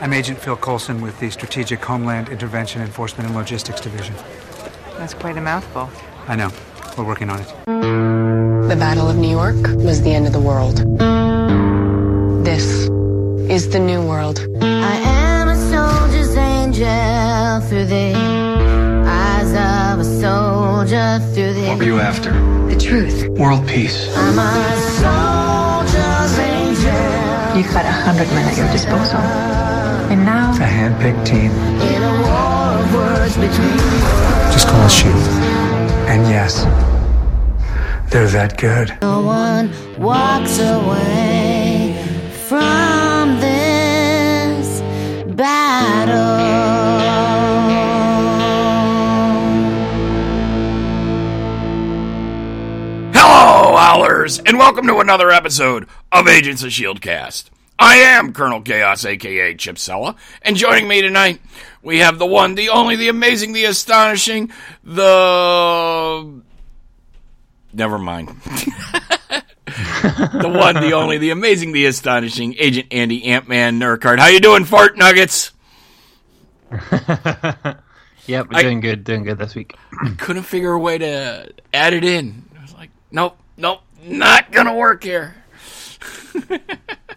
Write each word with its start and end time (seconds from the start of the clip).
I'm 0.00 0.12
Agent 0.12 0.38
Phil 0.38 0.56
Coulson 0.56 1.00
with 1.00 1.18
the 1.18 1.28
Strategic 1.28 1.84
Homeland 1.84 2.28
Intervention 2.28 2.82
Enforcement 2.82 3.26
and 3.26 3.36
Logistics 3.36 3.80
Division. 3.80 4.14
That's 4.96 5.12
quite 5.12 5.36
a 5.36 5.40
mouthful. 5.40 5.90
I 6.28 6.36
know. 6.36 6.52
We're 6.96 7.02
working 7.02 7.28
on 7.30 7.40
it. 7.40 7.48
The 7.66 8.76
Battle 8.78 9.10
of 9.10 9.16
New 9.16 9.28
York 9.28 9.56
was 9.78 10.00
the 10.02 10.10
end 10.10 10.28
of 10.28 10.32
the 10.32 10.40
world. 10.40 10.76
This 12.44 12.88
is 13.50 13.70
the 13.70 13.80
new 13.80 14.00
world. 14.00 14.38
I 14.62 14.96
am 14.98 15.48
a 15.48 15.56
soldier's 15.56 16.36
angel 16.36 17.68
through 17.68 17.86
the 17.86 18.14
eyes 19.04 19.50
of 19.50 19.98
a 19.98 20.20
soldier 20.20 21.18
through 21.34 21.54
the. 21.54 21.68
What 21.70 21.78
were 21.78 21.84
you 21.84 21.98
after? 21.98 22.30
The 22.68 22.78
truth. 22.78 23.28
World 23.30 23.66
peace. 23.66 24.08
I'm 24.16 24.38
a 24.38 24.76
soldier's 25.00 26.38
angel 26.38 27.58
You've 27.58 27.72
got 27.72 27.84
a 27.84 27.90
hundred 27.90 28.28
men 28.28 28.46
at 28.48 28.56
your 28.56 28.70
disposal. 28.70 29.67
And 30.10 30.24
now, 30.24 30.52
A 30.52 30.64
hand-picked 30.64 31.26
team. 31.26 31.50
in 31.52 32.02
a 32.02 32.12
war 32.22 32.82
of 32.82 32.94
words 32.94 33.34
between 33.36 33.76
Just 34.52 34.66
call 34.68 34.80
us 34.80 34.94
SHIELD. 34.94 35.28
And 36.08 36.22
yes, 36.28 36.64
they're 38.10 38.28
that 38.28 38.56
good. 38.56 38.96
No 39.02 39.20
one 39.20 39.70
walks 39.98 40.58
away 40.60 41.94
from 42.48 43.38
this 43.40 44.80
battle. 45.34 46.18
Hello, 53.14 53.76
Owlers, 53.76 54.38
and 54.46 54.58
welcome 54.58 54.86
to 54.86 54.98
another 54.98 55.30
episode 55.30 55.86
of 56.12 56.28
Agents 56.28 56.62
of 56.62 56.68
S.H.I.E.L.D. 56.68 57.00
Cast. 57.00 57.50
I 57.78 57.96
am 57.96 58.32
Colonel 58.32 58.60
Chaos, 58.62 59.04
aka 59.04 59.54
Chip 59.54 59.78
Sella, 59.78 60.16
and 60.42 60.56
joining 60.56 60.88
me 60.88 61.00
tonight, 61.00 61.40
we 61.82 61.98
have 61.98 62.18
the 62.18 62.26
one, 62.26 62.54
the 62.56 62.70
only, 62.70 62.96
the 62.96 63.08
amazing, 63.08 63.52
the 63.52 63.64
astonishing, 63.66 64.50
the. 64.82 66.42
Never 67.72 67.98
mind. 67.98 68.28
the 69.68 70.52
one, 70.52 70.74
the 70.74 70.92
only, 70.92 71.18
the 71.18 71.30
amazing, 71.30 71.72
the 71.72 71.86
astonishing 71.86 72.56
Agent 72.58 72.88
Andy 72.92 73.24
Ant-Man 73.26 73.82
Urquhart. 73.82 74.18
How 74.18 74.26
you 74.28 74.40
doing, 74.40 74.64
Fart 74.64 74.96
Nuggets? 74.96 75.52
Yep, 78.28 78.50
we're 78.50 78.58
I- 78.58 78.62
doing 78.62 78.80
good, 78.80 79.04
doing 79.04 79.24
good 79.24 79.38
this 79.38 79.54
week. 79.54 79.74
Couldn't 80.18 80.42
figure 80.42 80.72
a 80.72 80.78
way 80.78 80.98
to 80.98 81.50
add 81.72 81.94
it 81.94 82.04
in. 82.04 82.44
I 82.58 82.60
was 82.60 82.74
like, 82.74 82.90
nope, 83.10 83.38
nope, 83.56 83.80
not 84.04 84.52
gonna 84.52 84.74
work 84.74 85.02
here. 85.02 85.34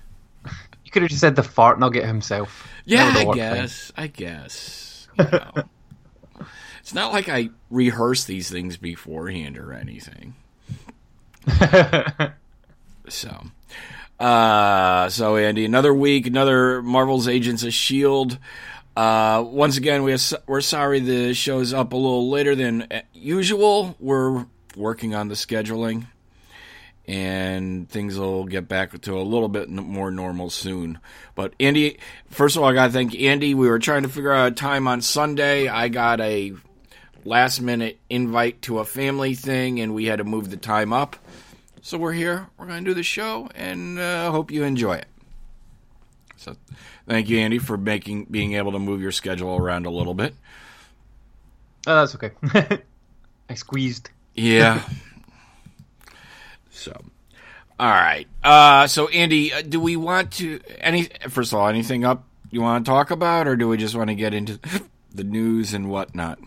You 0.91 0.93
could 0.93 1.03
have 1.03 1.09
just 1.11 1.21
said 1.21 1.37
the 1.37 1.43
fart 1.43 1.79
nugget 1.79 2.03
himself. 2.03 2.67
Yeah, 2.83 3.13
I 3.15 3.33
guess. 3.33 3.93
I 3.95 4.07
guess. 4.07 5.07
You 5.17 5.23
know. 5.23 5.63
it's 6.81 6.93
not 6.93 7.13
like 7.13 7.29
I 7.29 7.51
rehearse 7.69 8.25
these 8.25 8.51
things 8.51 8.75
beforehand 8.75 9.57
or 9.57 9.71
anything. 9.71 10.35
so, 13.07 13.41
uh, 14.19 15.07
so 15.07 15.37
Andy, 15.37 15.63
another 15.63 15.93
week, 15.93 16.27
another 16.27 16.81
Marvel's 16.81 17.29
Agents 17.29 17.63
of 17.63 17.73
Shield. 17.73 18.37
Uh, 18.97 19.45
once 19.47 19.77
again, 19.77 20.03
we 20.03 20.17
so- 20.17 20.43
we're 20.45 20.59
sorry 20.59 20.99
the 20.99 21.33
show's 21.33 21.73
up 21.73 21.93
a 21.93 21.95
little 21.95 22.29
later 22.29 22.53
than 22.53 22.85
usual. 23.13 23.95
We're 23.97 24.45
working 24.75 25.15
on 25.15 25.29
the 25.29 25.35
scheduling 25.35 26.07
and 27.07 27.89
things 27.89 28.17
will 28.17 28.45
get 28.45 28.67
back 28.67 28.99
to 29.01 29.17
a 29.17 29.21
little 29.21 29.49
bit 29.49 29.69
more 29.69 30.11
normal 30.11 30.49
soon. 30.49 30.99
But 31.35 31.53
Andy, 31.59 31.97
first 32.29 32.55
of 32.55 32.63
all, 32.63 32.69
I 32.69 32.73
got 32.73 32.87
to 32.87 32.93
thank 32.93 33.19
Andy. 33.19 33.53
We 33.53 33.67
were 33.67 33.79
trying 33.79 34.03
to 34.03 34.09
figure 34.09 34.31
out 34.31 34.51
a 34.51 34.55
time 34.55 34.87
on 34.87 35.01
Sunday. 35.01 35.67
I 35.67 35.87
got 35.87 36.21
a 36.21 36.53
last 37.25 37.61
minute 37.61 37.99
invite 38.09 38.61
to 38.63 38.79
a 38.79 38.85
family 38.85 39.35
thing, 39.35 39.79
and 39.79 39.93
we 39.93 40.05
had 40.05 40.17
to 40.17 40.23
move 40.23 40.49
the 40.49 40.57
time 40.57 40.93
up. 40.93 41.15
So 41.81 41.97
we're 41.97 42.13
here. 42.13 42.47
We're 42.57 42.67
going 42.67 42.83
to 42.83 42.89
do 42.89 42.93
the 42.93 43.03
show, 43.03 43.49
and 43.55 43.97
uh, 43.97 44.31
hope 44.31 44.51
you 44.51 44.63
enjoy 44.63 44.95
it. 44.95 45.07
So, 46.37 46.55
thank 47.07 47.29
you, 47.29 47.39
Andy, 47.39 47.59
for 47.59 47.77
making 47.77 48.25
being 48.25 48.53
able 48.53 48.71
to 48.71 48.79
move 48.79 49.01
your 49.01 49.11
schedule 49.11 49.55
around 49.55 49.85
a 49.85 49.91
little 49.91 50.13
bit. 50.13 50.35
Oh, 51.87 51.95
that's 51.95 52.15
okay. 52.15 52.31
I 53.49 53.53
squeezed. 53.55 54.09
Yeah. 54.33 54.83
so, 56.81 57.01
all 57.79 57.89
right. 57.89 58.27
Uh, 58.43 58.87
so, 58.87 59.07
Andy, 59.07 59.53
uh, 59.53 59.61
do 59.61 59.79
we 59.79 59.95
want 59.95 60.31
to 60.33 60.59
any? 60.79 61.09
First 61.29 61.53
of 61.53 61.59
all, 61.59 61.67
anything 61.67 62.03
up 62.05 62.27
you 62.49 62.61
want 62.61 62.85
to 62.85 62.89
talk 62.89 63.11
about, 63.11 63.47
or 63.47 63.55
do 63.55 63.67
we 63.67 63.77
just 63.77 63.95
want 63.95 64.09
to 64.09 64.15
get 64.15 64.33
into 64.33 64.59
the 65.13 65.23
news 65.23 65.73
and 65.73 65.89
whatnot? 65.89 66.39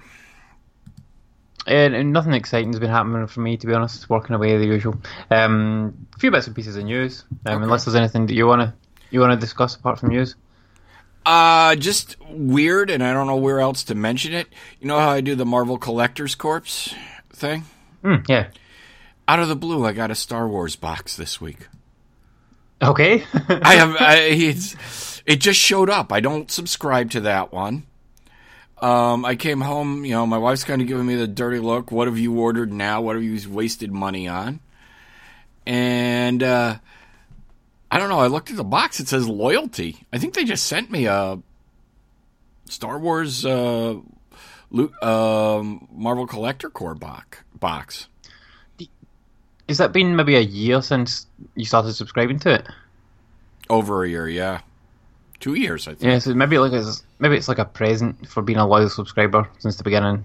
And, 1.67 1.95
and 1.95 2.13
nothing 2.13 2.35
exciting's 2.35 2.79
been 2.79 2.91
happening 2.91 3.27
for 3.27 3.41
me, 3.41 3.57
to 3.57 3.67
be 3.67 3.73
honest. 3.73 4.11
Working 4.11 4.35
away 4.37 4.59
the 4.59 4.67
usual. 4.67 5.01
Um, 5.31 6.07
a 6.15 6.19
few 6.19 6.31
bits 6.31 6.47
and 6.47 6.55
pieces 6.55 6.77
of 6.77 6.85
news. 6.85 7.25
Um, 7.47 7.55
Okay. 7.55 7.65
Unless 7.65 7.87
there's 7.87 7.95
anything 7.95 8.27
that 8.27 8.35
you 8.35 8.47
wanna 8.47 8.75
you 9.11 9.21
wanna 9.21 9.37
discuss 9.37 9.75
apart 9.75 9.99
from 9.99 10.11
news. 10.11 10.35
Uh, 11.25 11.75
just 11.77 12.17
weird, 12.29 12.91
and 12.91 13.03
I 13.03 13.15
don't 13.15 13.27
know 13.27 13.37
where 13.37 13.61
else 13.61 13.83
to 13.85 13.95
mention 13.95 14.35
it. 14.35 14.47
You 14.79 14.89
know 14.89 14.99
how 14.99 15.09
I 15.09 15.23
do 15.23 15.35
the 15.35 15.47
Marvel 15.47 15.79
Collector's 15.79 16.35
Corps 16.35 16.93
thing? 17.33 17.65
Mm, 18.03 18.29
yeah. 18.29 18.49
Out 19.27 19.39
of 19.39 19.49
the 19.49 19.57
blue, 19.57 19.87
I 19.87 19.93
got 19.93 20.11
a 20.11 20.15
Star 20.15 20.47
Wars 20.47 20.77
box 20.77 21.17
this 21.17 21.41
week. 21.41 21.69
Okay. 22.83 23.25
I 23.49 23.75
have. 23.77 23.97
I, 23.99 24.17
it's, 24.17 25.23
it 25.25 25.37
just 25.37 25.59
showed 25.59 25.89
up. 25.89 26.13
I 26.13 26.21
don't 26.21 26.51
subscribe 26.51 27.11
to 27.13 27.21
that 27.21 27.53
one. 27.53 27.85
Um, 28.79 29.25
I 29.25 29.37
came 29.37 29.63
home. 29.63 30.05
You 30.05 30.13
know, 30.13 30.27
my 30.27 30.37
wife's 30.37 30.65
kind 30.65 30.83
of 30.83 30.89
giving 30.89 31.07
me 31.07 31.15
the 31.15 31.27
dirty 31.27 31.59
look. 31.59 31.91
What 31.91 32.07
have 32.07 32.19
you 32.19 32.39
ordered 32.39 32.73
now? 32.73 33.01
What 33.01 33.17
have 33.17 33.25
you 33.25 33.39
wasted 33.51 33.91
money 33.91 34.29
on? 34.29 34.61
And 35.67 36.43
uh, 36.43 36.77
I 37.91 37.99
don't 37.99 38.11
know. 38.11 38.21
I 38.21 38.27
looked 38.27 38.51
at 38.51 38.57
the 38.57 38.65
box. 38.65 39.01
It 39.01 39.09
says 39.09 39.27
loyalty. 39.27 40.05
I 40.13 40.19
think 40.19 40.35
they 40.35 40.45
just 40.45 40.67
sent 40.67 40.91
me 40.91 41.07
a 41.07 41.39
Star 42.67 42.99
Wars 42.99 43.47
uh, 43.47 43.97
Lu- 44.71 44.93
um, 45.01 45.89
Marvel 45.91 46.27
Collector 46.27 46.69
Corps 46.69 46.95
box. 46.97 48.09
Has 49.69 49.79
that 49.79 49.93
been 49.93 50.15
maybe 50.17 50.37
a 50.37 50.41
year 50.41 50.83
since 50.83 51.27
you 51.55 51.65
started 51.65 51.95
subscribing 51.95 52.39
to 52.41 52.55
it? 52.55 52.67
Over 53.71 54.05
a 54.05 54.09
year, 54.09 54.29
yeah. 54.29 54.61
Two 55.41 55.55
years, 55.55 55.89
I 55.89 55.93
think. 55.93 56.03
Yeah, 56.03 56.19
so 56.19 56.35
maybe 56.35 56.59
like 56.59 56.73
it's 56.73 57.03
maybe 57.19 57.37
it's 57.37 57.49
like 57.49 57.59
a 57.59 57.65
present 57.65 58.29
for 58.29 58.43
being 58.43 58.59
a 58.59 58.67
loyal 58.67 58.89
subscriber 58.89 59.49
since 59.59 59.77
the 59.77 59.85
beginning. 59.85 60.25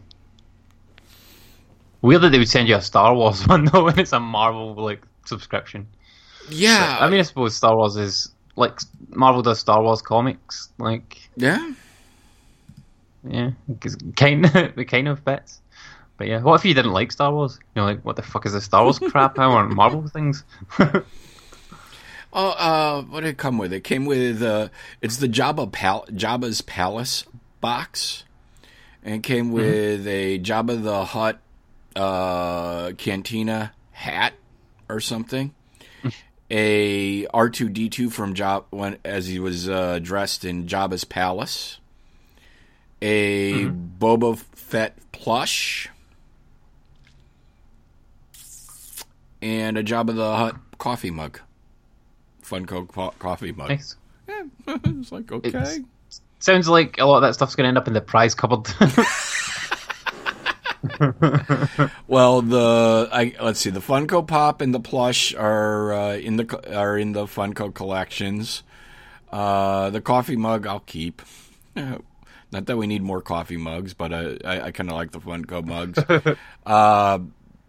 Weird 2.02 2.22
that 2.22 2.30
they 2.30 2.38
would 2.38 2.50
send 2.50 2.68
you 2.68 2.76
a 2.76 2.82
Star 2.82 3.14
Wars 3.16 3.46
one 3.48 3.66
though 3.66 3.86
when 3.86 4.00
it's 4.00 4.14
a 4.14 4.20
Marvel 4.20 4.74
like 4.76 5.02
subscription. 5.26 5.88
Yeah. 6.50 6.98
I 7.00 7.10
mean, 7.10 7.20
I 7.20 7.24
suppose 7.24 7.56
Star 7.56 7.76
Wars 7.76 7.96
is 7.96 8.32
like 8.56 8.80
Marvel 9.10 9.42
does 9.42 9.60
Star 9.60 9.82
Wars 9.82 10.02
comics, 10.02 10.70
like 10.78 11.18
yeah. 11.36 11.74
yeah, 13.24 13.52
kind 14.16 14.46
it 14.46 14.86
kind 14.88 15.08
of 15.08 15.20
fits. 15.22 15.62
But 16.20 16.28
yeah, 16.28 16.42
what 16.42 16.56
if 16.60 16.66
you 16.66 16.74
didn't 16.74 16.92
like 16.92 17.14
Star 17.14 17.34
Wars? 17.34 17.58
You 17.74 17.82
know, 17.82 17.86
like 17.86 18.04
what 18.04 18.18
the 18.18 18.22
fuck 18.22 18.46
is 18.46 18.52
this 18.52 18.66
Star 18.66 18.84
Wars 18.84 19.00
crap? 19.00 19.40
I 19.40 19.48
want 19.48 19.72
Marvel 19.74 20.08
things. 20.08 20.44
Oh, 22.32 22.50
uh, 22.50 23.02
what 23.02 23.22
did 23.22 23.30
it 23.30 23.38
come 23.40 23.58
with? 23.58 23.74
It 23.74 23.84
came 23.84 24.06
with 24.06 24.44
uh, 24.44 24.70
it's 25.02 25.18
the 25.18 25.28
Jabba 25.28 25.72
Pal- 25.72 26.06
Jabba's 26.12 26.62
Palace 26.62 27.26
box, 27.60 28.24
and 29.04 29.16
it 29.16 29.24
came 29.24 29.52
with 29.52 30.06
a 30.06 30.38
Jabba 30.38 30.84
the 30.84 31.06
Hutt 31.06 31.40
uh, 31.96 32.92
Cantina 33.00 33.74
hat 33.94 34.34
or 34.88 35.00
something. 35.00 35.56
A 36.52 37.26
R 37.34 37.50
two 37.50 37.68
D 37.68 37.90
two 37.90 38.12
from 38.12 38.36
Job 38.36 38.66
when 38.70 39.00
as 39.04 39.26
he 39.26 39.40
was 39.40 39.68
uh, 39.68 39.98
dressed 39.98 40.46
in 40.46 40.68
Jabba's 40.68 41.06
palace. 41.06 41.80
A 43.02 43.66
Boba 43.66 44.38
Fett 44.38 44.96
plush. 45.12 45.90
And 49.42 49.78
a 49.78 49.84
Jabba 49.84 50.16
the 50.16 50.36
Hutt 50.36 50.56
coffee 50.78 51.12
mug. 51.12 51.40
Funko 52.44 52.88
co- 52.88 53.14
coffee 53.20 53.52
mug. 53.52 53.70
nice. 53.70 53.96
it's 54.68 55.12
like 55.12 55.32
okay. 55.32 55.50
It's- 55.50 55.80
Sounds 56.42 56.70
like 56.70 56.98
a 57.00 57.06
lot 57.06 57.18
of 57.18 57.22
that 57.24 57.34
stuff's 57.34 57.56
going 57.56 57.66
to 57.66 57.68
end 57.68 57.78
up 57.78 57.88
in 57.90 57.94
the 57.94 58.00
prize 58.02 58.34
cupboard. 58.34 58.66
Well, 62.08 62.42
the 62.42 63.10
I, 63.12 63.36
let's 63.42 63.60
see, 63.60 63.70
the 63.70 63.80
Funko 63.82 64.26
Pop 64.26 64.62
and 64.62 64.74
the 64.74 64.80
plush 64.80 65.34
are 65.36 65.92
uh, 65.94 66.16
in 66.16 66.38
the 66.38 66.76
are 66.78 66.98
in 66.98 67.12
the 67.12 67.26
Funko 67.26 67.74
collections. 67.74 68.64
Uh, 69.32 69.90
the 69.90 70.02
coffee 70.02 70.36
mug 70.38 70.66
I'll 70.66 70.80
keep. 70.82 71.22
Not 71.76 72.66
that 72.66 72.78
we 72.78 72.88
need 72.88 73.04
more 73.04 73.22
coffee 73.22 73.58
mugs, 73.58 73.94
but 73.94 74.14
I 74.14 74.38
I, 74.44 74.62
I 74.68 74.72
kind 74.72 74.90
of 74.90 74.96
like 74.96 75.12
the 75.12 75.20
Funko 75.20 75.66
mugs. 75.66 76.00
uh, 76.66 77.20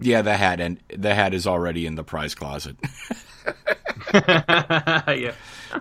Yeah, 0.01 0.23
the 0.23 0.37
hat 0.37 0.61
and 0.61 0.79
the 0.89 1.15
hat 1.15 1.35
is 1.35 1.47
already 1.47 1.87
in 1.87 1.95
the 1.95 2.05
prize 2.05 2.35
closet. 2.35 2.77
yeah. 4.15 5.33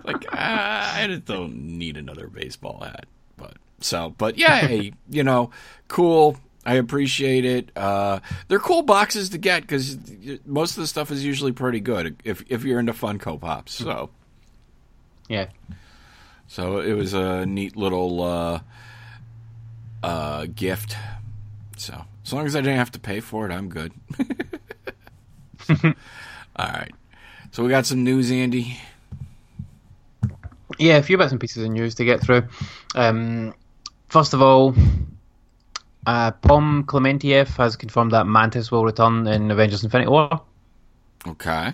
like 0.04 0.24
ah, 0.32 0.96
I 0.96 1.20
don't 1.24 1.78
need 1.78 1.96
another 1.96 2.28
baseball 2.28 2.80
hat. 2.84 3.06
But 3.36 3.54
so, 3.80 4.14
but 4.18 4.38
yeah, 4.38 4.60
hey, 4.60 4.92
you 5.08 5.24
know, 5.24 5.50
cool. 5.88 6.36
I 6.64 6.74
appreciate 6.74 7.44
it. 7.46 7.70
Uh, 7.74 8.20
they're 8.48 8.58
cool 8.58 8.82
boxes 8.82 9.30
to 9.30 9.38
get 9.38 9.62
because 9.62 9.96
most 10.44 10.76
of 10.76 10.82
the 10.82 10.86
stuff 10.86 11.10
is 11.10 11.24
usually 11.24 11.52
pretty 11.52 11.80
good 11.80 12.16
if 12.22 12.44
if 12.48 12.64
you're 12.64 12.78
into 12.78 12.92
Funko 12.92 13.40
Pops. 13.40 13.72
So 13.72 14.10
Yeah. 15.28 15.46
so 16.46 16.80
it 16.80 16.92
was 16.92 17.14
a 17.14 17.46
neat 17.46 17.76
little 17.76 18.22
uh, 18.22 18.60
uh, 20.02 20.46
gift. 20.54 20.96
So 21.78 22.04
as 22.24 22.32
long 22.32 22.46
as 22.46 22.54
I 22.56 22.60
didn't 22.60 22.78
have 22.78 22.92
to 22.92 23.00
pay 23.00 23.20
for 23.20 23.46
it, 23.46 23.52
I'm 23.52 23.68
good. 23.68 23.92
All 25.70 25.94
right. 26.58 26.92
So 27.52 27.62
we 27.62 27.70
got 27.70 27.86
some 27.86 28.04
news, 28.04 28.30
Andy. 28.30 28.78
Yeah, 30.78 30.96
a 30.96 31.02
few 31.02 31.18
bits 31.18 31.32
and 31.32 31.40
pieces 31.40 31.64
of 31.64 31.70
news 31.70 31.94
to 31.96 32.04
get 32.04 32.20
through. 32.20 32.44
Um, 32.94 33.54
first 34.08 34.34
of 34.34 34.40
all, 34.40 34.74
uh, 36.06 36.30
Pom 36.30 36.84
Klementieff 36.84 37.56
has 37.56 37.76
confirmed 37.76 38.12
that 38.12 38.26
Mantis 38.26 38.70
will 38.70 38.84
return 38.84 39.26
in 39.26 39.50
Avengers 39.50 39.84
Infinity 39.84 40.10
War. 40.10 40.40
Okay. 41.26 41.72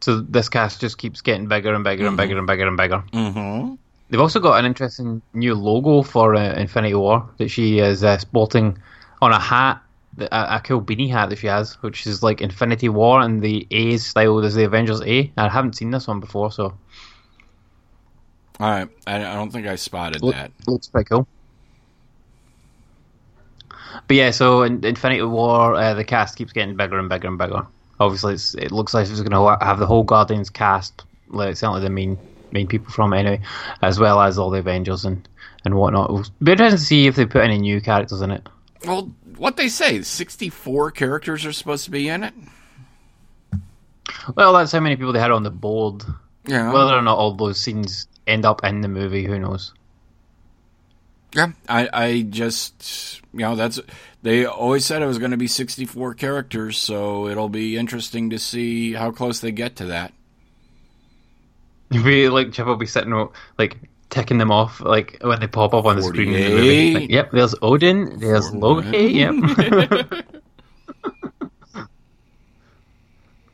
So 0.00 0.20
this 0.20 0.48
cast 0.48 0.80
just 0.80 0.98
keeps 0.98 1.20
getting 1.20 1.48
bigger 1.48 1.74
and 1.74 1.82
bigger 1.82 2.06
and 2.06 2.16
bigger 2.16 2.38
and 2.38 2.46
bigger 2.46 2.66
and 2.66 2.76
bigger. 2.76 3.02
Mm-hmm. 3.12 3.74
They've 4.08 4.20
also 4.20 4.38
got 4.40 4.58
an 4.60 4.64
interesting 4.66 5.20
new 5.34 5.54
logo 5.54 6.02
for 6.02 6.34
uh, 6.36 6.54
Infinity 6.54 6.94
War 6.94 7.28
that 7.38 7.48
she 7.48 7.80
is 7.80 8.04
uh, 8.04 8.18
sporting 8.18 8.78
on 9.20 9.32
a 9.32 9.40
hat, 9.40 9.82
a, 10.18 10.26
a 10.30 10.60
cool 10.64 10.80
beanie 10.80 11.10
hat 11.10 11.30
that 11.30 11.38
she 11.38 11.48
has, 11.48 11.74
which 11.82 12.06
is 12.06 12.22
like 12.22 12.40
Infinity 12.40 12.88
War 12.88 13.20
and 13.20 13.42
the 13.42 13.66
A 13.70 13.88
is 13.94 14.06
styled 14.06 14.44
as 14.44 14.54
the 14.54 14.64
Avengers 14.64 15.00
A. 15.02 15.32
I 15.36 15.48
haven't 15.48 15.74
seen 15.74 15.90
this 15.90 16.06
one 16.06 16.20
before, 16.20 16.52
so 16.52 16.76
All 18.60 18.70
right. 18.70 18.88
I, 19.08 19.16
I 19.16 19.34
don't 19.34 19.50
think 19.50 19.66
I 19.66 19.74
spotted 19.76 20.22
Look- 20.22 20.34
that. 20.36 20.52
looks 20.68 20.86
pretty 20.88 21.08
cool. 21.08 21.26
But 24.08 24.16
yeah, 24.16 24.30
so 24.30 24.62
in 24.62 24.84
Infinity 24.84 25.22
War, 25.22 25.74
uh, 25.74 25.94
the 25.94 26.04
cast 26.04 26.36
keeps 26.36 26.52
getting 26.52 26.76
bigger 26.76 26.98
and 26.98 27.08
bigger 27.08 27.28
and 27.28 27.38
bigger. 27.38 27.66
Obviously, 27.98 28.34
it's, 28.34 28.54
it 28.54 28.70
looks 28.70 28.92
like 28.94 29.08
it's 29.08 29.20
going 29.20 29.30
to 29.58 29.64
have 29.64 29.78
the 29.78 29.86
whole 29.86 30.04
Guardians 30.04 30.50
cast, 30.50 31.04
like 31.28 31.56
certainly 31.56 31.80
the 31.80 31.90
main 31.90 32.18
main 32.52 32.66
people 32.66 32.92
from 32.92 33.12
anyway, 33.12 33.40
as 33.82 33.98
well 33.98 34.20
as 34.20 34.38
all 34.38 34.50
the 34.50 34.58
Avengers 34.58 35.04
and 35.04 35.28
and 35.64 35.74
whatnot. 35.74 36.10
It'll 36.10 36.24
be 36.42 36.52
interesting 36.52 36.78
to 36.78 36.84
see 36.84 37.06
if 37.06 37.16
they 37.16 37.26
put 37.26 37.42
any 37.42 37.58
new 37.58 37.80
characters 37.80 38.20
in 38.20 38.30
it. 38.30 38.48
Well, 38.84 39.12
what 39.36 39.56
they 39.56 39.68
say, 39.68 40.02
64 40.02 40.92
characters 40.92 41.44
are 41.44 41.52
supposed 41.52 41.84
to 41.86 41.90
be 41.90 42.08
in 42.08 42.22
it? 42.22 42.34
Well, 44.34 44.52
that's 44.52 44.72
how 44.72 44.80
many 44.80 44.96
people 44.96 45.12
they 45.12 45.20
had 45.20 45.30
on 45.32 45.42
the 45.42 45.50
board. 45.50 46.04
Yeah. 46.46 46.72
Whether 46.72 46.94
or 46.94 47.02
not 47.02 47.18
all 47.18 47.34
those 47.34 47.60
scenes 47.60 48.06
end 48.26 48.44
up 48.44 48.64
in 48.64 48.80
the 48.80 48.88
movie, 48.88 49.24
who 49.24 49.38
knows? 49.38 49.72
yeah. 51.36 51.52
I, 51.68 51.88
I 51.92 52.22
just, 52.22 53.20
you 53.32 53.40
know, 53.40 53.56
that's, 53.56 53.78
they 54.22 54.46
always 54.46 54.86
said 54.86 55.02
it 55.02 55.06
was 55.06 55.18
going 55.18 55.32
to 55.32 55.36
be 55.36 55.46
64 55.46 56.14
characters, 56.14 56.78
so 56.78 57.28
it'll 57.28 57.50
be 57.50 57.76
interesting 57.76 58.30
to 58.30 58.38
see 58.38 58.94
how 58.94 59.10
close 59.10 59.40
they 59.40 59.52
get 59.52 59.76
to 59.76 59.86
that. 59.86 60.12
We 62.04 62.28
like 62.28 62.52
Chip 62.52 62.66
will 62.66 62.76
be 62.76 62.86
sitting 62.86 63.28
like 63.58 63.78
ticking 64.10 64.38
them 64.38 64.50
off 64.50 64.80
like 64.80 65.18
when 65.20 65.38
they 65.40 65.46
pop 65.46 65.72
up 65.72 65.84
on 65.84 65.96
the 65.96 66.02
screen 66.02 66.32
in 66.32 66.42
the 66.42 66.56
movie. 66.56 66.94
Like, 66.94 67.10
yep, 67.10 67.30
there's 67.30 67.54
Odin, 67.62 68.18
there's 68.18 68.52
Loki, 68.52 69.12
yep. 69.12 69.34
but 71.72 71.88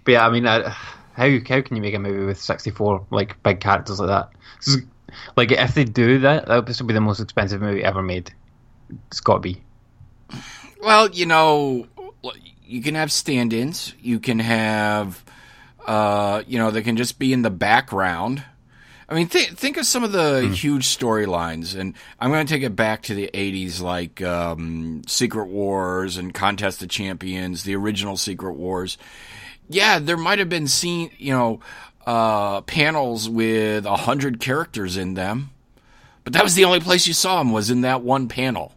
yeah, 0.07 0.27
I 0.27 0.31
mean, 0.31 0.47
I, 0.47 0.69
how 1.15 1.29
how 1.29 1.61
can 1.61 1.77
you 1.77 1.83
make 1.83 1.95
a 1.95 1.99
movie 1.99 2.25
with 2.25 2.41
sixty 2.41 2.71
four 2.71 3.07
like 3.11 3.43
big 3.43 3.61
characters 3.61 4.01
like 4.01 4.09
that? 4.09 4.31
Like 5.37 5.53
if 5.53 5.75
they 5.75 5.85
do 5.85 6.19
that, 6.21 6.47
that 6.47 6.67
this 6.67 6.81
would 6.81 6.89
be 6.89 6.95
the 6.95 7.01
most 7.01 7.21
expensive 7.21 7.61
movie 7.61 7.85
ever 7.85 8.03
made. 8.03 8.33
It's 9.09 9.21
got 9.21 9.35
to 9.35 9.41
be. 9.41 9.63
Well, 10.83 11.11
you 11.11 11.27
know, 11.27 11.87
you 12.65 12.83
can 12.83 12.95
have 12.95 13.13
stand-ins. 13.13 13.95
You 14.01 14.19
can 14.19 14.39
have, 14.39 15.25
uh, 15.87 16.43
you 16.47 16.59
know, 16.59 16.71
they 16.71 16.83
can 16.83 16.97
just 16.97 17.19
be 17.19 17.33
in 17.33 17.43
the 17.43 17.51
background. 17.51 18.45
I 19.09 19.15
mean, 19.15 19.29
th- 19.29 19.51
think 19.51 19.77
of 19.77 19.85
some 19.85 20.05
of 20.05 20.13
the 20.13 20.49
huge 20.55 20.87
storylines, 20.87 21.79
and 21.79 21.95
I'm 22.19 22.31
going 22.31 22.47
to 22.47 22.53
take 22.53 22.63
it 22.63 22.75
back 22.75 23.03
to 23.05 23.15
the 23.15 23.31
'80s, 23.35 23.81
like 23.81 24.23
um, 24.23 25.03
Secret 25.07 25.47
Wars 25.47 26.17
and 26.17 26.33
Contest 26.33 26.83
of 26.83 26.89
Champions, 26.89 27.65
the 27.65 27.77
original 27.77 28.17
Secret 28.17 28.55
Wars. 28.55 28.97
Yeah, 29.69 29.99
there 29.99 30.17
might 30.17 30.39
have 30.39 30.49
been 30.49 30.67
seen, 30.69 31.11
you 31.19 31.33
know, 31.33 31.61
uh, 32.07 32.63
panels 32.63 33.29
with 33.29 33.85
a 33.85 33.97
hundred 33.97 34.41
characters 34.41 34.97
in 34.97 35.15
them, 35.15 35.51
but 36.25 36.33
that 36.33 36.43
was 36.43 36.55
the 36.55 36.65
only 36.65 36.81
place 36.81 37.07
you 37.07 37.15
saw 37.15 37.39
them 37.39 37.53
was 37.53 37.71
in 37.71 37.83
that 37.83 38.03
one 38.03 38.29
panel 38.29 38.73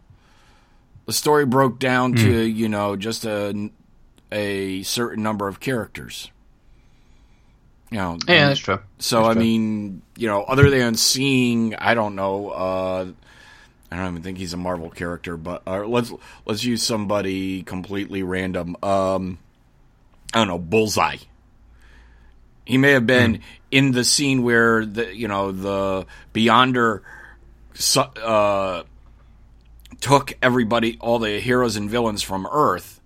the 1.06 1.12
story 1.12 1.46
broke 1.46 1.78
down 1.78 2.14
to 2.14 2.42
you 2.42 2.68
know 2.68 2.96
just 2.96 3.24
a 3.24 3.70
a 4.30 4.82
certain 4.82 5.22
number 5.22 5.48
of 5.48 5.60
characters. 5.60 6.30
You 7.90 7.98
know, 7.98 8.18
Yeah, 8.26 8.48
that's 8.48 8.60
true. 8.60 8.80
so 8.98 9.24
I 9.24 9.34
mean, 9.34 10.02
you 10.16 10.26
know, 10.28 10.42
other 10.42 10.70
than 10.70 10.96
seeing, 10.96 11.74
I 11.76 11.94
don't 11.94 12.16
know, 12.16 12.48
uh, 12.50 13.06
I 13.90 13.96
don't 13.96 14.10
even 14.10 14.22
think 14.22 14.38
he's 14.38 14.52
a 14.52 14.56
Marvel 14.56 14.90
character, 14.90 15.36
but 15.36 15.62
uh, 15.66 15.86
let's 15.86 16.12
let's 16.44 16.64
use 16.64 16.82
somebody 16.82 17.62
completely 17.62 18.22
random. 18.24 18.76
Um, 18.82 19.38
I 20.34 20.38
don't 20.38 20.48
know, 20.48 20.58
Bullseye. 20.58 21.18
He 22.64 22.78
may 22.78 22.90
have 22.90 23.06
been 23.06 23.40
in 23.70 23.92
the 23.92 24.02
scene 24.02 24.42
where 24.42 24.84
the 24.84 25.14
you 25.14 25.28
know 25.28 25.52
the 25.52 26.06
Beyonder 26.34 27.02
su- 27.74 28.00
uh, 28.00 28.82
took 30.00 30.36
everybody, 30.42 30.98
all 31.00 31.20
the 31.20 31.38
heroes 31.38 31.76
and 31.76 31.88
villains 31.88 32.22
from 32.22 32.48
Earth, 32.50 33.00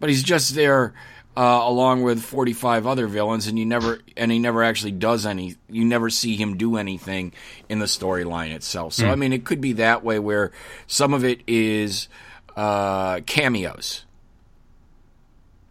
but 0.00 0.10
he's 0.10 0.24
just 0.24 0.56
there 0.56 0.94
uh, 1.36 1.60
along 1.64 2.02
with 2.02 2.22
forty-five 2.22 2.86
other 2.86 3.06
villains, 3.06 3.46
and 3.46 3.58
you 3.58 3.66
never, 3.66 4.00
and 4.16 4.30
he 4.30 4.38
never 4.38 4.62
actually 4.62 4.92
does 4.92 5.26
any. 5.26 5.56
You 5.68 5.84
never 5.84 6.10
see 6.10 6.36
him 6.36 6.56
do 6.56 6.76
anything 6.76 7.32
in 7.68 7.80
the 7.80 7.86
storyline 7.86 8.52
itself. 8.52 8.94
So 8.94 9.08
I 9.08 9.16
mean, 9.16 9.32
it 9.32 9.44
could 9.44 9.60
be 9.60 9.72
that 9.74 10.04
way 10.04 10.18
where 10.18 10.52
some 10.86 11.12
of 11.12 11.24
it 11.24 11.40
is 11.46 12.08
uh, 12.56 13.20
cameos. 13.26 14.04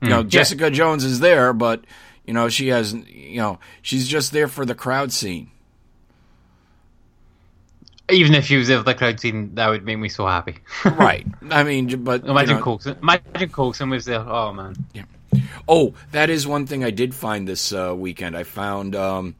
You 0.01 0.09
know, 0.09 0.23
Jessica 0.23 0.69
Jones 0.69 1.05
is 1.05 1.21
there, 1.21 1.53
but 1.53 1.85
you 2.25 2.33
know 2.33 2.49
she 2.49 2.67
has, 2.67 2.93
you 2.93 3.37
know, 3.37 3.59
she's 3.81 4.05
just 4.05 4.33
there 4.33 4.49
for 4.49 4.65
the 4.65 4.75
crowd 4.75 5.13
scene. 5.13 5.49
Even 8.09 8.35
if 8.35 8.45
she 8.45 8.57
was 8.57 8.69
in 8.69 8.83
the 8.83 8.93
crowd 8.93 9.21
scene, 9.21 9.55
that 9.55 9.69
would 9.69 9.85
make 9.85 9.97
me 9.97 10.09
so 10.09 10.27
happy. 10.27 10.57
right. 10.85 11.25
I 11.49 11.63
mean, 11.63 12.03
but 12.03 12.25
you 12.25 12.31
Imagine 12.31 12.57
know- 12.57 12.63
Coulson. 12.63 12.97
Imagine 13.01 13.49
Coulson 13.49 13.89
was 13.89 14.03
there. 14.03 14.19
Oh 14.19 14.51
man. 14.51 14.75
Oh, 15.67 15.93
that 16.11 16.29
is 16.29 16.45
one 16.47 16.65
thing 16.67 16.83
I 16.83 16.91
did 16.91 17.13
find 17.15 17.47
this 17.47 17.71
uh, 17.73 17.93
weekend. 17.95 18.35
I 18.37 18.43
found 18.43 18.95
um, 18.95 19.35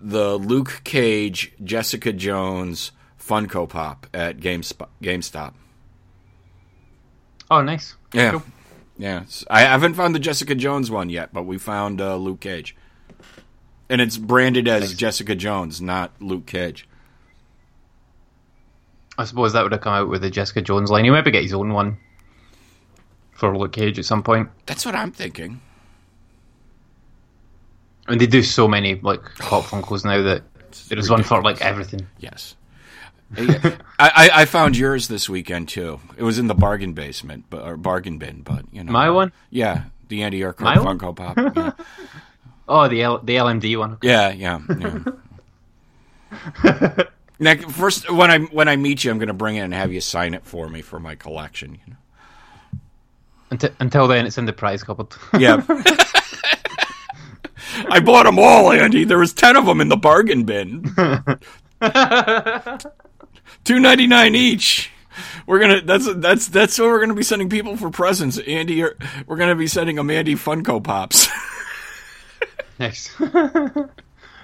the 0.00 0.36
Luke 0.36 0.80
Cage, 0.84 1.52
Jessica 1.62 2.12
Jones 2.12 2.92
Funko 3.20 3.68
Pop 3.68 4.06
at 4.12 4.38
GameStop. 4.38 5.54
Oh, 7.50 7.62
nice. 7.62 7.94
Yeah, 8.12 8.32
Cool. 8.32 8.42
yeah. 8.98 9.24
I 9.50 9.60
haven't 9.62 9.94
found 9.94 10.14
the 10.14 10.18
Jessica 10.18 10.54
Jones 10.54 10.90
one 10.90 11.10
yet, 11.10 11.32
but 11.32 11.44
we 11.44 11.58
found 11.58 12.00
uh, 12.00 12.16
Luke 12.16 12.40
Cage, 12.40 12.74
and 13.88 14.00
it's 14.00 14.16
branded 14.16 14.66
as 14.68 14.94
Jessica 14.94 15.34
Jones, 15.34 15.80
not 15.80 16.12
Luke 16.20 16.46
Cage. 16.46 16.88
I 19.16 19.24
suppose 19.24 19.52
that 19.52 19.62
would 19.62 19.72
have 19.72 19.80
come 19.80 19.92
out 19.94 20.08
with 20.08 20.22
the 20.22 20.30
Jessica 20.30 20.60
Jones 20.62 20.90
line. 20.90 21.04
He 21.04 21.10
might 21.10 21.24
get 21.24 21.42
his 21.42 21.54
own 21.54 21.72
one 21.72 21.98
for 23.44 23.58
Luke 23.58 23.72
Cage 23.72 23.98
at 23.98 24.04
some 24.04 24.22
point. 24.22 24.48
That's 24.66 24.86
what 24.86 24.94
I'm 24.94 25.12
thinking. 25.12 25.60
And 28.08 28.20
they 28.20 28.26
do 28.26 28.42
so 28.42 28.66
many 28.68 28.94
like 28.96 29.22
Pop 29.38 29.64
Funkos 29.64 30.04
now 30.04 30.22
that 30.22 30.42
there's 30.88 31.10
one 31.10 31.22
for 31.22 31.42
like 31.42 31.60
everything. 31.60 32.06
Yes. 32.18 32.56
I, 33.36 33.78
I, 33.98 34.30
I 34.32 34.44
found 34.44 34.76
yours 34.76 35.08
this 35.08 35.28
weekend 35.28 35.68
too. 35.68 36.00
It 36.16 36.22
was 36.22 36.38
in 36.38 36.46
the 36.46 36.54
bargain 36.54 36.92
basement, 36.92 37.46
but 37.50 37.62
or 37.62 37.76
bargain 37.76 38.18
bin, 38.18 38.42
but 38.42 38.64
you 38.72 38.84
know 38.84 38.92
My 38.92 39.10
one? 39.10 39.32
Yeah, 39.50 39.84
the 40.08 40.22
Andy 40.22 40.44
Urquhart? 40.44 40.78
Funko 40.78 41.14
Pop. 41.14 41.36
Yeah. 41.36 41.72
Oh, 42.66 42.88
the 42.88 43.02
L- 43.02 43.18
the 43.18 43.36
LMD 43.36 43.78
one. 43.78 43.98
Yeah, 44.00 44.30
yeah, 44.30 44.58
yeah. 46.64 47.02
Next, 47.38 47.66
first 47.66 48.10
when 48.10 48.30
I 48.30 48.38
when 48.38 48.68
I 48.68 48.76
meet 48.76 49.04
you, 49.04 49.10
I'm 49.10 49.18
going 49.18 49.28
to 49.28 49.34
bring 49.34 49.56
it 49.56 49.60
and 49.60 49.74
have 49.74 49.92
you 49.92 50.00
sign 50.00 50.32
it 50.32 50.46
for 50.46 50.66
me 50.70 50.80
for 50.80 50.98
my 50.98 51.14
collection. 51.14 51.74
You 51.74 51.92
know? 51.92 51.96
Until, 53.50 53.70
until 53.80 54.08
then, 54.08 54.26
it's 54.26 54.38
in 54.38 54.46
the 54.46 54.52
prize 54.52 54.82
cupboard. 54.82 55.08
Yeah. 55.38 55.62
I 57.90 57.98
bought 58.00 58.24
them 58.24 58.38
all, 58.38 58.70
Andy. 58.72 59.04
There 59.04 59.18
was 59.18 59.32
ten 59.32 59.56
of 59.56 59.66
them 59.66 59.80
in 59.80 59.88
the 59.88 59.96
bargain 59.96 60.44
bin. 60.44 60.84
Two 63.64 63.80
ninety 63.80 64.06
nine 64.06 64.34
each. 64.34 64.90
We're 65.46 65.58
gonna 65.60 65.80
that's 65.80 66.12
that's 66.16 66.48
that's 66.48 66.78
what 66.78 66.86
we're 66.88 67.00
gonna 67.00 67.14
be 67.14 67.22
sending 67.22 67.48
people 67.48 67.76
for 67.76 67.90
presents. 67.90 68.38
Andy, 68.38 68.82
we're 69.26 69.36
gonna 69.36 69.54
be 69.56 69.66
sending 69.66 69.96
them 69.96 70.10
Andy 70.10 70.34
Funko 70.34 70.82
Pops. 70.82 71.28
Nice. 72.78 73.14
you 73.20 73.28
know, 73.30 73.88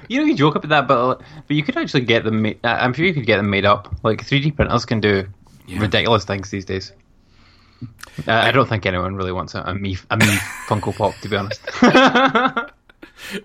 you 0.08 0.34
joke 0.36 0.54
about 0.56 0.68
that, 0.68 0.88
but 0.88 1.16
but 1.46 1.56
you 1.56 1.62
could 1.62 1.76
actually 1.76 2.02
get 2.02 2.24
them. 2.24 2.42
Made, 2.42 2.58
I'm 2.64 2.92
sure 2.92 3.04
you 3.04 3.14
could 3.14 3.26
get 3.26 3.36
them 3.38 3.50
made 3.50 3.64
up. 3.64 3.94
Like 4.02 4.24
3D 4.26 4.54
printers 4.56 4.84
can 4.84 5.00
do 5.00 5.26
Yeah. 5.66 5.80
ridiculous 5.80 6.24
things 6.24 6.50
these 6.50 6.64
days. 6.64 6.92
Uh, 8.26 8.32
I 8.32 8.50
don't 8.52 8.68
think 8.68 8.84
anyone 8.86 9.14
really 9.16 9.32
wants 9.32 9.54
a, 9.54 9.60
a 9.62 9.74
me 9.74 9.96
a 10.10 10.16
me 10.16 10.24
Funko 10.66 10.94
Pop, 10.96 11.14
to 11.22 11.28
be 11.28 11.36
honest. 11.36 11.60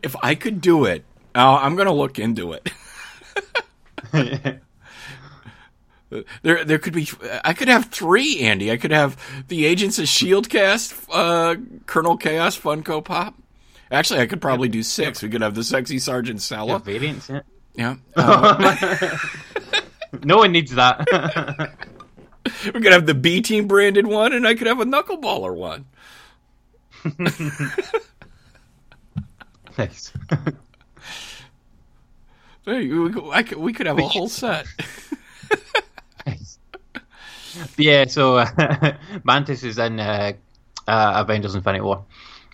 if 0.04 0.16
I 0.22 0.36
could 0.36 0.60
do 0.62 0.86
it, 0.86 1.04
oh, 1.36 1.56
I'm 1.56 1.76
gonna 1.76 1.94
look 1.94 2.20
into 2.20 2.54
it. 2.54 2.70
There, 6.44 6.64
there 6.64 6.78
could 6.78 6.94
be. 6.94 7.10
I 7.44 7.54
could 7.54 7.68
have 7.68 7.86
three, 7.86 8.40
Andy. 8.42 8.72
I 8.72 8.78
could 8.78 8.92
have 8.92 9.18
the 9.50 9.66
Agents 9.66 10.00
of 10.00 10.08
Shield 10.08 10.48
cast, 10.50 10.94
uh, 11.12 11.56
Colonel 11.88 12.16
Chaos 12.16 12.58
Funko 12.58 13.04
Pop. 13.04 13.34
Actually, 13.92 14.22
I 14.22 14.26
could 14.28 14.40
probably 14.40 14.70
do 14.70 14.82
six. 14.84 15.22
We 15.22 15.30
could 15.30 15.42
have 15.42 15.56
the 15.56 15.64
sexy 15.64 16.00
Sergeant 16.00 16.38
Yeah, 16.38 16.42
Sella. 16.42 16.80
variants. 16.80 17.30
Yeah. 17.30 17.42
Yeah. 17.76 17.96
Uh, 18.16 19.18
No 20.24 20.38
one 20.38 20.54
needs 20.54 20.72
that. 20.76 21.06
we 22.66 22.82
could 22.82 22.92
have 22.92 23.06
the 23.06 23.14
B 23.14 23.42
Team 23.42 23.68
branded 23.68 24.08
one, 24.08 24.34
and 24.34 24.48
I 24.48 24.56
could 24.56 24.68
have 24.68 24.80
a 24.80 24.86
Knuckleballer 24.86 25.56
one. 25.56 25.86
nice. 29.78 30.12
Hey, 32.66 32.88
we 32.88 33.12
could, 33.12 33.58
we 33.58 33.74
could 33.74 33.86
have 33.86 34.00
a 34.00 34.08
whole 34.08 34.28
set. 34.44 34.66
Nice. 36.26 36.58
yeah, 37.78 38.06
so 38.08 38.38
uh, 38.38 38.98
Mantis 39.24 39.64
is 39.64 39.78
in 39.78 40.00
uh, 40.00 40.34
uh, 40.88 41.14
Avengers 41.16 41.54
Infinity 41.54 41.84
War. 41.84 42.04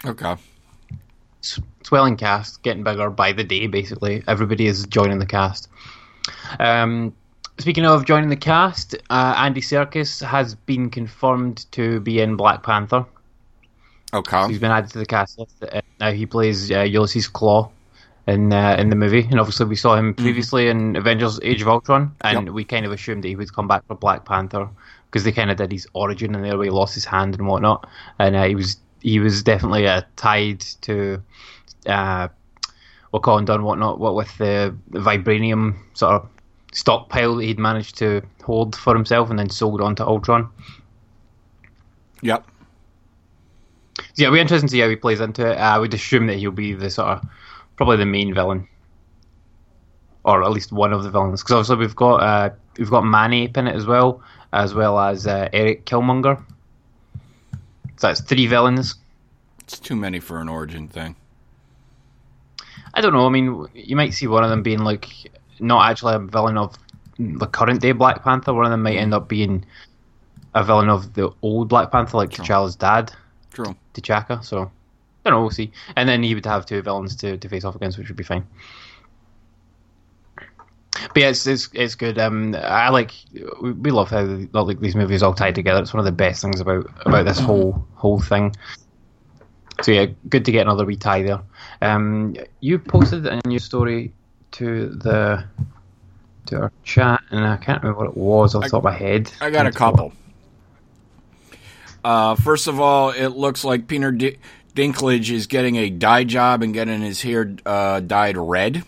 Okay. 0.03 0.36
Swelling 1.83 2.17
cast, 2.17 2.62
getting 2.62 2.83
bigger 2.83 3.10
by 3.10 3.31
the 3.31 3.45
day, 3.45 3.67
basically. 3.67 4.21
Everybody 4.27 4.67
is 4.67 4.86
joining 4.86 5.19
the 5.19 5.25
cast. 5.25 5.69
Um, 6.60 7.15
speaking 7.62 7.86
of 7.86 8.06
joining 8.06 8.30
the 8.30 8.36
cast, 8.36 8.96
uh, 9.10 9.36
Andy 9.38 9.62
Serkis 9.62 10.24
has 10.25 10.56
been 10.56 10.89
confirmed 10.89 11.72
to 11.72 12.00
be 12.01 12.20
in 12.20 12.36
Black 12.36 12.63
Panther. 12.63 13.06
Okay. 14.13 14.48
He's 14.48 14.60
been 14.60 14.72
added 14.72 14.89
to 14.91 15.00
the 15.00 15.06
cast 15.06 15.39
list. 15.39 15.63
Uh, 15.63 15.82
now 16.00 16.12
he 16.12 16.25
plays 16.25 16.72
uh, 16.72 16.82
Ulysses 16.82 17.30
Klaue 17.30 17.72
in 18.27 18.51
uh, 18.51 18.75
in 18.77 18.89
the 18.89 18.96
movie, 18.96 19.27
and 19.30 19.39
obviously 19.39 19.65
we 19.68 19.75
saw 19.75 19.96
him 19.96 20.13
previously 20.13 20.68
in 20.68 20.96
Avengers: 20.96 21.39
Age 21.44 21.62
of 21.62 21.68
Ultron, 21.68 22.13
and 22.22 22.48
Yep. 22.48 22.53
we 22.53 22.63
kind 22.63 22.86
of 22.86 22.91
assumed 22.91 23.24
that 23.24 23.30
he 23.30 23.36
would 23.36 23.53
come 23.53 23.68
back 23.68 23.86
for 23.88 23.96
Black 23.96 24.25
Panther 24.25 24.68
because 25.06 25.24
they 25.24 25.32
kind 25.32 25.50
of 25.51 25.58
did 25.58 25.72
his 25.72 25.88
origin 25.94 26.36
and 26.36 26.44
there 26.44 26.58
where 26.58 26.65
he 26.65 26.72
lost 26.72 26.94
his 26.96 27.06
hand 27.06 27.36
and 27.36 27.48
whatnot, 27.48 27.88
and 28.20 28.36
uh, 28.36 28.44
he 28.44 28.56
was 28.56 28.77
he 29.01 29.20
was 29.20 29.44
definitely 29.44 29.88
uh, 29.88 30.01
tied 30.15 30.60
to 30.82 31.22
uh, 31.86 32.27
Wakanda 33.13 33.56
and 33.56 33.63
whatnot, 33.63 34.00
what 34.00 34.15
with 34.15 34.38
the 34.38 34.75
vibranium 34.91 35.75
sort 35.94 36.15
of 36.15 36.30
stockpile 36.71 37.35
that 37.35 37.43
he'd 37.43 37.59
managed 37.59 37.97
to 37.97 38.21
hold 38.43 38.75
for 38.75 38.95
himself 38.95 39.29
and 39.29 39.37
then 39.37 39.49
sold 39.49 39.81
on 39.81 39.95
to 39.95 40.05
Ultron. 40.05 40.49
Yep. 42.21 42.45
So 43.97 44.03
yeah, 44.15 44.27
it'll 44.27 44.35
be 44.35 44.41
interesting 44.41 44.67
to 44.67 44.71
see 44.71 44.79
how 44.79 44.89
he 44.89 44.95
plays 44.95 45.19
into 45.19 45.49
it. 45.49 45.55
I 45.55 45.77
would 45.77 45.93
assume 45.93 46.27
that 46.27 46.37
he'll 46.37 46.51
be 46.51 46.73
the 46.73 46.89
sort 46.89 47.09
of 47.09 47.29
probably 47.75 47.97
the 47.97 48.05
main 48.05 48.33
villain, 48.33 48.67
or 50.23 50.43
at 50.43 50.51
least 50.51 50.71
one 50.71 50.93
of 50.93 51.03
the 51.03 51.09
villains. 51.09 51.43
Because 51.43 51.69
obviously 51.69 51.77
we've 51.77 51.95
got 51.95 52.15
uh, 52.17 52.49
we've 52.77 52.89
got 52.89 53.01
Man-Ape 53.01 53.57
in 53.57 53.67
it 53.67 53.75
as 53.75 53.85
well, 53.85 54.21
as 54.53 54.73
well 54.73 54.99
as 54.99 55.27
uh, 55.27 55.49
Eric 55.53 55.85
Killmonger. 55.85 56.43
So 57.97 58.07
that's 58.07 58.21
three 58.21 58.47
villains. 58.47 58.95
It's 59.61 59.79
too 59.79 59.95
many 59.95 60.19
for 60.19 60.39
an 60.39 60.49
origin 60.49 60.87
thing. 60.87 61.15
I 62.93 63.01
don't 63.01 63.13
know. 63.13 63.25
I 63.25 63.29
mean, 63.29 63.67
you 63.73 63.95
might 63.95 64.13
see 64.13 64.27
one 64.27 64.43
of 64.43 64.49
them 64.49 64.63
being 64.63 64.79
like 64.79 65.07
not 65.62 65.89
actually 65.89 66.15
a 66.15 66.20
villain 66.20 66.58
of 66.58 66.75
the 67.18 67.48
current 67.48 67.82
day 67.82 67.91
Black 67.91 68.24
Panther. 68.24 68.53
One 68.53 68.65
of 68.65 68.72
them 68.72 68.84
might 68.84 68.98
end 68.98 69.13
up 69.13 69.27
being 69.27 69.63
a 70.53 70.63
villain 70.63 70.89
of 70.89 71.13
the 71.13 71.32
old 71.41 71.70
Black 71.70 71.91
Panther, 71.91 72.18
like 72.18 72.32
T'Challa's 72.32 72.75
dad. 72.75 73.13
True. 73.51 73.75
T'Chaka. 73.94 74.44
So 74.44 74.72
I 75.25 75.30
don't 75.30 75.38
know. 75.38 75.41
We'll 75.41 75.51
see. 75.51 75.72
And 75.96 76.10
then 76.10 76.24
he 76.24 76.34
would 76.34 76.46
have 76.46 76.65
two 76.65 76.82
villains 76.82 77.15
to, 77.18 77.38
to 77.38 77.50
face 77.50 77.63
off 77.63 77.75
against, 77.75 77.98
which 77.98 78.08
would 78.08 78.18
be 78.18 78.24
fine. 78.24 78.46
But 81.13 81.18
yeah, 81.18 81.30
it's 81.30 81.48
it's, 81.48 81.70
it's 81.74 81.96
good. 81.96 82.20
Um, 82.20 82.56
I 82.56 82.89
like 82.89 83.13
we, 83.62 83.91
love 83.91 84.10
how 84.10 84.24
like 84.53 84.80
these 84.80 84.96
movies 84.96 85.24
all 85.24 85.34
tied 85.34 85.56
together. 85.56 85.82
It's 85.82 85.94
one 85.94 86.00
of 86.00 86.06
the 86.06 86.12
best 86.12 86.41
things 86.41 86.60
about 86.60 86.89
about 87.06 87.25
this 87.25 87.39
whole 87.39 87.86
whole 87.96 88.20
thing. 88.20 88.56
So 89.82 89.91
yeah, 89.91 90.08
good 90.30 90.46
to 90.46 90.51
get 90.51 90.62
another 90.62 90.86
wee 90.86 90.96
tie 90.96 91.24
there. 91.24 91.41
Um, 91.82 92.36
you 92.60 92.77
posted 92.77 93.25
a 93.25 93.39
new 93.48 93.58
story 93.58 94.13
to 94.53 94.89
the 94.89 95.43
to 96.48 96.62
our 96.62 96.72
chat, 96.84 97.22
and 97.31 97.46
I 97.46 97.58
can't 97.58 97.81
remember 97.81 98.00
what 98.00 98.10
it 98.10 98.17
was 98.17 98.55
off 98.55 98.63
the 98.63 98.70
top 98.70 98.79
of 98.79 98.84
my 98.86 98.91
head. 98.98 99.31
I 99.41 99.50
got 99.50 99.67
a 99.67 99.72
couple. 99.72 100.13
Uh, 102.03 102.36
first 102.36 102.67
of 102.67 102.79
all, 102.79 103.12
it 103.12 103.27
looks 103.29 103.63
like 103.63 103.88
Peter 103.88 104.12
D- 104.12 104.38
Dinklage 104.75 105.29
is 105.31 105.46
getting 105.48 105.75
a 105.75 105.89
dye 105.89 106.24
job 106.24 106.63
and 106.63 106.74
getting 106.74 107.01
his 107.01 107.22
hair 107.22 107.55
uh, 107.65 108.00
dyed 108.00 108.38
red, 108.38 108.84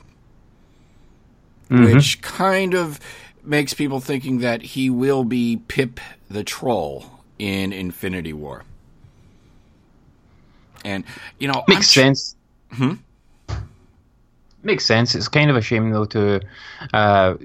which 1.70 2.22
kind 2.22 2.74
of 2.74 3.00
makes 3.44 3.74
people 3.74 4.00
thinking 4.00 4.40
that 4.40 4.62
he 4.62 4.90
will 4.90 5.24
be 5.24 5.58
Pip 5.68 6.00
the 6.30 6.44
Troll 6.44 7.06
in 7.38 7.72
Infinity 7.72 8.34
War. 8.34 8.64
And 10.84 11.04
you 11.40 11.48
know, 11.48 11.64
I'm 11.68 11.76
Makes 11.76 11.92
sure- 11.92 12.04
sense. 12.04 12.36
Hmm? 12.72 12.94
Makes 14.64 14.86
sense. 14.86 15.14
It's 15.14 15.28
kind 15.28 15.50
of 15.50 15.56
a 15.56 15.62
shame 15.62 15.92
though 15.92 16.06
to 16.06 16.42
uh, 16.94 17.36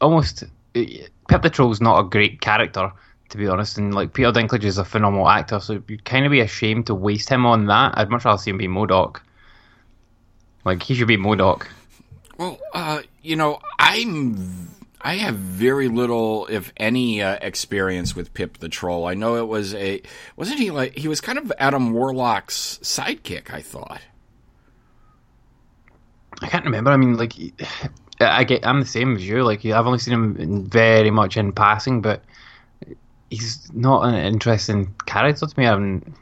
almost 0.00 0.44
Pip 0.74 1.42
the 1.42 1.50
Troll's 1.50 1.80
not 1.80 2.00
a 2.00 2.08
great 2.08 2.40
character 2.40 2.92
to 3.30 3.38
be 3.38 3.46
honest, 3.46 3.78
and 3.78 3.94
like 3.94 4.12
Peter 4.12 4.32
Dinklage 4.32 4.64
is 4.64 4.78
a 4.78 4.84
phenomenal 4.84 5.28
actor, 5.28 5.60
so 5.60 5.74
it'd 5.74 6.04
kind 6.04 6.26
of 6.26 6.32
be 6.32 6.40
a 6.40 6.46
shame 6.46 6.82
to 6.84 6.94
waste 6.94 7.28
him 7.28 7.46
on 7.46 7.66
that. 7.66 7.96
I'd 7.96 8.10
much 8.10 8.24
rather 8.24 8.38
see 8.38 8.50
him 8.50 8.58
be 8.58 8.68
MODOK. 8.68 9.20
Like 10.64 10.82
he 10.82 10.94
should 10.94 11.08
be 11.08 11.16
MODOK. 11.16 11.66
Well, 12.36 12.58
uh, 12.74 13.02
you 13.22 13.36
know, 13.36 13.60
I'm 13.78 14.70
I 15.00 15.14
have 15.14 15.36
very 15.36 15.88
little, 15.88 16.46
if 16.48 16.72
any, 16.76 17.22
uh, 17.22 17.38
experience 17.40 18.14
with 18.14 18.34
Pip 18.34 18.58
the 18.58 18.68
Troll. 18.68 19.06
I 19.06 19.14
know 19.14 19.36
it 19.36 19.46
was 19.46 19.74
a 19.74 20.02
wasn't 20.36 20.58
he 20.58 20.70
like 20.70 20.98
he 20.98 21.08
was 21.08 21.20
kind 21.20 21.38
of 21.38 21.52
Adam 21.58 21.92
Warlock's 21.92 22.78
sidekick. 22.82 23.50
I 23.50 23.62
thought. 23.62 24.02
I 26.42 26.48
can't 26.48 26.64
remember. 26.64 26.90
I 26.90 26.96
mean, 26.96 27.16
like 27.16 27.34
I 28.20 28.44
get, 28.44 28.66
I'm 28.66 28.80
the 28.80 28.86
same 28.86 29.16
as 29.16 29.26
you. 29.26 29.42
Like 29.44 29.64
I've 29.64 29.86
only 29.86 29.98
seen 29.98 30.14
him 30.14 30.36
in 30.36 30.66
very 30.66 31.10
much 31.10 31.36
in 31.36 31.52
passing, 31.52 32.00
but 32.02 32.22
he's 33.30 33.70
not 33.72 34.02
an 34.02 34.14
interesting 34.14 34.94
character 35.06 35.46
to 35.46 35.58
me. 35.58 35.66
I 35.66 35.70
haven't, 35.70 36.14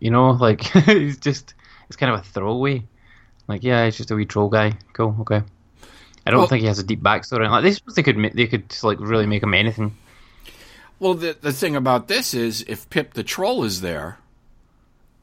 you 0.00 0.10
know, 0.10 0.30
like 0.30 0.62
he's 0.86 1.18
just 1.18 1.54
it's 1.88 1.96
kind 1.96 2.12
of 2.12 2.20
a 2.20 2.22
throwaway. 2.22 2.84
Like 3.48 3.62
yeah, 3.62 3.84
he's 3.84 3.96
just 3.96 4.10
a 4.10 4.14
wee 4.14 4.24
troll 4.26 4.48
guy. 4.48 4.78
Cool, 4.94 5.16
okay. 5.20 5.42
I 6.26 6.30
don't 6.30 6.38
Well- 6.40 6.46
think 6.48 6.62
he 6.62 6.68
has 6.68 6.78
a 6.78 6.84
deep 6.84 7.02
backstory. 7.02 7.50
Like 7.50 7.62
they 7.62 7.72
suppose 7.72 7.94
they 7.94 8.02
could, 8.02 8.16
they 8.34 8.46
could 8.46 8.74
like 8.82 8.98
really 9.00 9.26
make 9.26 9.42
him 9.42 9.52
anything. 9.54 9.96
Well, 10.98 11.14
the 11.14 11.36
the 11.38 11.52
thing 11.52 11.76
about 11.76 12.08
this 12.08 12.32
is, 12.32 12.62
if 12.66 12.88
Pip 12.88 13.12
the 13.14 13.22
Troll 13.24 13.64
is 13.64 13.80
there, 13.82 14.18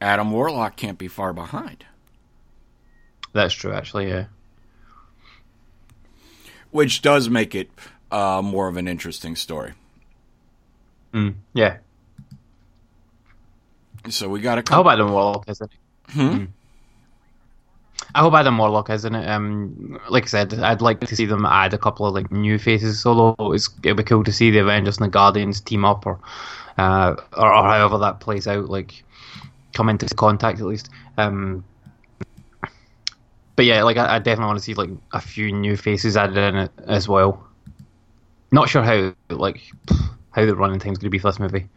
Adam 0.00 0.30
Warlock 0.30 0.76
can't 0.76 0.98
be 0.98 1.08
far 1.08 1.32
behind. 1.32 1.84
That's 3.32 3.54
true, 3.54 3.72
actually. 3.72 4.08
Yeah. 4.08 4.26
Which 6.72 7.02
does 7.02 7.28
make 7.30 7.54
it 7.54 7.70
uh, 8.10 8.42
more 8.42 8.66
of 8.66 8.76
an 8.76 8.88
interesting 8.88 9.36
story. 9.36 9.74
Mm, 11.14 11.34
yeah. 11.54 11.76
So 14.08 14.28
we 14.28 14.40
got 14.40 14.58
a 14.58 14.60
I 14.60 14.62
couple. 14.62 14.84
hope 14.84 14.92
Adam 14.92 15.12
Warlock 15.12 15.44
in 15.46 15.54
it. 15.60 15.70
Hmm? 16.10 16.44
I 18.14 18.20
hope 18.20 18.34
Adam 18.34 18.58
Warlock 18.58 18.90
is 18.90 19.04
in 19.04 19.14
it. 19.14 19.28
Um, 19.28 20.00
like 20.10 20.24
I 20.24 20.26
said, 20.26 20.54
I'd 20.54 20.82
like 20.82 21.00
to 21.00 21.14
see 21.14 21.24
them 21.24 21.46
add 21.46 21.72
a 21.72 21.78
couple 21.78 22.06
of 22.06 22.14
like 22.14 22.32
new 22.32 22.58
faces. 22.58 23.06
Although 23.06 23.52
it's 23.52 23.70
it'd 23.84 23.96
be 23.96 24.02
cool 24.02 24.24
to 24.24 24.32
see 24.32 24.50
the 24.50 24.58
Avengers 24.58 24.98
and 24.98 25.06
the 25.06 25.10
Guardians 25.10 25.60
team 25.60 25.84
up, 25.84 26.04
or 26.06 26.18
uh, 26.78 27.14
or, 27.36 27.54
or 27.54 27.62
however 27.62 27.98
that 27.98 28.20
plays 28.20 28.46
out. 28.46 28.68
Like 28.68 29.04
come 29.72 29.88
into 29.88 30.06
contact 30.14 30.58
at 30.60 30.66
least. 30.66 30.90
Um, 31.16 31.64
but 33.56 33.64
yeah, 33.64 33.82
like 33.82 33.96
I, 33.96 34.16
I 34.16 34.18
definitely 34.18 34.46
want 34.46 34.58
to 34.58 34.64
see 34.64 34.74
like 34.74 34.90
a 35.12 35.20
few 35.20 35.52
new 35.52 35.76
faces 35.76 36.16
added 36.16 36.36
in 36.36 36.56
it 36.56 36.70
as 36.86 37.08
well. 37.08 37.46
Not 38.50 38.68
sure 38.68 38.82
how 38.82 39.14
like 39.30 39.60
how 40.30 40.44
the 40.44 40.56
running 40.56 40.78
time's 40.78 40.98
going 40.98 41.06
to 41.06 41.10
be 41.10 41.18
for 41.18 41.28
this 41.28 41.38
movie. 41.38 41.68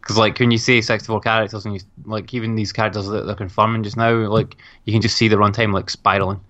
Because 0.00 0.16
like 0.16 0.38
when 0.38 0.50
you 0.50 0.58
say 0.58 0.80
sixty 0.80 1.06
four 1.06 1.20
characters 1.20 1.64
and 1.64 1.74
you 1.74 1.80
like 2.04 2.32
even 2.34 2.56
these 2.56 2.72
characters 2.72 3.06
that 3.06 3.26
they're 3.26 3.34
confirming 3.34 3.84
just 3.84 3.96
now, 3.96 4.12
like 4.12 4.56
you 4.84 4.92
can 4.92 5.02
just 5.02 5.16
see 5.16 5.28
the 5.28 5.36
runtime 5.36 5.72
like 5.72 5.90
spiraling, 5.90 6.40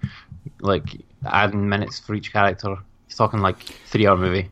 like 0.60 0.96
adding 1.26 1.68
minutes 1.68 1.98
for 1.98 2.14
each 2.14 2.32
character. 2.32 2.68
You're 2.68 3.16
talking 3.16 3.40
like 3.40 3.58
three 3.60 4.06
hour 4.06 4.16
movie. 4.16 4.48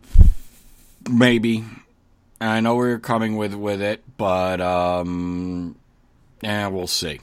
Maybe. 1.10 1.64
I 2.42 2.60
know 2.60 2.74
where 2.74 2.88
you're 2.88 2.98
coming 2.98 3.36
with 3.36 3.54
with 3.54 3.82
it, 3.82 4.02
but 4.16 4.60
um, 4.60 5.76
yeah, 6.42 6.68
we'll 6.68 6.86
see. 6.86 7.20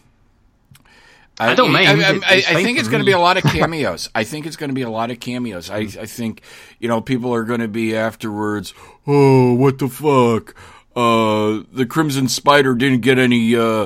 I 1.40 1.54
don't 1.54 1.72
mind. 1.72 2.02
I, 2.02 2.14
I, 2.14 2.36
I 2.36 2.64
think 2.64 2.80
it's 2.80 2.88
going 2.88 3.02
to 3.02 3.06
be 3.06 3.12
a 3.12 3.20
lot 3.20 3.38
of 3.38 3.44
cameos. 3.44 4.10
I 4.16 4.24
think 4.24 4.46
it's 4.46 4.56
going 4.56 4.70
to 4.70 4.74
be 4.74 4.82
a 4.82 4.90
lot 4.90 5.12
of 5.12 5.20
cameos. 5.20 5.70
I, 5.70 5.80
I 5.80 6.06
think, 6.06 6.42
you 6.80 6.88
know, 6.88 7.00
people 7.00 7.34
are 7.34 7.44
going 7.44 7.60
to 7.60 7.68
be 7.68 7.96
afterwards. 7.96 8.74
Oh, 9.06 9.54
what 9.54 9.78
the 9.78 9.88
fuck? 9.88 10.56
Uh, 10.96 11.64
the 11.72 11.86
Crimson 11.88 12.28
Spider 12.28 12.74
didn't 12.74 13.02
get 13.02 13.20
any 13.20 13.56
uh, 13.56 13.86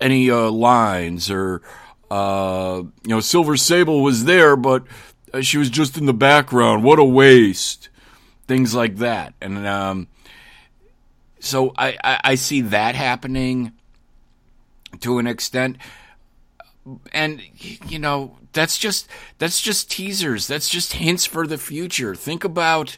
any 0.00 0.28
uh, 0.30 0.50
lines, 0.50 1.30
or 1.30 1.62
uh, 2.10 2.82
you 3.04 3.08
know, 3.08 3.20
Silver 3.20 3.56
Sable 3.56 4.02
was 4.02 4.24
there, 4.24 4.56
but 4.56 4.82
uh, 5.32 5.42
she 5.42 5.58
was 5.58 5.70
just 5.70 5.96
in 5.96 6.06
the 6.06 6.12
background. 6.12 6.82
What 6.82 6.98
a 6.98 7.04
waste! 7.04 7.88
Things 8.48 8.74
like 8.74 8.96
that, 8.96 9.34
and 9.40 9.64
um, 9.64 10.08
so 11.38 11.72
I, 11.78 11.96
I, 12.02 12.20
I 12.24 12.34
see 12.34 12.62
that 12.62 12.96
happening 12.96 13.72
to 15.00 15.18
an 15.18 15.28
extent 15.28 15.76
and 17.12 17.42
you 17.86 17.98
know 17.98 18.36
that's 18.52 18.78
just 18.78 19.08
that's 19.38 19.60
just 19.60 19.90
teasers. 19.90 20.46
That's 20.46 20.68
just 20.68 20.94
hints 20.94 21.26
for 21.26 21.46
the 21.46 21.58
future. 21.58 22.14
Think 22.14 22.44
about 22.44 22.96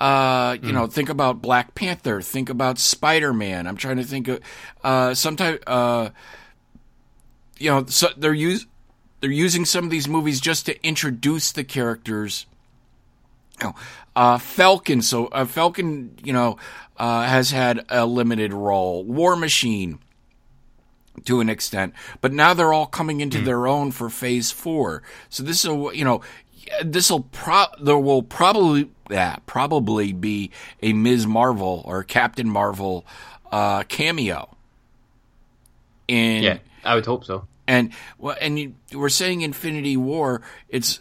uh 0.00 0.56
you 0.62 0.72
know 0.72 0.86
think 0.86 1.08
about 1.08 1.42
black 1.42 1.74
panther. 1.74 2.20
Think 2.20 2.48
about 2.48 2.78
spider-man. 2.78 3.66
I'm 3.66 3.76
trying 3.76 3.98
to 3.98 4.04
think 4.04 4.28
of 4.28 4.40
uh 4.82 5.14
sometime 5.14 5.58
uh 5.66 6.10
you 7.58 7.70
know 7.70 7.86
so 7.86 8.08
they're 8.16 8.34
use 8.34 8.66
they're 9.22 9.30
using 9.30 9.64
some 9.64 9.84
of 9.84 9.90
these 9.90 10.08
movies 10.08 10.40
just 10.40 10.66
to 10.66 10.84
introduce 10.84 11.52
the 11.52 11.62
characters. 11.62 12.46
You 13.60 13.68
know, 13.68 13.74
uh, 14.16 14.38
Falcon. 14.38 15.00
So 15.00 15.26
uh, 15.26 15.44
Falcon, 15.44 16.18
you 16.24 16.32
know, 16.32 16.58
uh, 16.96 17.22
has 17.22 17.52
had 17.52 17.86
a 17.88 18.04
limited 18.04 18.52
role. 18.52 19.04
War 19.04 19.36
Machine, 19.36 20.00
to 21.24 21.40
an 21.40 21.48
extent, 21.48 21.94
but 22.20 22.32
now 22.32 22.54
they're 22.54 22.72
all 22.72 22.86
coming 22.86 23.20
into 23.20 23.40
their 23.40 23.66
own 23.66 23.90
for 23.90 24.08
Phase 24.08 24.50
Four. 24.50 25.02
So 25.28 25.42
this 25.42 25.64
will, 25.64 25.92
you 25.92 26.04
know, 26.04 26.22
this 26.84 27.10
will 27.10 27.20
pro 27.20 27.64
there 27.80 27.98
will 27.98 28.22
probably 28.22 28.90
yeah 29.10 29.36
probably 29.46 30.12
be 30.12 30.50
a 30.82 30.92
Ms. 30.92 31.26
Marvel 31.26 31.82
or 31.84 32.02
Captain 32.02 32.48
Marvel 32.48 33.04
uh, 33.50 33.82
cameo. 33.84 34.56
In 36.08 36.42
Yeah, 36.42 36.58
I 36.84 36.94
would 36.94 37.06
hope 37.06 37.24
so. 37.24 37.46
and 37.66 37.92
well, 38.18 38.36
and 38.40 38.58
you, 38.58 38.74
we're 38.92 39.08
saying 39.08 39.42
Infinity 39.42 39.96
War. 39.96 40.42
It's 40.68 41.00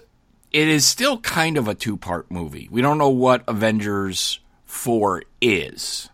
it 0.51 0.67
is 0.67 0.85
still 0.85 1.19
kind 1.19 1.57
of 1.57 1.67
a 1.67 1.75
two 1.75 1.97
part 1.97 2.29
movie. 2.29 2.67
We 2.69 2.81
don't 2.81 2.97
know 2.97 3.09
what 3.09 3.43
Avengers 3.47 4.39
Four 4.65 5.23
is. 5.41 6.09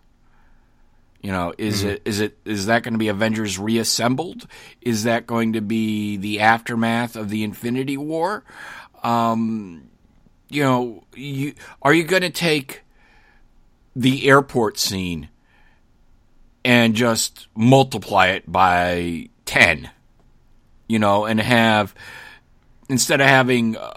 You 1.21 1.31
know, 1.31 1.53
is 1.57 1.83
it 1.83 2.03
is 2.05 2.19
it 2.19 2.37
is 2.45 2.67
that 2.67 2.83
going 2.83 2.93
to 2.93 2.99
be 2.99 3.07
Avengers 3.07 3.57
reassembled? 3.57 4.47
Is 4.81 5.03
that 5.03 5.27
going 5.27 5.53
to 5.53 5.61
be 5.61 6.15
the 6.17 6.39
aftermath 6.39 7.15
of 7.15 7.29
the 7.29 7.43
Infinity 7.43 7.97
War? 7.97 8.43
Um, 9.03 9.89
you 10.49 10.63
know, 10.63 11.03
you 11.15 11.53
are 11.81 11.93
you 11.93 12.03
going 12.03 12.21
to 12.21 12.29
take 12.29 12.83
the 13.95 14.29
airport 14.29 14.77
scene 14.77 15.29
and 16.63 16.93
just 16.95 17.47
multiply 17.55 18.27
it 18.27 18.49
by 18.51 19.29
10 19.45 19.89
you 20.87 20.99
know 20.99 21.25
and 21.25 21.39
have 21.39 21.95
instead 22.89 23.21
of 23.21 23.27
having 23.27 23.75
uh, 23.75 23.93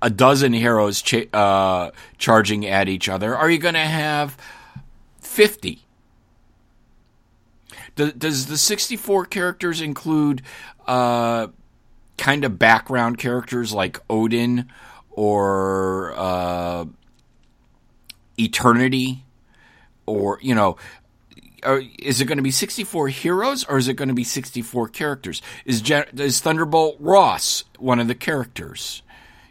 a 0.00 0.08
dozen 0.08 0.52
heroes 0.52 1.02
cha- 1.02 1.28
uh, 1.32 1.90
charging 2.16 2.64
at 2.64 2.88
each 2.88 3.08
other 3.08 3.36
are 3.36 3.50
you 3.50 3.58
going 3.58 3.74
to 3.74 3.80
have 3.80 4.36
50 5.20 5.84
does, 7.98 8.12
does 8.12 8.46
the 8.46 8.56
64 8.56 9.26
characters 9.26 9.80
include 9.80 10.42
uh, 10.86 11.48
kind 12.16 12.44
of 12.44 12.58
background 12.58 13.18
characters 13.18 13.72
like 13.72 13.98
odin 14.08 14.70
or 15.10 16.14
uh, 16.16 16.84
eternity? 18.38 19.24
Or 20.06 20.38
you 20.40 20.54
know 20.54 20.78
are, 21.62 21.82
is 21.98 22.20
it 22.20 22.26
going 22.26 22.38
to 22.38 22.42
be 22.42 22.50
64 22.50 23.08
heroes 23.08 23.64
or 23.64 23.76
is 23.76 23.88
it 23.88 23.94
going 23.94 24.08
to 24.08 24.14
be 24.14 24.24
64 24.24 24.88
characters? 24.88 25.42
Is 25.66 25.82
Gen- 25.82 26.06
is 26.16 26.40
thunderbolt 26.40 26.96
ross 26.98 27.64
one 27.78 28.00
of 28.00 28.08
the 28.08 28.14
characters? 28.14 29.02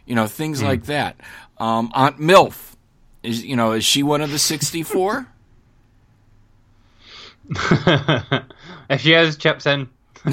You 0.04 0.14
know 0.14 0.26
things 0.26 0.62
like 0.62 0.86
that. 0.86 1.20
Um, 1.58 1.92
aunt 1.94 2.18
milf 2.18 2.74
is 3.22 3.44
you 3.44 3.54
know 3.54 3.72
is 3.72 3.84
she 3.84 4.02
one 4.02 4.20
of 4.20 4.30
the 4.32 4.38
64 4.38 5.28
if 8.90 9.00
she 9.00 9.12
has 9.12 9.36
chips 9.36 9.66
in, 9.66 9.88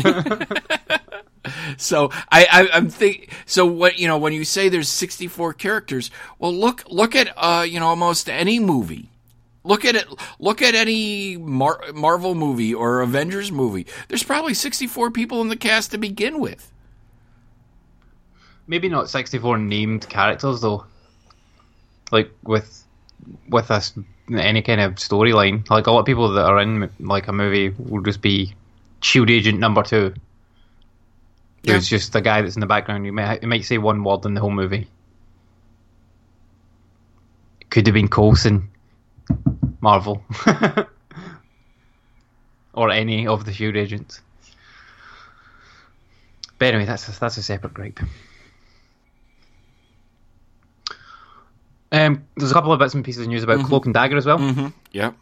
So 1.78 2.10
I, 2.32 2.46
I 2.52 2.70
I'm 2.74 2.90
think 2.90 3.32
so 3.46 3.66
what 3.68 4.00
you 4.00 4.08
know 4.08 4.18
when 4.18 4.34
you 4.34 4.44
say 4.44 4.68
there's 4.68 4.90
64 4.90 5.54
characters, 5.54 6.10
well 6.40 6.54
look 6.54 6.84
look 6.90 7.16
at 7.16 7.32
uh 7.38 7.62
you 7.68 7.80
know 7.80 7.88
almost 7.88 8.28
any 8.30 8.60
movie. 8.60 9.12
Look 9.64 9.86
at 9.86 9.96
it 9.96 10.08
look 10.40 10.62
at 10.62 10.74
any 10.76 11.38
Mar- 11.38 11.84
Marvel 11.94 12.34
movie 12.36 12.74
or 12.74 13.02
Avengers 13.02 13.52
movie. 13.52 13.86
There's 14.08 14.24
probably 14.24 14.54
64 14.56 15.12
people 15.12 15.42
in 15.42 15.50
the 15.50 15.56
cast 15.56 15.92
to 15.92 15.98
begin 16.00 16.40
with. 16.40 16.72
maybe 18.68 18.90
not 18.90 19.10
sixty-four 19.10 19.58
named 19.58 20.08
characters 20.10 20.62
though. 20.62 20.86
Like 22.12 22.32
with 22.44 22.84
with 23.50 23.68
this 23.68 23.94
any 24.34 24.62
kind 24.62 24.82
of 24.82 24.96
storyline, 24.96 25.70
like 25.70 25.88
a 25.88 25.92
lot 25.92 26.00
of 26.00 26.06
people 26.06 26.32
that 26.34 26.46
are 26.46 26.60
in 26.60 26.90
like 27.00 27.28
a 27.28 27.34
movie 27.34 27.70
will 27.78 28.02
just 28.02 28.22
be 28.22 28.54
Shield 29.02 29.30
Agent 29.30 29.60
Number 29.60 29.84
Two. 29.84 30.14
Yeah. 31.64 31.78
It's 31.78 31.88
just 31.88 32.14
the 32.14 32.22
guy 32.22 32.42
that's 32.42 32.56
in 32.56 32.60
the 32.60 32.68
background. 32.68 33.06
You 33.06 33.14
might 33.14 33.42
you 33.42 33.48
might 33.48 33.66
say 33.66 33.78
one 33.78 34.04
word 34.04 34.26
in 34.26 34.34
the 34.34 34.42
whole 34.42 34.52
movie. 34.52 34.88
Could 37.70 37.88
have 37.88 37.94
been 37.94 38.08
Coulson, 38.08 38.70
Marvel, 39.82 40.24
or 42.74 42.92
any 42.92 43.28
of 43.28 43.46
the 43.46 43.54
Shield 43.54 43.76
agents. 43.76 44.22
But 46.58 46.70
anyway, 46.70 46.86
that's 46.86 47.10
a, 47.10 47.20
that's 47.20 47.38
a 47.38 47.44
separate 47.44 47.74
gripe. 47.74 48.00
Um, 52.06 52.26
there's 52.38 52.52
a 52.52 52.54
couple 52.54 52.72
of 52.74 52.80
bits 52.80 52.94
and 52.94 53.04
pieces 53.04 53.24
of 53.24 53.28
news 53.28 53.44
about 53.44 53.66
Cloak 53.66 53.86
and 53.86 53.94
Dagger 53.94 54.18
as 54.18 54.26
well. 54.26 54.38
Mm-hmm. 54.40 54.68
Yep. 54.92 55.16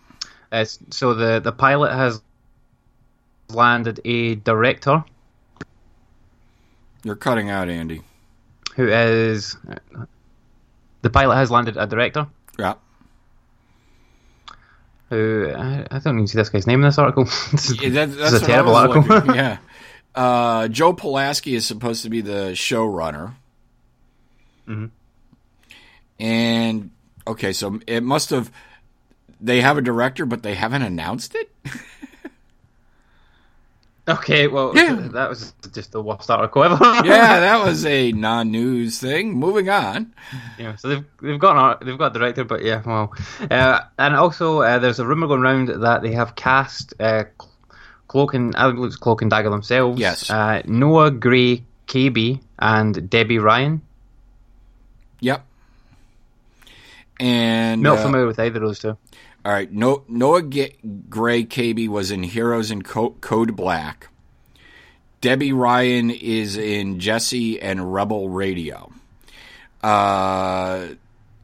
Uh, 0.51 0.65
so 0.89 1.13
the 1.13 1.39
the 1.39 1.51
pilot 1.51 1.93
has 1.93 2.21
landed 3.49 3.99
a 4.05 4.35
director 4.35 5.03
You're 7.03 7.15
cutting 7.15 7.49
out 7.49 7.69
Andy. 7.69 8.01
who 8.75 8.87
is 8.87 9.55
the 11.01 11.09
pilot 11.09 11.35
has 11.35 11.51
landed 11.51 11.75
a 11.77 11.85
director 11.87 12.27
Yeah. 12.57 12.75
who 15.09 15.51
I, 15.55 15.85
I 15.91 15.99
don't 15.99 16.15
even 16.15 16.27
see 16.27 16.37
this 16.37 16.49
guy's 16.49 16.65
name 16.67 16.79
in 16.79 16.87
this 16.87 16.97
article. 16.97 17.23
this 17.51 17.69
is, 17.71 17.81
Yeah, 17.81 17.89
that, 17.89 18.05
this 18.09 18.17
that's 18.17 18.33
is 18.33 18.41
a 18.41 18.45
terrible 18.45 18.75
article. 18.75 19.01
looking- 19.03 19.35
yeah. 19.35 19.57
Uh, 20.15 20.67
Joe 20.67 20.93
Pokaski 20.93 21.55
is 21.55 21.65
supposed 21.65 22.03
to 22.03 22.09
be 22.09 22.21
the 22.21 22.51
showrunner. 22.53 23.33
Mhm. 24.67 24.91
And 26.23 26.91
okay, 27.27 27.51
so 27.51 27.79
it 27.85 28.01
must 28.01 28.29
have. 28.29 28.49
They 29.41 29.59
have 29.59 29.77
a 29.77 29.81
director, 29.81 30.25
but 30.25 30.41
they 30.41 30.55
haven't 30.55 30.83
announced 30.83 31.35
it. 31.35 31.51
okay, 34.07 34.47
well 34.47 34.71
Yeah. 34.75 34.95
that 35.11 35.29
was 35.29 35.53
just 35.73 35.91
the 35.91 36.01
worst 36.01 36.29
article 36.29 36.63
ever. 36.63 36.77
yeah, 37.05 37.39
that 37.41 37.65
was 37.65 37.85
a 37.85 38.11
non-news 38.13 38.99
thing. 38.99 39.33
Moving 39.33 39.69
on. 39.69 40.13
Yeah, 40.57 40.75
so 40.77 40.87
they've 40.89 41.05
they've 41.21 41.39
got 41.39 41.81
an 41.81 41.85
they've 41.87 41.97
got 41.97 42.15
a 42.15 42.19
director, 42.19 42.43
but 42.45 42.63
yeah, 42.63 42.81
well, 42.85 43.13
uh, 43.51 43.81
and 43.99 44.15
also 44.15 44.61
uh, 44.61 44.79
there's 44.79 44.99
a 44.99 45.05
rumor 45.05 45.27
going 45.27 45.41
around 45.41 45.67
that 45.81 46.01
they 46.03 46.13
have 46.13 46.35
cast 46.35 46.93
uh, 47.01 47.25
Cloak 48.07 48.33
and 48.33 48.55
I 48.55 48.71
think 48.71 48.85
it's 48.85 48.95
Cloak 48.95 49.21
and 49.21 49.31
Dagger 49.31 49.49
themselves. 49.49 49.99
Yes. 49.99 50.29
uh, 50.29 50.61
Noah 50.65 51.11
Gray, 51.11 51.63
KB, 51.87 52.39
and 52.59 53.09
Debby 53.09 53.39
Ryan. 53.39 53.81
Yep. 55.21 55.45
And 57.23 57.81
Not 57.81 57.99
uh, 57.99 58.03
familiar 58.03 58.27
with 58.27 58.37
either 58.37 58.57
of 58.57 58.67
those 58.67 58.79
two. 58.79 58.97
All 59.45 59.51
right, 59.51 59.71
no, 59.71 60.03
Noah 60.09 60.43
G- 60.43 60.75
Gray-Cabey 61.09 61.87
was 61.87 62.11
in 62.11 62.21
Heroes 62.21 62.69
and 62.69 62.83
Co- 62.83 63.15
Code 63.21 63.55
Black. 63.55 64.09
Debby 65.21 65.53
Ryan 65.53 66.11
is 66.11 66.57
in 66.57 66.99
Jessie 66.99 67.61
and 67.61 67.93
Rebel 67.93 68.27
Radio. 68.27 68.91
Uh, 69.81 70.87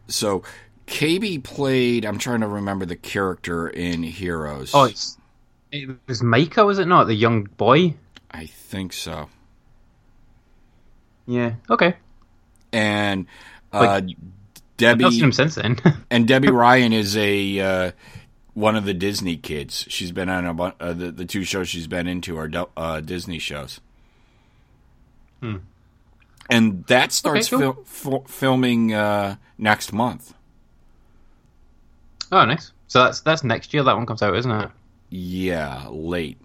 so 0.09 0.43
Cabey 0.85 1.39
played. 1.39 2.03
I'm 2.03 2.17
trying 2.17 2.41
to 2.41 2.47
remember 2.47 2.85
the 2.85 2.97
character 2.97 3.69
in 3.69 4.03
Heroes. 4.03 4.71
Oh, 4.73 4.91
it 5.71 5.89
was 6.07 6.21
Micah, 6.21 6.65
was 6.65 6.79
it 6.79 6.89
not? 6.89 7.05
The 7.05 7.15
young 7.15 7.43
boy. 7.43 7.93
I 8.31 8.47
think 8.47 8.91
so. 8.91 9.29
Yeah. 11.25 11.53
Okay. 11.69 11.95
And 12.73 13.27
uh, 13.71 13.79
Like, 13.79 14.15
Debby 14.79 15.19
him 15.19 15.31
since 15.31 15.55
then. 15.55 15.77
and 16.09 16.27
Debby 16.27 16.49
Ryan 16.49 16.93
is 16.93 17.15
a 17.15 17.59
uh, 17.59 17.91
one 18.53 18.75
of 18.75 18.85
the 18.85 18.93
Disney 18.93 19.37
kids. 19.37 19.85
She's 19.89 20.11
been 20.11 20.29
on 20.29 20.45
a 20.45 20.63
uh, 20.79 20.93
the 20.93 21.11
the 21.11 21.25
two 21.25 21.43
shows 21.43 21.69
she's 21.69 21.87
been 21.87 22.07
into 22.07 22.37
are 22.37 22.49
uh, 22.75 22.99
Disney 23.01 23.39
shows. 23.39 23.79
And 26.51 26.83
that 26.87 27.11
starts 27.11 27.49
Hmm. 27.49 27.59
cool. 27.59 27.83
fil- 27.85 28.23
f- 28.25 28.31
filming 28.31 28.93
uh, 28.93 29.35
next 29.57 29.93
month. 29.93 30.33
Oh, 32.31 32.43
nice. 32.45 32.71
So 32.87 33.03
that's 33.03 33.21
that's 33.21 33.43
next 33.43 33.73
year 33.73 33.83
that 33.83 33.95
one 33.95 34.05
comes 34.05 34.21
out, 34.21 34.35
isn't 34.35 34.51
it? 34.51 34.69
Yeah, 35.09 35.87
late. 35.89 36.37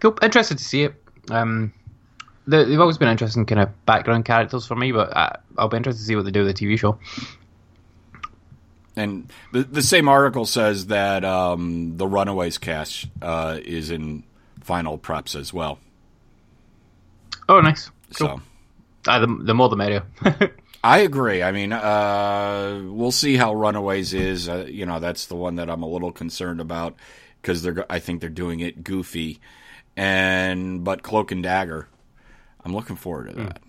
Cool. 0.00 0.18
Interested 0.22 0.58
to 0.58 0.64
see 0.64 0.84
it. 0.84 0.94
Um, 1.30 1.72
they've 2.46 2.80
always 2.80 2.98
been 2.98 3.08
interesting 3.08 3.46
kind 3.46 3.60
of 3.60 3.86
background 3.86 4.24
characters 4.24 4.66
for 4.66 4.74
me, 4.76 4.92
but 4.92 5.16
I, 5.16 5.36
I'll 5.58 5.68
be 5.68 5.76
interested 5.76 6.00
to 6.02 6.06
see 6.06 6.16
what 6.16 6.24
they 6.24 6.30
do 6.30 6.44
with 6.44 6.56
the 6.56 6.66
TV 6.66 6.78
show. 6.78 6.98
And 8.96 9.32
the 9.52 9.64
the 9.64 9.82
same 9.82 10.08
article 10.08 10.46
says 10.46 10.86
that 10.86 11.24
um, 11.24 11.96
the 11.96 12.06
Runaways 12.06 12.58
cast 12.58 13.06
uh, 13.20 13.58
is 13.64 13.90
in 13.90 14.22
final 14.60 14.98
preps 14.98 15.34
as 15.34 15.52
well. 15.52 15.78
Oh, 17.48 17.60
nice. 17.60 17.90
Cool. 18.14 18.28
So 18.28 18.40
Ah, 19.06 19.18
the, 19.18 19.26
the 19.26 19.54
more 19.54 19.68
the 19.68 19.76
merrier. 19.76 20.04
I 20.84 20.98
agree. 20.98 21.42
I 21.42 21.52
mean, 21.52 21.72
uh, 21.72 22.82
we'll 22.86 23.10
see 23.12 23.36
how 23.36 23.54
Runaways 23.54 24.14
is. 24.14 24.48
Uh, 24.48 24.66
you 24.68 24.86
know, 24.86 24.98
that's 24.98 25.26
the 25.26 25.36
one 25.36 25.56
that 25.56 25.68
I'm 25.68 25.82
a 25.82 25.88
little 25.88 26.12
concerned 26.12 26.60
about 26.60 26.94
because 27.40 27.62
they're. 27.62 27.84
I 27.90 27.98
think 27.98 28.20
they're 28.20 28.30
doing 28.30 28.60
it 28.60 28.84
goofy, 28.84 29.40
and 29.96 30.84
but 30.84 31.02
Cloak 31.02 31.32
and 31.32 31.42
Dagger, 31.42 31.88
I'm 32.64 32.74
looking 32.74 32.96
forward 32.96 33.28
to 33.30 33.34
that. 33.36 33.60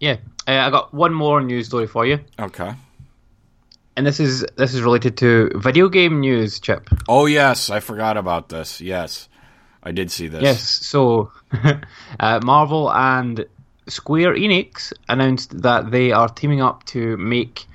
yeah, 0.00 0.16
uh, 0.48 0.52
I 0.52 0.70
got 0.70 0.92
one 0.94 1.12
more 1.14 1.40
news 1.42 1.66
story 1.66 1.86
for 1.86 2.06
you, 2.06 2.20
Okay. 2.38 2.72
and 3.96 4.06
this 4.06 4.18
is 4.20 4.44
this 4.56 4.74
is 4.74 4.82
related 4.82 5.16
to 5.18 5.50
video 5.56 5.88
game 5.88 6.20
news, 6.20 6.58
Chip. 6.60 6.88
Oh 7.08 7.26
yes, 7.26 7.70
I 7.70 7.80
forgot 7.80 8.16
about 8.16 8.48
this. 8.48 8.80
Yes, 8.80 9.28
I 9.82 9.92
did 9.92 10.10
see 10.10 10.28
this. 10.28 10.42
Yes, 10.42 10.62
so 10.62 11.30
uh, 12.20 12.40
Marvel 12.42 12.90
and 12.90 13.44
Square 13.88 14.34
Enix 14.36 14.92
announced 15.08 15.62
that 15.62 15.90
they 15.90 16.12
are 16.12 16.28
teaming 16.28 16.60
up 16.62 16.84
to 16.86 17.16
make 17.16 17.66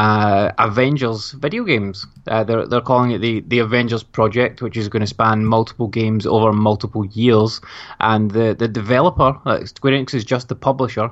uh, 0.00 0.50
Avengers 0.58 1.32
video 1.32 1.64
games. 1.64 2.06
Uh, 2.26 2.42
they're 2.44 2.66
they're 2.66 2.80
calling 2.92 3.10
it 3.12 3.18
the 3.20 3.40
the 3.52 3.58
Avengers 3.60 4.02
project, 4.02 4.62
which 4.62 4.76
is 4.76 4.88
going 4.88 5.00
to 5.00 5.06
span 5.06 5.44
multiple 5.44 5.88
games 5.88 6.26
over 6.26 6.52
multiple 6.52 7.04
years. 7.22 7.60
And 7.98 8.30
the 8.30 8.54
the 8.58 8.68
developer, 8.68 9.30
uh, 9.46 9.64
Square 9.66 9.94
Enix, 9.94 10.14
is 10.14 10.24
just 10.24 10.48
the 10.48 10.54
publisher. 10.56 11.10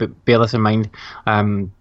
But 0.00 0.10
bear 0.24 0.38
this 0.38 0.54
in 0.54 0.60
mind. 0.62 0.88
Um, 1.26 1.72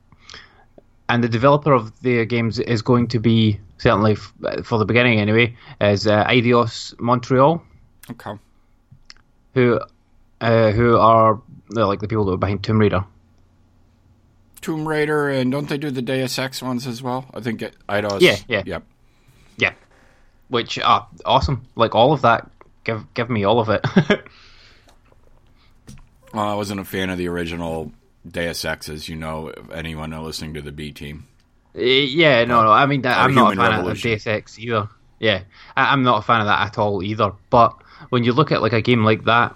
and 1.09 1.23
the 1.23 1.29
developer 1.29 1.73
of 1.73 1.91
the 2.01 2.25
games 2.25 2.59
is 2.59 2.81
going 2.81 3.07
to 3.09 3.19
be 3.19 3.59
certainly 3.77 4.13
f- 4.13 4.33
for 4.65 4.79
the 4.79 4.85
beginning 4.85 5.19
anyway, 5.19 5.55
is 5.81 6.07
uh, 6.07 6.23
Eidos 6.25 6.93
Montreal 6.99 7.61
Okay. 8.11 8.33
who 9.53 9.79
uh, 10.41 10.71
who 10.71 10.97
are 10.97 11.39
like 11.69 11.99
the 11.99 12.07
people 12.07 12.25
that 12.25 12.31
were 12.31 12.37
behind 12.45 12.63
Tomb 12.63 12.79
Raider. 12.79 13.03
Tomb 14.63 14.87
Raider, 14.87 15.29
and 15.29 15.51
don't 15.51 15.69
they 15.69 15.77
do 15.77 15.91
the 15.91 16.01
Deus 16.01 16.39
Ex 16.39 16.61
ones 16.63 16.87
as 16.87 17.03
well? 17.03 17.25
I 17.33 17.41
think 17.41 17.61
it, 17.61 17.75
Eidos. 17.87 18.21
Yeah, 18.21 18.37
yeah. 18.47 18.63
Yep. 18.65 18.83
Yeah, 19.57 19.73
which 20.47 20.79
are 20.79 21.07
awesome. 21.25 21.65
Like 21.75 21.93
all 21.93 22.13
of 22.13 22.21
that, 22.23 22.49
give 22.83 23.05
give 23.13 23.29
me 23.29 23.43
all 23.43 23.59
of 23.59 23.69
it. 23.69 23.85
Well, 26.33 26.47
I 26.49 26.55
wasn't 26.55 26.79
a 26.79 26.83
fan 26.83 27.11
of 27.11 27.19
the 27.19 27.27
original 27.27 27.91
Deus 28.29 28.65
Ex, 28.65 28.89
as 28.89 29.07
you 29.07 29.15
know, 29.15 29.49
if 29.49 29.69
anyone 29.71 30.11
listening 30.23 30.55
to 30.55 30.61
the 30.61 30.71
B 30.71 30.91
team. 30.91 31.27
Eh, 31.75 32.07
yeah, 32.09 32.43
no, 32.45 32.63
no. 32.63 32.71
I 32.71 32.87
mean, 32.87 33.03
that, 33.03 33.19
I'm 33.19 33.35
not 33.35 33.53
a 33.53 33.55
fan 33.55 33.69
Revolution. 33.71 34.11
of 34.13 34.15
Deus 34.15 34.27
Ex 34.27 34.57
either. 34.57 34.89
Yeah, 35.19 35.43
I, 35.77 35.93
I'm 35.93 36.01
not 36.03 36.19
a 36.19 36.21
fan 36.23 36.41
of 36.41 36.47
that 36.47 36.65
at 36.65 36.77
all 36.79 37.03
either. 37.03 37.33
But 37.51 37.75
when 38.09 38.23
you 38.23 38.33
look 38.33 38.51
at 38.51 38.63
like 38.63 38.73
a 38.73 38.81
game 38.81 39.05
like 39.05 39.25
that, 39.25 39.55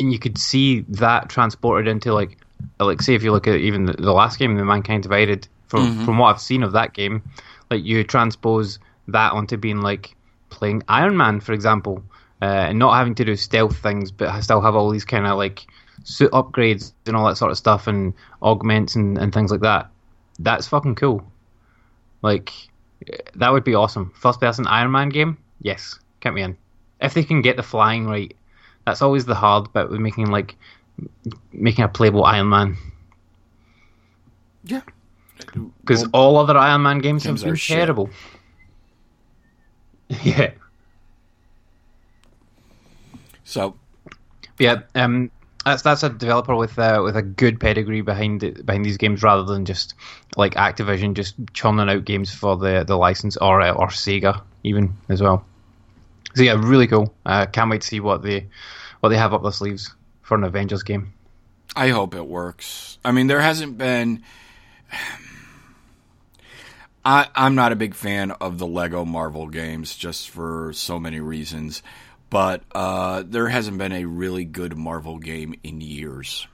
and 0.00 0.12
you 0.12 0.18
could 0.18 0.38
see 0.38 0.80
that 0.88 1.28
transported 1.28 1.88
into 1.88 2.14
like, 2.14 2.38
like 2.80 3.02
say 3.02 3.14
if 3.14 3.22
you 3.22 3.32
look 3.32 3.46
at 3.46 3.56
even 3.56 3.86
the, 3.86 3.92
the 3.92 4.12
last 4.12 4.38
game, 4.38 4.56
the 4.56 4.64
Mankind 4.64 5.02
Divided, 5.02 5.48
from 5.68 6.04
from 6.04 6.18
what 6.18 6.34
I've 6.34 6.40
seen 6.40 6.62
of 6.62 6.72
that 6.72 6.92
game, 6.92 7.22
like 7.70 7.84
you 7.84 8.04
transpose 8.04 8.78
that 9.08 9.32
onto 9.32 9.56
being 9.56 9.80
like 9.80 10.14
playing 10.50 10.82
Iron 10.88 11.16
Man, 11.16 11.40
for 11.40 11.52
example, 11.52 12.02
uh, 12.40 12.44
and 12.44 12.78
not 12.78 12.94
having 12.94 13.14
to 13.16 13.24
do 13.24 13.36
stealth 13.36 13.76
things, 13.78 14.10
but 14.10 14.40
still 14.42 14.60
have 14.60 14.76
all 14.76 14.90
these 14.90 15.04
kind 15.04 15.26
of 15.26 15.36
like 15.36 15.66
suit 16.04 16.30
upgrades 16.32 16.92
and 17.06 17.16
all 17.16 17.26
that 17.26 17.36
sort 17.36 17.50
of 17.50 17.58
stuff 17.58 17.86
and 17.86 18.14
augments 18.42 18.94
and, 18.94 19.18
and 19.18 19.32
things 19.32 19.50
like 19.50 19.60
that. 19.60 19.88
That's 20.38 20.66
fucking 20.68 20.96
cool. 20.96 21.24
Like 22.22 22.52
that 23.34 23.52
would 23.52 23.64
be 23.64 23.74
awesome. 23.74 24.12
First 24.16 24.40
person 24.40 24.66
Iron 24.66 24.90
Man 24.90 25.08
game, 25.08 25.38
yes, 25.60 25.98
count 26.20 26.34
me 26.36 26.42
in. 26.42 26.56
If 27.00 27.14
they 27.14 27.24
can 27.24 27.42
get 27.42 27.56
the 27.56 27.62
flying 27.62 28.06
right, 28.06 28.34
that's 28.86 29.02
always 29.02 29.26
the 29.26 29.34
hard 29.34 29.72
bit 29.72 29.90
with 29.90 30.00
making 30.00 30.26
like 30.30 30.56
making 31.52 31.84
a 31.84 31.88
playable 31.88 32.24
Iron 32.24 32.48
Man. 32.48 32.76
Yeah. 34.64 34.82
Because 35.80 36.06
all 36.12 36.36
other 36.36 36.56
Iron 36.56 36.82
Man 36.82 36.98
games 36.98 37.24
have 37.24 37.42
been 37.42 37.56
terrible. 37.56 38.10
yeah, 40.22 40.52
so 43.44 43.76
yeah. 44.58 44.82
Um, 44.94 45.30
that's 45.64 45.82
that's 45.82 46.02
a 46.02 46.10
developer 46.10 46.54
with 46.54 46.78
uh, 46.78 47.00
with 47.02 47.16
a 47.16 47.22
good 47.22 47.60
pedigree 47.60 48.00
behind 48.00 48.42
it, 48.42 48.66
behind 48.66 48.84
these 48.84 48.96
games, 48.96 49.22
rather 49.22 49.44
than 49.44 49.64
just 49.64 49.94
like 50.36 50.54
Activision 50.54 51.14
just 51.14 51.36
churning 51.54 51.88
out 51.88 52.04
games 52.04 52.34
for 52.34 52.56
the 52.56 52.84
the 52.86 52.96
license 52.96 53.36
or 53.38 53.60
uh, 53.60 53.72
or 53.72 53.88
Sega 53.88 54.42
even 54.62 54.94
as 55.08 55.22
well. 55.22 55.44
So 56.34 56.42
yeah, 56.42 56.54
really 56.58 56.86
cool. 56.86 57.14
Uh, 57.24 57.46
can't 57.46 57.70
wait 57.70 57.82
to 57.82 57.86
see 57.86 58.00
what 58.00 58.22
they 58.22 58.46
what 59.00 59.10
they 59.10 59.16
have 59.16 59.32
up 59.32 59.42
their 59.42 59.52
sleeves 59.52 59.94
for 60.24 60.34
an 60.36 60.42
Avengers 60.42 60.82
game. 60.82 61.12
I 61.76 61.90
hope 61.90 62.14
it 62.14 62.26
works. 62.26 62.98
I 63.04 63.12
mean, 63.12 63.28
there 63.28 63.40
hasn't 63.40 63.78
been. 63.78 64.24
I, 67.04 67.28
I'm 67.34 67.54
not 67.54 67.70
a 67.72 67.76
big 67.76 67.94
fan 67.94 68.30
of 68.32 68.58
the 68.58 68.66
Lego 68.66 69.04
Marvel 69.04 69.48
games 69.48 69.94
just 69.94 70.30
for 70.30 70.72
so 70.72 70.98
many 70.98 71.20
reasons, 71.20 71.82
but 72.30 72.62
uh, 72.74 73.22
there 73.26 73.48
hasn't 73.48 73.76
been 73.76 73.92
a 73.92 74.06
really 74.06 74.46
good 74.46 74.76
Marvel 74.76 75.18
game 75.18 75.54
in 75.62 75.82
years. 75.82 76.46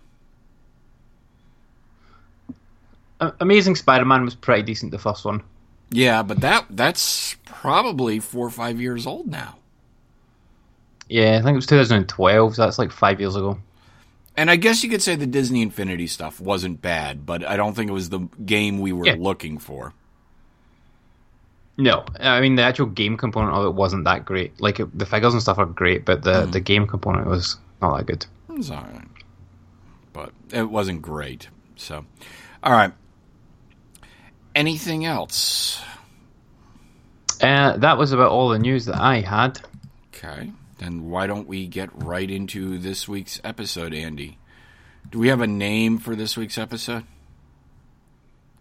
Amazing 3.21 3.77
Spider-Man 3.77 4.25
was 4.25 4.35
pretty 4.35 4.63
decent. 4.63 4.91
The 4.91 4.99
first 4.99 5.25
one. 5.25 5.43
Yeah, 5.91 6.23
but 6.23 6.41
that 6.41 6.67
that's 6.71 7.37
probably 7.45 8.19
four 8.19 8.47
or 8.47 8.51
five 8.51 8.81
years 8.81 9.07
old 9.07 9.29
now. 9.29 9.60
Yeah, 11.11 11.33
I 11.39 11.43
think 11.43 11.55
it 11.55 11.57
was 11.57 11.67
2012. 11.67 12.55
So 12.55 12.63
that's 12.63 12.79
like 12.79 12.93
five 12.93 13.21
years 13.21 13.35
ago. 13.37 13.59
And 14.37 14.49
I 14.51 14.55
guess 14.57 14.83
you 14.85 14.89
could 14.89 15.03
say 15.03 15.17
the 15.17 15.27
Disney 15.27 15.61
Infinity 15.61 16.07
stuff 16.07 16.41
wasn't 16.41 16.81
bad, 16.81 17.27
but 17.27 17.45
I 17.47 17.57
don't 17.57 17.75
think 17.75 17.91
it 17.91 17.93
was 17.93 18.09
the 18.11 18.21
game 18.47 18.79
we 18.79 18.93
were 18.93 19.07
Yeah. 19.07 19.17
looking 19.19 19.59
for. 19.59 19.93
No, 21.77 22.05
I 22.21 22.41
mean 22.41 22.55
the 22.57 22.63
actual 22.63 22.87
game 22.87 23.17
component 23.17 23.55
of 23.55 23.65
it 23.67 23.75
wasn't 23.75 24.05
that 24.05 24.25
great. 24.25 24.61
Like 24.61 24.81
it, 24.81 24.97
the 24.99 25.07
figures 25.07 25.33
and 25.33 25.43
stuff 25.43 25.59
are 25.59 25.67
great, 25.67 26.05
but 26.05 26.23
the 26.23 26.47
the 26.47 26.61
game 26.61 26.87
component 26.87 27.27
was 27.27 27.57
not 27.83 27.97
that 27.97 28.07
good. 28.07 28.27
It 28.49 28.53
was 28.57 28.71
all 28.71 28.83
right. 28.83 29.09
But 30.13 30.33
it 30.53 30.69
wasn't 30.71 31.01
great. 31.03 31.49
So, 31.77 32.05
all 32.63 32.73
right. 32.73 32.93
Anything 34.55 35.05
else? 35.07 35.81
Uh, 37.41 37.77
that 37.79 37.97
was 37.97 38.13
about 38.13 38.31
all 38.31 38.51
the 38.51 38.59
news 38.59 38.85
that 38.87 39.01
I 39.01 39.21
had. 39.21 39.61
Okay. 40.15 40.53
Then 40.81 41.11
why 41.11 41.27
don't 41.27 41.47
we 41.47 41.67
get 41.67 41.91
right 41.93 42.31
into 42.31 42.79
this 42.79 43.07
week's 43.07 43.39
episode, 43.45 43.93
Andy? 43.93 44.39
Do 45.11 45.19
we 45.19 45.29
have 45.29 45.43
a 45.43 45.47
name 45.47 45.99
for 45.99 46.17
this 46.17 46.39
week's 46.39 46.57
episode? 46.57 47.05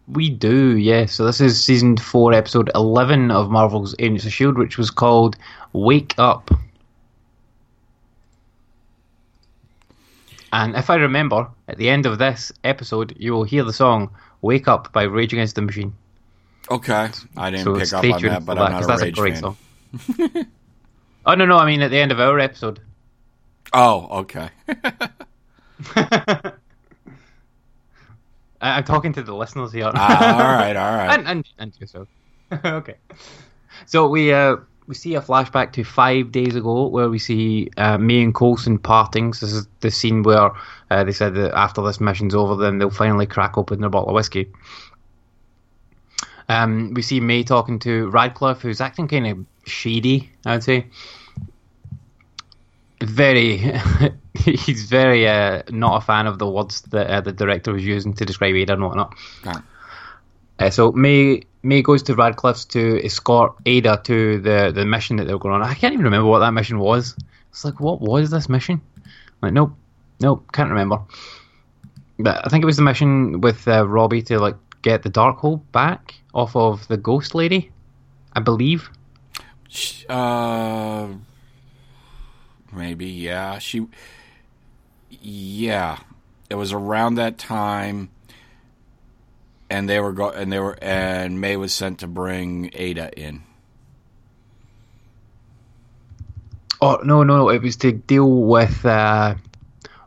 We 0.06 0.30
do, 0.30 0.76
yeah. 0.76 1.06
So 1.06 1.26
this 1.26 1.40
is 1.40 1.64
season 1.64 1.96
four, 1.96 2.34
episode 2.34 2.72
eleven 2.76 3.32
of 3.32 3.50
Marvel's 3.50 3.96
Agents 4.00 4.26
of 4.26 4.34
Shield, 4.34 4.58
which 4.58 4.78
was 4.78 4.92
called 4.92 5.38
"Wake 5.72 6.14
Up." 6.18 6.52
And 10.52 10.76
if 10.76 10.90
I 10.90 10.96
remember, 10.96 11.48
at 11.70 11.78
the 11.78 11.90
end 11.90 12.06
of 12.06 12.18
this 12.18 12.52
episode, 12.66 13.16
you 13.18 13.32
will 13.32 13.46
hear 13.46 13.64
the 13.64 13.72
song 13.72 14.10
"Wake 14.42 14.68
Up" 14.68 14.92
by 14.92 15.04
Rage 15.04 15.32
Against 15.32 15.56
the 15.56 15.62
Machine. 15.62 15.94
Okay. 16.70 17.12
I 17.38 17.50
didn't 17.50 17.64
So 17.64 17.80
pick 17.80 17.94
up 17.94 18.04
on 18.04 18.22
that, 18.24 18.46
but 18.46 18.58
I'm 18.58 18.72
not 18.74 18.84
a 18.84 18.88
that's 18.88 19.02
a 19.04 19.06
Rage 19.06 19.16
great 19.16 19.38
fan. 19.38 20.48
oh 21.26 21.36
no, 21.36 21.46
no, 21.46 21.58
I 21.58 21.66
mean 21.66 21.82
at 21.82 21.92
the 21.92 21.98
end 22.00 22.12
of 22.12 22.20
our 22.20 22.40
episode. 22.40 22.80
Oh, 23.74 24.08
okay. 24.22 24.50
I- 25.96 26.52
I'm 28.62 28.84
talking 28.84 29.14
to 29.14 29.24
the 29.24 29.34
listeners 29.34 29.72
here. 29.72 29.90
Ah, 29.94 30.34
all 30.34 30.40
right, 30.40 30.76
all 30.76 30.96
right. 30.98 31.14
and 31.20 31.28
and, 31.28 31.50
and 31.58 31.74
yourself. 31.80 32.08
okay. 32.66 32.96
So 33.86 34.08
we 34.10 34.34
uh 34.34 34.58
we 34.88 34.96
see 34.96 35.16
a 35.16 35.22
flashback 35.22 35.72
to 35.74 35.84
five 35.84 36.32
days 36.32 36.56
ago 36.56 36.88
where 36.88 37.10
we 37.10 37.20
see 37.20 37.70
uh, 37.78 37.98
May 38.00 38.24
and 38.24 38.34
Coulson 38.34 38.80
parting. 38.80 39.34
So 39.34 39.46
this 39.46 39.54
is 39.54 39.68
the 39.82 39.92
scene 39.92 40.24
where 40.24 40.50
uh, 40.90 41.04
they 41.04 41.12
said 41.12 41.36
that 41.36 41.54
after 41.56 41.82
this 41.84 42.02
mission's 42.02 42.34
over, 42.34 42.56
then 42.56 42.80
they'll 42.80 42.90
finally 42.90 43.28
crack 43.28 43.56
open 43.56 43.82
their 43.82 43.90
bottle 43.92 44.10
of 44.10 44.16
whiskey. 44.16 44.52
Um, 46.50 46.96
we 46.96 47.04
see 47.04 47.20
May 47.20 47.44
talking 47.44 47.78
to 47.80 48.10
Radcliffe, 48.10 48.62
who's 48.64 48.82
acting 48.82 49.08
kind 49.08 49.28
of 49.28 49.46
shady, 49.70 50.30
I 50.46 50.54
would 50.54 50.64
say. 50.64 50.88
Very, 53.02 53.58
he's 54.36 54.90
very 54.90 55.28
uh, 55.28 55.64
not 55.70 56.04
a 56.04 56.06
fan 56.06 56.28
of 56.28 56.38
the 56.38 56.50
words 56.50 56.82
that 56.82 57.08
uh, 57.08 57.22
the 57.22 57.32
director 57.32 57.72
was 57.74 57.86
using 57.86 58.14
to 58.16 58.26
describe 58.26 58.56
Ada 58.56 58.74
and 58.74 58.84
whatnot. 58.84 59.16
Uh, 60.60 60.70
so 60.70 60.92
May 60.92 61.44
May 61.64 61.82
goes 61.82 62.04
to 62.04 62.16
Radcliffe's 62.16 62.66
to 62.66 63.04
escort 63.04 63.56
Ada 63.66 64.02
to 64.06 64.40
the, 64.40 64.72
the 64.74 64.86
mission 64.86 65.18
that 65.18 65.26
they 65.26 65.34
were 65.34 65.40
going 65.40 65.56
on. 65.56 65.64
I 65.64 65.74
can't 65.74 65.94
even 65.94 66.06
remember 66.06 66.28
what 66.28 66.40
that 66.40 66.52
mission 66.52 66.80
was. 66.80 67.16
It's 67.50 67.66
like, 67.66 67.80
what 67.80 68.00
was 68.00 68.30
this 68.30 68.48
mission? 68.48 68.82
like, 69.42 69.54
nope, 69.54 69.74
nope, 70.20 70.46
can't 70.54 70.70
remember. 70.70 71.02
But 72.18 72.46
I 72.46 72.50
think 72.50 72.64
it 72.64 72.66
was 72.66 72.78
the 72.78 72.84
mission 72.84 73.42
with 73.42 73.68
uh, 73.68 73.88
Robbie 73.88 74.22
to 74.24 74.40
like 74.40 74.56
get 74.82 75.04
the 75.04 75.10
Darkhold 75.10 75.62
back 75.72 76.16
off 76.34 76.56
of 76.56 76.88
the 76.88 76.98
Ghost 76.98 77.36
Lady, 77.36 77.72
I 78.34 78.42
believe. 78.42 78.90
Uh, 80.10 81.10
maybe 82.74 83.06
yeah. 83.06 83.60
She, 83.60 83.88
yeah, 85.10 86.00
it 86.50 86.56
was 86.56 86.74
around 86.74 87.16
that 87.16 87.38
time, 87.38 88.10
and 89.70 89.88
they 89.88 90.00
were 90.00 90.14
go 90.14 90.30
and 90.30 90.52
they 90.52 90.60
were 90.60 90.78
and 90.82 91.40
May 91.40 91.56
was 91.58 91.74
sent 91.74 92.00
to 92.00 92.08
bring 92.08 92.72
Ada 92.74 93.12
in. 93.20 93.44
Oh 96.82 97.00
no, 97.04 97.24
no, 97.24 97.38
no! 97.38 97.50
It 97.50 97.62
was 97.62 97.76
to 97.78 97.92
deal 97.92 98.30
with 98.30 98.86
uh, 98.86 99.36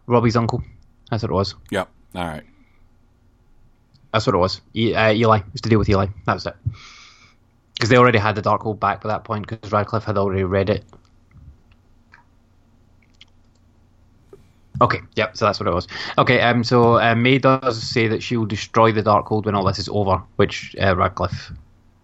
Robbie's 0.06 0.36
uncle. 0.36 0.62
That's 1.10 1.22
what 1.22 1.30
it 1.30 1.34
was. 1.34 1.54
Yep. 1.70 1.88
All 2.14 2.24
right. 2.24 2.44
That's 4.12 4.26
what 4.26 4.34
it 4.34 4.38
was. 4.38 4.60
E- 4.74 4.94
uh, 4.94 5.12
Eli. 5.12 5.38
It 5.38 5.52
was 5.52 5.60
to 5.62 5.68
deal 5.68 5.78
with 5.78 5.88
Eli. 5.88 6.06
That 6.26 6.34
was 6.34 6.46
it. 6.46 6.56
Because 7.82 7.90
they 7.90 7.96
already 7.96 8.20
had 8.20 8.36
the 8.36 8.42
dark 8.42 8.62
Darkhold 8.62 8.78
back 8.78 9.02
by 9.02 9.08
that 9.08 9.24
point. 9.24 9.44
Because 9.44 9.72
Radcliffe 9.72 10.04
had 10.04 10.16
already 10.16 10.44
read 10.44 10.70
it. 10.70 10.84
Okay. 14.80 15.00
Yep. 15.16 15.36
So 15.36 15.46
that's 15.46 15.58
what 15.58 15.66
it 15.66 15.74
was. 15.74 15.88
Okay. 16.16 16.40
Um. 16.42 16.62
So 16.62 17.00
uh, 17.00 17.16
May 17.16 17.38
does 17.38 17.82
say 17.82 18.06
that 18.06 18.22
she 18.22 18.36
will 18.36 18.46
destroy 18.46 18.92
the 18.92 19.02
dark 19.02 19.26
Darkhold 19.26 19.46
when 19.46 19.56
all 19.56 19.64
this 19.64 19.80
is 19.80 19.88
over, 19.88 20.22
which 20.36 20.76
uh, 20.80 20.94
Radcliffe 20.94 21.50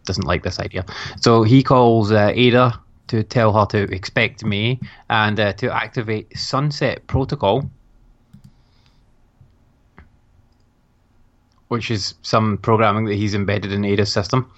doesn't 0.05 0.27
like 0.27 0.43
this 0.43 0.59
idea. 0.59 0.85
So 1.21 1.45
he 1.45 1.63
calls 1.63 2.11
uh, 2.11 2.33
Ada 2.35 2.81
to 3.07 3.23
tell 3.23 3.53
her 3.53 3.65
to 3.67 3.95
expect 3.95 4.45
May 4.45 4.81
and 5.09 5.39
uh, 5.39 5.53
to 5.53 5.73
activate 5.73 6.37
Sunset 6.37 7.07
Protocol. 7.07 7.71
which 11.69 11.91
is 11.91 12.15
some 12.23 12.57
programming 12.57 13.05
that 13.05 13.15
he's 13.15 13.35
embedded 13.35 13.73
in 13.73 13.85
Ada's 13.85 14.11
system. 14.11 14.51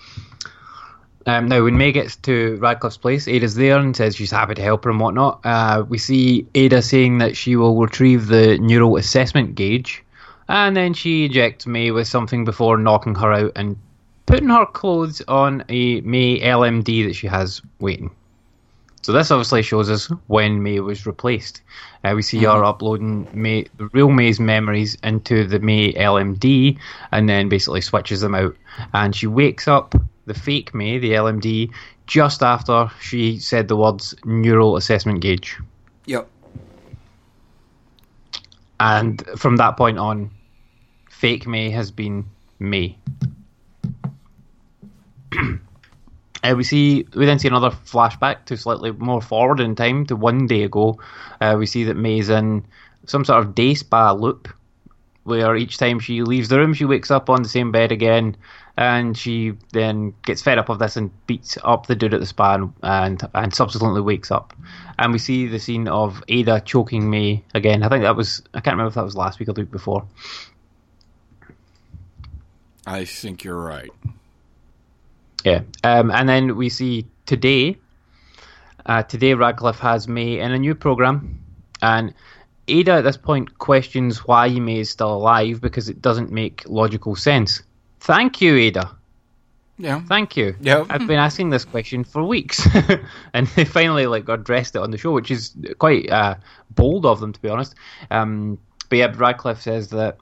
Um, 1.26 1.48
now, 1.48 1.62
when 1.62 1.76
May 1.76 1.92
gets 1.92 2.16
to 2.16 2.56
Radcliffe's 2.56 2.96
place, 2.96 3.28
Ada's 3.28 3.54
there 3.54 3.78
and 3.78 3.94
says 3.94 4.16
she's 4.16 4.30
happy 4.30 4.54
to 4.54 4.62
help 4.62 4.84
her 4.84 4.90
and 4.90 4.98
whatnot. 4.98 5.40
Uh, 5.44 5.84
we 5.86 5.98
see 5.98 6.46
Ada 6.54 6.80
saying 6.80 7.18
that 7.18 7.36
she 7.36 7.56
will 7.56 7.78
retrieve 7.78 8.28
the 8.28 8.58
neural 8.58 8.96
assessment 8.96 9.54
gauge, 9.54 10.02
and 10.48 10.76
then 10.76 10.94
she 10.94 11.26
ejects 11.26 11.66
May 11.66 11.90
with 11.90 12.08
something 12.08 12.44
before 12.44 12.78
knocking 12.78 13.14
her 13.16 13.32
out 13.32 13.52
and 13.54 13.76
putting 14.24 14.48
her 14.48 14.64
clothes 14.64 15.20
on 15.28 15.62
a 15.68 16.00
May 16.00 16.40
LMD 16.40 17.06
that 17.06 17.14
she 17.14 17.26
has 17.26 17.60
waiting. 17.80 18.10
So 19.02 19.12
this 19.12 19.30
obviously 19.30 19.62
shows 19.62 19.88
us 19.88 20.06
when 20.26 20.62
May 20.62 20.80
was 20.80 21.06
replaced. 21.06 21.62
Uh, 22.04 22.12
we 22.14 22.22
see 22.22 22.38
her 22.38 22.64
uploading 22.64 23.26
May, 23.32 23.66
the 23.76 23.88
real 23.88 24.10
May's 24.10 24.38
memories 24.38 24.96
into 25.02 25.46
the 25.46 25.58
May 25.58 25.92
LMD, 25.94 26.78
and 27.10 27.28
then 27.28 27.48
basically 27.48 27.80
switches 27.80 28.20
them 28.20 28.34
out. 28.34 28.54
And 28.92 29.16
she 29.16 29.26
wakes 29.26 29.66
up 29.66 29.94
the 30.30 30.38
fake 30.38 30.72
May, 30.72 30.98
the 30.98 31.10
LMD, 31.14 31.72
just 32.06 32.40
after 32.40 32.88
she 33.00 33.40
said 33.40 33.66
the 33.66 33.74
words 33.74 34.14
neural 34.24 34.76
assessment 34.76 35.20
gauge. 35.20 35.58
Yep. 36.06 36.28
And 38.78 39.20
from 39.36 39.56
that 39.56 39.76
point 39.76 39.98
on, 39.98 40.30
fake 41.10 41.48
May 41.48 41.70
has 41.70 41.90
been 41.90 42.26
May. 42.58 42.96
Uh, 46.42 46.54
we 46.56 46.64
see 46.64 47.06
we 47.14 47.26
then 47.26 47.38
see 47.38 47.48
another 47.48 47.68
flashback 47.68 48.46
to 48.46 48.56
slightly 48.56 48.92
more 48.92 49.20
forward 49.20 49.60
in 49.60 49.74
time 49.74 50.06
to 50.06 50.16
one 50.16 50.46
day 50.46 50.62
ago. 50.62 50.98
Uh, 51.38 51.54
we 51.58 51.66
see 51.66 51.84
that 51.84 51.98
May's 51.98 52.30
in 52.30 52.64
some 53.04 53.26
sort 53.26 53.40
of 53.40 53.54
day 53.54 53.74
spa 53.74 54.12
loop, 54.12 54.48
where 55.24 55.54
each 55.54 55.76
time 55.76 56.00
she 56.00 56.22
leaves 56.22 56.48
the 56.48 56.58
room, 56.58 56.72
she 56.72 56.86
wakes 56.86 57.10
up 57.10 57.28
on 57.28 57.42
the 57.42 57.48
same 57.50 57.72
bed 57.72 57.92
again, 57.92 58.38
and 58.76 59.16
she 59.16 59.52
then 59.72 60.14
gets 60.22 60.42
fed 60.42 60.58
up 60.58 60.68
of 60.68 60.78
this 60.78 60.96
and 60.96 61.10
beats 61.26 61.58
up 61.62 61.86
the 61.86 61.94
dude 61.94 62.14
at 62.14 62.20
the 62.20 62.26
spa 62.26 62.54
and 62.54 62.72
and, 62.82 63.22
and 63.34 63.54
subsequently 63.54 64.00
wakes 64.00 64.30
up. 64.30 64.54
And 64.98 65.12
we 65.12 65.18
see 65.18 65.46
the 65.46 65.58
scene 65.58 65.88
of 65.88 66.22
Ada 66.28 66.60
choking 66.60 67.10
May 67.10 67.44
again. 67.54 67.82
I 67.82 67.88
think 67.88 68.04
that 68.04 68.16
was 68.16 68.42
I 68.54 68.60
can't 68.60 68.74
remember 68.74 68.88
if 68.88 68.94
that 68.94 69.04
was 69.04 69.16
last 69.16 69.38
week 69.38 69.48
or 69.48 69.52
the 69.52 69.62
week 69.62 69.70
before. 69.70 70.06
I 72.86 73.04
think 73.04 73.44
you're 73.44 73.60
right. 73.60 73.90
Yeah. 75.44 75.62
Um, 75.84 76.10
and 76.10 76.28
then 76.28 76.56
we 76.56 76.68
see 76.68 77.06
today, 77.26 77.76
uh, 78.84 79.02
today 79.02 79.34
Radcliffe 79.34 79.78
has 79.78 80.08
May 80.08 80.40
in 80.40 80.52
a 80.52 80.58
new 80.58 80.74
program, 80.74 81.40
and 81.80 82.14
Ada 82.68 82.92
at 82.92 83.04
this 83.04 83.16
point 83.16 83.58
questions 83.58 84.26
why 84.26 84.48
May 84.48 84.78
is 84.78 84.90
still 84.90 85.14
alive 85.14 85.60
because 85.60 85.88
it 85.88 86.00
doesn't 86.00 86.30
make 86.30 86.64
logical 86.66 87.16
sense. 87.16 87.62
Thank 88.00 88.40
you, 88.40 88.56
Ada. 88.56 88.96
Yeah. 89.80 90.00
Thank 90.00 90.36
you. 90.36 90.56
Yeah. 90.60 90.84
I've 90.90 91.06
been 91.06 91.18
asking 91.18 91.50
this 91.50 91.64
question 91.64 92.04
for 92.04 92.22
weeks, 92.22 92.66
and 93.34 93.46
they 93.48 93.64
finally 93.64 94.06
like 94.06 94.28
addressed 94.28 94.76
it 94.76 94.82
on 94.82 94.90
the 94.90 94.98
show, 94.98 95.12
which 95.12 95.30
is 95.30 95.54
quite 95.78 96.10
uh, 96.10 96.34
bold 96.70 97.06
of 97.06 97.20
them, 97.20 97.32
to 97.32 97.40
be 97.40 97.48
honest. 97.48 97.74
Um, 98.10 98.58
but 98.88 98.98
yeah, 98.98 99.12
Radcliffe 99.16 99.62
says 99.62 99.88
that. 99.88 100.18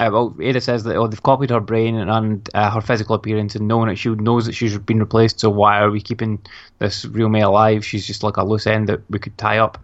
Uh, 0.00 0.10
well, 0.12 0.36
Ada 0.40 0.60
says 0.60 0.84
that 0.84 0.94
oh, 0.94 1.08
they've 1.08 1.22
copied 1.22 1.50
her 1.50 1.58
brain 1.58 1.96
and, 1.96 2.08
and 2.08 2.48
uh, 2.54 2.70
her 2.70 2.80
physical 2.80 3.16
appearance 3.16 3.56
and 3.56 3.66
knowing 3.66 3.88
that 3.88 3.96
she 3.96 4.10
knows 4.10 4.46
that 4.46 4.52
she's 4.52 4.78
been 4.78 5.00
replaced. 5.00 5.40
So 5.40 5.50
why 5.50 5.80
are 5.80 5.90
we 5.90 6.00
keeping 6.00 6.40
this 6.78 7.04
real 7.04 7.28
May 7.28 7.42
alive? 7.42 7.84
She's 7.84 8.06
just 8.06 8.22
like 8.22 8.36
a 8.36 8.44
loose 8.44 8.68
end 8.68 8.88
that 8.90 9.00
we 9.10 9.18
could 9.18 9.36
tie 9.36 9.58
up. 9.58 9.82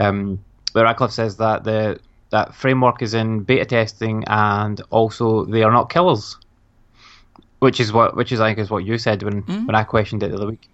Um, 0.00 0.42
but 0.72 0.82
Radcliffe 0.82 1.12
says 1.12 1.36
that 1.36 1.62
the 1.62 2.00
that 2.30 2.54
framework 2.54 3.02
is 3.02 3.14
in 3.14 3.40
beta 3.40 3.66
testing 3.66 4.24
and 4.26 4.80
also 4.90 5.44
they 5.44 5.62
are 5.62 5.70
not 5.70 5.90
killers 5.90 6.38
which 7.62 7.78
is 7.78 7.92
what 7.92 8.16
which 8.16 8.32
is 8.32 8.40
I 8.40 8.48
think 8.48 8.58
is 8.58 8.70
what 8.70 8.84
you 8.84 8.98
said 8.98 9.22
when 9.22 9.42
when 9.42 9.76
I 9.76 9.84
questioned 9.84 10.24
it 10.24 10.30
the 10.30 10.36
other 10.36 10.48
week. 10.48 10.68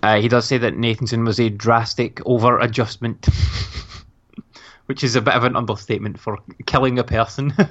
Uh, 0.00 0.20
he 0.20 0.28
does 0.28 0.46
say 0.46 0.58
that 0.58 0.74
Nathanson 0.74 1.26
was 1.26 1.40
a 1.40 1.48
drastic 1.50 2.24
over 2.24 2.60
adjustment, 2.60 3.26
which 4.86 5.02
is 5.02 5.16
a 5.16 5.20
bit 5.20 5.34
of 5.34 5.42
an 5.42 5.56
understatement 5.56 6.20
for 6.20 6.38
killing 6.66 6.98
a 6.98 7.04
person. 7.04 7.52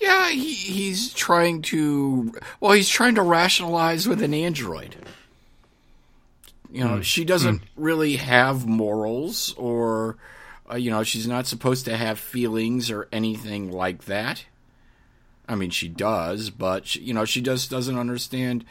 Yeah, 0.00 0.30
he, 0.30 0.52
he's 0.52 1.12
trying 1.12 1.60
to. 1.62 2.32
Well, 2.60 2.70
he's 2.70 2.88
trying 2.88 3.16
to 3.16 3.22
rationalize 3.22 4.06
with 4.06 4.22
an 4.22 4.32
android. 4.32 4.94
You 6.70 6.84
know, 6.84 7.02
she 7.02 7.24
doesn't 7.24 7.62
really 7.74 8.14
have 8.14 8.64
morals, 8.64 9.54
or 9.56 10.16
uh, 10.70 10.76
you 10.76 10.92
know, 10.92 11.02
she's 11.02 11.26
not 11.26 11.48
supposed 11.48 11.84
to 11.86 11.96
have 11.96 12.20
feelings 12.20 12.92
or 12.92 13.08
anything 13.10 13.72
like 13.72 14.04
that. 14.04 14.44
I 15.48 15.56
mean, 15.56 15.70
she 15.70 15.88
does, 15.88 16.50
but 16.50 16.86
she, 16.86 17.00
you 17.02 17.14
know, 17.14 17.24
she 17.26 17.42
just 17.42 17.70
doesn't 17.70 17.98
understand. 17.98 18.64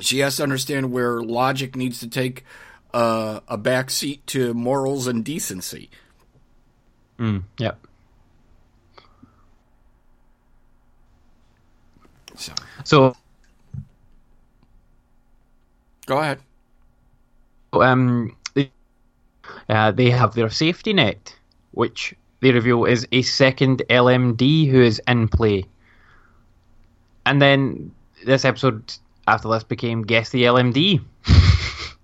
She 0.00 0.20
has 0.20 0.36
to 0.38 0.44
understand 0.44 0.92
where 0.92 1.22
logic 1.22 1.76
needs 1.76 2.00
to 2.00 2.08
take 2.08 2.44
uh, 2.94 3.40
a 3.48 3.58
back 3.58 3.90
seat 3.90 4.26
to 4.28 4.54
morals 4.54 5.06
and 5.06 5.24
decency. 5.24 5.90
mm, 7.20 7.42
yeah. 7.58 7.74
So, 12.36 12.54
So 12.84 13.14
go 16.06 16.18
ahead. 16.18 16.40
um, 17.74 18.36
they, 18.54 18.72
uh, 19.68 19.92
they 19.92 20.10
have 20.10 20.34
their 20.34 20.50
safety 20.50 20.92
net, 20.94 21.36
which 21.72 22.14
they 22.40 22.52
reveal 22.52 22.84
is 22.84 23.06
a 23.12 23.22
second 23.22 23.82
LMD 23.90 24.70
who 24.70 24.80
is 24.82 25.00
in 25.08 25.28
play. 25.28 25.64
And 27.24 27.40
then 27.42 27.92
this 28.24 28.44
episode 28.44 28.92
after 29.26 29.48
this 29.48 29.64
became 29.64 30.02
Guess 30.02 30.30
the 30.30 30.44
LMD. 30.44 31.00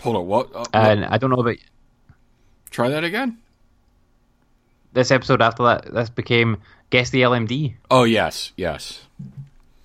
Hold 0.00 0.16
on. 0.16 0.26
What? 0.26 0.46
Uh, 0.54 0.58
what? 0.58 0.68
And 0.74 1.04
I 1.04 1.18
don't 1.18 1.30
know 1.30 1.36
about 1.40 1.56
Try 2.70 2.88
that 2.90 3.02
again. 3.04 3.38
this 4.92 5.10
episode 5.10 5.42
after 5.42 5.64
that. 5.64 5.92
This 5.92 6.10
became 6.10 6.58
Guess 6.90 7.10
the 7.10 7.22
LMD. 7.22 7.74
Oh 7.90 8.04
yes, 8.04 8.52
yes. 8.56 9.00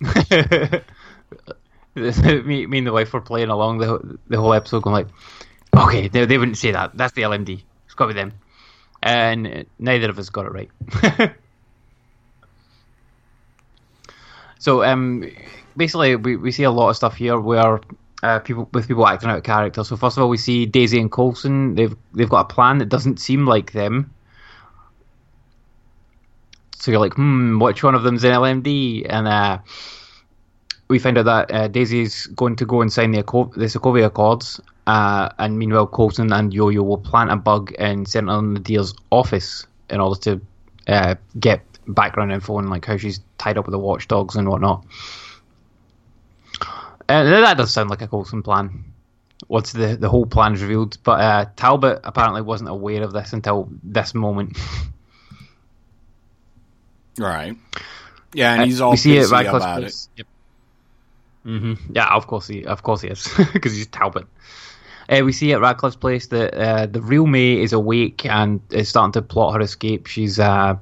me, 1.94 2.66
me 2.66 2.78
and 2.78 2.86
the 2.86 2.92
wife 2.92 3.12
were 3.12 3.20
playing 3.20 3.48
along 3.48 3.78
the 3.78 3.86
whole- 3.86 4.04
the 4.28 4.38
whole 4.40 4.52
episode, 4.54 4.82
going 4.82 4.94
like, 4.94 5.08
"Okay, 5.76 6.08
they, 6.08 6.24
they 6.26 6.38
wouldn't 6.38 6.58
say 6.58 6.70
that. 6.72 6.96
That's 6.96 7.12
the 7.14 7.22
LMD. 7.22 7.62
It's 7.94 7.98
got 7.98 8.06
to 8.06 8.14
be 8.14 8.20
them." 8.20 8.32
And 9.02 9.66
neither 9.78 10.10
of 10.10 10.18
us 10.18 10.30
got 10.30 10.46
it 10.46 10.52
right. 10.52 11.30
So 14.64 14.82
um, 14.82 15.30
basically, 15.76 16.16
we, 16.16 16.36
we 16.36 16.50
see 16.50 16.62
a 16.62 16.70
lot 16.70 16.88
of 16.88 16.96
stuff 16.96 17.16
here 17.16 17.38
where 17.38 17.82
uh, 18.22 18.38
people 18.38 18.66
with 18.72 18.88
people 18.88 19.06
acting 19.06 19.28
out 19.28 19.36
of 19.36 19.42
character. 19.42 19.84
So 19.84 19.94
first 19.94 20.16
of 20.16 20.22
all, 20.22 20.30
we 20.30 20.38
see 20.38 20.64
Daisy 20.64 20.98
and 20.98 21.12
Coulson. 21.12 21.74
They've 21.74 21.94
they've 22.14 22.30
got 22.30 22.50
a 22.50 22.54
plan 22.54 22.78
that 22.78 22.88
doesn't 22.88 23.20
seem 23.20 23.44
like 23.44 23.72
them. 23.72 24.14
So 26.78 26.92
you're 26.92 27.00
like, 27.00 27.12
hmm, 27.12 27.60
which 27.60 27.82
one 27.82 27.94
of 27.94 28.04
them's 28.04 28.24
an 28.24 28.32
LMD? 28.32 29.04
And 29.06 29.28
uh, 29.28 29.58
we 30.88 30.98
find 30.98 31.18
out 31.18 31.26
that 31.26 31.50
uh, 31.50 31.68
Daisy's 31.68 32.26
going 32.28 32.56
to 32.56 32.64
go 32.64 32.80
and 32.80 32.90
sign 32.90 33.10
the, 33.10 33.18
Aco- 33.18 33.52
the 33.54 33.66
Sokovia 33.66 34.06
Accords, 34.06 34.62
uh, 34.86 35.28
and 35.38 35.58
meanwhile, 35.58 35.86
Coulson 35.86 36.32
and 36.32 36.52
Yo-Yo 36.52 36.82
will 36.82 36.98
plant 36.98 37.30
a 37.30 37.36
bug 37.36 37.72
in 37.72 38.06
Senator 38.06 38.42
Nadir's 38.42 38.94
office 39.10 39.66
in 39.90 40.00
order 40.00 40.20
to 40.22 40.40
uh, 40.88 41.14
get 41.38 41.62
background 41.86 42.32
info 42.32 42.56
on 42.56 42.68
like 42.68 42.84
how 42.86 42.96
she's 42.96 43.20
tied 43.38 43.58
up 43.58 43.66
with 43.66 43.72
the 43.72 43.78
watchdogs 43.78 44.36
and 44.36 44.48
whatnot. 44.48 44.84
Uh, 47.08 47.24
that 47.24 47.56
does 47.56 47.72
sound 47.72 47.90
like 47.90 48.00
a 48.02 48.08
Coulson 48.08 48.42
plan. 48.42 48.84
Once 49.48 49.72
the 49.72 49.94
the 49.96 50.08
whole 50.08 50.24
plan 50.24 50.54
is 50.54 50.62
revealed, 50.62 50.96
but 51.04 51.20
uh, 51.20 51.44
Talbot 51.56 52.00
apparently 52.04 52.40
wasn't 52.40 52.70
aware 52.70 53.02
of 53.02 53.12
this 53.12 53.34
until 53.34 53.68
this 53.82 54.14
moment. 54.14 54.56
Right. 57.18 57.54
Yeah, 58.32 58.52
and 58.54 58.62
Uh, 58.62 58.64
he's 58.64 58.80
all 58.80 58.92
we 58.92 58.96
see 58.96 59.16
it 59.16 59.24
pissy 59.24 59.32
right 59.32 59.46
close 59.48 59.62
about 59.62 59.82
it. 59.84 59.94
Yep. 60.16 60.26
hmm 61.44 61.74
Yeah, 61.92 62.14
of 62.14 62.26
course 62.26 62.48
he, 62.48 62.64
of 62.64 62.82
course 62.82 63.02
he 63.02 63.08
is, 63.08 63.28
because 63.52 63.74
he's 63.76 63.86
Talbot. 63.86 64.26
Uh, 65.08 65.22
we 65.24 65.32
see 65.32 65.52
at 65.52 65.60
Radcliffe's 65.60 65.96
place 65.96 66.28
that 66.28 66.54
uh, 66.54 66.86
the 66.86 67.02
real 67.02 67.26
May 67.26 67.60
is 67.60 67.72
awake 67.72 68.24
and 68.24 68.60
is 68.70 68.88
starting 68.88 69.12
to 69.12 69.22
plot 69.22 69.54
her 69.54 69.60
escape. 69.60 70.06
She's 70.06 70.38
uh, 70.38 70.76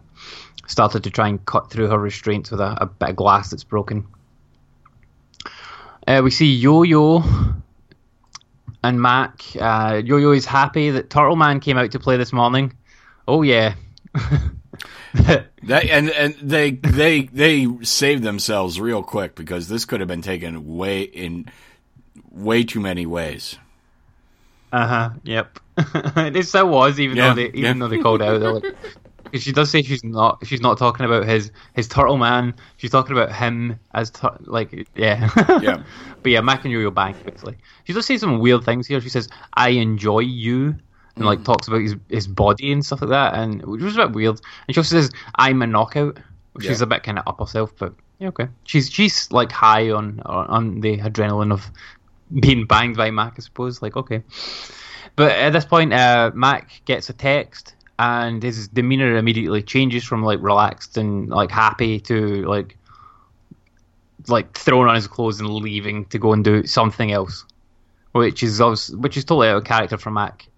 started 0.66 1.04
to 1.04 1.10
try 1.10 1.28
and 1.28 1.44
cut 1.44 1.70
through 1.70 1.88
her 1.88 1.98
restraints 1.98 2.50
with 2.50 2.60
a, 2.60 2.76
a 2.82 2.86
bit 2.86 3.10
of 3.10 3.16
glass 3.16 3.50
that's 3.50 3.64
broken. 3.64 4.06
Uh, 6.06 6.20
we 6.24 6.30
see 6.30 6.52
Yo-Yo 6.52 7.22
and 8.82 9.00
Mac. 9.00 9.42
Uh, 9.58 10.02
Yo-Yo 10.04 10.32
is 10.32 10.46
happy 10.46 10.90
that 10.90 11.10
Turtle 11.10 11.36
Man 11.36 11.60
came 11.60 11.76
out 11.78 11.92
to 11.92 11.98
play 11.98 12.16
this 12.16 12.32
morning. 12.32 12.74
Oh 13.26 13.42
yeah. 13.42 13.74
That 15.14 15.84
and 15.84 16.10
and 16.10 16.34
they 16.42 16.72
they 16.72 17.24
they 17.24 17.68
saved 17.82 18.22
themselves 18.24 18.80
real 18.80 19.02
quick 19.02 19.36
because 19.36 19.68
this 19.68 19.84
could 19.84 20.00
have 20.00 20.08
been 20.08 20.22
taken 20.22 20.76
way 20.76 21.02
in 21.02 21.46
way 22.30 22.64
too 22.64 22.80
many 22.80 23.06
ways. 23.06 23.58
Uh 24.72 24.86
huh. 24.86 25.10
Yep. 25.24 25.58
it 26.16 26.46
still 26.46 26.68
was, 26.68 26.98
even 26.98 27.16
Yeah, 27.16 27.28
though 27.30 27.34
they 27.34 27.46
even 27.48 27.58
yeah. 27.60 27.72
though 27.74 27.88
they 27.88 27.98
called 27.98 28.22
out. 28.22 28.40
Like, 28.40 28.74
'cause 29.32 29.42
she 29.42 29.52
does 29.52 29.70
say 29.70 29.82
she's 29.82 30.02
not 30.04 30.44
she's 30.46 30.60
not 30.60 30.76
talking 30.78 31.06
about 31.06 31.24
his 31.24 31.50
his 31.74 31.88
turtle 31.88 32.18
man. 32.18 32.54
She's 32.78 32.90
talking 32.90 33.12
about 33.16 33.32
him 33.34 33.78
as 33.94 34.10
tur- 34.10 34.36
like 34.40 34.72
yeah. 34.94 35.28
Yeah. 35.62 35.82
but 36.22 36.32
yeah, 36.32 36.40
Mac 36.40 36.64
and 36.64 36.72
Yo-Yo 36.72 36.90
Bang 36.90 37.14
basically. 37.24 37.56
She 37.84 37.92
does 37.92 38.06
say 38.06 38.16
some 38.18 38.38
weird 38.40 38.64
things 38.64 38.86
here. 38.86 39.00
She 39.00 39.08
says, 39.08 39.28
"I 39.54 39.70
enjoy 39.70 40.20
you." 40.20 40.74
And 41.14 41.24
Mm. 41.24 41.26
like 41.26 41.44
talks 41.44 41.68
about 41.68 41.82
his 41.82 41.96
his 42.08 42.26
body 42.26 42.72
and 42.72 42.84
stuff 42.84 43.02
like 43.02 43.10
that, 43.10 43.34
and 43.34 43.62
which 43.66 43.82
was 43.82 43.96
a 43.96 44.06
bit 44.06 44.12
weird. 44.12 44.40
And 44.66 44.74
she 44.74 44.80
also 44.80 44.96
says, 45.00 45.10
"I'm 45.34 45.60
a 45.60 45.66
knockout," 45.66 46.18
which 46.54 46.64
is 46.66 46.80
a 46.80 46.86
bit 46.86 47.02
kind 47.02 47.18
of 47.18 47.24
up 47.28 47.38
herself, 47.38 47.72
but 47.78 47.92
yeah, 48.18 48.28
okay. 48.28 48.48
She's 48.64 48.90
she's 48.90 49.30
like 49.30 49.52
high 49.52 49.90
on 49.90 50.20
on 50.24 50.80
the 50.80 50.96
adrenaline 50.98 51.52
of 51.52 51.70
being 52.40 52.66
banged 52.66 52.96
by 52.96 53.10
Mac, 53.10 53.34
I 53.38 53.40
suppose. 53.40 53.82
Like 53.82 53.96
okay, 53.96 54.22
but 55.16 55.32
at 55.32 55.52
this 55.52 55.64
point, 55.64 55.92
uh, 55.92 56.30
Mac 56.34 56.82
gets 56.84 57.10
a 57.10 57.12
text, 57.12 57.74
and 57.98 58.42
his 58.42 58.68
demeanor 58.68 59.16
immediately 59.16 59.62
changes 59.62 60.04
from 60.04 60.22
like 60.22 60.40
relaxed 60.40 60.96
and 60.96 61.28
like 61.28 61.50
happy 61.50 62.00
to 62.00 62.44
like 62.44 62.76
like 64.28 64.56
throwing 64.56 64.88
on 64.88 64.94
his 64.94 65.06
clothes 65.06 65.40
and 65.40 65.50
leaving 65.50 66.04
to 66.06 66.18
go 66.18 66.32
and 66.32 66.44
do 66.44 66.66
something 66.66 67.12
else, 67.12 67.44
which 68.12 68.42
is 68.42 68.60
which 68.94 69.16
is 69.16 69.24
totally 69.24 69.48
out 69.48 69.58
of 69.58 69.64
character 69.64 69.98
for 69.98 70.10
Mac. 70.10 70.48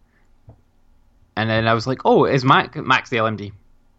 And 1.37 1.51
then 1.51 1.67
I 1.67 1.75
was 1.75 1.87
like, 1.87 2.03
"Oh, 2.05 2.25
is 2.25 2.45
Mac 2.45 2.77
Mac's 2.77 3.11
the 3.11 3.17
LMD? 3.17 3.53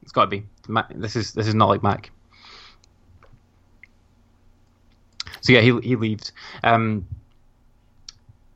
It's 0.04 0.12
got 0.12 0.22
to 0.22 0.28
be. 0.28 0.46
Mac, 0.68 0.90
this 0.96 1.16
is 1.16 1.34
this 1.34 1.48
is 1.48 1.56
not 1.56 1.68
like 1.68 1.84
Mac." 1.84 2.12
So 5.42 5.54
yeah, 5.54 5.62
he 5.62 5.78
he 5.82 5.96
leaves. 5.96 6.32
Um, 6.64 7.06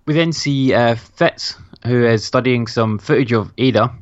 we 0.09 0.15
then 0.15 0.31
see 0.31 0.73
uh, 0.73 0.95
Fitz, 0.95 1.55
who 1.85 2.03
is 2.03 2.25
studying 2.25 2.65
some 2.65 2.97
footage 2.97 3.31
of 3.31 3.53
Ada, 3.59 3.93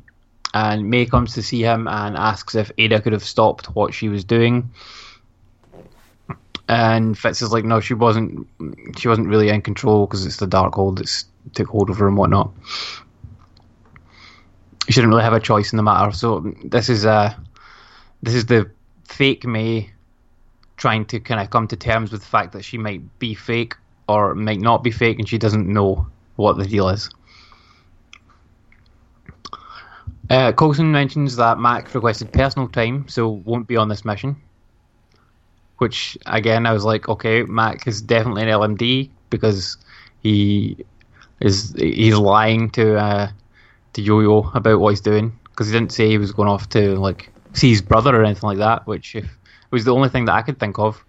and 0.53 0.89
May 0.89 1.05
comes 1.05 1.33
to 1.33 1.43
see 1.43 1.61
him 1.61 1.85
and 1.85 2.15
asks 2.15 2.55
if 2.55 2.71
Ada 2.77 3.01
could 3.01 3.11
have 3.11 3.25
stopped 3.25 3.75
what 3.75 3.93
she 3.93 4.07
was 4.07 4.23
doing. 4.23 4.71
And 6.69 7.17
Fitz 7.17 7.41
is 7.41 7.51
like, 7.51 7.65
no, 7.65 7.81
she 7.81 7.93
wasn't. 7.93 8.47
She 8.97 9.09
wasn't 9.09 9.27
really 9.27 9.49
in 9.49 9.61
control 9.61 10.05
because 10.05 10.25
it's 10.25 10.37
the 10.37 10.47
dark 10.47 10.75
Darkhold 10.75 10.99
that's 10.99 11.25
took 11.53 11.67
hold 11.67 11.89
of 11.89 11.97
her 11.97 12.07
and 12.07 12.15
whatnot. 12.15 12.53
She 14.87 14.93
didn't 14.93 15.09
really 15.09 15.23
have 15.23 15.33
a 15.33 15.41
choice 15.41 15.73
in 15.73 15.77
the 15.77 15.83
matter. 15.83 16.13
So 16.13 16.53
this 16.63 16.87
is 16.87 17.05
uh, 17.05 17.33
this 18.23 18.33
is 18.33 18.45
the 18.45 18.71
fake 19.03 19.43
May 19.43 19.89
trying 20.77 21.03
to 21.07 21.19
kind 21.19 21.41
of 21.41 21.49
come 21.49 21.67
to 21.67 21.75
terms 21.75 22.13
with 22.13 22.21
the 22.21 22.27
fact 22.27 22.53
that 22.53 22.63
she 22.63 22.77
might 22.77 23.19
be 23.19 23.33
fake 23.33 23.75
or 24.07 24.35
might 24.35 24.59
not 24.59 24.83
be 24.83 24.91
fake, 24.91 25.19
and 25.19 25.27
she 25.27 25.37
doesn't 25.37 25.67
know 25.67 26.07
what 26.35 26.57
the 26.57 26.65
deal 26.65 26.89
is. 26.89 27.09
Uh, 30.29 30.51
Coulson 30.51 30.91
mentions 30.91 31.37
that 31.37 31.57
Mac 31.57 31.93
requested 31.93 32.31
personal 32.33 32.67
time, 32.67 33.07
so 33.07 33.29
won't 33.29 33.67
be 33.67 33.77
on 33.77 33.87
this 33.87 34.03
mission. 34.03 34.35
Which 35.77 36.17
again, 36.25 36.65
I 36.65 36.73
was 36.73 36.83
like, 36.83 37.07
okay, 37.07 37.43
Mac 37.43 37.87
is 37.87 38.01
definitely 38.01 38.43
an 38.43 38.49
LMD 38.49 39.09
because 39.29 39.77
he 40.21 40.77
is 41.39 41.73
he's 41.77 42.17
lying 42.17 42.69
to 42.71 42.97
uh, 42.97 43.29
to 43.93 44.01
Yo-Yo 44.01 44.51
about 44.53 44.79
what 44.79 44.89
he's 44.89 45.01
doing 45.01 45.37
because 45.45 45.67
he 45.67 45.73
didn't 45.73 45.91
say 45.91 46.09
he 46.09 46.17
was 46.17 46.31
going 46.31 46.49
off 46.49 46.67
to 46.69 46.95
like 46.95 47.29
see 47.53 47.69
his 47.69 47.81
brother 47.81 48.19
or 48.19 48.25
anything 48.25 48.47
like 48.47 48.57
that. 48.57 48.87
Which 48.87 49.15
if 49.15 49.37
was 49.71 49.85
the 49.85 49.93
only 49.93 50.09
thing 50.09 50.25
that 50.25 50.35
I 50.35 50.41
could 50.41 50.59
think 50.59 50.79
of. 50.79 51.03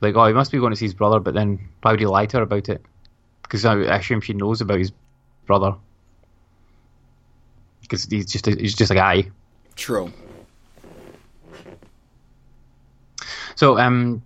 Like, 0.00 0.14
oh, 0.16 0.26
he 0.26 0.32
must 0.32 0.50
be 0.50 0.58
going 0.58 0.72
to 0.72 0.76
see 0.76 0.86
his 0.86 0.94
brother, 0.94 1.20
but 1.20 1.34
then 1.34 1.68
why 1.82 1.90
would 1.90 2.00
he 2.00 2.06
lie 2.06 2.26
to 2.26 2.38
her 2.38 2.42
about 2.42 2.68
it? 2.68 2.82
Because 3.42 3.64
I 3.64 3.76
assume 3.76 4.20
she 4.20 4.32
knows 4.32 4.60
about 4.60 4.78
his 4.78 4.92
brother. 5.46 5.74
Because 7.82 8.04
he's 8.04 8.26
just 8.26 8.46
a, 8.48 8.52
he's 8.52 8.74
just 8.74 8.90
a 8.90 8.94
guy. 8.94 9.30
True. 9.76 10.12
So, 13.56 13.78
um, 13.78 14.22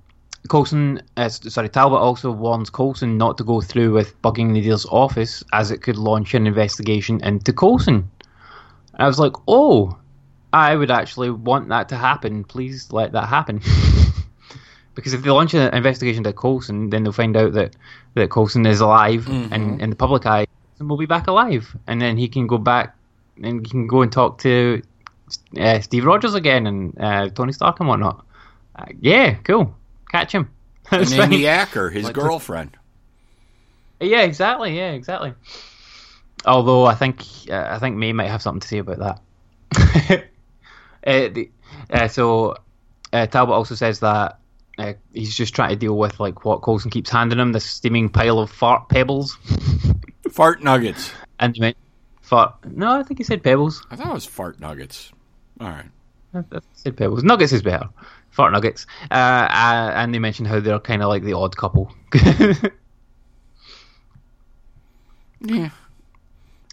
Coulson, 0.48 1.02
uh, 1.16 1.28
sorry, 1.28 1.68
Talbot 1.68 1.98
also 1.98 2.30
warns 2.30 2.70
Coulson 2.70 3.16
not 3.16 3.38
to 3.38 3.44
go 3.44 3.60
through 3.60 3.92
with 3.92 4.20
bugging 4.22 4.50
Nadir's 4.50 4.86
office 4.86 5.42
as 5.52 5.70
it 5.70 5.82
could 5.82 5.96
launch 5.96 6.34
an 6.34 6.46
investigation 6.46 7.24
into 7.24 7.52
Coulson. 7.52 8.10
I 8.96 9.06
was 9.06 9.18
like, 9.18 9.32
oh, 9.48 9.98
I 10.52 10.76
would 10.76 10.90
actually 10.90 11.30
want 11.30 11.68
that 11.70 11.88
to 11.88 11.96
happen. 11.96 12.44
Please 12.44 12.92
let 12.92 13.12
that 13.12 13.28
happen. 13.28 13.60
because 14.94 15.12
if 15.14 15.22
they 15.22 15.30
launch 15.30 15.54
an 15.54 15.74
investigation 15.74 16.18
into 16.18 16.32
Coulson, 16.32 16.90
then 16.90 17.02
they'll 17.02 17.12
find 17.12 17.36
out 17.36 17.52
that, 17.54 17.76
that 18.14 18.30
Coulson 18.30 18.66
is 18.66 18.80
alive 18.80 19.28
and 19.28 19.80
in 19.80 19.90
the 19.90 19.96
public 19.96 20.26
eye, 20.26 20.46
and 20.78 20.88
will 20.88 20.96
be 20.96 21.06
back 21.06 21.26
alive. 21.26 21.76
And 21.86 22.00
then 22.00 22.16
he 22.16 22.28
can 22.28 22.46
go 22.46 22.58
back 22.58 22.96
and 23.42 23.66
he 23.66 23.70
can 23.70 23.86
go 23.86 24.02
and 24.02 24.12
talk 24.12 24.38
to 24.38 24.82
uh, 25.58 25.80
Steve 25.80 26.04
Rogers 26.04 26.34
again 26.34 26.66
and 26.66 26.98
uh, 27.00 27.28
Tony 27.30 27.52
Stark 27.52 27.80
and 27.80 27.88
whatnot. 27.88 28.24
Uh, 28.76 28.86
yeah, 29.00 29.34
cool. 29.44 29.74
Catch 30.10 30.32
him. 30.32 30.50
And 30.90 31.00
That's 31.00 31.14
fine. 31.14 31.32
Amy 31.32 31.46
Acker, 31.46 31.88
his 31.88 32.04
Like- 32.04 32.14
girlfriend. 32.14 32.76
Yeah, 34.00 34.20
exactly. 34.20 34.76
Yeah, 34.76 34.90
exactly. 34.92 35.32
Although 36.44 36.84
I 36.84 36.94
think 36.94 37.22
uh, 37.48 37.68
I 37.70 37.78
think 37.78 37.96
May 37.96 38.12
might 38.12 38.28
have 38.28 38.42
something 38.42 38.60
to 38.60 38.68
say 38.68 38.78
about 38.78 38.98
that. 38.98 39.20
uh, 41.06 41.28
the, 41.32 41.50
uh, 41.90 42.08
so 42.08 42.56
uh, 43.14 43.26
Talbot 43.26 43.54
also 43.54 43.74
says 43.74 44.00
that 44.00 44.40
uh, 44.78 44.94
he's 45.12 45.34
just 45.34 45.54
trying 45.54 45.70
to 45.70 45.76
deal 45.76 45.96
with 45.96 46.20
like 46.20 46.44
what 46.44 46.62
Coulson 46.62 46.90
keeps 46.90 47.10
handing 47.10 47.38
him, 47.38 47.52
this 47.52 47.64
steaming 47.64 48.08
pile 48.08 48.38
of 48.38 48.50
fart 48.50 48.88
pebbles. 48.88 49.38
Fart 50.30 50.62
nuggets. 50.62 51.12
And 51.38 51.54
he 51.54 51.60
meant 51.60 51.76
fart. 52.20 52.54
No, 52.64 52.98
I 52.98 53.02
think 53.04 53.18
he 53.18 53.24
said 53.24 53.44
pebbles. 53.44 53.86
I 53.90 53.94
thought 53.94 54.08
it 54.08 54.14
was 54.14 54.24
fart 54.24 54.58
nuggets. 54.58 55.12
All 55.60 55.68
right. 55.68 55.84
I 56.32 56.38
I 56.38 56.60
said 56.72 56.96
pebbles. 56.96 57.22
Nuggets 57.22 57.52
is 57.52 57.62
better. 57.62 57.88
Fart 58.30 58.52
nuggets. 58.52 58.86
Uh, 59.10 59.14
uh, 59.14 59.92
and 59.94 60.12
they 60.12 60.18
mentioned 60.18 60.48
how 60.48 60.58
they're 60.58 60.80
kind 60.80 61.02
of 61.02 61.08
like 61.08 61.22
the 61.22 61.34
odd 61.34 61.56
couple. 61.56 61.94
Yeah. 65.44 65.70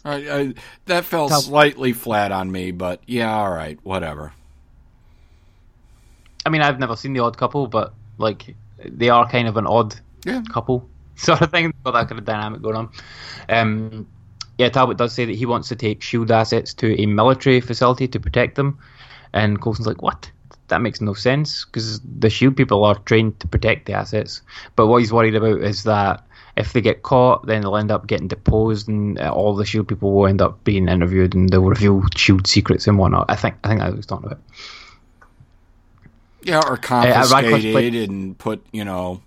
I, 0.04 0.14
I, 0.14 0.54
that 0.86 1.04
fell 1.04 1.28
slightly 1.28 1.92
flat 1.92 2.32
on 2.32 2.50
me, 2.50 2.72
but 2.72 3.00
yeah, 3.06 3.32
all 3.32 3.50
right, 3.50 3.78
whatever. 3.84 4.32
I 6.44 6.48
mean, 6.48 6.60
I've 6.62 6.80
never 6.80 6.96
seen 6.96 7.12
the 7.12 7.20
odd 7.20 7.36
couple, 7.36 7.68
but 7.68 7.94
like 8.18 8.54
they 8.84 9.08
are 9.10 9.28
kind 9.28 9.48
of 9.48 9.56
an 9.56 9.66
odd 9.66 9.94
Yeah. 10.24 10.42
couple 10.52 10.88
sort 11.16 11.40
of 11.42 11.50
thing. 11.50 11.72
Got 11.84 11.92
that 11.92 12.08
kind 12.08 12.18
of 12.18 12.24
dynamic 12.24 12.62
going 12.62 12.76
on. 12.76 12.90
Um, 13.48 14.06
yeah, 14.58 14.68
Talbot 14.68 14.96
does 14.98 15.12
say 15.12 15.24
that 15.24 15.34
he 15.34 15.46
wants 15.46 15.68
to 15.68 15.76
take 15.76 16.02
Shield 16.02 16.30
assets 16.30 16.74
to 16.74 17.00
a 17.00 17.06
military 17.06 17.60
facility 17.60 18.06
to 18.08 18.20
protect 18.20 18.54
them, 18.56 18.78
and 19.32 19.60
Coulson's 19.60 19.86
like, 19.86 20.02
"What? 20.02 20.30
that 20.68 20.80
makes 20.80 21.02
no 21.02 21.12
sense 21.12 21.66
because 21.66 22.00
the 22.00 22.30
Shield 22.30 22.56
people 22.56 22.82
are 22.84 22.94
trained 23.00 23.38
to 23.40 23.46
protect 23.46 23.84
the 23.84 23.92
assets. 23.92 24.40
But 24.74 24.86
what 24.86 24.98
he's 24.98 25.12
worried 25.12 25.34
about 25.34 25.60
is 25.60 25.82
that 25.82 26.24
if 26.56 26.72
they 26.72 26.80
get 26.80 27.02
caught, 27.02 27.46
then 27.46 27.60
they'll 27.60 27.76
end 27.76 27.90
up 27.90 28.06
getting 28.06 28.28
deposed, 28.28 28.88
and 28.88 29.18
uh, 29.18 29.30
all 29.30 29.54
the 29.54 29.66
Shield 29.66 29.88
people 29.88 30.12
will 30.14 30.26
end 30.26 30.40
up 30.40 30.64
being 30.64 30.88
interviewed, 30.88 31.34
and 31.34 31.50
they'll 31.50 31.62
reveal 31.62 32.02
Shield 32.16 32.46
secrets 32.46 32.86
and 32.86 32.96
whatnot. 32.96 33.26
I 33.28 33.36
think 33.36 33.56
I 33.64 33.68
think 33.68 33.80
that's 33.80 33.90
what 33.90 33.96
he's 33.96 34.06
talking 34.06 34.26
about. 34.26 34.40
Yeah, 36.44 36.60
or 36.66 36.76
confiscated 36.76 37.72
play- 37.72 38.04
and 38.04 38.36
put, 38.38 38.64
you 38.72 38.84
know, 38.84 39.22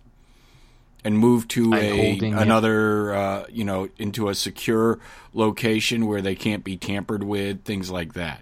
and 1.03 1.18
moved 1.18 1.51
to 1.51 1.74
a 1.76 2.18
another, 2.20 3.13
uh, 3.16 3.45
you 3.51 3.63
know, 3.63 3.89
into 3.97 4.30
a 4.30 4.36
secure 4.36 4.99
location 5.34 6.07
where 6.07 6.22
they 6.22 6.36
can't 6.36 6.63
be 6.63 6.78
tampered 6.78 7.24
with, 7.24 7.63
things 7.63 7.91
like 7.91 8.13
that. 8.13 8.41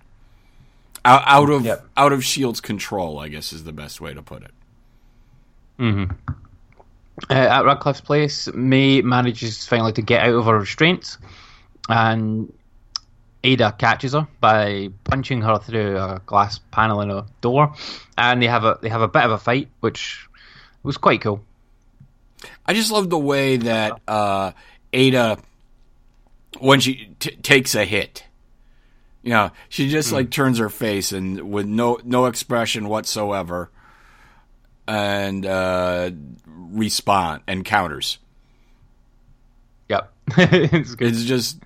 Out, 1.06 1.24
out 1.26 1.50
of 1.50 1.66
Yep. 1.66 1.86
out 1.98 2.14
of 2.14 2.24
Shield's 2.24 2.62
control, 2.62 3.20
I 3.20 3.28
guess 3.28 3.52
is 3.52 3.66
the 3.66 3.74
best 3.74 4.00
way 4.00 4.14
to 4.14 4.22
put 4.22 4.44
it. 4.44 4.52
Uh, 7.30 7.34
at 7.34 7.66
Radcliffe's 7.66 8.02
place, 8.02 8.48
May 8.54 9.02
manages 9.02 9.68
finally 9.68 9.92
to 9.94 10.02
get 10.02 10.22
out 10.24 10.34
of 10.34 10.46
her 10.46 10.60
restraints, 10.60 11.18
and 11.90 12.52
Ada 13.44 13.76
catches 13.78 14.14
her 14.14 14.28
by 14.40 14.90
punching 15.04 15.42
her 15.42 15.58
through 15.60 15.98
a 15.98 16.22
glass 16.26 16.60
panel 16.72 17.02
in 17.02 17.12
a 17.12 17.26
door, 17.42 17.74
and 18.18 18.42
they 18.42 18.48
have 18.48 18.64
a 18.64 18.80
they 18.82 18.90
have 18.90 19.02
a 19.02 19.08
bit 19.08 19.24
of 19.24 19.32
a 19.32 19.38
fight, 19.38 19.70
which 19.82 20.28
was 20.84 20.98
quite 20.98 21.22
cool. 21.22 21.44
I 22.66 22.74
just 22.74 22.92
love 22.92 23.10
the 23.10 23.20
way 23.20 23.58
that 23.58 24.00
uh, 24.08 24.52
Ada, 24.92 25.38
when 26.60 26.80
she 26.80 27.16
t- 27.20 27.36
takes 27.38 27.76
a 27.76 27.86
hit, 27.86 28.26
you 29.24 29.32
know, 29.32 29.52
she 29.70 29.90
just 29.90 30.12
like 30.12 30.30
turns 30.30 30.58
her 30.60 30.70
face 30.70 31.12
and 31.12 31.52
with 31.52 31.66
no 31.66 32.00
no 32.04 32.26
expression 32.26 32.88
whatsoever, 32.88 33.72
and 34.88 35.46
uh, 35.46 36.12
respond 36.46 37.44
and 37.48 37.66
counters. 37.66 38.20
Yep, 39.90 40.14
it's. 40.38 40.96
It's 41.00 41.24
just. 41.26 41.60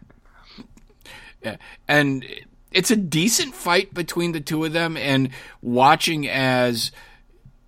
And 1.87 2.25
it's 2.71 2.91
a 2.91 2.95
decent 2.95 3.55
fight 3.55 3.93
between 3.93 4.31
the 4.31 4.41
two 4.41 4.65
of 4.65 4.73
them. 4.73 4.97
And 4.97 5.29
watching 5.61 6.27
as, 6.27 6.91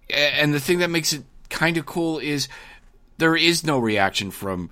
and 0.09 0.53
the 0.53 0.59
thing 0.59 0.79
that 0.79 0.89
makes 0.89 1.13
it 1.13 1.23
kind 1.49 1.77
of 1.77 1.85
cool 1.85 2.19
is 2.19 2.47
there 3.17 3.35
is 3.35 3.63
no 3.63 3.79
reaction 3.79 4.31
from 4.31 4.69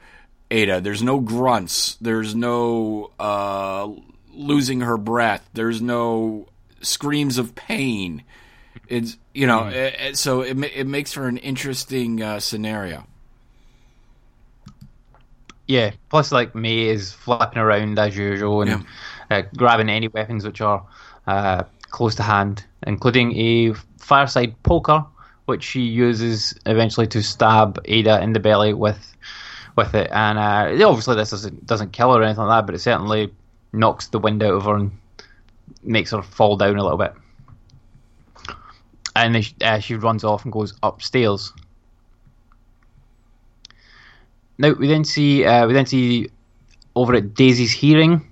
Ada. 0.50 0.82
There's 0.82 1.04
no 1.04 1.20
grunts. 1.20 1.96
There's 1.96 2.36
no 2.36 3.12
uh, 3.20 3.90
losing 4.34 4.82
her 4.82 4.98
breath. 4.98 5.48
There's 5.54 5.82
no 5.82 6.48
screams 6.82 7.38
of 7.38 7.56
pain. 7.56 8.24
It's 8.88 9.18
you 9.34 9.48
know, 9.48 9.66
eh, 9.66 9.92
eh, 9.98 10.14
so 10.14 10.42
it 10.42 10.58
it 10.64 10.88
makes 10.88 11.12
for 11.12 11.28
an 11.28 11.38
interesting 11.38 12.22
uh, 12.22 12.40
scenario. 12.40 13.06
Yeah. 15.68 15.92
Plus, 16.10 16.32
like 16.32 16.56
May 16.56 16.88
is 16.88 17.12
flapping 17.12 17.60
around 17.60 18.00
as 18.00 18.16
usual 18.16 18.62
and 18.62 18.86
uh, 19.30 19.44
grabbing 19.56 19.90
any 19.90 20.08
weapons 20.08 20.46
which 20.46 20.62
are 20.62 20.86
uh, 21.26 21.64
close 21.82 22.16
to 22.16 22.24
hand, 22.24 22.66
including 22.86 23.38
a 23.38 23.74
fireside 24.00 24.62
poker, 24.64 25.06
which 25.46 25.64
she 25.64 25.82
uses 25.82 26.58
eventually 26.66 27.08
to 27.08 27.22
stab 27.22 27.80
Ada 27.86 28.22
in 28.22 28.34
the 28.34 28.40
belly 28.40 28.74
with 28.74 29.16
with 29.76 29.94
it. 29.94 30.10
And 30.12 30.38
uh, 30.38 30.88
obviously, 30.88 31.16
this 31.16 31.32
doesn't 31.32 31.66
doesn't 31.66 31.92
kill 31.92 32.14
her 32.14 32.22
or 32.22 32.24
anything 32.24 32.44
like 32.44 32.60
that, 32.60 32.66
but 32.66 32.76
it 32.76 32.80
certainly 32.80 33.34
knocks 33.74 34.08
the 34.08 34.20
wind 34.20 34.44
out 34.44 34.54
of 34.54 34.64
her 34.66 34.76
and 34.76 34.92
makes 35.84 36.12
her 36.12 36.22
fall 36.22 36.58
down 36.58 36.78
a 36.78 36.84
little 36.84 36.98
bit. 36.98 37.14
And 39.16 39.36
then 39.36 39.42
she, 39.42 39.56
uh, 39.62 39.80
she 39.80 39.96
runs 39.96 40.24
off 40.24 40.44
and 40.44 40.54
goes 40.54 40.78
upstairs. 40.84 41.52
Now 44.58 44.74
we 44.74 44.88
then 44.88 45.04
see 45.04 45.46
uh, 45.46 45.68
we 45.68 45.74
then 45.74 45.86
see 45.86 46.30
over 46.96 47.14
at 47.16 47.34
Daisy's 47.34 47.72
hearing, 47.72 48.28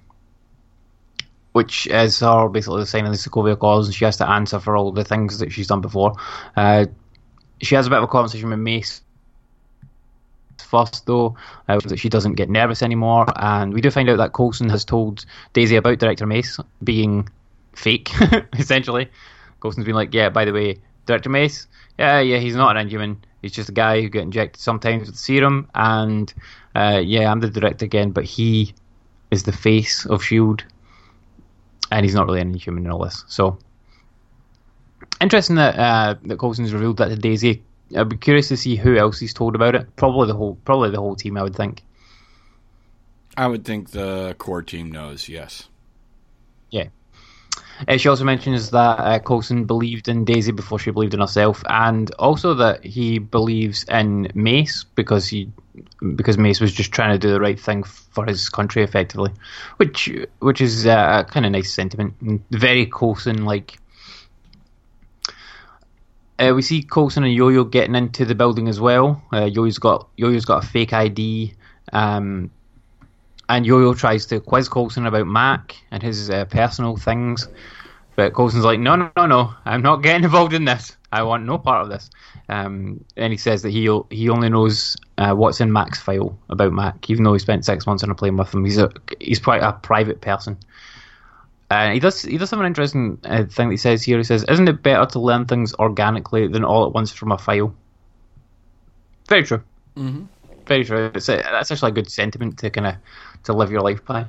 which 1.51 1.87
is 1.87 2.19
her 2.19 2.49
basically 2.49 2.81
the 2.81 2.85
signing 2.85 3.11
the 3.11 3.17
Sokovia 3.17 3.57
Clause, 3.57 3.87
and 3.87 3.95
she 3.95 4.05
has 4.05 4.17
to 4.17 4.29
answer 4.29 4.59
for 4.59 4.75
all 4.75 4.91
the 4.91 5.03
things 5.03 5.39
that 5.39 5.51
she's 5.51 5.67
done 5.67 5.81
before. 5.81 6.15
Uh, 6.55 6.85
she 7.61 7.75
has 7.75 7.87
a 7.87 7.89
bit 7.89 7.97
of 7.97 8.03
a 8.03 8.07
conversation 8.07 8.49
with 8.49 8.59
Mace 8.59 9.01
first, 10.65 11.05
though, 11.05 11.35
uh, 11.67 11.79
that 11.79 11.99
she 11.99 12.09
doesn't 12.09 12.33
get 12.33 12.49
nervous 12.49 12.81
anymore, 12.81 13.25
and 13.35 13.73
we 13.73 13.81
do 13.81 13.91
find 13.91 14.09
out 14.09 14.17
that 14.17 14.33
Coulson 14.33 14.69
has 14.69 14.83
told 14.83 15.25
Daisy 15.53 15.75
about 15.75 15.99
Director 15.99 16.25
Mace 16.25 16.59
being 16.83 17.29
fake, 17.73 18.11
essentially. 18.57 19.09
Coulson's 19.59 19.85
been 19.85 19.95
like, 19.95 20.13
"Yeah, 20.13 20.29
by 20.29 20.45
the 20.45 20.53
way, 20.53 20.77
Director 21.05 21.29
Mace, 21.29 21.67
yeah, 21.97 22.19
yeah, 22.19 22.37
he's 22.37 22.55
not 22.55 22.75
an 22.75 22.81
Inhuman." 22.81 23.23
He's 23.45 23.51
just 23.51 23.69
a 23.69 23.73
guy 23.73 24.01
who 24.01 24.09
get 24.09 24.23
injected 24.23 24.59
sometimes 24.59 25.05
with 25.05 25.15
serum, 25.15 25.69
and 25.75 26.33
uh, 26.73 26.99
yeah, 27.05 27.31
I'm 27.31 27.41
the 27.41 27.47
director 27.47 27.85
again, 27.85 28.09
but 28.09 28.23
he 28.23 28.73
is 29.29 29.43
the 29.43 29.51
face 29.51 30.03
of 30.07 30.23
Shield, 30.23 30.63
and 31.91 32.03
he's 32.03 32.15
not 32.15 32.25
really 32.25 32.41
an 32.41 32.53
Inhuman 32.53 32.85
in 32.85 32.91
all 32.91 33.03
this. 33.03 33.23
So 33.27 33.59
interesting 35.21 35.57
that 35.57 35.77
uh, 35.77 36.15
that 36.23 36.39
Coulson's 36.39 36.73
revealed 36.73 36.97
that 36.97 37.09
to 37.09 37.15
Daisy. 37.15 37.61
I'd 37.95 38.09
be 38.09 38.17
curious 38.17 38.47
to 38.47 38.57
see 38.57 38.77
who 38.77 38.97
else 38.97 39.19
he's 39.19 39.31
told 39.31 39.53
about 39.53 39.75
it. 39.75 39.95
Probably 39.95 40.25
the 40.25 40.33
whole, 40.33 40.57
probably 40.65 40.89
the 40.89 40.97
whole 40.99 41.15
team. 41.15 41.37
I 41.37 41.43
would 41.43 41.55
think. 41.55 41.83
I 43.37 43.45
would 43.45 43.63
think 43.63 43.91
the 43.91 44.33
core 44.39 44.63
team 44.63 44.91
knows. 44.91 45.29
Yes. 45.29 45.69
Yeah. 46.71 46.87
Uh, 47.87 47.97
she 47.97 48.07
also 48.07 48.23
mentions 48.23 48.71
that 48.71 48.99
uh, 48.99 49.19
Coulson 49.19 49.65
believed 49.65 50.07
in 50.07 50.25
Daisy 50.25 50.51
before 50.51 50.79
she 50.79 50.91
believed 50.91 51.13
in 51.13 51.19
herself, 51.19 51.63
and 51.69 52.11
also 52.11 52.53
that 52.53 52.83
he 52.83 53.19
believes 53.19 53.83
in 53.89 54.31
Mace 54.33 54.83
because 54.83 55.27
he 55.27 55.49
because 56.15 56.37
Mace 56.37 56.61
was 56.61 56.71
just 56.71 56.91
trying 56.91 57.11
to 57.11 57.19
do 57.19 57.31
the 57.31 57.39
right 57.39 57.59
thing 57.59 57.83
for 57.83 58.25
his 58.25 58.49
country, 58.49 58.83
effectively, 58.83 59.31
which 59.77 60.09
which 60.39 60.61
is 60.61 60.85
uh, 60.85 61.23
a 61.25 61.29
kind 61.29 61.45
of 61.45 61.51
nice 61.51 61.73
sentiment, 61.73 62.13
very 62.51 62.85
Coulson 62.85 63.45
like. 63.45 63.77
Uh, 66.37 66.51
we 66.53 66.61
see 66.61 66.83
Coulson 66.83 67.23
and 67.23 67.33
Yo-Yo 67.33 67.63
getting 67.63 67.95
into 67.95 68.25
the 68.25 68.35
building 68.35 68.67
as 68.67 68.77
well. 68.77 69.23
Uh, 69.31 69.45
Yo-Yo's 69.45 69.79
got 69.79 70.09
Yo-Yo's 70.17 70.43
got 70.43 70.65
a 70.65 70.67
fake 70.67 70.91
ID. 70.91 71.53
Um, 71.93 72.51
and 73.49 73.65
Yo-Yo 73.65 73.93
tries 73.93 74.25
to 74.27 74.39
quiz 74.39 74.69
Coulson 74.69 75.05
about 75.05 75.27
Mac 75.27 75.75
and 75.91 76.01
his 76.01 76.29
uh, 76.29 76.45
personal 76.45 76.97
things, 76.97 77.47
but 78.15 78.33
Coulson's 78.33 78.65
like, 78.65 78.79
"No, 78.79 78.95
no, 78.95 79.11
no, 79.15 79.25
no! 79.25 79.53
I'm 79.65 79.81
not 79.81 80.03
getting 80.03 80.23
involved 80.23 80.53
in 80.53 80.65
this. 80.65 80.95
I 81.11 81.23
want 81.23 81.45
no 81.45 81.57
part 81.57 81.83
of 81.83 81.89
this." 81.89 82.09
Um, 82.49 83.03
and 83.17 83.31
he 83.31 83.37
says 83.37 83.61
that 83.63 83.71
he 83.71 83.89
he 84.09 84.29
only 84.29 84.49
knows 84.49 84.95
uh, 85.17 85.33
what's 85.33 85.61
in 85.61 85.71
Mac's 85.71 86.01
file 86.01 86.37
about 86.49 86.73
Mac, 86.73 87.09
even 87.09 87.23
though 87.23 87.33
he 87.33 87.39
spent 87.39 87.65
six 87.65 87.85
months 87.85 88.03
on 88.03 88.11
a 88.11 88.15
plane 88.15 88.37
with 88.37 88.53
him. 88.53 88.65
He's 88.65 88.77
a 88.77 88.89
he's 89.19 89.39
quite 89.39 89.61
a 89.61 89.73
private 89.73 90.21
person. 90.21 90.57
Uh, 91.69 91.91
he 91.91 91.99
does 91.99 92.21
he 92.21 92.37
does 92.37 92.51
have 92.51 92.59
an 92.59 92.65
interesting 92.65 93.17
uh, 93.23 93.45
thing 93.45 93.69
that 93.69 93.73
he 93.73 93.77
says 93.77 94.03
here. 94.03 94.17
He 94.17 94.23
says, 94.23 94.45
"Isn't 94.47 94.67
it 94.67 94.83
better 94.83 95.05
to 95.07 95.19
learn 95.19 95.45
things 95.45 95.73
organically 95.75 96.47
than 96.47 96.63
all 96.63 96.85
at 96.85 96.93
once 96.93 97.11
from 97.11 97.31
a 97.31 97.37
file?" 97.37 97.75
Very 99.27 99.43
true. 99.43 99.61
Mm-hmm. 99.97 100.25
Very 100.67 100.85
true. 100.85 101.11
It's 101.13 101.29
a, 101.29 101.37
that's 101.37 101.71
actually 101.71 101.91
a 101.91 101.95
good 101.95 102.11
sentiment 102.11 102.59
to 102.59 102.69
kind 102.69 102.87
of 102.87 102.95
to 103.45 103.53
live 103.53 103.71
your 103.71 103.81
life 103.81 104.03
by. 104.05 104.25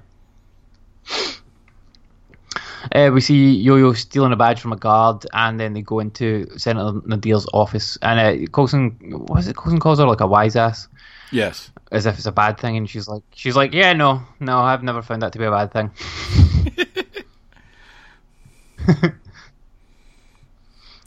Uh, 2.95 3.11
we 3.13 3.21
see 3.21 3.57
Yo-Yo 3.57 3.93
stealing 3.95 4.33
a 4.33 4.37
badge 4.37 4.61
from 4.61 4.73
a 4.73 4.77
guard, 4.77 5.27
and 5.33 5.59
then 5.59 5.73
they 5.73 5.83
go 5.83 5.99
into 5.99 6.47
Senator 6.57 7.01
Nadir's 7.01 7.47
office, 7.53 7.99
and 8.03 8.21
uh, 8.21 8.47
Coulson, 8.53 8.91
what 9.27 9.41
is 9.41 9.49
it? 9.49 9.57
Coulson 9.57 9.81
calls 9.81 9.99
her 9.99 10.07
like 10.07 10.21
a 10.21 10.27
wise 10.27 10.55
ass, 10.55 10.87
Yes. 11.33 11.71
as 11.91 12.07
if 12.07 12.17
it's 12.17 12.27
a 12.27 12.33
bad 12.33 12.61
thing, 12.61 12.77
and 12.77 12.89
she's 12.89 13.09
like, 13.09 13.25
she's 13.35 13.57
like, 13.57 13.75
yeah, 13.75 13.93
no, 13.93 14.23
no, 14.39 14.59
I've 14.59 14.85
never 14.85 15.03
found 15.03 15.23
that 15.23 15.33
to 15.33 15.39
be 15.39 15.47
a 15.47 15.51
bad 15.51 15.73
thing. 15.73 15.91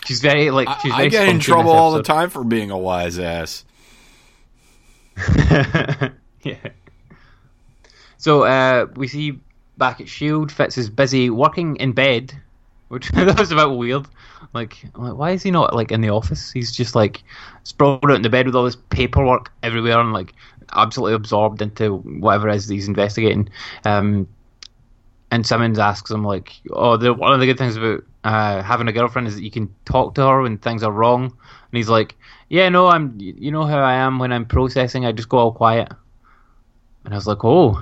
she's 0.06 0.22
very 0.22 0.52
like 0.52 0.68
she's 0.82 0.92
I, 0.92 0.96
very 0.98 1.08
I 1.08 1.10
get 1.10 1.28
in 1.30 1.40
trouble 1.40 1.72
all 1.72 1.94
the 1.94 2.04
time 2.04 2.30
for 2.30 2.44
being 2.44 2.72
a 2.72 2.78
wise 2.78 3.20
ass. 3.20 3.64
yeah. 6.44 6.56
So 8.20 8.44
uh, 8.44 8.88
we 8.96 9.08
see 9.08 9.40
back 9.78 10.00
at 10.02 10.10
Shield, 10.10 10.52
Fitz 10.52 10.78
is 10.78 10.90
busy 10.90 11.30
working 11.30 11.78
in 11.78 11.94
bed, 11.94 12.34
which 12.90 13.10
that 13.14 13.40
was 13.40 13.52
a 13.52 13.56
bit 13.56 13.72
weird. 13.72 14.06
Like, 14.54 14.84
like, 14.96 15.16
why 15.16 15.32
is 15.32 15.42
he 15.42 15.52
not 15.52 15.74
like 15.74 15.92
in 15.92 16.02
the 16.02 16.10
office? 16.10 16.52
He's 16.52 16.72
just 16.72 16.96
like 16.96 17.24
sprawled 17.64 18.04
out 18.04 18.16
in 18.16 18.22
the 18.22 18.30
bed 18.30 18.46
with 18.46 18.56
all 18.56 18.66
this 18.66 18.76
paperwork 18.76 19.52
everywhere 19.64 20.00
and 20.00 20.12
like 20.14 20.34
absolutely 20.74 21.16
absorbed 21.16 21.62
into 21.62 21.98
whatever 21.98 22.50
it 22.50 22.56
is 22.56 22.68
he's 22.68 22.88
investigating. 22.88 23.50
Um, 23.86 24.28
and 25.32 25.46
Simmons 25.46 25.80
asks 25.80 26.12
him 26.12 26.26
like, 26.26 26.54
"Oh, 26.72 26.98
the, 26.98 27.14
one 27.14 27.34
of 27.34 27.40
the 27.40 27.46
good 27.46 27.58
things 27.58 27.78
about 27.78 28.04
uh, 28.26 28.64
having 28.64 28.88
a 28.88 28.92
girlfriend 28.92 29.28
is 29.28 29.36
that 29.36 29.44
you 29.44 29.52
can 29.52 29.74
talk 29.86 30.16
to 30.16 30.28
her 30.28 30.42
when 30.42 30.58
things 30.58 30.84
are 30.84 30.92
wrong." 30.92 31.24
And 31.24 31.78
he's 31.78 31.90
like, 31.90 32.16
"Yeah, 32.50 32.68
no, 32.68 32.88
I'm. 32.88 33.16
You 33.20 33.52
know 33.52 33.66
how 33.66 33.80
I 33.80 33.94
am 33.94 34.20
when 34.20 34.34
I'm 34.34 34.46
processing. 34.46 35.06
I 35.06 35.12
just 35.14 35.30
go 35.30 35.38
all 35.38 35.52
quiet." 35.54 35.90
And 37.06 37.14
I 37.14 37.18
was 37.18 37.28
like, 37.28 37.46
"Oh, 37.46 37.80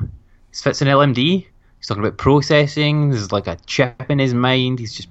Fitz 0.54 0.82
an 0.82 0.88
LMD." 0.88 1.46
He's 1.78 1.88
talking 1.88 2.04
about 2.04 2.18
processing. 2.18 3.12
There's 3.12 3.32
like 3.32 3.48
a 3.48 3.58
chip 3.68 4.10
in 4.10 4.20
his 4.20 4.34
mind. 4.34 4.80
He's 4.80 4.94
just 4.96 5.10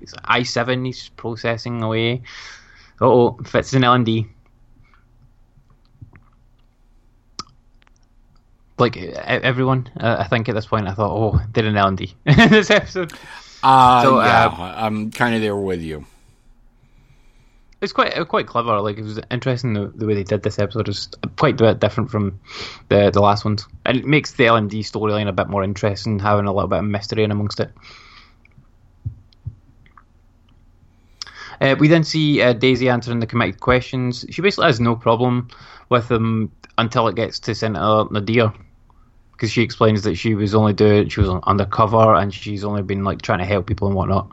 it's 0.00 0.14
I 0.24 0.42
seven. 0.42 0.84
He's 0.84 1.08
processing 1.10 1.82
away. 1.82 2.22
Oh, 3.00 3.36
Fitz 3.44 3.72
an 3.74 3.82
LMD. 3.82 4.28
Like 8.78 8.96
everyone, 8.96 9.90
uh, 9.98 10.16
I 10.20 10.28
think 10.28 10.48
at 10.48 10.54
this 10.54 10.66
point 10.66 10.86
I 10.86 10.94
thought, 10.94 11.10
oh, 11.10 11.40
did 11.50 11.66
an 11.66 11.74
LMD 11.74 12.14
in 12.26 12.48
this 12.50 12.70
episode. 12.70 13.12
Uh, 13.62 14.02
So, 14.02 14.20
yeah, 14.20 14.46
uh, 14.46 14.74
I'm 14.76 15.10
kind 15.10 15.34
of 15.34 15.40
there 15.40 15.56
with 15.56 15.82
you. 15.82 16.06
It's 17.80 17.92
quite 17.92 18.16
uh, 18.16 18.24
quite 18.24 18.46
clever. 18.46 18.80
Like 18.80 18.98
it 18.98 19.04
was 19.04 19.20
interesting 19.30 19.72
the, 19.72 19.86
the 19.94 20.06
way 20.06 20.14
they 20.14 20.24
did 20.24 20.42
this 20.42 20.58
episode. 20.58 20.88
It's 20.88 21.08
quite 21.36 21.60
a 21.60 21.64
bit 21.64 21.80
different 21.80 22.10
from 22.10 22.40
the 22.88 23.10
the 23.10 23.20
last 23.20 23.44
ones, 23.44 23.66
and 23.86 23.96
it 23.96 24.04
makes 24.04 24.32
the 24.32 24.44
LMD 24.44 24.80
storyline 24.80 25.28
a 25.28 25.32
bit 25.32 25.48
more 25.48 25.62
interesting, 25.62 26.18
having 26.18 26.46
a 26.46 26.52
little 26.52 26.68
bit 26.68 26.80
of 26.80 26.84
mystery 26.84 27.22
in 27.22 27.30
amongst 27.30 27.60
it. 27.60 27.70
Uh, 31.60 31.74
we 31.78 31.88
then 31.88 32.04
see 32.04 32.40
uh, 32.40 32.52
Daisy 32.52 32.88
answering 32.88 33.20
the 33.20 33.26
committee 33.26 33.52
questions. 33.52 34.24
She 34.30 34.42
basically 34.42 34.66
has 34.66 34.80
no 34.80 34.94
problem 34.94 35.48
with 35.88 36.08
them 36.08 36.52
until 36.78 37.08
it 37.08 37.16
gets 37.16 37.40
to 37.40 37.54
Senator 37.54 38.04
Nadir, 38.12 38.52
because 39.32 39.50
she 39.50 39.62
explains 39.62 40.02
that 40.02 40.16
she 40.16 40.34
was 40.34 40.54
only 40.54 40.72
doing 40.72 41.08
she 41.08 41.20
was 41.20 41.28
undercover 41.44 42.14
and 42.14 42.32
she's 42.34 42.64
only 42.64 42.82
been 42.82 43.04
like 43.04 43.22
trying 43.22 43.38
to 43.38 43.44
help 43.44 43.66
people 43.66 43.86
and 43.86 43.96
whatnot. 43.96 44.30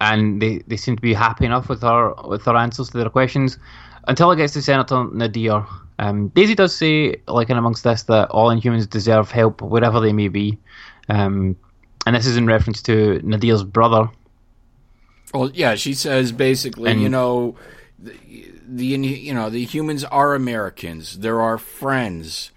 And 0.00 0.40
they, 0.40 0.58
they 0.66 0.76
seem 0.76 0.96
to 0.96 1.02
be 1.02 1.14
happy 1.14 1.44
enough 1.46 1.68
with 1.68 1.82
her 1.82 2.14
with 2.24 2.44
her 2.44 2.56
answers 2.56 2.90
to 2.90 2.98
their 2.98 3.10
questions 3.10 3.58
until 4.08 4.30
it 4.32 4.36
gets 4.36 4.52
to 4.54 4.62
Senator 4.62 5.04
Nadir. 5.12 5.66
Um, 5.98 6.28
Daisy 6.28 6.54
does 6.54 6.74
say, 6.74 7.16
like 7.28 7.50
in 7.50 7.56
amongst 7.56 7.84
this, 7.84 8.02
that 8.04 8.30
all 8.30 8.48
Inhumans 8.54 8.88
deserve 8.88 9.30
help 9.30 9.62
wherever 9.62 10.00
they 10.00 10.12
may 10.12 10.28
be, 10.28 10.58
um, 11.08 11.56
and 12.06 12.16
this 12.16 12.26
is 12.26 12.36
in 12.36 12.46
reference 12.46 12.82
to 12.82 13.20
Nadir's 13.22 13.62
brother, 13.62 14.08
Well, 15.32 15.50
yeah, 15.54 15.74
she 15.76 15.94
says 15.94 16.32
basically, 16.32 16.90
And- 16.90 17.00
you 17.00 17.08
know, 17.08 17.56
the, 17.98 18.12
the 18.66 18.84
you 18.86 19.32
know 19.34 19.50
the 19.50 19.64
humans 19.64 20.04
are 20.04 20.34
Americans. 20.34 21.20
There 21.20 21.40
are 21.40 21.58
friends. 21.58 22.50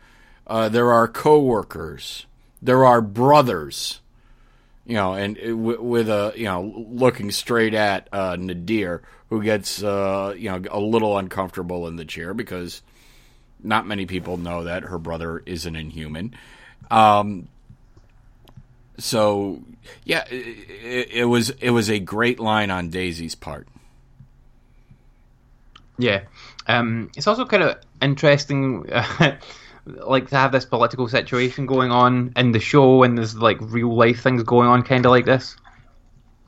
Uh, 0.47 0.69
there 0.69 0.91
are 0.91 1.07
coworkers. 1.07 2.25
There 2.61 2.85
are 2.85 3.01
brothers. 3.01 4.01
You 4.87 4.93
know, 4.93 5.13
and 5.13 5.37
with 5.63 6.09
a 6.09 6.33
you 6.35 6.45
know 6.45 6.85
looking 6.89 7.31
straight 7.31 7.73
at 7.73 8.07
uh, 8.11 8.37
Nadir, 8.39 9.03
who 9.29 9.43
gets 9.43 9.83
uh, 9.83 10.33
you 10.37 10.49
know 10.49 10.63
a 10.71 10.79
little 10.79 11.17
uncomfortable 11.17 11.87
in 11.87 11.97
the 11.97 12.05
chair 12.05 12.33
because 12.33 12.81
not 13.61 13.85
many 13.85 14.05
people 14.05 14.37
know 14.37 14.63
that 14.63 14.83
her 14.83 14.97
brother 14.97 15.43
is 15.45 15.65
an 15.65 15.75
Inhuman. 15.75 16.33
Um, 16.89 17.49
so 18.97 19.61
yeah, 20.05 20.25
it, 20.29 21.09
it 21.11 21.25
was 21.25 21.49
it 21.49 21.71
was 21.71 21.89
a 21.89 21.99
great 21.99 22.39
line 22.39 22.71
on 22.71 22.89
Daisy's 22.89 23.35
part. 23.35 23.67
Yeah, 25.99 26.23
um, 26.67 27.09
it's 27.15 27.27
also 27.27 27.45
kind 27.45 27.63
of 27.63 27.77
interesting, 28.01 28.87
like 29.87 30.29
to 30.29 30.35
have 30.35 30.51
this 30.51 30.65
political 30.65 31.07
situation 31.07 31.65
going 31.65 31.91
on 31.91 32.33
in 32.35 32.51
the 32.51 32.59
show, 32.59 33.03
and 33.03 33.17
there's 33.17 33.35
like 33.35 33.57
real 33.61 33.95
life 33.95 34.21
things 34.21 34.43
going 34.43 34.67
on, 34.67 34.83
kind 34.83 35.05
of 35.05 35.11
like 35.11 35.25
this 35.25 35.55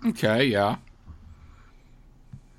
Okay, 0.06 0.46
yeah, 0.46 0.78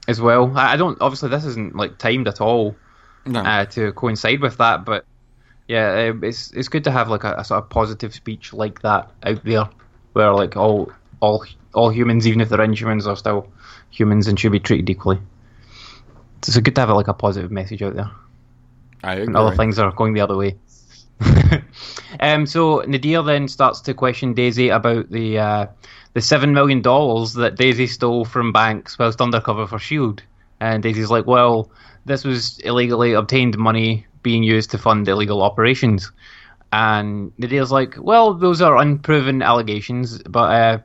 as 0.06 0.20
well. 0.20 0.56
I 0.56 0.76
don't 0.76 1.00
obviously 1.00 1.30
this 1.30 1.44
isn't 1.44 1.74
like 1.74 1.98
timed 1.98 2.28
at 2.28 2.40
all 2.40 2.76
no, 3.24 3.40
uh, 3.40 3.64
to 3.66 3.92
coincide 3.92 4.40
with 4.40 4.58
that, 4.58 4.84
but 4.84 5.06
yeah, 5.66 6.12
it's 6.22 6.50
it's 6.50 6.68
good 6.68 6.84
to 6.84 6.90
have 6.90 7.08
like 7.08 7.24
a, 7.24 7.36
a 7.36 7.44
sort 7.44 7.62
of 7.62 7.70
positive 7.70 8.14
speech 8.14 8.52
like 8.52 8.82
that 8.82 9.10
out 9.22 9.42
there, 9.44 9.68
where 10.12 10.32
like 10.34 10.56
all 10.56 10.92
all 11.20 11.44
all 11.72 11.90
humans, 11.90 12.26
even 12.26 12.40
if 12.42 12.50
they're 12.50 12.58
inhumans, 12.58 13.06
are 13.06 13.16
still 13.16 13.50
humans 13.90 14.28
and 14.28 14.38
should 14.38 14.52
be 14.52 14.60
treated 14.60 14.90
equally. 14.90 15.18
So 16.42 16.50
it's 16.50 16.58
good 16.58 16.74
to 16.74 16.80
have 16.82 16.90
like 16.90 17.08
a 17.08 17.14
positive 17.14 17.50
message 17.50 17.82
out 17.82 17.94
there. 17.94 18.10
I 19.02 19.14
agree. 19.14 19.26
and 19.28 19.36
other 19.36 19.56
things 19.56 19.78
are 19.78 19.90
going 19.92 20.12
the 20.12 20.20
other 20.20 20.36
way. 20.36 20.56
um, 22.20 22.46
so 22.46 22.80
Nadir 22.86 23.22
then 23.22 23.48
starts 23.48 23.80
to 23.82 23.94
question 23.94 24.34
Daisy 24.34 24.68
about 24.68 25.10
the 25.10 25.38
uh, 25.38 25.66
the 26.14 26.20
seven 26.20 26.54
million 26.54 26.82
dollars 26.82 27.34
that 27.34 27.56
Daisy 27.56 27.86
stole 27.86 28.24
from 28.24 28.52
banks 28.52 28.98
whilst 28.98 29.20
undercover 29.20 29.66
for 29.66 29.78
Shield, 29.78 30.22
and 30.60 30.82
Daisy's 30.82 31.10
like, 31.10 31.26
"Well, 31.26 31.70
this 32.04 32.24
was 32.24 32.58
illegally 32.60 33.12
obtained 33.12 33.58
money 33.58 34.06
being 34.22 34.42
used 34.42 34.70
to 34.70 34.78
fund 34.78 35.08
illegal 35.08 35.42
operations." 35.42 36.10
And 36.72 37.32
Nadir's 37.38 37.72
like, 37.72 37.96
"Well, 37.98 38.34
those 38.34 38.60
are 38.62 38.76
unproven 38.76 39.42
allegations, 39.42 40.22
but 40.22 40.52
uh, 40.52 40.78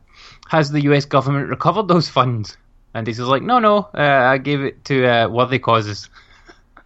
has 0.50 0.72
the 0.72 0.82
U.S. 0.84 1.06
government 1.06 1.50
recovered 1.50 1.88
those 1.88 2.10
funds?" 2.10 2.58
And 2.94 3.06
Daisy's 3.06 3.26
like, 3.28 3.44
"No, 3.44 3.60
no, 3.60 3.90
uh, 3.94 4.30
I 4.32 4.38
gave 4.38 4.62
it 4.62 4.84
to 4.86 5.06
uh, 5.06 5.28
worthy 5.30 5.60
causes." 5.60 6.10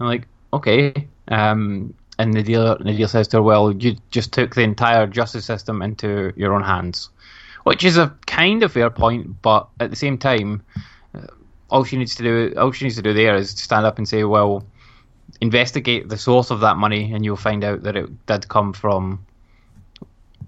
I'm 0.00 0.06
like, 0.06 0.26
okay. 0.52 1.08
Um, 1.28 1.94
and 2.18 2.34
the 2.34 2.42
dealer, 2.42 2.76
the 2.78 2.84
Nadir 2.84 3.08
says 3.08 3.28
to 3.28 3.38
her, 3.38 3.42
well, 3.42 3.72
you 3.72 3.96
just 4.10 4.32
took 4.32 4.54
the 4.54 4.62
entire 4.62 5.06
justice 5.06 5.44
system 5.44 5.82
into 5.82 6.32
your 6.36 6.54
own 6.54 6.62
hands. 6.62 7.08
Which 7.64 7.84
is 7.84 7.96
a 7.96 8.14
kind 8.26 8.62
of 8.62 8.72
fair 8.72 8.90
point, 8.90 9.40
but 9.40 9.68
at 9.78 9.90
the 9.90 9.96
same 9.96 10.18
time, 10.18 10.62
uh, 11.14 11.26
all 11.70 11.84
she 11.84 11.96
needs 11.96 12.14
to 12.16 12.22
do, 12.22 12.54
all 12.58 12.72
she 12.72 12.84
needs 12.84 12.96
to 12.96 13.02
do 13.02 13.12
there 13.12 13.36
is 13.36 13.50
stand 13.50 13.86
up 13.86 13.98
and 13.98 14.08
say, 14.08 14.24
well, 14.24 14.64
investigate 15.40 16.08
the 16.08 16.18
source 16.18 16.50
of 16.50 16.60
that 16.60 16.76
money, 16.76 17.12
and 17.12 17.24
you'll 17.24 17.36
find 17.36 17.62
out 17.62 17.84
that 17.84 17.96
it 17.96 18.26
did 18.26 18.48
come 18.48 18.72
from, 18.72 19.24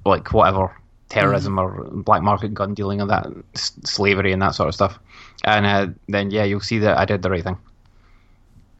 like, 0.04 0.32
whatever 0.32 0.76
terrorism 1.08 1.58
or 1.58 1.84
black 1.92 2.22
market 2.22 2.52
gun 2.52 2.74
dealing 2.74 3.00
and 3.00 3.10
that 3.10 3.26
slavery 3.54 4.32
and 4.32 4.42
that 4.42 4.56
sort 4.56 4.68
of 4.68 4.74
stuff. 4.74 4.98
And 5.44 5.66
uh, 5.66 5.86
then, 6.08 6.32
yeah, 6.32 6.42
you'll 6.42 6.60
see 6.60 6.78
that 6.80 6.98
I 6.98 7.04
did 7.04 7.22
the 7.22 7.30
right 7.30 7.44
thing 7.44 7.58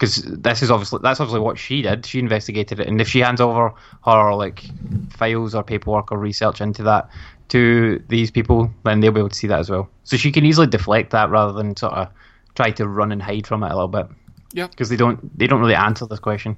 because 0.05 0.22
this 0.22 0.62
is 0.62 0.70
obviously 0.70 0.98
that's 1.02 1.18
obviously 1.18 1.40
what 1.40 1.59
she 1.59 1.80
did. 1.80 2.05
She 2.05 2.18
investigated 2.18 2.78
it, 2.78 2.86
and 2.86 3.00
if 3.00 3.09
she 3.09 3.20
hands 3.20 3.40
over 3.40 3.72
her 4.05 4.34
like 4.34 4.62
files 5.11 5.55
or 5.55 5.62
paperwork 5.62 6.12
or 6.12 6.18
research 6.18 6.61
into 6.61 6.82
that 6.82 7.09
to 7.48 8.02
these 8.09 8.30
people, 8.30 8.70
then 8.84 9.00
they'll 9.00 9.12
be 9.12 9.20
able 9.20 9.30
to 9.30 9.34
see 9.34 9.46
that 9.46 9.61
as 9.61 9.70
well. 9.70 9.88
So 10.05 10.18
she 10.18 10.30
can 10.30 10.44
easily 10.44 10.66
deflect 10.66 11.11
that 11.12 11.30
rather 11.30 11.52
than 11.55 11.74
sort 11.76 11.94
of 11.94 12.09
try 12.55 12.70
to 12.72 12.86
run 12.86 13.12
and 13.12 13.22
hide 13.22 13.46
from 13.46 13.62
it 13.62 13.70
a 13.70 13.74
little 13.74 13.88
bit. 13.88 14.07
Yeah. 14.52 14.68
because 14.68 14.88
they 14.88 14.96
don't 14.96 15.36
they 15.36 15.48
don't 15.48 15.61
really 15.61 15.74
answer 15.74 16.07
this 16.07 16.20
question. 16.20 16.57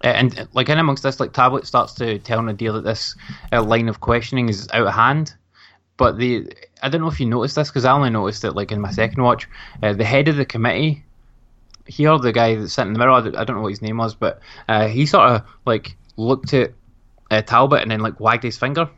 And 0.00 0.48
like 0.54 0.68
in 0.68 0.78
amongst 0.78 1.02
this, 1.02 1.20
like 1.20 1.32
Talbot 1.32 1.66
starts 1.66 1.92
to 1.94 2.18
tell 2.20 2.42
Nadir 2.42 2.72
that 2.72 2.84
this 2.84 3.14
uh, 3.52 3.62
line 3.62 3.88
of 3.88 4.00
questioning 4.00 4.48
is 4.48 4.68
out 4.72 4.86
of 4.86 4.94
hand. 4.94 5.34
But 5.96 6.18
the 6.18 6.52
I 6.82 6.88
don't 6.88 7.00
know 7.00 7.08
if 7.08 7.18
you 7.20 7.26
noticed 7.26 7.56
this 7.56 7.68
because 7.68 7.84
I 7.84 7.92
only 7.92 8.10
noticed 8.10 8.44
it 8.44 8.52
like 8.52 8.70
in 8.72 8.80
my 8.80 8.90
second 8.90 9.22
watch. 9.22 9.48
Uh, 9.82 9.92
the 9.94 10.04
head 10.04 10.28
of 10.28 10.36
the 10.36 10.44
committee 10.44 11.02
here, 11.86 12.18
the 12.18 12.32
guy 12.32 12.54
that's 12.56 12.74
sitting 12.74 12.88
in 12.88 12.92
the 12.92 12.98
middle, 12.98 13.14
I 13.14 13.20
don't, 13.22 13.36
I 13.36 13.44
don't 13.44 13.56
know 13.56 13.62
what 13.62 13.70
his 13.70 13.80
name 13.82 13.96
was, 13.96 14.14
but 14.14 14.40
uh, 14.68 14.88
he 14.88 15.06
sort 15.06 15.30
of 15.30 15.42
like 15.64 15.96
looked 16.16 16.52
at 16.52 16.72
uh, 17.30 17.42
Talbot 17.42 17.80
and 17.82 17.90
then 17.90 18.00
like 18.00 18.20
wagged 18.20 18.42
his 18.42 18.56
finger 18.58 18.88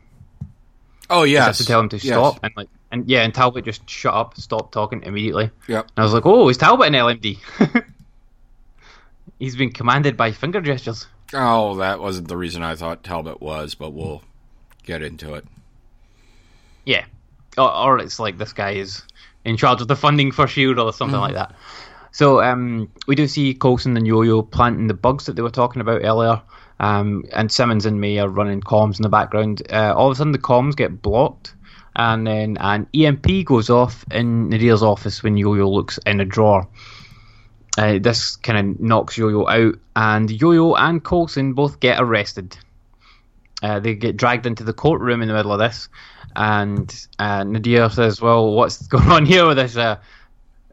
Oh 1.09 1.23
yeah, 1.23 1.51
to 1.51 1.65
tell 1.65 1.79
him 1.79 1.89
to 1.89 1.97
Yes. 1.97 2.05
stop 2.05 2.39
and 2.43 2.51
like 2.57 2.67
and 2.91 3.09
yeah, 3.09 3.21
and 3.23 3.33
Talbot 3.33 3.63
just 3.65 3.89
shut 3.89 4.13
up, 4.13 4.35
stopped 4.37 4.73
talking 4.73 5.03
immediately. 5.03 5.51
Yeah, 5.67 5.79
And 5.81 5.91
I 5.97 6.03
was 6.03 6.13
like, 6.13 6.25
oh, 6.25 6.49
is 6.49 6.57
Talbot 6.57 6.87
an 6.87 6.93
LMD? 6.93 7.37
He's 9.39 9.55
been 9.55 9.71
commanded 9.71 10.17
by 10.17 10.31
finger 10.31 10.59
gestures. 10.59 11.07
Oh, 11.33 11.75
that 11.77 11.99
wasn't 11.99 12.27
the 12.27 12.35
reason 12.37 12.61
I 12.63 12.75
thought 12.75 13.03
Talbot 13.03 13.41
was, 13.41 13.73
but 13.75 13.91
we'll 13.91 14.21
get 14.83 15.01
into 15.01 15.33
it. 15.35 15.45
Yeah. 16.89 17.05
Or, 17.55 17.71
or 17.71 17.99
it's 17.99 18.19
like 18.19 18.39
this 18.39 18.53
guy 18.53 18.71
is 18.71 19.03
in 19.45 19.57
charge 19.57 19.79
of 19.79 19.87
the 19.87 19.95
funding 19.95 20.31
for 20.31 20.47
Shield 20.47 20.79
or 20.79 20.91
something 20.91 21.19
like 21.19 21.35
that. 21.35 21.53
So 22.11 22.41
um, 22.41 22.91
we 23.05 23.13
do 23.13 23.27
see 23.27 23.53
Coulson 23.53 23.95
and 23.95 24.07
Yo-Yo 24.07 24.41
planting 24.41 24.87
the 24.87 24.95
bugs 24.95 25.27
that 25.27 25.35
they 25.35 25.43
were 25.43 25.51
talking 25.51 25.81
about 25.81 26.01
earlier. 26.03 26.41
Um, 26.79 27.25
and 27.31 27.51
Simmons 27.51 27.85
and 27.85 28.01
May 28.01 28.17
are 28.17 28.27
running 28.27 28.61
comms 28.61 28.97
in 28.97 29.03
the 29.03 29.09
background. 29.09 29.61
Uh, 29.71 29.93
all 29.95 30.07
of 30.07 30.13
a 30.13 30.15
sudden, 30.15 30.31
the 30.31 30.39
comms 30.39 30.75
get 30.75 30.99
blocked, 30.99 31.53
and 31.95 32.25
then 32.25 32.57
an 32.59 32.87
EMP 32.95 33.45
goes 33.45 33.69
off 33.69 34.03
in 34.09 34.49
Nadir's 34.49 34.81
office 34.81 35.21
when 35.21 35.37
Yo-Yo 35.37 35.69
looks 35.69 35.99
in 36.07 36.19
a 36.21 36.25
drawer. 36.25 36.67
Uh, 37.77 37.99
this 37.99 38.35
kind 38.37 38.57
of 38.57 38.79
knocks 38.79 39.15
Yo-Yo 39.15 39.47
out, 39.47 39.75
and 39.95 40.31
Yo-Yo 40.31 40.73
and 40.73 41.03
Coulson 41.03 41.53
both 41.53 41.79
get 41.79 42.01
arrested. 42.01 42.57
Uh, 43.61 43.79
they 43.79 43.93
get 43.93 44.17
dragged 44.17 44.45
into 44.45 44.63
the 44.63 44.73
courtroom 44.73 45.21
in 45.21 45.27
the 45.27 45.33
middle 45.33 45.51
of 45.51 45.59
this, 45.59 45.89
and 46.39 47.07
uh, 47.19 47.43
Nadir 47.43 47.89
says, 47.89 48.21
"Well, 48.21 48.53
what's 48.53 48.87
going 48.87 49.09
on 49.09 49.25
here 49.25 49.45
with 49.45 49.57
this 49.57 49.75
uh, 49.75 49.97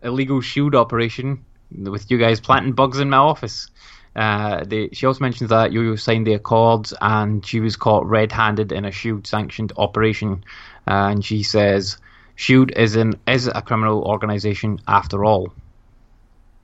illegal 0.02 0.40
shield 0.40 0.74
operation 0.76 1.44
with 1.76 2.08
you 2.10 2.18
guys 2.18 2.40
planting 2.40 2.72
bugs 2.72 3.00
in 3.00 3.10
my 3.10 3.18
office?" 3.18 3.68
Uh, 4.14 4.64
they, 4.64 4.88
she 4.92 5.04
also 5.04 5.20
mentions 5.20 5.50
that 5.50 5.72
Yo-Yo 5.72 5.96
signed 5.96 6.26
the 6.26 6.32
accords, 6.34 6.94
and 7.02 7.44
she 7.44 7.60
was 7.60 7.76
caught 7.76 8.06
red-handed 8.06 8.72
in 8.72 8.86
a 8.86 8.90
shield-sanctioned 8.90 9.72
operation. 9.76 10.42
Uh, 10.86 11.10
and 11.10 11.24
she 11.24 11.42
says, 11.42 11.98
"Shield 12.36 12.70
is 12.76 12.94
an 12.94 13.14
is 13.26 13.48
a 13.48 13.60
criminal 13.60 14.04
organization 14.04 14.80
after 14.86 15.24
all." 15.24 15.52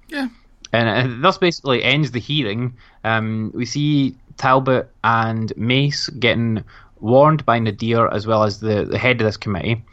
Yeah. 0.08 0.28
And 0.72 0.88
uh, 0.88 1.28
this 1.28 1.38
basically 1.38 1.82
ends 1.82 2.12
the 2.12 2.20
hearing. 2.20 2.74
Um, 3.02 3.50
we 3.52 3.66
see 3.66 4.14
Talbot 4.36 4.88
and 5.02 5.52
Mace 5.56 6.08
getting 6.08 6.62
warned 7.02 7.44
by 7.44 7.58
Nadir 7.58 8.08
as 8.08 8.26
well 8.26 8.44
as 8.44 8.60
the, 8.60 8.84
the 8.86 8.96
head 8.98 9.20
of 9.20 9.26
this 9.26 9.36
committee. 9.36 9.84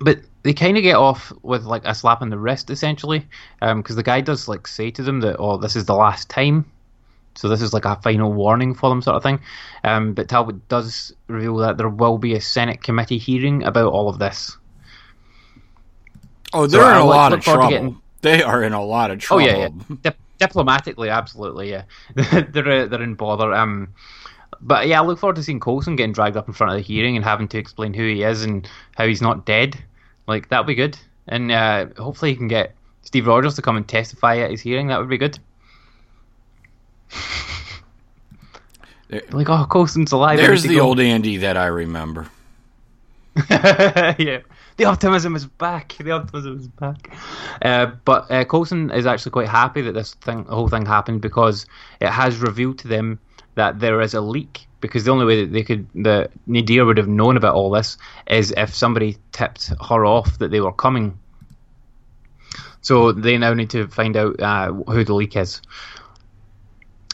But 0.00 0.20
they 0.42 0.52
kind 0.52 0.76
of 0.76 0.82
get 0.84 0.94
off 0.96 1.32
with 1.42 1.64
like 1.64 1.82
a 1.84 1.94
slap 1.94 2.22
on 2.22 2.30
the 2.30 2.38
wrist 2.38 2.70
essentially, 2.70 3.26
because 3.60 3.96
the 3.96 4.02
guy 4.02 4.20
does 4.20 4.46
like 4.48 4.66
say 4.68 4.90
to 4.92 5.02
them 5.02 5.20
that 5.20 5.36
oh 5.38 5.56
this 5.56 5.74
is 5.76 5.86
the 5.86 5.94
last 5.94 6.28
time, 6.28 6.70
so 7.34 7.48
this 7.48 7.62
is 7.62 7.72
like 7.72 7.84
a 7.84 7.96
final 8.02 8.32
warning 8.32 8.74
for 8.74 8.88
them 8.90 9.02
sort 9.02 9.16
of 9.16 9.22
thing. 9.22 9.40
Um, 9.84 10.12
but 10.14 10.28
Talbot 10.28 10.68
does 10.68 11.12
reveal 11.28 11.56
that 11.58 11.78
there 11.78 11.88
will 11.88 12.18
be 12.18 12.34
a 12.34 12.40
Senate 12.40 12.82
committee 12.82 13.18
hearing 13.18 13.62
about 13.64 13.92
all 13.92 14.08
of 14.08 14.18
this. 14.18 14.56
Oh, 16.52 16.66
they're 16.66 16.80
So 16.80 16.90
in 16.90 16.96
a 16.96 17.04
lot 17.04 17.32
of 17.32 17.40
trouble. 17.40 17.68
getting- 17.68 18.00
They 18.22 18.42
are 18.42 18.62
in 18.62 18.72
a 18.72 18.82
lot 18.84 19.10
of 19.10 19.16
Oh 19.18 19.20
trouble. 19.20 19.42
yeah, 19.46 19.56
yeah. 19.56 19.96
Dip- 20.02 20.18
diplomatically, 20.38 21.08
absolutely, 21.10 21.70
yeah. 21.70 21.82
they're 22.14 22.82
uh, 22.82 22.86
they're 22.86 23.02
in 23.02 23.14
bother. 23.14 23.52
Um, 23.52 23.88
but 24.60 24.86
yeah, 24.88 25.00
I 25.00 25.04
look 25.04 25.18
forward 25.18 25.36
to 25.36 25.42
seeing 25.42 25.60
Coulson 25.60 25.96
getting 25.96 26.12
dragged 26.12 26.36
up 26.36 26.48
in 26.48 26.54
front 26.54 26.72
of 26.72 26.78
the 26.78 26.82
hearing 26.82 27.16
and 27.16 27.24
having 27.24 27.48
to 27.48 27.58
explain 27.58 27.94
who 27.94 28.06
he 28.06 28.22
is 28.22 28.44
and 28.44 28.68
how 28.96 29.06
he's 29.06 29.22
not 29.22 29.46
dead. 29.46 29.82
Like 30.26 30.48
that'll 30.48 30.64
be 30.64 30.74
good, 30.74 30.98
and 31.28 31.52
uh, 31.52 31.86
hopefully 31.96 32.32
he 32.32 32.36
can 32.36 32.48
get 32.48 32.74
Steve 33.02 33.26
Rogers 33.26 33.54
to 33.56 33.62
come 33.62 33.76
and 33.76 33.86
testify 33.86 34.38
at 34.38 34.50
his 34.50 34.60
hearing. 34.60 34.88
That 34.88 34.98
would 34.98 35.08
be 35.08 35.18
good. 35.18 35.38
like, 39.30 39.48
oh, 39.48 39.66
Coulson's 39.70 40.12
alive. 40.12 40.38
There's 40.38 40.64
the 40.64 40.76
go. 40.76 40.88
old 40.88 41.00
Andy 41.00 41.36
that 41.38 41.56
I 41.56 41.66
remember. 41.66 42.28
yeah, 43.50 44.40
the 44.78 44.84
optimism 44.86 45.36
is 45.36 45.46
back. 45.46 45.94
The 45.98 46.10
optimism 46.10 46.58
is 46.58 46.68
back. 46.68 47.14
Uh, 47.62 47.86
but 48.04 48.30
uh, 48.30 48.44
Coulson 48.44 48.90
is 48.90 49.06
actually 49.06 49.32
quite 49.32 49.48
happy 49.48 49.82
that 49.82 49.92
this 49.92 50.14
thing, 50.14 50.44
the 50.44 50.54
whole 50.54 50.68
thing 50.68 50.86
happened 50.86 51.20
because 51.20 51.66
it 52.00 52.08
has 52.08 52.38
revealed 52.38 52.78
to 52.78 52.88
them 52.88 53.20
that 53.56 53.80
there 53.80 54.00
is 54.00 54.14
a 54.14 54.20
leak. 54.20 54.66
Because 54.80 55.04
the 55.04 55.10
only 55.10 55.24
way 55.24 55.44
that 55.44 55.52
they 55.52 55.64
could, 55.64 55.88
Nadir 56.46 56.84
would 56.84 56.98
have 56.98 57.08
known 57.08 57.36
about 57.36 57.54
all 57.54 57.70
this 57.70 57.98
is 58.28 58.54
if 58.56 58.74
somebody 58.74 59.16
tipped 59.32 59.72
her 59.88 60.06
off 60.06 60.38
that 60.38 60.50
they 60.50 60.60
were 60.60 60.72
coming. 60.72 61.18
So 62.82 63.10
they 63.10 63.36
now 63.36 63.52
need 63.54 63.70
to 63.70 63.88
find 63.88 64.16
out 64.16 64.40
uh, 64.40 64.72
who 64.72 65.02
the 65.02 65.14
leak 65.14 65.34
is. 65.34 65.60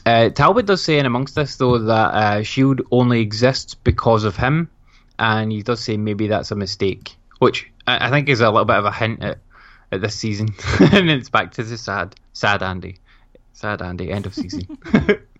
Uh, 0.05 0.29
Talbot 0.29 0.65
does 0.65 0.83
say 0.83 0.99
in 0.99 1.05
amongst 1.05 1.33
this 1.33 1.55
though 1.55 1.79
that 1.79 2.13
uh, 2.13 2.43
Shield 2.43 2.81
only 2.91 3.21
exists 3.21 3.73
because 3.73 4.25
of 4.25 4.35
him, 4.35 4.69
and 5.17 5.51
he 5.51 5.63
does 5.63 5.83
say 5.83 5.95
maybe 5.97 6.27
that's 6.27 6.51
a 6.51 6.55
mistake, 6.55 7.15
which 7.39 7.71
I, 7.87 8.07
I 8.07 8.09
think 8.11 8.27
is 8.29 8.41
a 8.41 8.51
little 8.51 8.65
bit 8.65 8.75
of 8.75 8.85
a 8.85 8.91
hint 8.91 9.23
at, 9.23 9.39
at 9.91 10.01
this 10.01 10.15
season. 10.15 10.53
and 10.79 11.09
it's 11.09 11.29
back 11.29 11.53
to 11.53 11.63
the 11.63 11.77
sad, 11.77 12.15
sad 12.33 12.61
Andy, 12.61 12.97
sad 13.53 13.81
Andy, 13.81 14.11
end 14.11 14.25
of 14.25 14.35
season. 14.35 14.77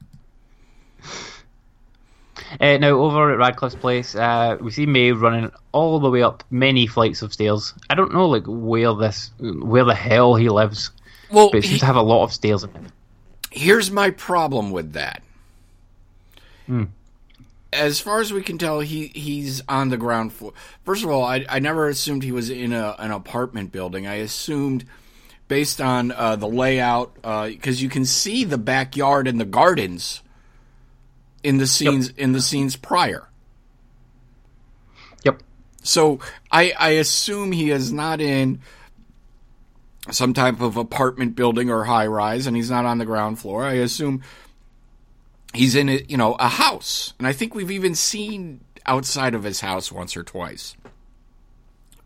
Uh, 2.59 2.77
now 2.77 2.89
over 2.89 3.31
at 3.31 3.37
Radcliffe's 3.37 3.75
place, 3.75 4.15
uh, 4.15 4.57
we 4.61 4.71
see 4.71 4.85
May 4.85 5.11
running 5.11 5.51
all 5.71 5.99
the 5.99 6.09
way 6.09 6.21
up 6.23 6.43
many 6.51 6.87
flights 6.87 7.21
of 7.21 7.33
stairs. 7.33 7.73
I 7.89 7.95
don't 7.95 8.13
know 8.13 8.27
like 8.27 8.43
where 8.45 8.93
this, 8.93 9.31
where 9.39 9.83
the 9.85 9.95
hell 9.95 10.35
he 10.35 10.49
lives, 10.49 10.91
Well, 11.31 11.49
but 11.51 11.59
it 11.59 11.61
seems 11.63 11.73
he- 11.73 11.79
to 11.79 11.85
have 11.85 11.95
a 11.95 12.01
lot 12.01 12.23
of 12.23 12.33
stairs 12.33 12.63
in 12.63 12.69
it. 12.69 12.91
here's 13.51 13.89
my 13.91 14.09
problem 14.11 14.71
with 14.71 14.93
that. 14.93 15.21
Hmm. 16.67 16.83
As 17.71 17.99
far 17.99 18.19
as 18.19 18.31
we 18.31 18.43
can 18.43 18.57
tell, 18.59 18.81
he 18.81 19.07
he's 19.07 19.61
on 19.67 19.89
the 19.89 19.97
ground 19.97 20.31
floor. 20.31 20.53
First 20.85 21.03
of 21.03 21.09
all, 21.09 21.23
I, 21.23 21.43
I 21.49 21.57
never 21.59 21.87
assumed 21.89 22.23
he 22.23 22.31
was 22.31 22.49
in 22.51 22.71
a, 22.71 22.95
an 22.99 23.09
apartment 23.09 23.71
building. 23.71 24.05
I 24.05 24.15
assumed, 24.15 24.85
based 25.47 25.81
on 25.81 26.11
uh, 26.11 26.35
the 26.35 26.47
layout, 26.47 27.15
because 27.15 27.81
you 27.81 27.89
can 27.89 28.05
see 28.05 28.43
the 28.43 28.59
backyard 28.59 29.27
and 29.27 29.39
the 29.41 29.45
gardens 29.45 30.21
in 31.43 31.57
the 31.57 31.67
scenes 31.67 32.09
in 32.17 32.31
the 32.31 32.41
scenes 32.41 32.75
prior. 32.75 33.27
Yep. 35.23 35.41
So 35.83 36.19
I, 36.51 36.73
I 36.77 36.89
assume 36.91 37.51
he 37.51 37.71
is 37.71 37.91
not 37.91 38.21
in 38.21 38.61
some 40.11 40.33
type 40.33 40.61
of 40.61 40.77
apartment 40.77 41.35
building 41.35 41.69
or 41.69 41.83
high 41.83 42.07
rise, 42.07 42.47
and 42.47 42.55
he's 42.55 42.69
not 42.69 42.85
on 42.85 42.97
the 42.97 43.05
ground 43.05 43.39
floor. 43.39 43.63
I 43.63 43.73
assume 43.73 44.23
he's 45.53 45.75
in 45.75 45.89
a 45.89 46.03
you 46.07 46.17
know 46.17 46.35
a 46.35 46.47
house, 46.47 47.13
and 47.19 47.27
I 47.27 47.33
think 47.33 47.55
we've 47.55 47.71
even 47.71 47.95
seen 47.95 48.61
outside 48.85 49.35
of 49.35 49.43
his 49.43 49.61
house 49.61 49.91
once 49.91 50.17
or 50.17 50.23
twice. 50.23 50.75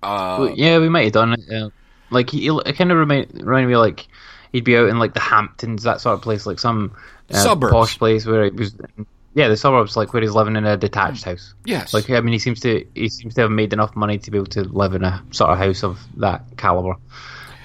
Uh, 0.03 0.51
yeah, 0.55 0.77
we 0.79 0.89
might 0.89 1.05
have 1.05 1.13
done 1.13 1.33
it. 1.33 1.51
Uh, 1.51 1.69
like 2.11 2.29
he, 2.29 2.47
it 2.47 2.75
kind 2.75 2.91
of 2.91 2.97
remind 2.97 3.33
reminded 3.33 3.67
me 3.67 3.73
of, 3.73 3.81
like 3.81 4.07
he'd 4.51 4.63
be 4.63 4.77
out 4.77 4.89
in 4.89 4.99
like 4.99 5.13
the 5.13 5.19
Hamptons, 5.19 5.83
that 5.83 6.01
sort 6.01 6.13
of 6.13 6.21
place, 6.21 6.45
like 6.45 6.59
some 6.59 6.95
uh, 7.31 7.55
posh 7.55 7.97
place 7.97 8.25
where 8.25 8.45
it 8.45 8.55
was. 8.55 8.75
Yeah, 9.37 9.49
the 9.49 9.55
suburbs, 9.55 9.95
like 9.95 10.13
where 10.13 10.23
he's 10.23 10.33
living 10.33 10.55
in 10.55 10.65
a 10.65 10.75
detached 10.75 11.23
house. 11.23 11.53
yes, 11.63 11.93
Like 11.93 12.09
I 12.09 12.21
mean, 12.21 12.33
he 12.33 12.39
seems 12.39 12.59
to 12.61 12.83
he 12.95 13.07
seems 13.07 13.35
to 13.35 13.41
have 13.41 13.51
made 13.51 13.71
enough 13.71 13.95
money 13.95 14.17
to 14.17 14.31
be 14.31 14.39
able 14.39 14.47
to 14.47 14.63
live 14.63 14.95
in 14.95 15.03
a 15.03 15.23
sort 15.29 15.51
of 15.51 15.59
house 15.59 15.83
of 15.83 15.99
that 16.15 16.41
caliber. 16.57 16.95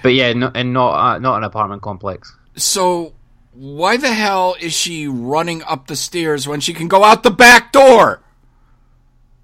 But 0.02 0.10
yeah, 0.10 0.34
no, 0.34 0.50
and 0.54 0.74
not 0.74 0.92
uh, 0.92 1.18
not 1.18 1.38
an 1.38 1.44
apartment 1.44 1.80
complex. 1.82 2.36
so. 2.56 3.14
Why 3.54 3.98
the 3.98 4.10
hell 4.10 4.56
is 4.58 4.72
she 4.72 5.06
running 5.06 5.62
up 5.64 5.86
the 5.86 5.94
stairs 5.94 6.48
when 6.48 6.60
she 6.60 6.72
can 6.72 6.88
go 6.88 7.04
out 7.04 7.22
the 7.22 7.30
back 7.30 7.70
door? 7.70 8.22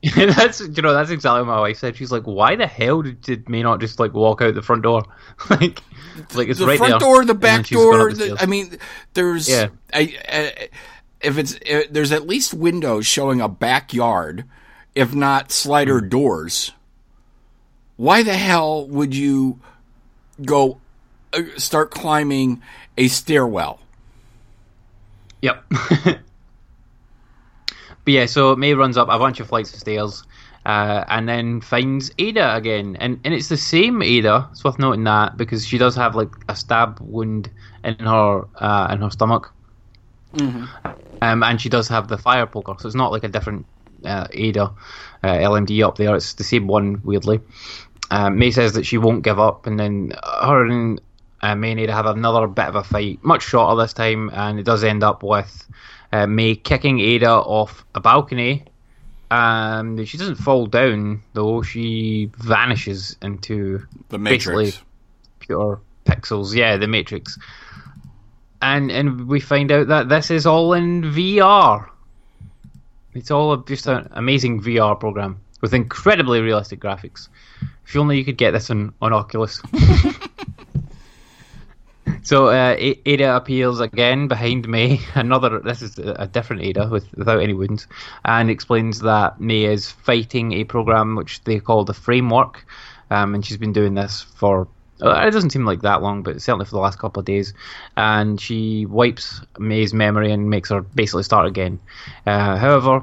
that's 0.17 0.61
you 0.61 0.81
know 0.81 0.95
that's 0.95 1.11
exactly 1.11 1.41
what 1.41 1.49
my 1.49 1.61
wife 1.61 1.77
said. 1.77 1.95
She's 1.95 2.11
like, 2.11 2.23
"Why 2.23 2.57
the 2.57 2.67
hell 2.67 3.03
did, 3.03 3.21
did 3.21 3.49
May 3.51 3.63
not 3.63 3.81
just 3.81 4.01
like 4.01 4.15
walk 4.15 4.41
out 4.41 4.55
the 4.55 4.63
front 4.63 4.83
door? 4.83 5.03
like, 5.51 5.83
like 6.35 6.49
it's 6.49 6.59
the 6.59 6.67
right 6.67 6.79
front 6.79 6.93
there, 6.93 7.01
door, 7.01 7.25
the 7.25 7.35
back 7.35 7.67
door. 7.67 8.13
the 8.13 8.29
The. 8.29 8.37
I 8.41 8.47
mean, 8.47 8.79
there's. 9.13 9.47
Yeah. 9.47 9.69
I, 9.93 10.17
I, 10.27 10.69
if 11.21 11.39
it's 11.39 11.55
uh 11.71 11.83
there's 11.91 12.13
at 12.13 12.27
least 12.27 12.55
windows 12.55 13.07
showing 13.07 13.41
a 13.41 13.49
backyard, 13.49 14.45
if 14.95 15.15
not 15.15 15.53
slider 15.53 16.01
Hmm. 16.01 16.09
doors. 16.09 16.73
Why 17.97 18.23
the 18.23 18.35
hell 18.35 18.87
would 18.89 19.15
you 19.15 19.61
go 20.45 20.81
uh, 21.33 21.43
start 21.57 21.91
climbing 21.91 22.63
a 22.97 23.09
stairwell? 23.09 23.81
Yep. 25.43 25.65
but 26.05 26.19
yeah, 28.07 28.27
so 28.27 28.57
May 28.57 28.75
runs 28.75 28.97
up 28.97 29.09
a 29.11 29.19
bunch 29.19 29.41
of 29.41 29.49
flights 29.49 29.73
of 29.75 29.81
stairs, 29.81 30.25
uh, 30.67 31.05
and 31.09 31.29
then 31.29 31.61
finds 31.61 32.11
Ada 32.19 32.55
again, 32.57 32.97
and 33.01 33.21
and 33.25 33.35
it's 33.35 33.49
the 33.49 33.57
same 33.57 34.03
Ada. 34.03 34.49
It's 34.53 34.65
worth 34.65 34.79
noting 34.79 35.05
that 35.05 35.37
because 35.37 35.67
she 35.67 35.79
does 35.79 35.95
have 35.97 36.15
like 36.17 36.31
a 36.49 36.57
stab 36.57 36.99
wound 37.01 37.51
in 37.85 37.97
her 38.01 38.47
uh, 38.57 38.89
in 38.93 39.01
her 39.03 39.11
stomach, 39.11 39.53
um, 40.35 41.43
and 41.43 41.61
she 41.61 41.69
does 41.69 41.89
have 41.89 42.09
the 42.09 42.19
fire 42.19 42.47
poker, 42.47 42.75
so 42.79 42.87
it's 42.87 42.95
not 42.97 43.13
like 43.13 43.25
a 43.25 43.29
different 43.29 43.67
uh, 44.05 44.27
Ada 44.33 44.73
uh, 45.23 45.27
LMD 45.27 45.85
up 45.87 45.97
there. 45.97 46.15
It's 46.15 46.35
the 46.35 46.45
same 46.45 46.67
one, 46.67 47.01
weirdly. 47.05 47.41
Um, 48.11 48.39
May 48.39 48.51
says 48.51 48.73
that 48.75 48.87
she 48.87 48.99
won't 48.99 49.23
give 49.23 49.39
up, 49.39 49.67
and 49.67 49.79
then 49.79 50.13
her 50.23 50.65
and 50.67 51.01
uh, 51.43 51.55
May 51.55 51.73
and 51.73 51.81
Ada 51.81 51.93
have 51.93 52.07
another 52.07 52.47
bit 52.47 52.67
of 52.67 52.77
a 52.77 52.85
fight, 52.85 53.23
much 53.23 53.43
shorter 53.43 53.81
this 53.81 53.93
time, 53.93 54.31
and 54.33 54.59
it 54.59 54.65
does 54.65 54.83
end 54.85 55.03
up 55.03 55.23
with 55.23 55.67
uh, 56.13 56.27
May 56.27 56.55
kicking 56.55 57.01
Ada 57.01 57.31
off 57.31 57.85
a 57.95 58.01
balcony. 58.01 58.65
Um, 59.31 60.03
she 60.07 60.17
doesn't 60.17 60.37
fall 60.37 60.67
down 60.67 61.23
though; 61.35 61.61
she 61.63 62.31
vanishes 62.39 63.17
into 63.21 63.87
The 64.09 64.19
Matrix. 64.19 64.83
pure 65.41 65.81
pixels. 66.07 66.55
Yeah, 66.55 66.79
the 66.79 66.87
Matrix. 66.89 67.39
And 68.61 68.91
and 68.91 69.29
we 69.29 69.41
find 69.41 69.71
out 69.71 69.89
that 69.89 70.09
this 70.09 70.31
is 70.31 70.47
all 70.47 70.73
in 70.73 71.03
VR. 71.03 71.89
It's 73.15 73.31
all 73.31 73.53
a, 73.53 73.65
just 73.65 73.87
an 73.87 74.09
amazing 74.13 74.63
VR 74.63 74.99
program 74.99 75.41
with 75.61 75.75
incredibly 75.75 76.41
realistic 76.41 76.81
graphics. 76.81 77.29
If 77.87 77.97
only 77.97 78.19
you 78.19 78.25
could 78.25 78.37
get 78.37 78.53
this 78.53 78.71
on, 78.71 78.95
on 79.01 79.13
Oculus. 79.13 79.63
so 82.23 82.49
uh, 82.49 82.77
Ada 82.79 83.37
appears 83.37 83.81
again 83.81 84.29
behind 84.29 84.69
May. 84.69 85.01
Another. 85.15 85.61
This 85.61 85.83
is 85.83 85.99
a 85.99 86.17
a 86.19 86.27
different 86.27 86.63
Ada 86.63 86.89
with 86.89 87.13
without 87.15 87.41
any 87.41 87.55
wounds, 87.55 87.87
and 88.25 88.51
explains 88.51 89.01
that 89.01 89.41
May 89.41 89.65
is 89.65 89.91
fighting 89.91 90.53
a 90.53 90.65
program 90.65 91.17
which 91.17 91.43
they 91.45 91.61
call 91.61 91.85
the 91.85 91.95
Framework, 91.95 92.67
um, 93.11 93.35
and 93.35 93.45
she's 93.45 93.57
been 93.57 93.73
doing 93.73 93.95
this 93.95 94.23
for. 94.23 94.69
Uh, 95.03 95.27
It 95.27 95.31
doesn't 95.31 95.51
seem 95.51 95.65
like 95.65 95.83
that 95.83 96.03
long, 96.03 96.23
but 96.23 96.41
certainly 96.43 96.65
for 96.65 96.73
the 96.73 96.81
last 96.81 96.99
couple 96.99 97.21
of 97.21 97.27
days. 97.27 97.55
And 97.97 98.41
she 98.41 98.87
wipes 98.87 99.41
May's 99.59 99.95
memory 99.95 100.33
and 100.33 100.51
makes 100.51 100.71
her 100.71 100.81
basically 100.83 101.23
start 101.23 101.47
again. 101.47 101.79
Uh, 102.27 102.57
however, 102.57 103.03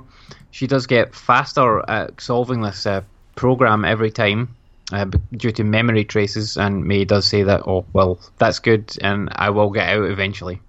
she 0.52 0.68
does 0.68 0.88
get 0.88 1.16
faster 1.16 1.84
at 1.90 2.20
solving 2.22 2.62
this 2.62 2.86
uh, 2.86 3.02
program 3.36 3.86
every 3.86 4.12
time 4.12 4.56
uh, 4.92 5.06
due 5.32 5.52
to 5.52 5.64
memory 5.64 6.06
traces. 6.06 6.58
And 6.58 6.86
May 6.86 7.06
does 7.06 7.26
say 7.26 7.44
that, 7.44 7.68
oh, 7.68 7.86
well, 7.94 8.20
that's 8.38 8.60
good, 8.60 8.96
and 9.02 9.30
I 9.32 9.50
will 9.50 9.72
get 9.72 9.90
out 9.90 10.10
eventually. 10.10 10.62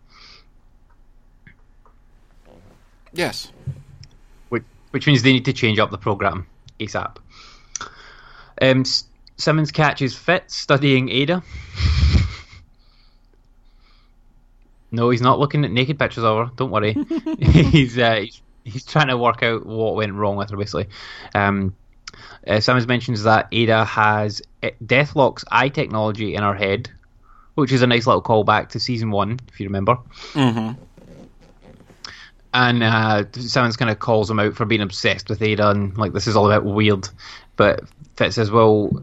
Yes. 3.12 3.50
which, 4.50 4.64
which 4.90 5.06
means 5.06 5.22
they 5.22 5.32
need 5.32 5.46
to 5.46 5.52
change 5.52 5.78
up 5.78 5.90
the 5.90 5.98
program 5.98 6.46
ASAP. 6.78 7.16
Um, 8.60 8.84
Simmons 9.36 9.70
catches 9.70 10.16
Fitz 10.16 10.54
studying 10.54 11.08
Ada. 11.08 11.42
no, 14.90 15.10
he's 15.10 15.20
not 15.20 15.38
looking 15.38 15.64
at 15.64 15.70
naked 15.70 15.98
pictures 15.98 16.24
of 16.24 16.48
her. 16.48 16.52
Don't 16.56 16.70
worry. 16.70 16.96
he's, 17.38 17.98
uh, 17.98 18.16
he's 18.16 18.40
he's 18.66 18.84
trying 18.84 19.08
to 19.08 19.16
work 19.16 19.42
out 19.42 19.64
what 19.64 19.94
went 19.94 20.12
wrong 20.12 20.36
with 20.36 20.50
her, 20.50 20.56
basically. 20.56 20.88
Um, 21.34 21.74
uh, 22.46 22.60
Simmons 22.60 22.86
mentions 22.86 23.22
that 23.22 23.48
Ada 23.52 23.84
has 23.84 24.42
uh, 24.62 24.70
Deathlok's 24.84 25.44
eye 25.50 25.68
technology 25.68 26.34
in 26.34 26.42
her 26.42 26.54
head, 26.54 26.90
which 27.54 27.72
is 27.72 27.82
a 27.82 27.86
nice 27.86 28.06
little 28.06 28.22
callback 28.22 28.70
to 28.70 28.80
season 28.80 29.10
one, 29.10 29.38
if 29.48 29.60
you 29.60 29.66
remember. 29.66 29.96
Mm-hmm. 30.32 30.82
And 32.56 32.82
uh, 32.82 33.24
Simmons 33.32 33.76
kind 33.76 33.90
of 33.90 33.98
calls 33.98 34.30
him 34.30 34.40
out 34.40 34.54
for 34.54 34.64
being 34.64 34.80
obsessed 34.80 35.28
with 35.28 35.42
Ada 35.42 35.68
and 35.68 35.96
like 35.98 36.14
this 36.14 36.26
is 36.26 36.36
all 36.36 36.50
about 36.50 36.64
weird. 36.64 37.06
But 37.56 37.82
Fitz 38.16 38.36
says, 38.36 38.50
"Well, 38.50 38.98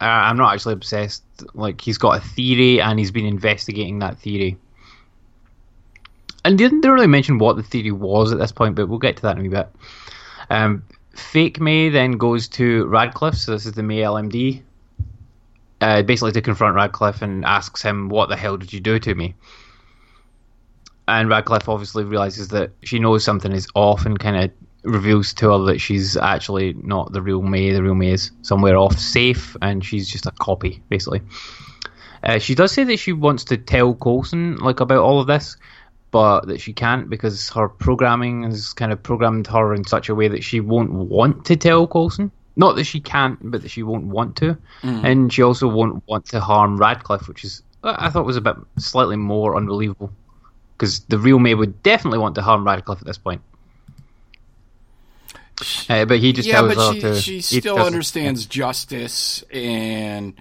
I'm 0.00 0.36
not 0.36 0.54
actually 0.54 0.74
obsessed. 0.74 1.24
Like 1.52 1.80
he's 1.80 1.98
got 1.98 2.18
a 2.18 2.20
theory 2.24 2.80
and 2.80 3.00
he's 3.00 3.10
been 3.10 3.26
investigating 3.26 3.98
that 3.98 4.20
theory." 4.20 4.56
And 6.44 6.56
didn't 6.56 6.82
they 6.82 6.90
really 6.90 7.08
mention 7.08 7.38
what 7.38 7.56
the 7.56 7.64
theory 7.64 7.90
was 7.90 8.32
at 8.32 8.38
this 8.38 8.52
point? 8.52 8.76
But 8.76 8.88
we'll 8.88 9.00
get 9.00 9.16
to 9.16 9.22
that 9.22 9.36
in 9.36 9.40
a 9.40 9.42
wee 9.42 9.48
bit. 9.48 9.68
Um, 10.48 10.84
Fake 11.16 11.60
May 11.60 11.88
then 11.88 12.12
goes 12.12 12.46
to 12.48 12.86
Radcliffe. 12.86 13.34
So 13.34 13.50
this 13.50 13.66
is 13.66 13.72
the 13.72 13.82
May 13.82 13.98
LMD. 13.98 14.62
Uh, 15.80 16.02
basically 16.02 16.30
to 16.30 16.40
confront 16.40 16.76
Radcliffe 16.76 17.20
and 17.20 17.44
asks 17.44 17.82
him, 17.82 18.10
"What 18.10 18.28
the 18.28 18.36
hell 18.36 18.56
did 18.56 18.72
you 18.72 18.78
do 18.78 19.00
to 19.00 19.12
me?" 19.16 19.34
And 21.08 21.28
Radcliffe 21.28 21.68
obviously 21.68 22.04
realizes 22.04 22.48
that 22.48 22.70
she 22.82 22.98
knows 22.98 23.24
something 23.24 23.52
is 23.52 23.66
off 23.74 24.06
and 24.06 24.18
kind 24.18 24.36
of 24.36 24.50
reveals 24.84 25.32
to 25.34 25.50
her 25.50 25.58
that 25.66 25.80
she's 25.80 26.16
actually 26.16 26.74
not 26.74 27.12
the 27.12 27.22
real 27.22 27.42
May. 27.42 27.72
The 27.72 27.82
real 27.82 27.94
May 27.94 28.12
is 28.12 28.30
somewhere 28.42 28.76
off 28.76 28.98
safe, 28.98 29.56
and 29.62 29.84
she's 29.84 30.08
just 30.08 30.26
a 30.26 30.32
copy, 30.32 30.82
basically. 30.88 31.22
Uh, 32.22 32.38
she 32.38 32.54
does 32.54 32.72
say 32.72 32.84
that 32.84 32.98
she 32.98 33.12
wants 33.12 33.44
to 33.44 33.56
tell 33.56 33.94
Coulson 33.94 34.56
like 34.58 34.80
about 34.80 34.98
all 35.00 35.20
of 35.20 35.26
this, 35.26 35.56
but 36.12 36.46
that 36.46 36.60
she 36.60 36.72
can't 36.72 37.10
because 37.10 37.48
her 37.50 37.68
programming 37.68 38.44
has 38.44 38.72
kind 38.72 38.92
of 38.92 39.02
programmed 39.02 39.46
her 39.48 39.74
in 39.74 39.84
such 39.84 40.08
a 40.08 40.14
way 40.14 40.28
that 40.28 40.44
she 40.44 40.60
won't 40.60 40.92
want 40.92 41.44
to 41.46 41.56
tell 41.56 41.86
Coulson. 41.86 42.30
Not 42.54 42.76
that 42.76 42.84
she 42.84 43.00
can't, 43.00 43.38
but 43.50 43.62
that 43.62 43.70
she 43.70 43.82
won't 43.82 44.04
want 44.04 44.36
to, 44.36 44.56
and 44.82 45.32
she 45.32 45.42
also 45.42 45.66
won't 45.66 46.06
want 46.06 46.26
to 46.26 46.38
harm 46.38 46.76
Radcliffe, 46.76 47.26
which 47.26 47.44
is 47.44 47.62
I 47.82 48.10
thought 48.10 48.26
was 48.26 48.36
a 48.36 48.42
bit 48.42 48.56
slightly 48.78 49.16
more 49.16 49.56
unbelievable 49.56 50.12
because 50.82 50.98
the 51.04 51.16
real 51.16 51.38
May 51.38 51.54
would 51.54 51.80
definitely 51.84 52.18
want 52.18 52.34
to 52.34 52.42
harm 52.42 52.64
Radcliffe 52.66 52.98
at 53.00 53.06
this 53.06 53.16
point. 53.18 53.40
Uh, 55.88 56.04
but 56.06 56.18
he 56.18 56.32
just 56.32 56.48
Yeah, 56.48 56.54
tells 56.62 56.74
but 56.74 56.88
her 56.88 56.94
she, 56.94 57.00
to. 57.02 57.20
she 57.20 57.40
still 57.40 57.78
understands 57.78 58.46
justice 58.46 59.44
and 59.52 60.34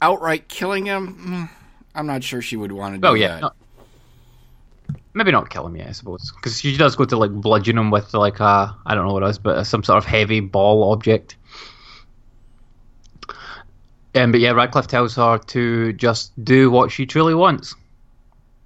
outright 0.00 0.48
killing 0.48 0.86
him. 0.86 1.48
mm, 1.50 1.50
I'm 1.94 2.06
not 2.06 2.24
sure 2.24 2.40
she 2.40 2.56
would 2.56 2.72
want 2.72 2.94
to 2.94 3.00
do 3.02 3.06
Oh 3.06 3.12
yeah, 3.12 3.34
that. 3.34 3.40
not- 3.42 3.56
maybe 5.12 5.30
not 5.30 5.50
kill 5.50 5.66
him 5.66 5.76
yet, 5.76 5.88
I 5.88 5.92
suppose, 5.92 6.32
because 6.32 6.58
she 6.58 6.74
does 6.78 6.96
go 6.96 7.04
to 7.04 7.18
like 7.18 7.32
bludgeon 7.32 7.76
him 7.76 7.90
with 7.90 8.14
like 8.14 8.40
a 8.40 8.74
I 8.86 8.94
don't 8.94 9.06
know 9.06 9.12
what 9.12 9.24
it 9.24 9.28
is, 9.28 9.38
but 9.38 9.64
some 9.64 9.82
sort 9.84 9.98
of 9.98 10.06
heavy 10.06 10.40
ball 10.40 10.90
object. 10.90 11.36
Um, 14.14 14.32
but 14.32 14.40
yeah, 14.40 14.52
Radcliffe 14.52 14.86
tells 14.86 15.14
her 15.16 15.36
to 15.36 15.92
just 15.92 16.32
do 16.42 16.70
what 16.70 16.90
she 16.90 17.04
truly 17.04 17.34
wants, 17.34 17.74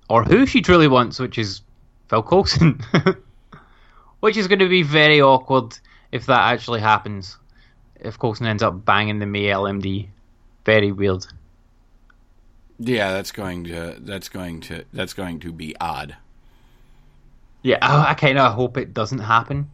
or 0.09 0.25
who 0.25 0.47
she 0.47 0.63
truly 0.63 0.89
wants, 0.89 1.19
which 1.19 1.39
is 1.39 1.61
Phil 2.09 2.23
Coulson, 2.23 2.81
which 4.21 4.37
is 4.37 4.49
going 4.49 4.59
to 4.59 4.69
be 4.69 4.83
very 4.83 5.21
awkward 5.21 5.79
if 6.13 6.27
that 6.27 6.53
actually 6.53 6.81
happens. 6.81 7.37
If 8.01 8.19
Coulson 8.19 8.47
ends 8.47 8.63
up 8.63 8.85
banging 8.85 9.19
the 9.19 9.27
May 9.27 9.45
LMD, 9.45 10.09
very 10.65 10.93
weird. 10.93 11.27
Yeah, 12.79 13.13
that's 13.13 13.33
going 13.33 13.65
to 13.65 13.97
that's 13.99 14.29
going 14.29 14.61
to 14.63 14.85
that's 14.93 15.13
going 15.13 15.41
to 15.41 15.53
be 15.53 15.75
odd. 15.81 16.17
Yeah, 17.63 17.79
oh, 17.83 17.87
I, 17.87 18.11
I 18.11 18.15
kind 18.15 18.39
of 18.39 18.53
hope 18.53 18.77
it 18.77 18.95
doesn't 18.95 19.19
happen. 19.19 19.69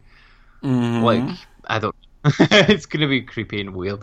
Mm-hmm. 0.63 1.03
Like, 1.03 1.37
I 1.65 1.79
don't. 1.79 1.95
it's 2.39 2.87
gonna 2.87 3.07
be 3.07 3.21
creepy 3.21 3.61
and 3.61 3.75
weird. 3.75 4.01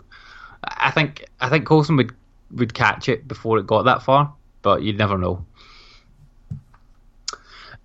I 0.62 0.92
think 0.92 1.24
I 1.40 1.48
think 1.48 1.66
Coulson 1.66 1.96
would 1.96 2.14
would 2.52 2.72
catch 2.72 3.08
it 3.08 3.26
before 3.26 3.58
it 3.58 3.66
got 3.66 3.82
that 3.82 4.02
far, 4.02 4.32
but 4.62 4.82
you'd 4.82 4.98
never 4.98 5.18
know. 5.18 5.44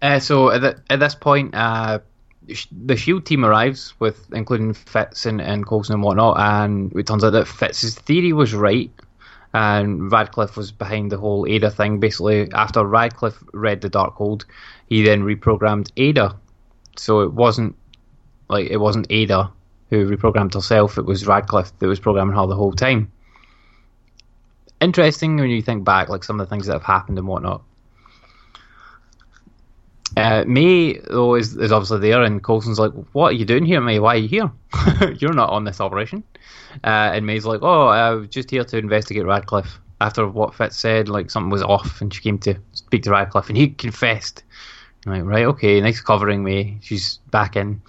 Uh, 0.02 0.20
so 0.20 0.52
at, 0.52 0.62
the, 0.62 0.82
at 0.90 1.00
this 1.00 1.16
point, 1.16 1.56
uh, 1.56 2.00
sh- 2.52 2.68
the 2.72 2.96
Shield 2.96 3.26
team 3.26 3.44
arrives 3.44 3.94
with 4.00 4.32
including 4.32 4.74
Fitz 4.74 5.26
and, 5.26 5.42
and 5.42 5.66
Coulson 5.66 5.96
and 5.96 6.04
whatnot, 6.04 6.40
and 6.40 6.94
it 6.96 7.08
turns 7.08 7.24
out 7.24 7.32
that 7.32 7.48
Fitz's 7.48 7.96
theory 7.96 8.34
was 8.34 8.54
right, 8.54 8.92
and 9.54 10.12
Radcliffe 10.12 10.56
was 10.56 10.72
behind 10.72 11.12
the 11.12 11.18
whole 11.18 11.48
Ada 11.48 11.72
thing. 11.72 12.00
Basically, 12.00 12.52
after 12.54 12.86
Radcliffe 12.86 13.44
read 13.54 13.82
the 13.82 13.90
Darkhold, 13.90 14.46
he 14.88 15.04
then 15.04 15.24
reprogrammed 15.24 15.92
Ada, 15.98 16.36
so 16.96 17.22
it 17.22 17.34
wasn't 17.34 17.76
like 18.50 18.70
it 18.70 18.78
wasn't 18.78 19.08
Ada 19.10 19.52
who 19.90 20.08
reprogrammed 20.08 20.54
herself; 20.54 20.98
it 20.98 21.06
was 21.06 21.26
Radcliffe 21.26 21.78
that 21.80 21.88
was 21.88 22.00
programming 22.00 22.36
her 22.36 22.46
the 22.46 22.56
whole 22.56 22.74
time. 22.74 23.12
Interesting 24.80 25.38
when 25.38 25.50
you 25.50 25.64
think 25.64 25.84
back, 25.84 26.08
like 26.08 26.24
some 26.24 26.40
of 26.40 26.48
the 26.48 26.50
things 26.54 26.68
that 26.68 26.74
have 26.74 26.84
happened 26.84 27.18
and 27.18 27.28
whatnot. 27.28 27.64
Uh, 30.18 30.44
May 30.48 30.94
though 30.94 31.36
is, 31.36 31.56
is 31.56 31.72
obviously 31.72 32.00
there, 32.00 32.24
and 32.24 32.44
Coulson's 32.44 32.80
like, 32.80 32.92
"What 33.14 33.28
are 33.28 33.36
you 33.36 33.46
doing 33.46 33.66
here, 33.66 33.80
May? 33.82 34.00
Why 34.00 34.16
are 34.16 34.18
you 34.18 34.28
here? 34.28 34.52
You're 35.20 35.34
not 35.34 35.52
on 35.52 35.64
this 35.64 35.80
operation." 35.80 36.24
Uh, 36.84 37.12
and 37.14 37.26
May's 37.26 37.46
like, 37.46 37.62
"Oh, 37.62 37.88
I 37.88 38.10
was 38.12 38.28
just 38.30 38.50
here 38.50 38.64
to 38.64 38.78
investigate 38.78 39.26
Radcliffe." 39.26 39.80
After 40.00 40.28
what 40.28 40.54
Fitz 40.54 40.78
said, 40.78 41.10
like 41.10 41.30
something 41.30 41.50
was 41.52 41.62
off, 41.64 42.02
and 42.02 42.14
she 42.14 42.22
came 42.22 42.40
to 42.40 42.56
speak 42.72 43.04
to 43.04 43.12
Radcliffe, 43.12 43.50
and 43.50 43.58
he 43.58 43.70
confessed. 43.70 44.44
I'm 45.06 45.14
like, 45.14 45.24
right, 45.24 45.46
okay, 45.46 45.80
nice 45.82 46.02
covering, 46.02 46.44
May. 46.44 46.78
She's 46.82 47.20
back 47.32 47.56
in. 47.56 47.82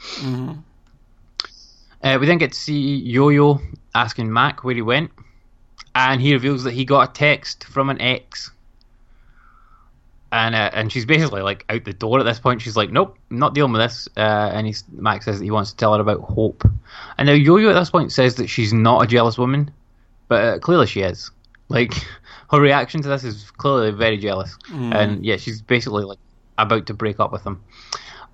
Uh, 2.03 2.19
we 2.21 2.27
then 2.27 2.39
get 2.39 2.53
to 2.53 2.59
see 2.59 2.97
Yo-Yo 2.97 3.61
asking 3.95 4.33
Mac 4.33 4.65
where 4.65 4.75
he 4.75 4.83
went, 4.83 5.11
and 5.95 6.21
he 6.21 6.33
reveals 6.33 6.63
that 6.65 6.73
he 6.73 6.85
got 6.85 7.11
a 7.11 7.13
text 7.13 7.65
from 7.65 7.91
an 7.91 8.01
ex. 8.01 8.53
And 10.31 10.55
uh, 10.55 10.71
and 10.75 10.93
she's 10.93 11.07
basically 11.07 11.41
like 11.41 11.65
out 11.71 11.85
the 11.85 11.93
door 11.93 12.21
at 12.21 12.25
this 12.25 12.39
point. 12.39 12.61
She's 12.61 12.77
like, 12.77 12.91
"Nope, 12.91 13.17
I'm 13.31 13.39
not 13.39 13.55
dealing 13.55 13.73
with 13.73 13.81
this." 13.81 14.09
Uh, 14.17 14.51
and 14.53 14.67
he's 14.67 14.85
Mac 14.93 15.23
says 15.23 15.39
that 15.39 15.45
he 15.45 15.51
wants 15.51 15.71
to 15.71 15.77
tell 15.77 15.95
her 15.95 16.01
about 16.01 16.21
Hope. 16.21 16.65
And 17.17 17.27
now 17.27 17.33
Yo-Yo 17.33 17.71
at 17.71 17.75
this 17.75 17.91
point 17.91 18.13
says 18.13 18.35
that 18.37 18.49
she's 18.49 18.73
not 18.73 19.03
a 19.03 19.07
jealous 19.07 19.39
woman, 19.39 19.71
but 20.29 20.45
uh, 20.45 20.59
clearly 20.59 20.87
she 20.87 21.01
is. 21.01 21.31
Like 21.71 21.95
her 22.51 22.61
reaction 22.61 23.01
to 23.03 23.09
this 23.09 23.25
is 23.25 23.51
clearly 23.53 23.91
very 23.91 24.19
jealous, 24.19 24.55
and 24.93 25.25
yeah, 25.25 25.37
she's 25.39 25.63
basically 25.63 26.05
like 26.05 26.19
about 26.59 26.87
to 26.87 26.95
break 26.95 27.21
up 27.21 27.33
with 27.33 27.45
him. 27.45 27.63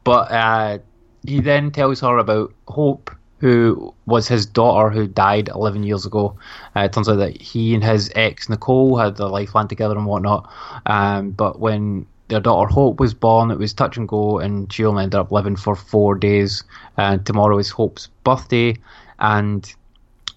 But 0.03 0.33
uh, 0.33 0.79
he 1.25 1.41
then 1.41 1.71
tells 1.71 2.01
her 2.01 2.19
about 2.19 2.53
Hope, 2.69 3.11
who 3.45 3.93
was 4.07 4.27
his 4.27 4.47
daughter 4.47 4.89
who 4.89 5.07
died 5.07 5.51
11 5.51 5.83
years 5.83 6.07
ago. 6.07 6.35
Uh, 6.75 6.81
it 6.81 6.95
turns 6.95 7.11
out 7.11 7.17
that 7.17 7.39
he 7.39 7.75
and 7.75 7.85
his 7.85 8.11
ex 8.15 8.49
Nicole 8.49 8.97
had 8.97 9.21
a 9.21 9.27
lifeline 9.27 9.69
together 9.69 9.99
and 9.99 10.07
whatnot. 10.07 10.51
Um, 10.87 11.33
but 11.33 11.61
when 11.61 12.07
their 12.29 12.41
daughter 12.41 12.73
Hope 12.73 12.99
was 12.99 13.13
born, 13.13 13.51
it 13.51 13.59
was 13.59 13.75
touch 13.75 13.99
and 13.99 14.09
go, 14.09 14.39
and 14.39 14.73
she 14.73 14.87
only 14.87 15.03
ended 15.03 15.21
up 15.21 15.31
living 15.31 15.57
for 15.57 15.77
four 15.77 16.15
days. 16.15 16.65
And 16.97 17.27
tomorrow 17.27 17.59
is 17.59 17.69
Hope's 17.69 18.09
birthday, 18.25 18.79
and 19.19 19.71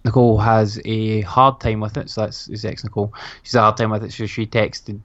Nicole 0.03 0.39
has 0.39 0.77
a 0.83 1.21
hard 1.21 1.61
time 1.61 1.79
with 1.79 1.95
it. 1.95 2.09
So 2.09 2.25
that's 2.25 2.47
his 2.47 2.65
ex 2.65 2.83
Nicole. 2.83 3.13
She's 3.43 3.55
a 3.55 3.61
hard 3.61 3.77
time 3.77 3.91
with 3.91 4.03
it, 4.03 4.11
so 4.11 4.25
she 4.25 4.45
texted. 4.45 4.99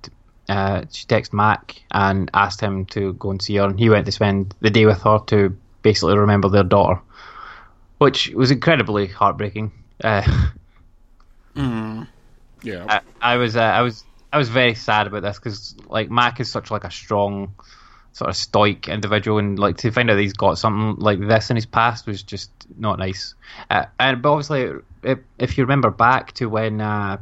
Uh, 0.49 0.87
she 0.91 1.07
texted 1.07 1.35
Mac 1.35 1.81
and 1.93 2.33
asked 2.35 2.61
him 2.61 2.85
to 2.87 3.13
go 3.13 3.31
and 3.31 3.41
see 3.41 3.55
her, 3.55 3.67
and 3.67 3.79
he 3.79 3.89
went 3.89 4.07
to 4.07 4.13
spend 4.13 4.57
the 4.59 4.71
day 4.71 4.87
with 4.87 5.03
her 5.03 5.21
to 5.29 5.57
basically 5.83 6.19
remember 6.19 6.49
their 6.49 6.65
daughter 6.65 7.01
which 8.03 8.31
was 8.31 8.51
incredibly 8.51 9.07
heartbreaking. 9.07 9.73
Uh, 10.03 10.23
Yeah. 12.63 13.01
I, 13.21 13.35
I 13.35 13.37
was, 13.37 13.57
uh, 13.57 13.61
I 13.61 13.83
was, 13.83 14.05
I 14.33 14.39
was 14.39 14.49
very 14.49 14.75
sad 14.75 15.07
about 15.07 15.23
this 15.23 15.39
because 15.39 15.75
like 15.89 16.11
Mac 16.11 16.41
is 16.41 16.51
such 16.51 16.71
like 16.71 16.85
a 16.85 16.91
strong, 16.91 17.55
sort 18.13 18.31
of 18.31 18.37
stoic 18.37 18.89
individual, 18.89 19.39
and 19.39 19.59
like 19.59 19.77
to 19.79 19.91
find 19.91 20.11
out 20.11 20.19
he's 20.19 20.33
got 20.33 20.59
something 20.59 21.03
like 21.03 21.21
this 21.21 21.51
in 21.51 21.57
his 21.57 21.67
past 21.67 22.07
was 22.07 22.23
just 22.23 22.51
not 22.77 22.99
nice. 22.99 23.35
Uh, 23.71 23.87
and 23.99 24.23
but 24.23 24.33
obviously, 24.33 24.73
if, 25.03 25.19
if 25.39 25.59
you 25.59 25.65
remember 25.65 25.91
back 25.91 26.33
to 26.33 26.47
when 26.47 26.81
uh, 26.81 27.19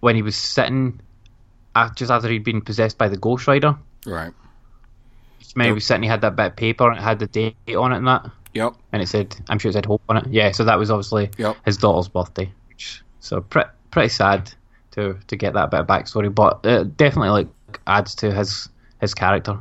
when 0.00 0.16
he 0.16 0.22
was 0.22 0.36
sitting, 0.36 1.00
uh, 1.74 1.88
just 1.94 2.10
after 2.10 2.28
he'd 2.28 2.44
been 2.44 2.60
possessed 2.60 2.98
by 2.98 3.08
the 3.08 3.16
Ghost 3.16 3.46
Rider, 3.46 3.76
right. 4.06 4.32
when 5.54 5.66
he 5.66 5.72
was 5.72 5.84
sitting, 5.86 6.02
he 6.02 6.08
had 6.08 6.20
that 6.22 6.36
bit 6.36 6.46
of 6.46 6.56
paper 6.56 6.88
and 6.88 6.98
it 6.98 7.02
had 7.02 7.18
the 7.18 7.26
date 7.26 7.56
on 7.76 7.92
it 7.92 7.96
and 7.98 8.06
that. 8.06 8.30
Yep. 8.56 8.74
and 8.92 9.02
it 9.02 9.06
said, 9.08 9.36
I'm 9.48 9.58
sure 9.58 9.68
it 9.70 9.74
said 9.74 9.86
Hope 9.86 10.02
on 10.08 10.16
it. 10.16 10.26
Yeah, 10.28 10.50
so 10.52 10.64
that 10.64 10.78
was 10.78 10.90
obviously 10.90 11.30
Yep. 11.38 11.56
his 11.64 11.76
daughter's 11.76 12.08
birthday. 12.08 12.50
So 13.20 13.40
pre- 13.40 13.64
pretty 13.90 14.08
sad 14.08 14.52
to 14.92 15.18
to 15.26 15.36
get 15.36 15.52
that 15.54 15.70
bit 15.70 15.80
of 15.80 15.86
backstory, 15.86 16.34
but 16.34 16.60
it 16.64 16.96
definitely 16.96 17.30
like 17.30 17.48
adds 17.86 18.14
to 18.16 18.32
his 18.32 18.68
his 19.00 19.14
character. 19.14 19.58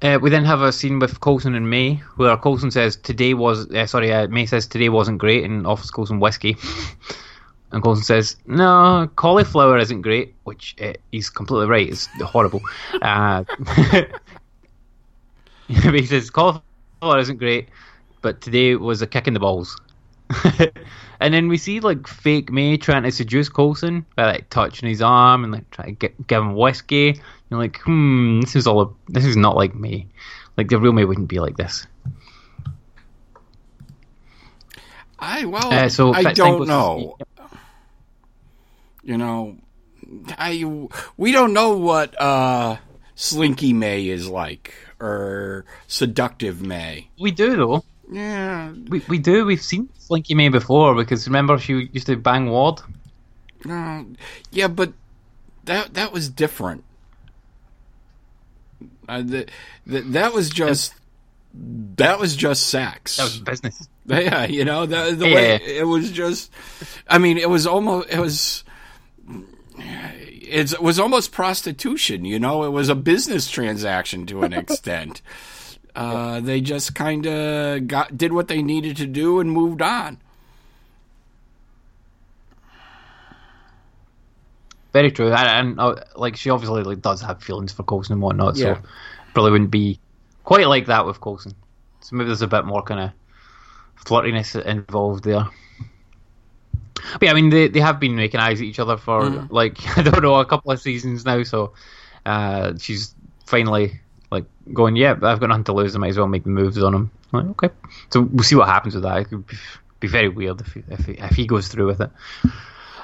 Uh, 0.00 0.18
we 0.22 0.30
then 0.30 0.44
have 0.44 0.62
a 0.62 0.70
scene 0.72 1.00
with 1.00 1.20
Coulson 1.20 1.54
and 1.56 1.68
May, 1.68 1.94
where 2.16 2.36
Coulson 2.36 2.70
says 2.70 2.94
today 2.96 3.34
was 3.34 3.68
uh, 3.72 3.84
sorry, 3.86 4.12
uh, 4.12 4.28
May 4.28 4.46
says 4.46 4.66
today 4.68 4.88
wasn't 4.88 5.18
great, 5.18 5.42
and 5.44 5.66
offers 5.66 5.90
Coulson 5.90 6.20
whiskey. 6.20 6.56
And 7.70 7.82
Coulson 7.84 8.02
says, 8.02 8.36
"No, 8.46 9.10
cauliflower 9.16 9.76
isn't 9.76 10.00
great," 10.00 10.34
which 10.44 10.74
uh, 10.82 10.94
he's 11.12 11.28
completely 11.28 11.66
right. 11.66 11.86
It's 11.86 12.06
horrible. 12.22 12.62
He 15.92 16.06
says 16.06 16.30
cauliflower 16.30 17.18
isn't 17.18 17.36
great, 17.36 17.68
but 18.22 18.40
today 18.40 18.74
was 18.74 19.02
a 19.02 19.06
kick 19.06 19.26
in 19.26 19.34
the 19.34 19.40
balls. 19.40 19.78
and 21.20 21.34
then 21.34 21.48
we 21.48 21.58
see 21.58 21.80
like 21.80 22.06
fake 22.06 22.50
May 22.50 22.76
trying 22.76 23.02
to 23.02 23.12
seduce 23.12 23.48
Coulson 23.48 24.04
by 24.16 24.26
like 24.26 24.50
touching 24.50 24.88
his 24.88 25.02
arm 25.02 25.44
and 25.44 25.52
like 25.52 25.70
trying 25.70 25.88
to 25.88 25.92
get, 25.92 26.26
give 26.26 26.42
him 26.42 26.54
whiskey. 26.54 27.20
You're 27.50 27.60
like, 27.60 27.78
hmm, 27.80 28.40
this 28.40 28.56
is 28.56 28.66
all. 28.66 28.82
A, 28.82 28.88
this 29.08 29.24
is 29.24 29.36
not 29.36 29.56
like 29.56 29.74
May. 29.74 30.06
Like 30.56 30.68
the 30.68 30.78
real 30.78 30.92
May 30.92 31.04
wouldn't 31.04 31.28
be 31.28 31.40
like 31.40 31.56
this. 31.56 31.86
I 35.18 35.44
well, 35.46 35.72
Uh, 35.72 35.88
so 35.88 36.12
I 36.12 36.32
don't 36.32 36.66
know. 36.66 37.16
You 39.02 39.16
know, 39.16 39.56
I 40.30 40.64
we 41.16 41.32
don't 41.32 41.52
know 41.52 41.76
what 41.76 42.20
uh, 42.20 42.76
Slinky 43.14 43.72
May 43.72 44.08
is 44.08 44.28
like 44.28 44.74
or 45.00 45.64
Seductive 45.86 46.60
May. 46.62 47.08
We 47.18 47.30
do 47.30 47.56
though. 47.56 47.84
Yeah, 48.10 48.72
We 48.88 49.02
we 49.08 49.18
do. 49.18 49.44
We've 49.44 49.62
seen 49.62 49.88
Slinky 49.98 50.34
May 50.34 50.48
before 50.48 50.94
because 50.94 51.26
remember 51.28 51.58
she 51.58 51.88
used 51.92 52.06
to 52.06 52.16
bang 52.16 52.48
Ward. 52.50 52.80
no, 53.64 54.06
yeah, 54.50 54.68
but 54.68 54.92
that 55.64 55.94
that 55.94 56.12
was 56.12 56.28
different. 56.30 56.84
Uh, 59.08 59.22
that, 59.22 59.50
that 59.86 60.12
that 60.12 60.32
was 60.34 60.50
just 60.50 60.94
that 61.54 62.18
was 62.18 62.36
just 62.36 62.66
sex. 62.68 63.16
That 63.16 63.24
was 63.24 63.38
business. 63.38 63.88
Yeah, 64.08 64.46
you 64.46 64.64
know 64.64 64.86
the 64.86 65.14
the 65.14 65.28
Yeah. 65.28 65.34
way 65.34 65.54
it 65.62 65.86
was 65.86 66.10
just. 66.10 66.50
I 67.08 67.18
mean, 67.18 67.36
it 67.36 67.50
was 67.50 67.66
almost 67.66 68.08
it 68.08 68.18
was. 68.18 68.64
It 69.80 70.80
was 70.80 70.98
almost 70.98 71.32
prostitution, 71.32 72.24
you 72.24 72.38
know. 72.38 72.64
It 72.64 72.70
was 72.70 72.88
a 72.88 72.94
business 72.94 73.50
transaction 73.50 74.26
to 74.26 74.42
an 74.42 74.52
extent. 74.62 75.20
uh, 75.94 76.40
they 76.40 76.60
just 76.60 76.94
kind 76.94 77.26
of 77.26 77.86
got 77.88 78.16
did 78.16 78.32
what 78.32 78.48
they 78.48 78.62
needed 78.62 78.96
to 78.98 79.06
do 79.06 79.40
and 79.40 79.50
moved 79.50 79.82
on. 79.82 80.18
Very 84.92 85.10
true, 85.10 85.32
and, 85.32 85.48
and 85.70 85.80
uh, 85.80 85.96
like 86.16 86.36
she 86.36 86.50
obviously 86.50 86.82
like, 86.82 87.02
does 87.02 87.20
have 87.20 87.42
feelings 87.42 87.72
for 87.72 87.82
Coulson 87.82 88.14
and 88.14 88.22
whatnot, 88.22 88.56
Yeah. 88.56 88.76
so 88.76 88.80
probably 89.34 89.52
wouldn't 89.52 89.70
be 89.70 90.00
quite 90.44 90.66
like 90.66 90.86
that 90.86 91.04
with 91.04 91.20
Coulson. 91.20 91.52
So 92.00 92.16
maybe 92.16 92.28
there's 92.28 92.42
a 92.42 92.46
bit 92.46 92.64
more 92.64 92.82
kind 92.82 93.00
of 93.00 93.10
flirtiness 94.06 94.60
involved 94.64 95.24
there. 95.24 95.46
But 97.12 97.22
yeah, 97.22 97.30
I 97.30 97.34
mean 97.34 97.50
they 97.50 97.68
they 97.68 97.80
have 97.80 97.98
been 98.00 98.16
making 98.16 98.40
eyes 98.40 98.60
at 98.60 98.66
each 98.66 98.78
other 98.78 98.96
for 98.96 99.22
Mm-hmm. 99.22 99.52
like 99.54 99.78
I 99.98 100.02
don't 100.02 100.22
know 100.22 100.36
a 100.36 100.44
couple 100.44 100.70
of 100.70 100.80
seasons 100.80 101.24
now, 101.24 101.42
so 101.42 101.72
uh, 102.26 102.74
she's 102.78 103.14
finally 103.46 104.00
like 104.30 104.44
going, 104.72 104.96
yeah, 104.96 105.12
I've 105.12 105.40
got 105.40 105.48
nothing 105.48 105.64
to 105.64 105.72
lose. 105.72 105.94
I 105.96 105.98
might 105.98 106.08
as 106.10 106.18
well 106.18 106.28
make 106.28 106.44
the 106.44 106.50
moves 106.50 106.82
on 106.82 106.94
him. 106.94 107.10
I'm 107.32 107.46
like 107.48 107.64
okay, 107.64 107.74
so 108.10 108.22
we'll 108.22 108.44
see 108.44 108.56
what 108.56 108.68
happens 108.68 108.94
with 108.94 109.04
that. 109.04 109.18
It 109.18 109.24
could 109.26 109.46
be, 109.46 109.56
be 110.00 110.08
very 110.08 110.28
weird 110.28 110.60
if 110.60 110.72
he, 110.74 110.82
if 110.88 111.06
he, 111.06 111.12
if 111.12 111.34
he 111.36 111.46
goes 111.46 111.68
through 111.68 111.86
with 111.86 112.00
it. 112.00 112.10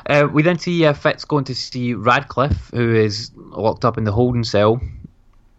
Uh, 0.07 0.28
we 0.30 0.42
then 0.42 0.59
see 0.59 0.84
uh, 0.84 0.92
Fitz 0.92 1.24
going 1.24 1.45
to 1.45 1.55
see 1.55 1.95
Radcliffe, 1.95 2.70
who 2.74 2.95
is 2.95 3.30
locked 3.36 3.84
up 3.86 3.97
in 3.97 4.05
the 4.05 4.12
holding 4.12 4.45
cell. 4.45 4.80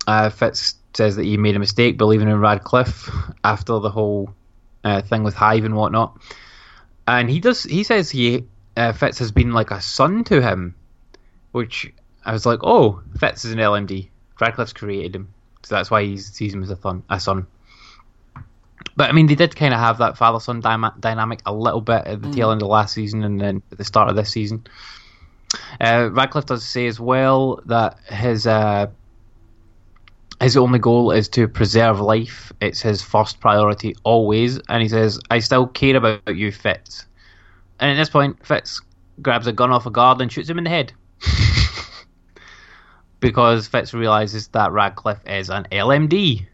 Uh, 0.08 0.30
Fitz 0.30 0.76
says 0.94 1.16
that 1.16 1.24
he 1.24 1.36
made 1.36 1.56
a 1.56 1.60
mistake 1.60 1.98
believing 1.98 2.30
in 2.30 2.40
Radcliffe 2.40 3.10
after 3.44 3.80
the 3.80 3.90
whole 3.90 4.30
uh, 4.84 5.02
thing 5.02 5.24
with 5.24 5.34
Hive 5.34 5.66
and 5.66 5.76
whatnot. 5.76 6.18
And 7.08 7.30
he 7.30 7.40
does. 7.40 7.64
He 7.64 7.84
says 7.84 8.10
he 8.10 8.46
uh, 8.76 8.94
Fitz 8.94 9.20
has 9.20 9.32
been 9.32 9.54
like 9.54 9.72
a 9.72 9.82
son 9.82 10.24
to 10.26 10.42
him, 10.42 10.76
which 11.52 11.92
I 12.26 12.34
was 12.34 12.46
like, 12.46 12.60
oh, 12.64 13.02
Fitz 13.20 13.46
is 13.46 13.54
an 13.54 13.60
LMD. 13.60 14.10
Radcliffe's 14.40 14.74
created 14.74 15.16
him, 15.16 15.34
so 15.64 15.76
that's 15.76 15.90
why 15.90 16.04
he 16.04 16.18
sees 16.18 16.54
him 16.54 16.64
as 16.64 16.70
a, 16.70 16.76
thun- 16.76 17.04
a 17.10 17.20
son. 17.20 17.48
But 18.98 19.10
I 19.10 19.14
mean, 19.14 19.28
they 19.28 19.36
did 19.36 19.56
kind 19.56 19.74
of 19.74 19.80
have 19.80 20.00
that 20.00 20.18
father 20.18 20.40
son 20.40 20.62
dyma- 20.62 21.00
dynamic 21.00 21.42
a 21.46 21.54
little 21.54 21.82
bit 21.82 22.06
at 22.06 22.22
the 22.22 22.32
tail 22.32 22.52
end 22.52 22.62
of 22.62 22.68
last 22.68 22.94
season 22.94 23.24
and 23.24 23.40
then 23.40 23.62
at 23.72 23.78
the 23.78 23.84
start 23.84 24.10
of 24.10 24.16
this 24.16 24.30
season. 24.30 24.66
Uh, 25.80 26.10
Radcliffe 26.12 26.46
does 26.46 26.66
say 26.66 26.88
as 26.88 27.00
well 27.00 27.62
that 27.66 28.00
his 28.10 28.48
uh, 28.48 28.88
his 30.42 30.58
only 30.58 30.80
goal 30.80 31.12
is 31.12 31.30
to 31.30 31.48
preserve 31.48 32.00
life. 32.00 32.52
It's 32.62 32.82
his 32.82 33.02
first 33.02 33.40
priority 33.40 33.96
always, 34.04 34.60
and 34.70 34.82
he 34.82 34.90
says, 34.90 35.20
"I 35.30 35.40
still 35.40 35.68
care 35.68 35.96
about 35.96 36.36
you, 36.36 36.52
Fitz." 36.52 37.06
And 37.80 37.92
at 37.92 37.96
this 37.96 38.10
point, 38.10 38.46
Fitz 38.46 38.82
grabs 39.22 39.48
a 39.48 39.54
gun 39.54 39.72
off 39.72 39.86
a 39.86 39.92
guard 39.92 40.22
and 40.22 40.32
shoots 40.32 40.50
him 40.50 40.58
in 40.58 40.66
the 40.66 40.70
head. 40.70 40.94
because 43.20 43.68
Fitz 43.68 43.94
realizes 43.94 44.50
that 44.50 44.72
Radcliffe 44.72 45.26
is 45.26 45.50
an 45.50 45.68
LMD, 45.72 46.46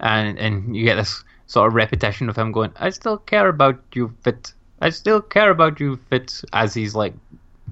and 0.00 0.38
and 0.38 0.76
you 0.76 0.84
get 0.84 0.96
this 0.96 1.22
sort 1.46 1.68
of 1.68 1.74
repetition 1.74 2.28
of 2.28 2.36
him 2.36 2.52
going, 2.52 2.72
"I 2.76 2.90
still 2.90 3.18
care 3.18 3.48
about 3.48 3.80
you, 3.94 4.12
Fitz. 4.22 4.54
I 4.80 4.90
still 4.90 5.20
care 5.20 5.50
about 5.50 5.80
you, 5.80 5.96
Fitz," 6.10 6.44
as 6.52 6.74
he's 6.74 6.94
like 6.94 7.14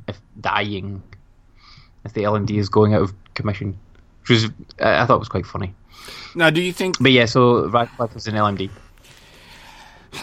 if 0.09 0.21
dying, 0.41 1.03
as 2.05 2.13
the 2.13 2.23
LMD 2.23 2.59
is 2.59 2.69
going 2.69 2.95
out 2.95 3.03
of 3.03 3.15
commission, 3.35 3.79
which 4.27 4.43
was 4.43 4.51
I 4.81 5.03
I 5.03 5.07
thought 5.07 5.17
it 5.17 5.21
was 5.21 5.29
quite 5.29 5.47
funny. 5.47 5.75
Now, 6.35 6.51
do 6.51 6.61
you 6.61 6.73
think? 6.73 6.97
But 7.01 7.13
yeah, 7.13 7.25
so 7.27 7.69
Radcliffe 7.69 8.17
is 8.17 8.27
an 8.27 8.35
LMD. 8.35 8.71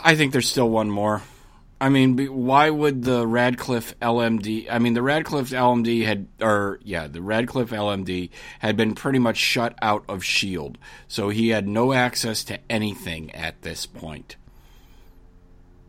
I 0.04 0.16
think 0.16 0.32
there's 0.32 0.50
still 0.50 0.70
one 0.70 0.90
more. 0.90 1.22
I 1.82 1.90
mean, 1.90 2.18
why 2.18 2.70
would 2.70 3.04
the 3.04 3.28
Radcliffe 3.28 4.00
LMD? 4.00 4.68
I 4.72 4.80
mean, 4.80 4.94
the 4.94 5.02
Radcliffe 5.02 5.50
LMD 5.50 6.06
had, 6.06 6.28
or 6.40 6.80
yeah, 6.82 7.08
the 7.08 7.22
Radcliffe 7.22 7.72
LMD 7.72 8.30
had 8.60 8.78
been 8.78 8.96
pretty 8.96 9.20
much 9.20 9.38
shut 9.38 9.76
out 9.82 10.06
of 10.08 10.24
Shield, 10.24 10.78
so 11.08 11.30
he 11.30 11.50
had 11.50 11.68
no 11.68 11.92
access 11.92 12.44
to 12.46 12.60
anything 12.70 13.32
at 13.32 13.62
this 13.64 13.86
point. 13.86 14.38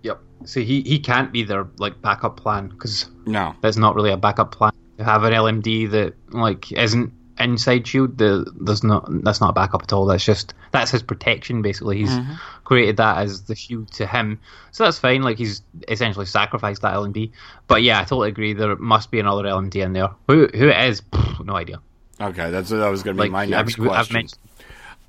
Yep. 0.03 0.21
So 0.47 0.61
he 0.61 0.83
he 0.83 0.99
can't 0.99 1.33
be 1.33 1.45
their 1.45 1.69
like 1.79 2.03
backup 2.03 2.37
plan 2.39 2.69
because 2.69 3.09
No, 3.27 3.55
that's 3.61 3.77
not 3.77 3.95
really 3.95 4.11
a 4.11 4.17
backup 4.17 4.53
plan. 4.53 4.73
To 4.99 5.05
have 5.05 5.25
an 5.25 5.33
LMD 5.33 5.91
that 5.91 6.15
like 6.31 6.73
isn't 6.73 7.13
inside 7.39 7.87
Shield, 7.87 8.19
the, 8.19 8.51
there's 8.61 8.83
not 8.85 9.07
that's 9.25 9.41
not 9.41 9.51
a 9.51 9.53
backup 9.53 9.83
at 9.83 9.93
all. 9.93 10.07
That's 10.07 10.25
just 10.25 10.55
that's 10.73 10.91
his 10.91 11.03
protection 11.03 11.63
basically. 11.63 11.99
He's 11.99 12.17
created 12.65 12.97
that 12.99 13.19
as 13.19 13.43
the 13.43 13.55
shield 13.55 13.91
to 13.93 14.07
him, 14.07 14.41
so 14.73 14.85
that's 14.85 14.99
fine. 14.99 15.23
Like 15.23 15.39
he's 15.39 15.63
essentially 15.89 16.27
sacrificed 16.27 16.83
that 16.83 16.95
LMD. 16.95 17.31
But 17.67 17.83
yeah, 17.83 18.01
I 18.01 18.03
totally 18.05 18.29
agree. 18.29 18.53
There 18.53 18.77
must 18.77 19.11
be 19.11 19.21
another 19.21 19.45
LMD 19.45 19.77
in 19.85 19.93
there. 19.93 20.09
Who 20.29 20.47
who 20.49 20.69
it 20.69 20.85
is? 20.89 21.01
pff, 21.01 21.45
No 21.45 21.57
idea. 21.57 21.81
okay, 22.21 22.51
that's 22.51 22.71
that 22.71 22.89
was 22.89 23.03
going 23.03 23.17
to 23.17 23.23
be 23.23 23.29
Like 23.29 23.33
my 23.51 23.57
I 23.59 23.63
next 23.63 23.79
mean, 23.79 23.89
I've 23.89 23.95
question. 23.95 24.15
mentioned, 24.15 24.39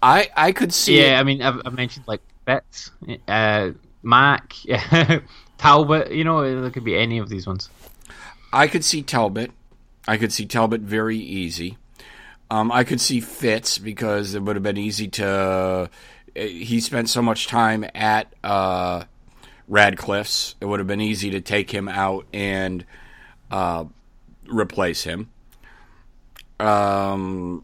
I 0.02 0.30
I 0.36 0.52
could 0.52 0.74
see 0.74 0.98
yeah, 1.00 1.18
it. 1.18 1.20
I 1.20 1.24
mean 1.24 1.42
I've, 1.42 1.62
I've 1.66 1.74
mentioned 1.74 2.06
like 2.08 2.22
Fitz, 2.46 2.92
uh, 3.28 3.72
Mac, 4.04 4.54
Talbot. 5.58 6.12
You 6.12 6.24
know, 6.24 6.62
there 6.62 6.70
could 6.72 6.84
be 6.84 6.98
any 6.98 7.18
of 7.20 7.30
these 7.30 7.48
ones. 7.48 7.70
I 8.54 8.68
could 8.68 8.84
see 8.86 9.02
Talbot. 9.02 9.52
I 10.08 10.18
could 10.18 10.32
see 10.32 10.46
Talbot 10.46 10.82
very 10.82 11.18
easy. 11.18 11.78
Um, 12.50 12.72
I 12.72 12.84
could 12.84 13.02
see 13.02 13.22
Fitz 13.22 13.78
because 13.78 14.36
it 14.36 14.42
would 14.42 14.56
have 14.56 14.64
been 14.64 14.78
easy 14.78 15.08
to. 15.10 15.90
He 16.36 16.80
spent 16.80 17.10
so 17.10 17.22
much 17.22 17.48
time 17.48 17.86
at 17.96 18.32
uh, 18.44 19.06
Radcliffe's. 19.68 20.56
It 20.62 20.66
would 20.66 20.80
have 20.80 20.88
been 20.88 21.02
easy 21.02 21.32
to 21.32 21.42
take 21.42 21.72
him 21.72 21.88
out 21.88 22.26
and 22.34 22.86
uh, 23.50 23.86
replace 24.48 25.04
him. 25.04 25.30
Um, 26.60 27.64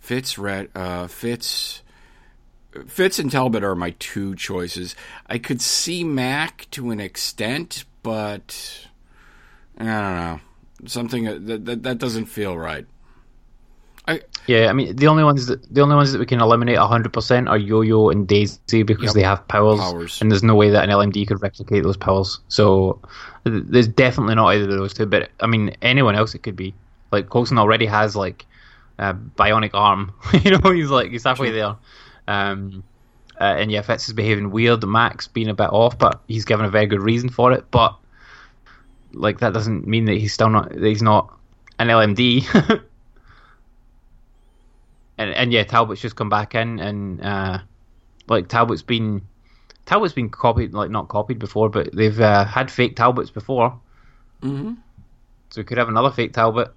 Fitz, 0.00 0.38
Rad, 0.38 0.68
uh, 0.74 1.06
Fitz, 1.06 1.82
Fitz 2.86 3.18
and 3.18 3.30
Talbot 3.30 3.62
are 3.62 3.74
my 3.74 3.90
two 3.98 4.34
choices. 4.34 4.96
I 5.26 5.38
could 5.38 5.60
see 5.60 6.04
Mac 6.04 6.66
to 6.72 6.90
an 6.90 7.00
extent, 7.00 7.84
but 8.02 8.86
I 9.76 9.84
don't 9.84 10.16
know. 10.16 10.40
Something 10.86 11.24
that 11.46 11.64
that, 11.64 11.82
that 11.84 11.98
doesn't 11.98 12.26
feel 12.26 12.56
right. 12.58 12.86
I 14.08 14.20
Yeah, 14.48 14.68
I 14.68 14.72
mean 14.72 14.96
the 14.96 15.06
only 15.06 15.22
ones 15.22 15.46
that 15.46 15.72
the 15.72 15.80
only 15.80 15.94
ones 15.94 16.10
that 16.12 16.18
we 16.18 16.26
can 16.26 16.40
eliminate 16.40 16.76
hundred 16.78 17.12
percent 17.12 17.48
are 17.48 17.56
Yo-Yo 17.56 18.08
and 18.10 18.26
Daisy 18.26 18.82
because 18.82 19.04
Yep. 19.06 19.14
they 19.14 19.22
have 19.22 19.46
powers, 19.46 19.78
Powers. 19.78 20.20
and 20.20 20.30
there's 20.30 20.42
no 20.42 20.56
way 20.56 20.70
that 20.70 20.82
an 20.82 20.90
LMD 20.90 21.26
could 21.28 21.40
replicate 21.40 21.84
those 21.84 21.96
powers. 21.96 22.40
So 22.48 23.00
th- 23.44 23.62
there's 23.68 23.86
definitely 23.86 24.34
not 24.34 24.48
either 24.48 24.64
of 24.64 24.70
those 24.76 24.92
two. 24.92 25.06
But 25.06 25.30
I 25.40 25.46
mean 25.46 25.76
anyone 25.82 26.16
else 26.16 26.34
it 26.34 26.40
could 26.42 26.56
be. 26.56 26.74
Like 27.12 27.30
Coulson 27.30 27.58
already 27.58 27.86
has 27.86 28.16
like 28.16 28.44
a 28.98 29.14
bionic 29.14 29.70
arm. 29.74 30.12
you 30.42 30.58
know, 30.58 30.70
he's 30.72 30.90
like 30.90 31.12
he's 31.12 31.22
halfway 31.24 31.52
there. 31.52 31.76
Um, 32.26 32.82
uh, 33.40 33.54
and 33.58 33.70
yeah, 33.70 33.82
Fitz 33.82 34.08
is 34.08 34.14
behaving 34.14 34.50
weird. 34.50 34.84
Mac's 34.84 35.28
being 35.28 35.48
a 35.48 35.54
bit 35.54 35.70
off, 35.70 35.96
but 35.98 36.20
he's 36.26 36.44
given 36.44 36.64
a 36.66 36.70
very 36.70 36.86
good 36.86 37.02
reason 37.02 37.28
for 37.28 37.52
it. 37.52 37.70
But 37.70 37.96
like 39.14 39.40
that 39.40 39.52
doesn't 39.52 39.86
mean 39.86 40.06
that 40.06 40.16
he's 40.16 40.32
still 40.32 40.48
not 40.48 40.70
that 40.70 40.82
he's 40.82 41.02
not 41.02 41.36
an 41.78 41.88
LMD. 41.88 42.46
and 45.18 45.30
and 45.30 45.52
yeah, 45.52 45.64
Talbot's 45.64 46.00
just 46.00 46.16
come 46.16 46.28
back 46.28 46.54
in, 46.54 46.78
and 46.78 47.20
uh, 47.20 47.58
like 48.28 48.48
Talbot's 48.48 48.82
been 48.82 49.22
Talbot's 49.86 50.14
been 50.14 50.30
copied, 50.30 50.74
like 50.74 50.90
not 50.90 51.08
copied 51.08 51.38
before, 51.38 51.68
but 51.68 51.94
they've 51.94 52.20
uh, 52.20 52.44
had 52.44 52.70
fake 52.70 52.96
Talbots 52.96 53.30
before. 53.30 53.78
Mm-hmm. 54.42 54.74
So 55.50 55.60
we 55.60 55.64
could 55.64 55.78
have 55.78 55.88
another 55.88 56.10
fake 56.10 56.32
Talbot. 56.32 56.72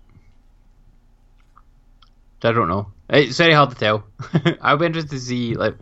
I 2.43 2.51
don't 2.51 2.67
know. 2.67 2.91
It's 3.09 3.37
very 3.37 3.53
hard 3.53 3.71
to 3.71 3.75
tell. 3.75 4.03
I'll 4.61 4.77
be 4.77 4.85
interested 4.85 5.11
to 5.11 5.19
see 5.19 5.55
like 5.55 5.75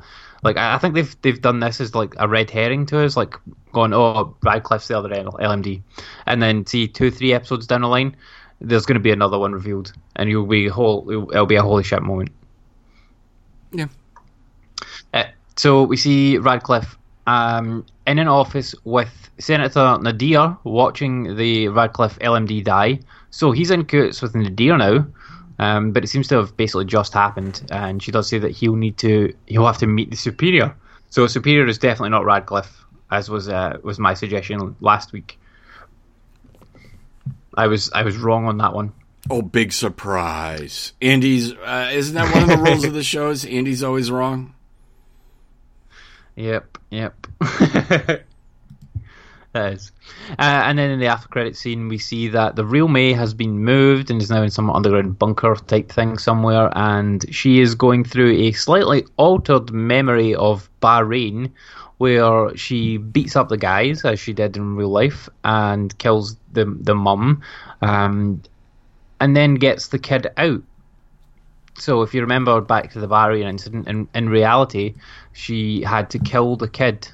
like 0.44 0.58
I 0.58 0.78
think 0.78 0.96
they've 0.96 1.22
they've 1.22 1.42
done 1.42 1.60
this 1.60 1.80
as 1.82 1.96
like 1.96 2.14
a 2.18 2.28
red 2.28 2.50
herring 2.50 2.86
to 2.88 3.04
us, 3.04 3.16
like 3.16 3.36
going, 3.72 3.94
oh, 3.94 4.36
Radcliffe's 4.44 4.88
the 4.88 4.98
other 4.98 5.10
LMD, 5.10 5.82
and 6.26 6.42
then 6.42 6.66
see 6.66 6.88
two 6.88 7.12
three 7.12 7.34
episodes 7.34 7.68
down 7.68 7.82
the 7.82 7.88
line, 7.88 8.16
there's 8.60 8.86
going 8.86 8.96
to 8.96 9.02
be 9.02 9.12
another 9.12 9.38
one 9.38 9.52
revealed, 9.52 9.94
and 10.16 10.30
you'll 10.30 10.48
be 10.48 10.68
whole. 10.68 11.30
It'll 11.32 11.46
be 11.46 11.56
a 11.56 11.62
holy 11.62 11.84
shit 11.84 12.02
moment. 12.02 12.32
Yeah. 13.72 13.88
Uh, 15.14 15.26
so 15.56 15.84
we 15.84 15.98
see 15.98 16.38
Radcliffe 16.38 16.98
um, 17.28 17.86
in 18.08 18.20
an 18.20 18.28
office 18.28 18.76
with 18.84 19.10
Senator 19.40 19.98
Nadir 20.02 20.58
watching 20.64 21.36
the 21.36 21.68
Radcliffe 21.70 22.20
LMD 22.20 22.64
die. 22.64 23.00
So 23.32 23.52
he's 23.52 23.72
in 23.72 23.86
cahoots 23.86 24.22
with 24.22 24.36
Nadir 24.36 24.78
now. 24.78 25.06
Um, 25.60 25.92
but 25.92 26.04
it 26.04 26.08
seems 26.08 26.28
to 26.30 26.36
have 26.38 26.58
basically 26.58 26.86
just 26.86 27.14
happened, 27.14 27.62
and 27.72 28.02
she 28.02 28.12
does 28.12 28.28
say 28.28 28.40
that 28.40 28.52
he'll 28.52 28.76
need 28.76 28.98
to 29.00 29.36
he'll 29.46 29.66
have 29.66 29.78
to 29.80 29.88
meet 29.88 30.10
the 30.10 30.18
superior. 30.18 30.76
So 31.10 31.28
superior 31.28 31.68
is 31.68 31.78
definitely 31.78 32.10
not 32.10 32.26
Radcliffe, 32.26 32.86
as 33.12 33.30
was 33.30 33.48
uh, 33.48 33.78
was 33.84 34.00
my 34.00 34.16
suggestion 34.16 34.76
last 34.82 35.14
week. 35.14 35.40
I 37.56 37.68
was 37.68 37.92
I 37.94 38.04
was 38.04 38.18
wrong 38.18 38.46
on 38.46 38.58
that 38.58 38.74
one. 38.74 38.94
Oh, 39.30 39.42
big 39.42 39.72
surprise! 39.72 40.94
Andy's 41.02 41.54
uh, 41.54 41.92
isn't 41.94 42.16
that 42.16 42.34
one 42.34 42.44
of 42.44 42.50
the 42.50 42.58
rules 42.58 42.84
of 42.84 42.94
the 42.94 43.04
shows? 43.16 43.46
Andy's 43.46 43.84
always 43.84 44.10
wrong. 44.10 44.56
Yep, 46.36 46.78
yep. 46.90 47.28
That 49.54 49.74
is. 49.74 49.92
Uh, 50.32 50.64
and 50.66 50.80
then 50.80 50.90
in 50.90 51.00
the 51.00 51.06
after 51.06 51.28
credit 51.28 51.56
scene, 51.56 51.88
we 51.88 52.00
see 52.00 52.28
that 52.30 52.56
the 52.56 52.66
real 52.66 52.88
May 52.88 53.14
has 53.14 53.36
been 53.36 53.64
moved 53.64 54.10
and 54.10 54.20
is 54.20 54.32
now 54.32 54.42
in 54.42 54.50
some 54.50 54.72
underground 54.72 55.20
bunker 55.20 55.56
type 55.56 55.92
thing 55.92 56.18
somewhere. 56.18 56.72
And 56.76 57.24
she 57.34 57.60
is 57.60 57.76
going 57.76 58.04
through 58.04 58.32
a 58.32 58.52
slightly 58.54 59.06
altered 59.18 59.72
memory 59.72 60.34
of 60.34 60.68
Bahrain, 60.82 61.52
where 62.00 62.58
she 62.58 62.98
beats 62.98 63.36
up 63.36 63.50
the 63.50 63.58
guys 63.58 64.04
as 64.04 64.20
she 64.20 64.34
did 64.34 64.58
in 64.58 64.76
real 64.76 64.90
life 64.90 65.30
and 65.44 65.96
kills 66.00 66.36
the 66.52 66.66
the 66.66 66.96
mum, 66.96 67.44
um, 67.84 68.42
and 69.20 69.38
then 69.38 69.54
gets 69.56 69.90
the 69.90 70.00
kid 70.00 70.32
out. 70.38 70.64
So 71.76 72.02
if 72.02 72.14
you 72.16 72.22
remember 72.22 72.60
back 72.60 72.92
to 72.94 73.00
the 73.00 73.08
Bahrain 73.08 73.46
incident, 73.46 73.88
in, 73.88 74.08
in 74.16 74.30
reality, 74.30 74.96
she 75.32 75.84
had 75.84 76.10
to 76.10 76.20
kill 76.20 76.56
the 76.56 76.68
kid 76.68 77.08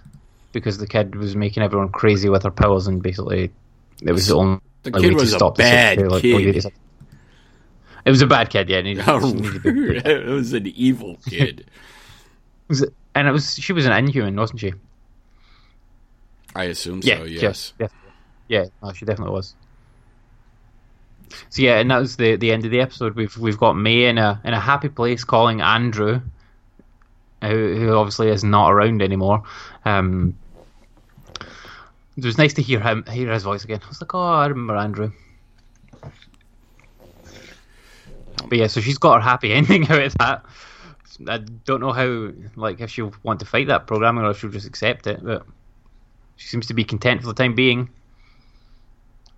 because 0.51 0.77
the 0.77 0.87
kid 0.87 1.15
was 1.15 1.35
making 1.35 1.63
everyone 1.63 1.89
crazy 1.89 2.29
with 2.29 2.43
her 2.43 2.51
powers, 2.51 2.87
and 2.87 3.01
basically 3.03 3.51
it 4.01 4.11
was 4.11 4.27
the 4.27 4.35
only 4.35 4.59
The 4.83 4.91
way 4.91 5.01
kid 5.01 5.17
to 5.19 5.25
stop 5.27 5.55
the 5.57 5.63
bad 5.63 5.99
sick- 5.99 6.09
like, 6.09 6.21
kid. 6.21 6.65
oh, 6.65 6.69
It 8.05 8.09
was 8.09 8.21
a 8.21 8.27
bad 8.27 8.49
kid, 8.49 8.69
yeah. 8.69 8.81
Needed, 8.81 9.03
Oh, 9.07 9.19
needed 9.19 9.63
to 9.63 9.71
be- 9.73 9.97
it 10.09 10.25
was 10.25 10.53
an 10.53 10.67
evil 10.67 11.17
kid. 11.27 11.65
it- 12.69 12.93
and 13.15 13.27
it 13.27 13.31
was 13.31 13.55
she 13.55 13.73
was 13.73 13.85
an 13.85 13.91
inhuman, 13.93 14.35
wasn't 14.35 14.59
she? 14.59 14.73
I 16.55 16.65
assume 16.65 17.01
Yeah, 17.03 17.17
so. 17.17 17.23
yeah, 17.25 17.41
Yes. 17.41 17.73
yeah, 17.79 17.87
yeah. 18.47 18.65
No, 18.83 18.93
she 18.93 19.05
definitely 19.05 19.33
was. 19.33 19.55
So 21.49 21.61
yeah, 21.61 21.77
and 21.79 21.91
that 21.91 21.99
was 21.99 22.15
the 22.17 22.35
the 22.37 22.51
end 22.51 22.65
of 22.65 22.71
the 22.71 22.79
episode. 22.81 23.15
We've 23.15 23.35
we've 23.37 23.57
got 23.57 23.73
May 23.73 24.05
in 24.05 24.17
a 24.17 24.41
in 24.43 24.53
a 24.53 24.59
happy 24.59 24.89
place 24.89 25.23
calling 25.23 25.61
Andrew, 25.61 26.21
who, 27.41 27.75
who 27.75 27.93
obviously 27.93 28.29
is 28.29 28.43
not 28.43 28.71
around 28.71 29.01
anymore. 29.01 29.43
Um, 29.85 30.37
it 32.17 32.25
was 32.25 32.37
nice 32.37 32.53
to 32.55 32.61
hear 32.61 32.79
him 32.79 33.05
hear 33.09 33.31
his 33.31 33.43
voice 33.43 33.63
again. 33.63 33.79
I 33.83 33.87
was 33.87 34.01
like, 34.01 34.13
oh, 34.13 34.19
I 34.19 34.47
remember 34.47 34.75
Andrew. 34.75 35.11
But 38.47 38.57
yeah, 38.57 38.67
so 38.67 38.81
she's 38.81 38.97
got 38.97 39.15
her 39.15 39.29
happy 39.29 39.53
ending 39.53 39.89
out 39.89 40.01
of 40.01 40.13
that. 40.15 40.45
I 41.27 41.37
don't 41.65 41.81
know 41.81 41.91
how, 41.91 42.31
like, 42.55 42.79
if 42.79 42.89
she'll 42.89 43.13
want 43.23 43.41
to 43.41 43.45
fight 43.45 43.67
that 43.67 43.87
programming 43.87 44.23
or 44.23 44.31
if 44.31 44.39
she'll 44.39 44.49
just 44.49 44.67
accept 44.67 45.05
it. 45.07 45.23
But 45.23 45.45
she 46.37 46.47
seems 46.47 46.67
to 46.67 46.73
be 46.73 46.83
content 46.83 47.21
for 47.21 47.27
the 47.27 47.33
time 47.33 47.55
being. 47.55 47.89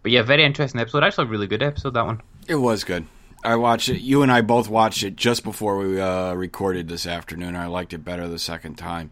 But 0.04 0.12
yeah, 0.12 0.22
very 0.22 0.44
interesting 0.44 0.80
episode. 0.80 1.04
Actually, 1.04 1.28
a 1.28 1.32
really 1.32 1.48
good 1.48 1.64
episode 1.64 1.94
that 1.96 2.06
one. 2.06 2.22
It 2.48 2.56
was 2.56 2.84
good. 2.84 3.06
I 3.44 3.56
watched 3.56 3.90
it. 3.90 4.02
You 4.02 4.22
and 4.24 4.32
I 4.32 4.42
both 4.42 4.70
watched 4.70 5.04
it 5.04 5.16
just 5.16 5.44
before 5.44 5.78
we 5.78 6.00
uh, 6.00 6.34
recorded 6.34 6.88
this 6.88 7.08
afternoon. 7.08 7.56
I 7.56 7.68
liked 7.68 7.94
it 7.94 8.00
better 8.00 8.28
the 8.28 8.40
second 8.40 8.76
time. 8.76 9.12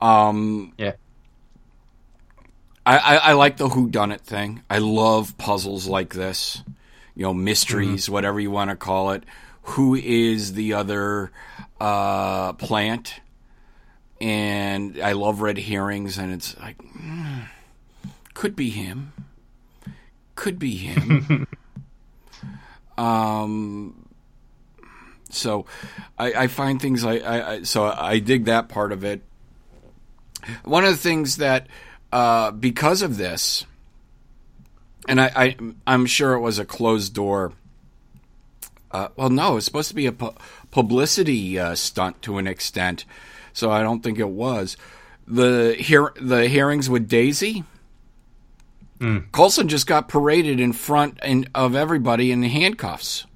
Um, 0.00 0.72
Yeah, 0.78 0.94
I, 2.84 2.98
I, 2.98 3.16
I 3.16 3.32
like 3.34 3.56
the 3.56 3.68
who 3.68 3.88
done 3.88 4.10
it 4.10 4.20
thing. 4.22 4.62
I 4.68 4.78
love 4.78 5.38
puzzles 5.38 5.86
like 5.86 6.14
this. 6.14 6.62
You 7.14 7.24
know, 7.24 7.34
mysteries, 7.34 8.08
whatever 8.10 8.40
you 8.40 8.50
want 8.50 8.70
to 8.70 8.76
call 8.76 9.12
it. 9.12 9.24
Who 9.62 9.94
is 9.94 10.54
the 10.54 10.72
other 10.72 11.30
uh, 11.80 12.54
plant? 12.54 13.20
And 14.20 15.00
I 15.00 15.12
love 15.12 15.40
red 15.40 15.58
herrings, 15.58 16.16
and 16.16 16.32
it's 16.32 16.58
like, 16.58 16.78
mm, 16.78 17.48
could 18.34 18.56
be 18.56 18.70
him. 18.70 19.12
Could 20.36 20.58
be 20.58 20.76
him. 20.76 21.46
um, 22.98 24.08
so 25.30 25.66
I, 26.18 26.32
I 26.32 26.46
find 26.46 26.80
things 26.80 27.04
I, 27.04 27.16
I, 27.16 27.52
I 27.52 27.62
so 27.62 27.84
I 27.84 28.18
dig 28.18 28.44
that 28.44 28.68
part 28.68 28.92
of 28.92 29.04
it. 29.04 29.22
One 30.64 30.84
of 30.84 30.90
the 30.90 30.96
things 30.96 31.36
that 31.38 31.66
uh, 32.12 32.50
because 32.50 33.02
of 33.02 33.16
this, 33.16 33.64
and 35.08 35.20
I, 35.20 35.32
I 35.34 35.56
I'm 35.86 36.06
sure 36.06 36.34
it 36.34 36.40
was 36.40 36.58
a 36.58 36.64
closed 36.64 37.14
door. 37.14 37.52
Uh, 38.90 39.08
well, 39.16 39.30
no, 39.30 39.56
it's 39.56 39.64
supposed 39.64 39.88
to 39.88 39.94
be 39.94 40.04
a 40.04 40.12
pu- 40.12 40.34
publicity 40.70 41.58
uh, 41.58 41.74
stunt 41.74 42.20
to 42.22 42.36
an 42.36 42.46
extent, 42.46 43.06
so 43.54 43.70
I 43.70 43.82
don't 43.82 44.02
think 44.02 44.18
it 44.18 44.28
was. 44.28 44.76
The 45.26 45.74
hear 45.78 46.12
the 46.20 46.46
hearings 46.48 46.90
with 46.90 47.08
Daisy. 47.08 47.64
Coulson 49.32 49.68
just 49.68 49.86
got 49.86 50.08
paraded 50.08 50.60
in 50.60 50.72
front 50.72 51.18
in, 51.22 51.48
of 51.54 51.74
everybody 51.74 52.30
in 52.30 52.42
handcuffs. 52.42 53.26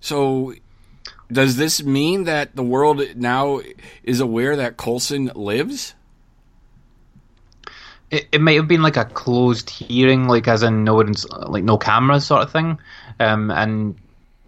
So, 0.00 0.54
does 1.30 1.56
this 1.56 1.82
mean 1.82 2.24
that 2.24 2.56
the 2.56 2.62
world 2.62 3.02
now 3.16 3.60
is 4.02 4.20
aware 4.20 4.56
that 4.56 4.76
Coulson 4.76 5.30
lives? 5.34 5.94
it, 8.14 8.28
it 8.32 8.40
might 8.40 8.54
have 8.54 8.68
been 8.68 8.82
like 8.82 8.96
a 8.96 9.04
closed 9.04 9.68
hearing, 9.70 10.28
like 10.28 10.46
as 10.46 10.62
in 10.62 10.84
no 10.84 10.94
one's 10.94 11.28
like 11.28 11.64
no 11.64 11.76
cameras 11.76 12.26
sort 12.26 12.42
of 12.42 12.52
thing, 12.52 12.78
um, 13.18 13.50
and 13.50 13.96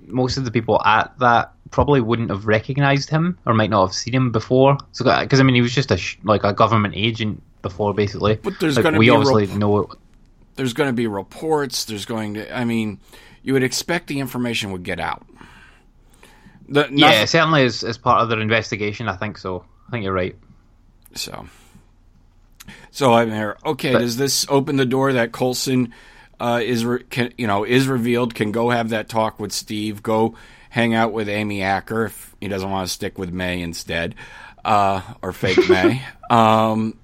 most 0.06 0.36
of 0.36 0.44
the 0.44 0.50
people 0.50 0.80
at 0.84 1.18
that 1.18 1.52
probably 1.70 2.00
wouldn't 2.00 2.30
have 2.30 2.46
recognized 2.46 3.10
him 3.10 3.36
or 3.44 3.54
might 3.54 3.70
not 3.70 3.88
have 3.88 3.94
seen 3.94 4.14
him 4.14 4.30
before. 4.30 4.78
So, 4.92 5.04
because 5.20 5.40
I 5.40 5.42
mean, 5.42 5.56
he 5.56 5.62
was 5.62 5.74
just 5.74 5.90
a 5.90 5.98
like 6.22 6.44
a 6.44 6.52
government 6.52 6.94
agent 6.96 7.42
before, 7.62 7.92
basically. 7.92 8.36
But 8.36 8.60
there's 8.60 8.76
like, 8.76 8.84
gonna 8.84 9.00
be 9.00 9.08
a 9.08 9.14
obviously 9.14 9.46
rep- 9.46 9.56
know. 9.56 9.90
There's 10.56 10.72
going 10.72 10.88
to 10.88 10.94
be 10.94 11.06
reports. 11.06 11.84
There's 11.84 12.04
going 12.06 12.34
to, 12.34 12.56
I 12.56 12.64
mean, 12.64 12.98
you 13.42 13.52
would 13.52 13.62
expect 13.62 14.06
the 14.08 14.20
information 14.20 14.72
would 14.72 14.82
get 14.82 14.98
out. 14.98 15.26
The, 16.68 16.88
Yeah, 16.90 17.24
certainly 17.26 17.64
as 17.64 17.84
as 17.84 17.96
part 17.98 18.22
of 18.22 18.28
their 18.28 18.40
investigation, 18.40 19.08
I 19.08 19.16
think 19.16 19.38
so. 19.38 19.64
I 19.86 19.90
think 19.92 20.04
you're 20.04 20.12
right. 20.12 20.34
So, 21.14 21.46
so 22.90 23.12
I'm 23.14 23.30
here. 23.30 23.56
Okay, 23.64 23.92
But- 23.92 24.00
does 24.00 24.16
this 24.16 24.46
open 24.48 24.76
the 24.76 24.84
door 24.86 25.12
that 25.12 25.32
Coulson 25.32 25.92
uh, 26.40 26.60
is, 26.62 26.84
re- 26.84 27.04
can, 27.08 27.32
you 27.38 27.46
know, 27.46 27.64
is 27.64 27.86
revealed? 27.88 28.34
Can 28.34 28.52
go 28.52 28.70
have 28.70 28.90
that 28.90 29.08
talk 29.08 29.38
with 29.40 29.52
Steve. 29.52 30.02
Go 30.02 30.34
hang 30.68 30.92
out 30.94 31.12
with 31.12 31.28
Amy 31.28 31.62
Acker 31.62 32.06
if 32.06 32.34
he 32.40 32.48
doesn't 32.48 32.70
want 32.70 32.86
to 32.88 32.92
stick 32.92 33.16
with 33.16 33.30
May 33.32 33.62
instead, 33.62 34.14
uh, 34.64 35.00
or 35.22 35.32
fake 35.32 35.68
May. 35.70 36.02
Um, 36.28 36.98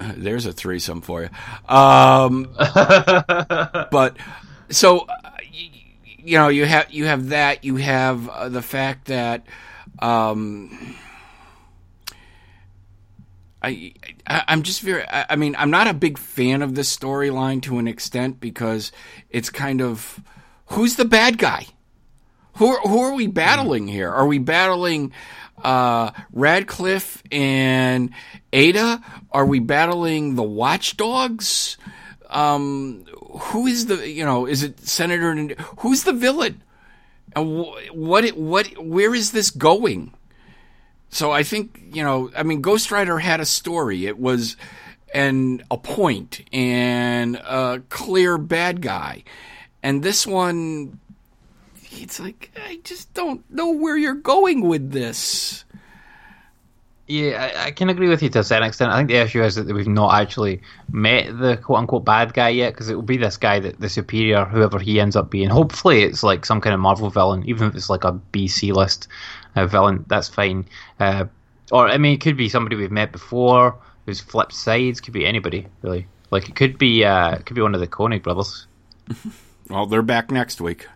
there's 0.16 0.46
a 0.46 0.52
threesome 0.52 1.00
for 1.00 1.22
you. 1.22 1.74
Um, 1.74 2.48
but 2.56 4.16
so 4.70 5.00
uh, 5.00 5.30
you 6.18 6.38
know 6.38 6.48
you 6.48 6.64
have 6.64 6.90
you 6.90 7.06
have 7.06 7.30
that 7.30 7.64
you 7.64 7.76
have 7.76 8.28
uh, 8.28 8.48
the 8.48 8.62
fact 8.62 9.06
that 9.06 9.44
um, 9.98 10.96
I, 13.62 13.92
I 14.26 14.44
I'm 14.48 14.62
just 14.62 14.80
very 14.80 15.06
I, 15.06 15.26
I 15.30 15.36
mean 15.36 15.54
I'm 15.58 15.70
not 15.70 15.86
a 15.86 15.94
big 15.94 16.18
fan 16.18 16.62
of 16.62 16.74
this 16.74 16.94
storyline 16.94 17.62
to 17.62 17.78
an 17.78 17.86
extent 17.86 18.40
because 18.40 18.92
it's 19.28 19.50
kind 19.50 19.82
of 19.82 20.20
who's 20.66 20.96
the 20.96 21.04
bad 21.04 21.36
guy 21.36 21.66
who 22.54 22.76
who 22.76 23.00
are 23.00 23.14
we 23.14 23.26
battling 23.26 23.88
here? 23.88 24.10
Are 24.10 24.26
we 24.26 24.38
battling 24.38 25.12
uh, 25.62 26.10
Radcliffe 26.32 27.22
and 27.30 28.10
AIDA? 28.52 29.02
Are 29.32 29.46
we 29.46 29.58
battling 29.60 30.34
the 30.34 30.42
watchdogs? 30.42 31.76
Um, 32.28 33.04
who 33.06 33.66
is 33.66 33.86
the 33.86 34.08
you 34.08 34.24
know 34.24 34.46
is 34.46 34.62
it 34.62 34.80
Senator 34.80 35.54
who's 35.78 36.04
the 36.04 36.12
villain? 36.12 36.62
And 37.34 37.64
wh- 37.64 37.94
what 37.94 38.28
what 38.30 38.66
where 38.78 39.14
is 39.14 39.32
this 39.32 39.50
going? 39.50 40.12
So 41.10 41.32
I 41.32 41.42
think 41.42 41.80
you 41.92 42.04
know, 42.04 42.30
I 42.36 42.42
mean, 42.44 42.60
Ghost 42.60 42.90
Rider 42.90 43.18
had 43.18 43.40
a 43.40 43.46
story. 43.46 44.06
It 44.06 44.18
was 44.18 44.56
and 45.12 45.64
a 45.70 45.76
point 45.76 46.42
and 46.52 47.36
a 47.36 47.82
clear 47.88 48.38
bad 48.38 48.80
guy, 48.80 49.24
and 49.82 50.02
this 50.02 50.26
one, 50.26 51.00
it's 52.00 52.20
like 52.20 52.50
I 52.66 52.80
just 52.84 53.12
don't 53.14 53.48
know 53.50 53.70
where 53.70 53.96
you're 53.96 54.14
going 54.14 54.62
with 54.62 54.90
this. 54.90 55.64
Yeah, 57.06 57.52
I, 57.56 57.66
I, 57.66 57.70
can 57.72 57.88
agree 57.88 58.08
with 58.08 58.22
you 58.22 58.28
to 58.28 58.38
a 58.38 58.44
certain 58.44 58.68
extent. 58.68 58.92
I 58.92 58.96
think 58.98 59.08
the 59.08 59.16
issue 59.16 59.42
is 59.42 59.56
that 59.56 59.66
we've 59.66 59.88
not 59.88 60.14
actually 60.14 60.62
met 60.92 61.36
the 61.36 61.56
quote 61.56 61.80
unquote 61.80 62.04
bad 62.04 62.32
guy 62.34 62.50
yet, 62.50 62.72
because 62.72 62.88
it 62.88 62.94
will 62.94 63.02
be 63.02 63.16
this 63.16 63.36
guy 63.36 63.58
that 63.58 63.80
the 63.80 63.88
superior, 63.88 64.44
whoever 64.44 64.78
he 64.78 65.00
ends 65.00 65.16
up 65.16 65.28
being. 65.28 65.48
Hopefully, 65.48 66.04
it's 66.04 66.22
like 66.22 66.46
some 66.46 66.60
kind 66.60 66.72
of 66.72 66.78
Marvel 66.78 67.10
villain, 67.10 67.42
even 67.48 67.66
if 67.66 67.74
it's 67.74 67.90
like 67.90 68.04
a 68.04 68.12
BC 68.32 68.72
list 68.72 69.08
uh, 69.56 69.66
villain. 69.66 70.04
That's 70.06 70.28
fine. 70.28 70.66
Uh, 71.00 71.24
or 71.72 71.88
I 71.88 71.98
mean, 71.98 72.14
it 72.14 72.20
could 72.20 72.36
be 72.36 72.48
somebody 72.48 72.76
we've 72.76 72.92
met 72.92 73.10
before 73.10 73.76
who's 74.06 74.20
flipped 74.20 74.54
sides. 74.54 75.00
Could 75.00 75.14
be 75.14 75.26
anybody 75.26 75.66
really. 75.82 76.06
Like 76.30 76.48
it 76.48 76.54
could 76.54 76.78
be, 76.78 77.04
uh, 77.04 77.32
it 77.32 77.44
could 77.44 77.56
be 77.56 77.62
one 77.62 77.74
of 77.74 77.80
the 77.80 77.88
Koenig 77.88 78.22
brothers. 78.22 78.68
well, 79.68 79.86
they're 79.86 80.02
back 80.02 80.30
next 80.30 80.60
week. 80.60 80.86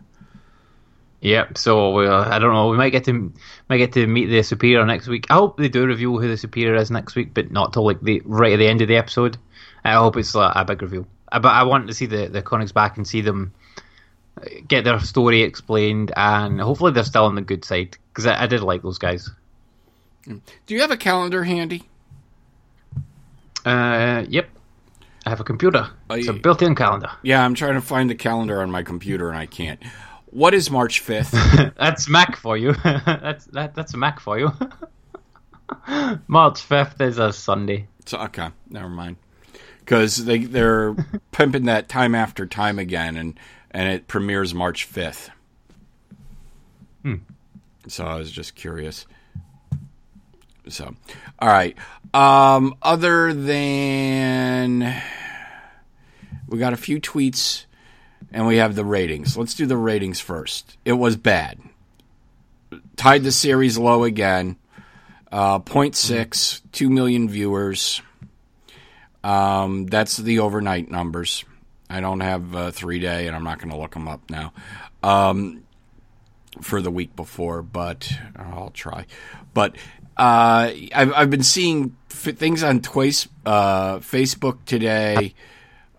Yep. 1.25 1.57
So 1.57 2.01
uh, 2.01 2.29
I 2.31 2.39
don't 2.39 2.53
know. 2.53 2.69
We 2.69 2.77
might 2.77 2.91
get 2.91 3.05
to 3.05 3.33
might 3.71 3.79
get 3.79 3.93
to 3.95 4.07
meet 4.07 4.27
the 4.27 4.43
superior 4.43 4.85
next 4.85 5.09
week. 5.09 5.27
I 5.31 5.35
hope 5.35 5.57
they 5.57 5.71
do 5.71 5.87
reveal 5.87 6.19
who 6.19 6.29
the 6.29 6.37
superior 6.37 6.75
is 6.75 6.91
next 6.91 7.17
week, 7.17 7.33
but 7.33 7.51
not 7.51 7.73
till 7.73 7.87
like 7.87 8.03
the 8.03 8.21
right 8.27 8.53
at 8.53 8.59
the 8.59 8.67
end 8.67 8.83
of 8.83 8.89
the 8.89 8.97
episode. 8.97 9.39
I 9.87 9.95
hope 9.95 10.19
it's 10.19 10.35
like, 10.35 10.53
a 10.55 10.67
big 10.67 10.83
reveal. 10.83 11.07
Uh, 11.33 11.41
but 11.41 11.49
I 11.49 11.63
want 11.63 11.89
to 11.89 11.95
see 11.95 12.05
the 12.05 12.27
the 12.27 12.43
Koenigs 12.43 12.75
back 12.75 12.99
and 12.99 13.09
see 13.09 13.23
them 13.23 13.55
uh, 14.37 14.45
get 14.69 14.85
their 14.85 15.01
story 15.01 15.41
explained, 15.43 16.13
and 16.15 16.61
hopefully 16.61 16.93
they're 16.93 17.05
still 17.05 17.25
on 17.25 17.37
the 17.37 17.41
good 17.41 17.65
side 17.65 17.97
because 18.13 18.27
I, 18.27 18.43
I 18.43 18.47
did 18.47 18.61
like 18.61 18.83
those 18.83 18.99
guys. 18.99 19.31
Do 20.27 20.75
you 20.75 20.83
have 20.83 20.91
a 20.91 20.97
calendar 20.99 21.43
handy? 21.43 21.85
Uh, 23.65 24.27
yep. 24.29 24.51
I 25.25 25.31
have 25.31 25.41
a 25.41 25.45
computer. 25.45 25.89
It's 26.11 26.29
a 26.29 26.35
built-in 26.35 26.75
calendar. 26.75 27.11
Yeah, 27.23 27.43
I'm 27.43 27.55
trying 27.55 27.75
to 27.75 27.81
find 27.81 28.11
the 28.11 28.15
calendar 28.15 28.61
on 28.61 28.71
my 28.71 28.83
computer 28.83 29.31
and 29.31 29.39
I 29.39 29.47
can't. 29.47 29.83
What 30.35 30.53
is 30.53 30.69
March 30.69 31.01
5th? 31.01 31.75
that's 31.79 32.09
Mac 32.09 32.35
for 32.35 32.57
you. 32.57 32.73
that's 32.83 33.45
that, 33.47 33.77
that's 33.77 33.95
a 33.95 33.97
Mac 33.97 34.19
for 34.19 34.37
you. 34.37 34.49
March 36.27 36.69
5th 36.69 37.01
is 37.01 37.19
a 37.19 37.33
Sunday. 37.33 37.87
So, 38.05 38.19
okay, 38.19 38.49
never 38.69 38.89
mind. 38.89 39.15
Because 39.79 40.25
they 40.25 40.39
they're 40.39 40.97
pimping 41.31 41.67
that 41.67 41.89
time 41.89 42.17
after 42.17 42.47
time 42.47 42.81
again, 42.81 43.17
and 43.17 43.39
and 43.71 43.89
it 43.89 44.09
premieres 44.09 44.53
March 44.53 44.93
5th. 44.93 45.31
Hmm. 47.03 47.15
So 47.87 48.05
I 48.05 48.17
was 48.17 48.33
just 48.33 48.57
curious. 48.57 49.07
So, 50.69 50.97
all 51.39 51.49
right. 51.49 51.77
Um, 52.13 52.75
other 52.83 53.33
than 53.33 55.01
we 56.49 56.59
got 56.59 56.73
a 56.73 56.77
few 56.77 57.01
tweets 57.01 57.67
and 58.35 58.49
we 58.49 58.57
have 58.57 58.75
the 58.75 58.85
ratings. 58.85 59.37
Let's 59.37 59.55
do 59.55 59.65
the 59.65 59.77
ratings 59.77 60.19
first. 60.19 60.77
It 60.85 60.95
was 60.95 61.17
bad. 61.17 61.61
Tied 62.97 63.23
the 63.23 63.31
series 63.31 63.79
low 63.79 64.03
again. 64.03 64.57
Uh, 65.31 65.61
0.6, 65.61 66.61
2 66.73 66.91
million 66.91 67.29
viewers. 67.29 68.03
Um, 69.23 69.87
that's 69.87 70.17
the 70.17 70.41
overnight 70.41 70.91
numbers. 70.91 71.45
I 71.89 72.01
don't 72.01 72.21
have 72.21 72.55
a 72.55 72.73
three 72.73 72.99
day, 72.99 73.29
and 73.29 73.37
I'm 73.37 73.45
not 73.45 73.59
going 73.59 73.71
to 73.71 73.77
look 73.77 73.95
them 73.95 74.09
up 74.09 74.29
now 74.29 74.53
um, 75.05 75.63
for 76.61 76.83
the 76.83 76.91
week 76.91 77.15
before, 77.15 77.63
but 77.63 78.13
I'll 78.35 78.71
try. 78.71 79.07
But 79.55 79.77
uh, 80.17 80.73
I've, 80.93 81.13
I've 81.13 81.31
been 81.31 81.45
seeing 81.45 81.97
f- 82.11 82.37
things 82.37 82.65
on 82.65 82.81
twice, 82.81 83.29
uh, 83.47 83.99
Facebook 83.99 84.59
today. 84.67 85.35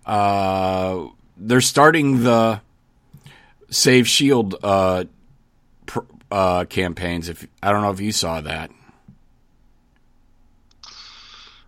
Uh, 0.05 1.07
they're 1.37 1.61
starting 1.61 2.23
the 2.23 2.61
Save 3.69 4.07
Shield 4.07 4.55
uh, 4.63 5.05
pr- 5.85 5.99
uh, 6.31 6.65
campaigns. 6.65 7.29
If 7.29 7.47
I 7.61 7.71
don't 7.71 7.81
know 7.81 7.91
if 7.91 7.99
you 7.99 8.11
saw 8.11 8.41
that. 8.41 8.71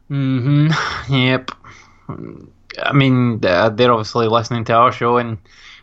Hmm. 0.07 0.69
Yep. 1.09 1.51
I 2.81 2.93
mean, 2.93 3.39
they're 3.39 3.91
obviously 3.91 4.27
listening 4.27 4.65
to 4.65 4.73
our 4.73 4.91
show, 4.91 5.17
and 5.17 5.37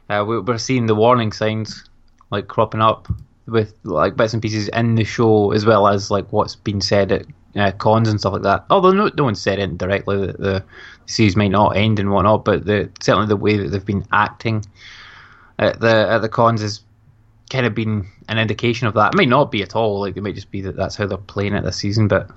uh, 0.08 0.24
we're 0.26 0.58
seeing 0.58 0.86
the 0.86 0.94
warning 0.94 1.32
signs 1.32 1.88
like 2.30 2.48
cropping 2.48 2.80
up 2.82 3.08
with 3.46 3.74
like 3.84 4.16
bits 4.16 4.32
and 4.32 4.42
pieces 4.42 4.68
in 4.68 4.94
the 4.94 5.04
show, 5.04 5.52
as 5.52 5.66
well 5.66 5.88
as 5.88 6.10
like 6.10 6.32
what's 6.32 6.56
been 6.56 6.80
said 6.80 7.12
at 7.12 7.26
uh, 7.56 7.72
cons 7.72 8.08
and 8.08 8.20
stuff 8.20 8.34
like 8.34 8.42
that. 8.42 8.64
Although 8.70 8.92
no, 8.92 9.10
no 9.16 9.24
one 9.24 9.34
said 9.34 9.58
it 9.58 9.78
directly 9.78 10.26
that 10.26 10.38
the 10.38 10.64
series 11.06 11.36
might 11.36 11.50
not 11.50 11.76
end 11.76 11.98
and 11.98 12.10
whatnot, 12.10 12.44
but 12.44 12.64
the, 12.64 12.90
certainly 13.00 13.28
the 13.28 13.36
way 13.36 13.56
that 13.56 13.68
they've 13.68 13.84
been 13.84 14.06
acting 14.12 14.64
at 15.58 15.80
the 15.80 16.10
at 16.10 16.18
the 16.18 16.28
cons 16.28 16.60
has 16.60 16.80
kind 17.50 17.66
of 17.66 17.74
been 17.74 18.06
an 18.28 18.38
indication 18.38 18.86
of 18.86 18.94
that. 18.94 19.14
It 19.14 19.16
might 19.16 19.28
not 19.28 19.50
be 19.50 19.62
at 19.62 19.76
all. 19.76 20.00
Like 20.00 20.16
it 20.16 20.22
might 20.22 20.34
just 20.34 20.50
be 20.50 20.62
that 20.62 20.76
that's 20.76 20.96
how 20.96 21.06
they're 21.06 21.18
playing 21.18 21.54
it 21.54 21.62
this 21.62 21.76
season. 21.76 22.08
But 22.08 22.30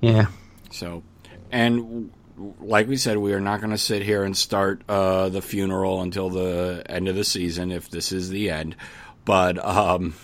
yeah. 0.00 0.26
So, 0.70 1.02
and 1.50 2.12
like 2.60 2.88
we 2.88 2.96
said, 2.96 3.16
we 3.18 3.32
are 3.32 3.40
not 3.40 3.60
going 3.60 3.70
to 3.70 3.78
sit 3.78 4.02
here 4.02 4.24
and 4.24 4.36
start 4.36 4.82
uh, 4.88 5.28
the 5.28 5.42
funeral 5.42 6.02
until 6.02 6.28
the 6.28 6.84
end 6.86 7.08
of 7.08 7.14
the 7.14 7.24
season 7.24 7.72
if 7.72 7.88
this 7.90 8.12
is 8.12 8.28
the 8.28 8.50
end. 8.50 8.76
But 9.24 9.62
um, 9.64 10.14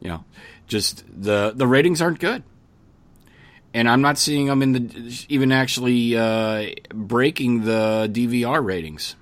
you 0.00 0.08
know, 0.08 0.24
just 0.66 1.04
the 1.08 1.52
the 1.54 1.66
ratings 1.66 2.00
aren't 2.00 2.20
good 2.20 2.42
and 3.74 3.88
I'm 3.88 4.00
not 4.00 4.18
seeing 4.18 4.46
them 4.46 4.62
in 4.62 4.72
the 4.72 5.26
even 5.28 5.52
actually 5.52 6.16
uh, 6.16 6.70
breaking 6.92 7.64
the 7.64 8.08
DVR 8.12 8.64
ratings. 8.64 9.14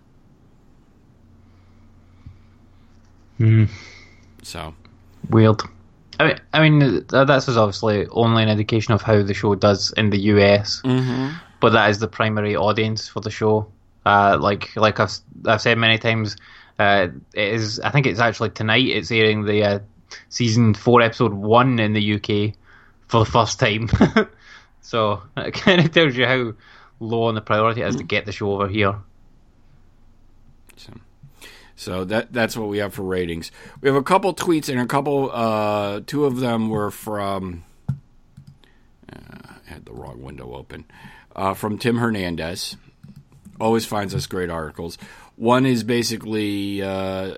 Hmm. 3.38 3.64
So 4.42 4.74
weird. 5.28 5.60
I 6.18 6.26
mean, 6.26 6.38
I 6.52 6.68
mean, 6.68 7.04
that's 7.08 7.48
obviously 7.48 8.06
only 8.08 8.42
an 8.42 8.48
indication 8.48 8.94
of 8.94 9.02
how 9.02 9.22
the 9.22 9.34
show 9.34 9.54
does 9.54 9.92
in 9.96 10.08
the 10.10 10.18
US, 10.18 10.80
mm-hmm. 10.82 11.36
but 11.60 11.70
that 11.70 11.90
is 11.90 11.98
the 11.98 12.08
primary 12.08 12.56
audience 12.56 13.08
for 13.08 13.20
the 13.20 13.30
show. 13.30 13.70
Uh, 14.06 14.38
like, 14.40 14.74
like 14.76 15.00
I've 15.00 15.12
I've 15.44 15.60
said 15.60 15.76
many 15.76 15.98
times, 15.98 16.36
uh, 16.78 17.08
it 17.34 17.54
is. 17.54 17.80
I 17.80 17.90
think 17.90 18.06
it's 18.06 18.20
actually 18.20 18.50
tonight. 18.50 18.86
It's 18.86 19.10
airing 19.10 19.44
the 19.44 19.64
uh, 19.64 19.78
season 20.30 20.72
four, 20.72 21.02
episode 21.02 21.34
one 21.34 21.78
in 21.78 21.92
the 21.92 22.14
UK 22.14 22.54
for 23.06 23.20
the 23.20 23.30
first 23.30 23.58
time. 23.58 23.88
so 24.80 25.22
it 25.36 25.54
kind 25.54 25.84
of 25.84 25.92
tells 25.92 26.16
you 26.16 26.26
how 26.26 26.52
low 27.00 27.24
on 27.24 27.34
the 27.34 27.40
priority 27.40 27.82
it 27.82 27.88
is 27.88 27.96
to 27.96 28.04
get 28.04 28.26
the 28.26 28.32
show 28.32 28.52
over 28.52 28.68
here. 28.68 28.96
So, 30.76 30.92
so 31.76 32.04
that 32.04 32.32
that's 32.32 32.56
what 32.56 32.68
we 32.68 32.78
have 32.78 32.94
for 32.94 33.02
ratings. 33.02 33.50
We 33.80 33.88
have 33.88 33.96
a 33.96 34.02
couple 34.02 34.34
tweets 34.34 34.68
and 34.68 34.80
a 34.80 34.86
couple. 34.86 35.30
Uh, 35.32 36.00
two 36.06 36.24
of 36.24 36.40
them 36.40 36.68
were 36.68 36.90
from. 36.90 37.64
Uh, 39.12 39.48
I 39.66 39.70
had 39.70 39.84
the 39.84 39.92
wrong 39.92 40.22
window 40.22 40.54
open. 40.54 40.84
Uh, 41.34 41.54
from 41.54 41.78
Tim 41.78 41.98
Hernandez. 41.98 42.76
Always 43.58 43.86
finds 43.86 44.14
us 44.14 44.26
great 44.26 44.50
articles. 44.50 44.98
One 45.36 45.64
is 45.64 45.82
basically 45.82 46.82
uh, 46.82 47.36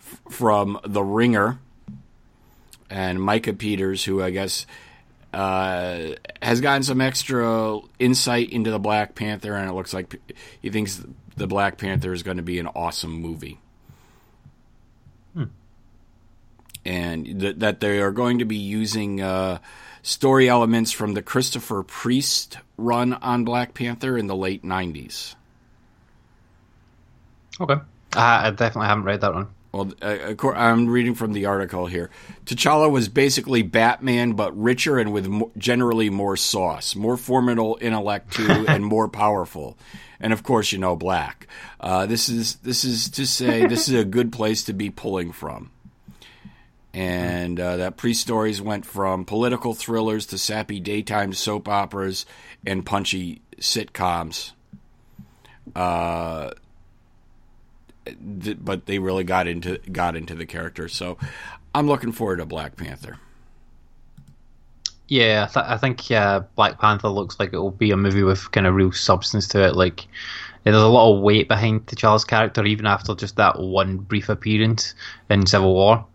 f- 0.00 0.20
from 0.30 0.80
The 0.84 1.02
Ringer 1.02 1.60
and 2.88 3.22
Micah 3.22 3.52
Peters, 3.52 4.04
who 4.04 4.20
I 4.22 4.30
guess 4.30 4.66
uh, 5.32 6.14
has 6.42 6.60
gotten 6.60 6.82
some 6.82 7.00
extra 7.00 7.78
insight 7.98 8.50
into 8.50 8.70
the 8.70 8.78
Black 8.78 9.14
Panther, 9.14 9.54
and 9.54 9.68
it 9.68 9.72
looks 9.72 9.94
like 9.94 10.16
he 10.60 10.70
thinks 10.70 11.02
the 11.36 11.46
Black 11.46 11.78
Panther 11.78 12.12
is 12.12 12.22
going 12.22 12.36
to 12.36 12.42
be 12.42 12.58
an 12.58 12.66
awesome 12.66 13.12
movie. 13.12 13.58
Hmm. 15.34 15.44
And 16.84 17.40
th- 17.40 17.56
that 17.58 17.80
they 17.80 18.00
are 18.00 18.10
going 18.10 18.40
to 18.40 18.44
be 18.44 18.56
using 18.56 19.20
uh, 19.20 19.58
story 20.02 20.48
elements 20.48 20.90
from 20.92 21.14
the 21.14 21.22
Christopher 21.22 21.82
Priest 21.82 22.58
run 22.76 23.12
on 23.14 23.44
Black 23.44 23.74
Panther 23.74 24.18
in 24.18 24.26
the 24.26 24.36
late 24.36 24.64
90s. 24.64 25.36
Okay. 27.60 27.74
Uh, 27.74 27.80
I 28.16 28.50
definitely 28.50 28.88
haven't 28.88 29.04
read 29.04 29.20
that 29.20 29.34
one. 29.34 29.48
Well, 29.72 29.92
uh, 30.02 30.34
I'm 30.54 30.88
reading 30.88 31.14
from 31.14 31.32
the 31.32 31.46
article 31.46 31.86
here. 31.86 32.10
T'Challa 32.44 32.90
was 32.90 33.08
basically 33.08 33.62
Batman, 33.62 34.32
but 34.32 34.56
richer 34.60 34.98
and 34.98 35.12
with 35.12 35.28
more, 35.28 35.50
generally 35.56 36.10
more 36.10 36.36
sauce, 36.36 36.96
more 36.96 37.16
formidable 37.16 37.78
intellect 37.80 38.32
too, 38.32 38.64
and 38.68 38.84
more 38.84 39.08
powerful. 39.08 39.78
And 40.18 40.32
of 40.32 40.42
course, 40.42 40.72
you 40.72 40.78
know, 40.78 40.96
black. 40.96 41.46
Uh, 41.78 42.06
this 42.06 42.28
is 42.28 42.56
this 42.56 42.84
is 42.84 43.08
to 43.10 43.26
say 43.26 43.66
this 43.66 43.88
is 43.88 43.94
a 43.94 44.04
good 44.04 44.32
place 44.32 44.64
to 44.64 44.72
be 44.72 44.90
pulling 44.90 45.30
from. 45.30 45.70
And 46.92 47.60
uh, 47.60 47.76
that 47.76 47.96
pre 47.96 48.12
stories 48.12 48.60
went 48.60 48.84
from 48.84 49.24
political 49.24 49.74
thrillers 49.74 50.26
to 50.26 50.38
sappy 50.38 50.80
daytime 50.80 51.32
soap 51.32 51.68
operas 51.68 52.26
and 52.66 52.84
punchy 52.84 53.40
sitcoms. 53.58 54.50
Uh, 55.76 56.50
but 58.14 58.86
they 58.86 58.98
really 58.98 59.24
got 59.24 59.46
into 59.46 59.78
got 59.92 60.16
into 60.16 60.34
the 60.34 60.46
character. 60.46 60.88
So 60.88 61.18
I'm 61.74 61.86
looking 61.86 62.12
forward 62.12 62.36
to 62.36 62.46
Black 62.46 62.76
Panther. 62.76 63.18
Yeah, 65.08 65.48
I, 65.48 65.52
th- 65.52 65.66
I 65.66 65.76
think 65.76 66.08
uh, 66.12 66.40
Black 66.54 66.78
Panther 66.78 67.08
looks 67.08 67.40
like 67.40 67.52
it 67.52 67.58
will 67.58 67.72
be 67.72 67.90
a 67.90 67.96
movie 67.96 68.22
with 68.22 68.52
kind 68.52 68.66
of 68.66 68.76
real 68.76 68.92
substance 68.92 69.48
to 69.48 69.66
it. 69.66 69.74
Like, 69.74 70.06
there's 70.62 70.76
a 70.76 70.86
lot 70.86 71.12
of 71.12 71.20
weight 71.20 71.48
behind 71.48 71.86
T'Challa's 71.86 72.24
character, 72.24 72.64
even 72.64 72.86
after 72.86 73.16
just 73.16 73.34
that 73.36 73.58
one 73.58 73.98
brief 73.98 74.28
appearance 74.28 74.94
in 75.28 75.46
Civil 75.46 75.74
War. 75.74 76.06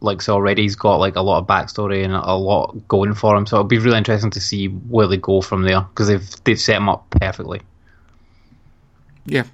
Like 0.00 0.20
so 0.20 0.34
already 0.34 0.62
he's 0.62 0.74
got 0.74 0.96
like 0.96 1.14
a 1.14 1.20
lot 1.20 1.38
of 1.38 1.46
backstory 1.46 2.04
and 2.04 2.12
a 2.12 2.34
lot 2.34 2.76
going 2.88 3.14
for 3.14 3.36
him. 3.36 3.46
So 3.46 3.56
it'll 3.56 3.68
be 3.68 3.78
really 3.78 3.98
interesting 3.98 4.32
to 4.32 4.40
see 4.40 4.66
where 4.66 5.06
they 5.06 5.18
go 5.18 5.40
from 5.40 5.62
there 5.62 5.82
because 5.82 6.08
they've 6.08 6.44
they've 6.44 6.60
set 6.60 6.78
him 6.78 6.88
up 6.88 7.08
perfectly. 7.10 7.62
Yeah. 9.24 9.44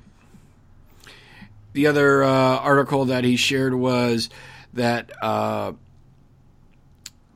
The 1.78 1.86
other 1.86 2.24
uh, 2.24 2.28
article 2.28 3.04
that 3.04 3.22
he 3.22 3.36
shared 3.36 3.72
was 3.72 4.30
that 4.74 5.12
uh, 5.22 5.74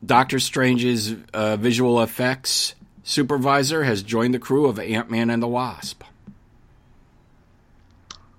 Doctor 0.04 0.40
Strange's 0.40 1.14
uh, 1.32 1.54
visual 1.54 2.02
effects 2.02 2.74
supervisor 3.04 3.84
has 3.84 4.02
joined 4.02 4.34
the 4.34 4.40
crew 4.40 4.66
of 4.66 4.80
Ant 4.80 5.08
Man 5.12 5.30
and 5.30 5.40
the 5.40 5.46
Wasp. 5.46 6.02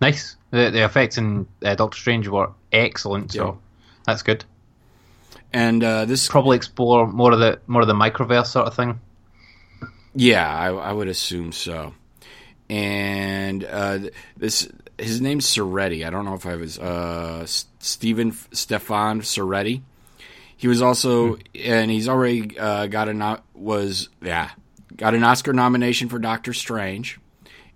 Nice. 0.01 0.35
The, 0.51 0.71
the 0.71 0.83
effects 0.83 1.17
in 1.17 1.47
uh, 1.63 1.73
Doctor 1.75 1.97
Strange 1.97 2.27
were 2.27 2.51
excellent, 2.73 3.31
so 3.31 3.45
Yeah. 3.45 3.53
that's 4.05 4.23
good. 4.23 4.43
And 5.53 5.81
uh, 5.85 6.03
this, 6.03 6.27
Probably 6.27 6.57
explore 6.57 7.07
more 7.07 7.31
of 7.31 7.39
the 7.39 7.61
more 7.65 7.81
of 7.81 7.87
the 7.87 7.93
microverse 7.93 8.47
sort 8.47 8.67
of 8.67 8.75
thing. 8.75 8.99
yeah, 10.13 10.45
I, 10.53 10.67
I 10.73 10.91
would 10.91 11.07
assume 11.07 11.53
so. 11.53 11.93
And 12.69 13.63
uh, 13.63 13.99
this, 14.35 14.67
his 15.03 15.21
name's 15.21 15.45
Ceretti. 15.45 16.05
I 16.05 16.09
don't 16.09 16.25
know 16.25 16.33
if 16.33 16.45
I 16.45 16.55
was 16.55 16.79
uh, 16.79 17.45
Stephen 17.45 18.35
Stefan 18.51 19.21
Ceretti. 19.21 19.81
He 20.57 20.67
was 20.67 20.81
also, 20.81 21.37
and 21.55 21.91
he's 21.91 22.07
already 22.07 22.57
uh, 22.57 22.87
got 22.87 23.09
a 23.09 23.41
was 23.53 24.09
yeah 24.21 24.51
got 24.95 25.13
an 25.13 25.23
Oscar 25.23 25.53
nomination 25.53 26.09
for 26.09 26.19
Doctor 26.19 26.53
Strange, 26.53 27.19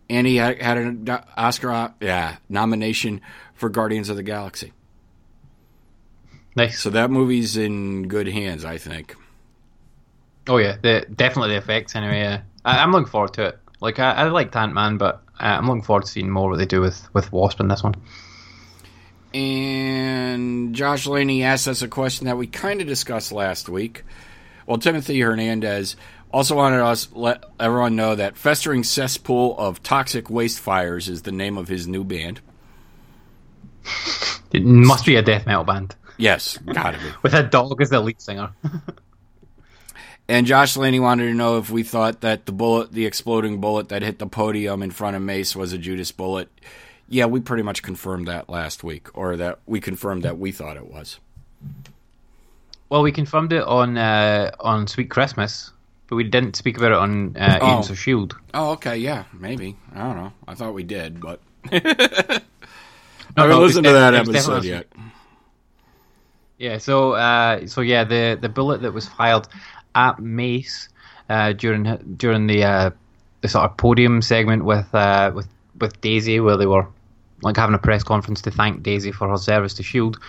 and 0.09 0.25
he 0.25 0.37
had, 0.37 0.61
had 0.61 0.77
an 0.77 1.09
Oscar 1.35 1.71
uh, 1.71 1.91
yeah 1.99 2.37
nomination 2.49 3.21
for 3.53 3.69
Guardians 3.69 4.09
of 4.09 4.15
the 4.15 4.23
Galaxy. 4.23 4.73
Nice. 6.55 6.79
So 6.79 6.89
that 6.89 7.11
movie's 7.11 7.55
in 7.55 8.07
good 8.07 8.27
hands, 8.27 8.65
I 8.65 8.77
think. 8.77 9.15
Oh 10.47 10.57
yeah, 10.57 10.77
the 10.81 11.05
definitely 11.13 11.51
the 11.51 11.57
effects 11.57 11.95
anyway. 11.95 12.19
Yeah. 12.21 12.41
I, 12.65 12.79
I'm 12.79 12.91
looking 12.91 13.09
forward 13.09 13.33
to 13.33 13.45
it. 13.47 13.59
Like 13.79 13.99
I, 13.99 14.13
I 14.13 14.23
like 14.29 14.55
Ant 14.55 14.73
Man, 14.73 14.97
but 14.97 15.21
uh, 15.39 15.43
I'm 15.43 15.67
looking 15.67 15.83
forward 15.83 16.05
to 16.05 16.11
seeing 16.11 16.29
more 16.29 16.49
what 16.49 16.57
they 16.57 16.65
do 16.65 16.81
with 16.81 17.07
with 17.13 17.31
Wasp 17.31 17.59
in 17.59 17.67
this 17.67 17.83
one. 17.83 17.95
And 19.33 20.73
Josh 20.73 21.05
Laney 21.05 21.43
asked 21.43 21.67
us 21.67 21.81
a 21.81 21.87
question 21.87 22.27
that 22.27 22.37
we 22.37 22.47
kind 22.47 22.81
of 22.81 22.87
discussed 22.87 23.31
last 23.31 23.69
week. 23.69 24.03
Well, 24.65 24.77
Timothy 24.77 25.19
Hernandez 25.19 25.95
also 26.31 26.55
wanted 26.55 26.81
us 26.81 27.09
let 27.13 27.43
everyone 27.59 27.95
know 27.95 28.15
that 28.15 28.37
Festering 28.37 28.83
Cesspool 28.83 29.55
of 29.57 29.83
Toxic 29.83 30.29
Waste 30.29 30.59
Fires 30.59 31.07
is 31.07 31.21
the 31.21 31.31
name 31.31 31.57
of 31.57 31.67
his 31.67 31.87
new 31.87 32.03
band. 32.03 32.41
It 34.49 34.63
must 34.63 35.05
be 35.05 35.17
a 35.17 35.21
death 35.21 35.45
metal 35.45 35.65
band 35.65 35.93
Yes, 36.17 36.57
gotta 36.57 36.97
be. 36.97 37.05
with 37.21 37.33
a 37.33 37.43
dog 37.43 37.81
as 37.81 37.89
the 37.89 37.99
lead 37.99 38.19
singer. 38.19 38.49
And 40.29 40.45
Josh 40.45 40.75
Laney 40.75 40.99
wanted 40.99 41.25
to 41.27 41.33
know 41.33 41.57
if 41.57 41.69
we 41.71 41.83
thought 41.83 42.21
that 42.21 42.45
the 42.45 42.51
bullet, 42.51 42.91
the 42.91 43.05
exploding 43.05 43.61
bullet 43.61 43.89
that 43.89 44.01
hit 44.01 44.19
the 44.19 44.27
podium 44.27 44.83
in 44.83 44.91
front 44.91 45.15
of 45.15 45.21
Mace 45.21 45.55
was 45.55 45.71
a 45.71 45.77
Judas 45.77 46.11
bullet. 46.11 46.49
Yeah, 47.07 47.25
we 47.27 47.39
pretty 47.39 47.63
much 47.63 47.81
confirmed 47.81 48.27
that 48.27 48.49
last 48.49 48.83
week, 48.83 49.07
or 49.17 49.37
that 49.37 49.59
we 49.65 49.79
confirmed 49.79 50.23
that 50.23 50.37
we 50.37 50.51
thought 50.51 50.75
it 50.75 50.87
was. 50.91 51.19
well, 52.89 53.01
we 53.01 53.13
confirmed 53.13 53.53
it 53.53 53.63
on 53.63 53.97
uh, 53.97 54.51
on 54.59 54.87
Sweet 54.87 55.09
Christmas, 55.09 55.71
but 56.07 56.17
we 56.17 56.25
didn't 56.25 56.57
speak 56.57 56.77
about 56.77 56.91
it 56.91 56.97
on 56.97 57.37
uh, 57.37 57.59
Oh. 57.61 57.67
Agents 57.71 57.89
of 57.89 57.97
Shield. 57.97 58.35
Oh, 58.53 58.71
okay, 58.71 58.97
yeah, 58.97 59.23
maybe. 59.33 59.77
I 59.95 59.99
don't 60.03 60.17
know. 60.17 60.33
I 60.45 60.55
thought 60.55 60.73
we 60.73 60.83
did, 60.83 61.21
but 61.21 61.39
No, 61.71 63.43
I 63.43 63.47
haven't 63.47 63.55
no, 63.55 63.61
listened 63.61 63.85
to 63.85 63.93
that 63.93 64.11
def- 64.11 64.21
it 64.23 64.27
was 64.27 64.35
episode 64.35 64.65
yet. 64.65 64.87
Yeah, 66.57 66.79
so 66.79 67.13
uh, 67.13 67.67
so 67.67 67.79
yeah, 67.81 68.03
the 68.03 68.37
the 68.41 68.49
bullet 68.49 68.81
that 68.81 68.91
was 68.91 69.07
fired 69.07 69.47
at 69.97 70.19
Mace 70.19 70.87
uh, 71.29 71.51
during 71.53 72.15
during 72.15 72.47
the 72.47 72.63
uh, 72.63 72.91
the 73.41 73.49
sort 73.49 73.65
of 73.65 73.75
podium 73.75 74.21
segment 74.21 74.63
with 74.63 74.93
uh, 74.93 75.31
with 75.33 75.47
with 75.79 75.99
Daisy, 75.99 76.39
where 76.39 76.55
they 76.55 76.65
were 76.65 76.87
like 77.41 77.57
having 77.57 77.75
a 77.75 77.79
press 77.79 78.03
conference 78.03 78.41
to 78.43 78.51
thank 78.51 78.83
Daisy 78.83 79.11
for 79.11 79.27
her 79.27 79.37
service 79.37 79.73
to 79.75 79.83
Shield. 79.83 80.19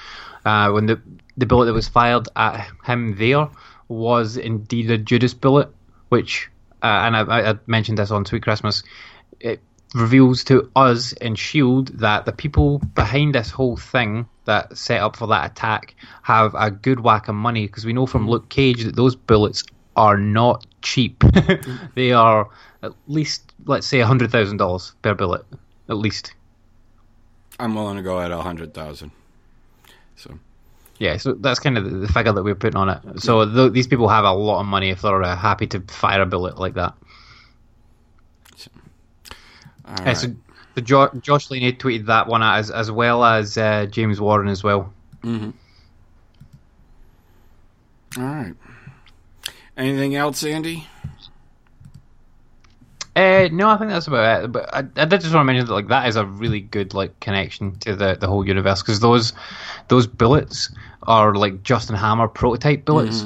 Uh, 0.44 0.70
when 0.70 0.86
the 0.86 1.00
the 1.36 1.46
bullet 1.46 1.66
that 1.66 1.74
was 1.74 1.88
fired 1.88 2.28
at 2.34 2.68
him 2.84 3.16
there 3.16 3.48
was 3.88 4.36
indeed 4.36 4.90
a 4.90 4.98
Judas 4.98 5.34
bullet, 5.34 5.68
which 6.08 6.50
uh, 6.82 6.86
and 6.86 7.16
I, 7.16 7.50
I 7.50 7.54
mentioned 7.66 7.98
this 7.98 8.10
on 8.10 8.24
Sweet 8.24 8.42
Christmas. 8.42 8.82
It 9.40 9.60
reveals 9.94 10.44
to 10.44 10.70
us 10.76 11.12
in 11.12 11.34
Shield 11.34 11.88
that 11.98 12.24
the 12.24 12.32
people 12.32 12.78
behind 12.94 13.34
this 13.34 13.50
whole 13.50 13.76
thing 13.76 14.26
that 14.48 14.76
set 14.76 15.00
up 15.00 15.14
for 15.16 15.26
that 15.28 15.50
attack 15.52 15.94
have 16.22 16.54
a 16.58 16.70
good 16.70 17.00
whack 17.00 17.28
of 17.28 17.34
money 17.36 17.66
because 17.66 17.84
we 17.86 17.92
know 17.92 18.06
from 18.06 18.28
Luke 18.28 18.48
Cage 18.48 18.82
that 18.84 18.96
those 18.96 19.14
bullets 19.14 19.62
are 19.96 20.16
not 20.16 20.66
cheap. 20.82 21.22
they 21.94 22.12
are 22.12 22.48
at 22.82 22.92
least, 23.06 23.52
let's 23.66 23.86
say, 23.86 24.00
hundred 24.00 24.30
thousand 24.30 24.56
dollars 24.56 24.94
per 25.02 25.14
bullet, 25.14 25.44
at 25.88 25.96
least. 25.96 26.34
I'm 27.60 27.74
willing 27.74 27.96
to 27.96 28.02
go 28.02 28.20
at 28.20 28.30
a 28.30 28.38
hundred 28.38 28.74
thousand. 28.74 29.10
So 30.16 30.38
Yeah, 30.98 31.16
so 31.16 31.34
that's 31.34 31.58
kind 31.60 31.76
of 31.78 31.84
the, 31.84 31.90
the 31.90 32.08
figure 32.08 32.32
that 32.32 32.42
we're 32.42 32.54
putting 32.54 32.76
on 32.76 32.88
it. 32.88 33.20
So 33.20 33.44
th- 33.44 33.72
these 33.72 33.86
people 33.86 34.08
have 34.08 34.24
a 34.24 34.32
lot 34.32 34.60
of 34.60 34.66
money 34.66 34.90
if 34.90 35.02
they're 35.02 35.22
uh, 35.22 35.36
happy 35.36 35.66
to 35.68 35.80
fire 35.88 36.22
a 36.22 36.26
bullet 36.26 36.58
like 36.58 36.74
that. 36.74 36.94
all 39.84 39.94
Uh, 39.94 40.04
right. 40.04 40.34
So 40.78 40.84
jo- 40.84 41.20
Josh 41.20 41.50
Laney 41.50 41.72
tweeted 41.72 42.06
that 42.06 42.26
one 42.28 42.42
out 42.42 42.58
as 42.58 42.70
as 42.70 42.90
well 42.90 43.24
as 43.24 43.58
uh, 43.58 43.86
James 43.86 44.20
Warren 44.20 44.48
as 44.48 44.62
well. 44.62 44.92
all 48.16 48.22
right. 48.24 48.54
Anything 49.76 50.16
else, 50.16 50.42
Andy? 50.44 50.86
Uh, 53.14 53.48
no, 53.50 53.68
I 53.68 53.76
think 53.76 53.90
that's 53.90 54.06
about 54.06 54.44
it. 54.44 54.52
But 54.52 54.72
I, 54.72 54.78
I 54.78 55.04
did 55.04 55.20
just 55.20 55.34
want 55.34 55.40
to 55.40 55.44
mention 55.44 55.66
that 55.66 55.72
like 55.72 55.88
that 55.88 56.06
is 56.08 56.16
a 56.16 56.24
really 56.24 56.60
good 56.60 56.94
like 56.94 57.18
connection 57.20 57.76
to 57.80 57.96
the, 57.96 58.14
the 58.14 58.28
whole 58.28 58.46
universe 58.46 58.80
because 58.82 59.00
those 59.00 59.32
those 59.88 60.06
bullets 60.06 60.70
are 61.04 61.34
like 61.34 61.62
Justin 61.64 61.96
Hammer 61.96 62.28
prototype 62.28 62.84
bullets. 62.84 63.24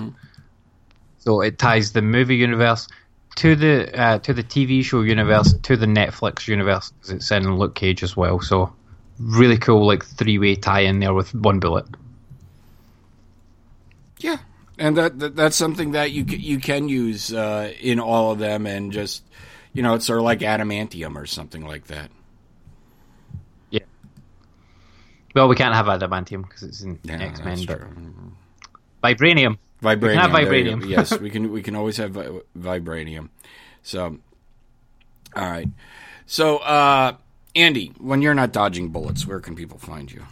So 1.19 1.41
it 1.43 1.59
ties 1.59 1.93
the 1.93 2.03
movie 2.03 2.37
universe 2.37 2.89
to 3.37 3.57
the 3.57 3.99
uh, 3.99 4.19
to 4.19 4.33
the 4.35 4.43
TV 4.43 4.85
show 4.85 5.03
universe 5.03 5.55
to 5.63 5.77
the 5.77 5.87
Netflix 5.87 6.47
universe 6.49 6.91
because 6.91 7.11
it's 7.11 7.31
in 7.31 7.57
Luke 7.57 7.75
Cage 7.75 8.03
as 8.03 8.17
well. 8.17 8.41
So 8.41 8.73
really 9.19 9.59
cool 9.59 9.87
like 9.87 10.05
three 10.05 10.39
way 10.39 10.55
tie 10.57 10.81
in 10.81 11.01
there 11.01 11.15
with 11.15 11.35
one 11.35 11.61
bullet. 11.61 11.87
Yeah, 14.19 14.39
and 14.79 14.97
that, 14.97 15.19
that 15.19 15.37
that's 15.37 15.57
something 15.57 15.93
that 15.93 16.13
you 16.13 16.25
you 16.25 16.59
can 16.61 16.89
use 16.89 17.33
uh, 17.33 17.73
in 17.81 17.99
all 18.01 18.33
of 18.33 18.39
them, 18.39 18.67
and 18.67 18.93
just 18.93 19.25
you 19.73 19.83
know, 19.83 19.95
it's 19.95 20.07
sort 20.07 20.19
of 20.19 20.25
like 20.25 20.41
adamantium 20.41 21.17
or 21.17 21.27
something 21.27 21.65
like 21.67 21.87
that. 21.87 22.11
Yeah. 23.71 23.85
Well, 25.35 25.49
we 25.49 25.57
can't 25.57 25.75
have 25.75 25.87
adamantium 25.87 26.43
because 26.43 26.63
it's 26.63 26.83
in 26.83 26.99
Yeah, 27.05 27.23
X 27.23 27.43
Men, 27.43 27.65
but 27.65 27.81
vibranium. 29.03 29.59
Vibranium. 29.83 30.03
We 30.03 30.17
have 30.17 30.33
there 30.33 30.59
you 30.59 30.65
go. 30.65 30.77
vibranium. 30.77 30.89
yes, 30.89 31.19
we 31.21 31.31
can. 31.31 31.53
We 31.53 31.63
can 31.63 31.77
always 31.77 31.97
have 31.99 32.13
vi- 32.13 32.41
vibranium. 32.59 33.29
So, 33.83 34.19
all 35.37 35.51
right. 35.51 35.69
So, 36.27 36.59
uh, 36.59 37.17
Andy, 37.55 37.93
when 37.99 38.23
you're 38.23 38.35
not 38.35 38.53
dodging 38.53 38.89
bullets, 38.91 39.27
where 39.27 39.41
can 39.41 39.55
people 39.57 39.79
find 39.79 40.11
you? 40.11 40.25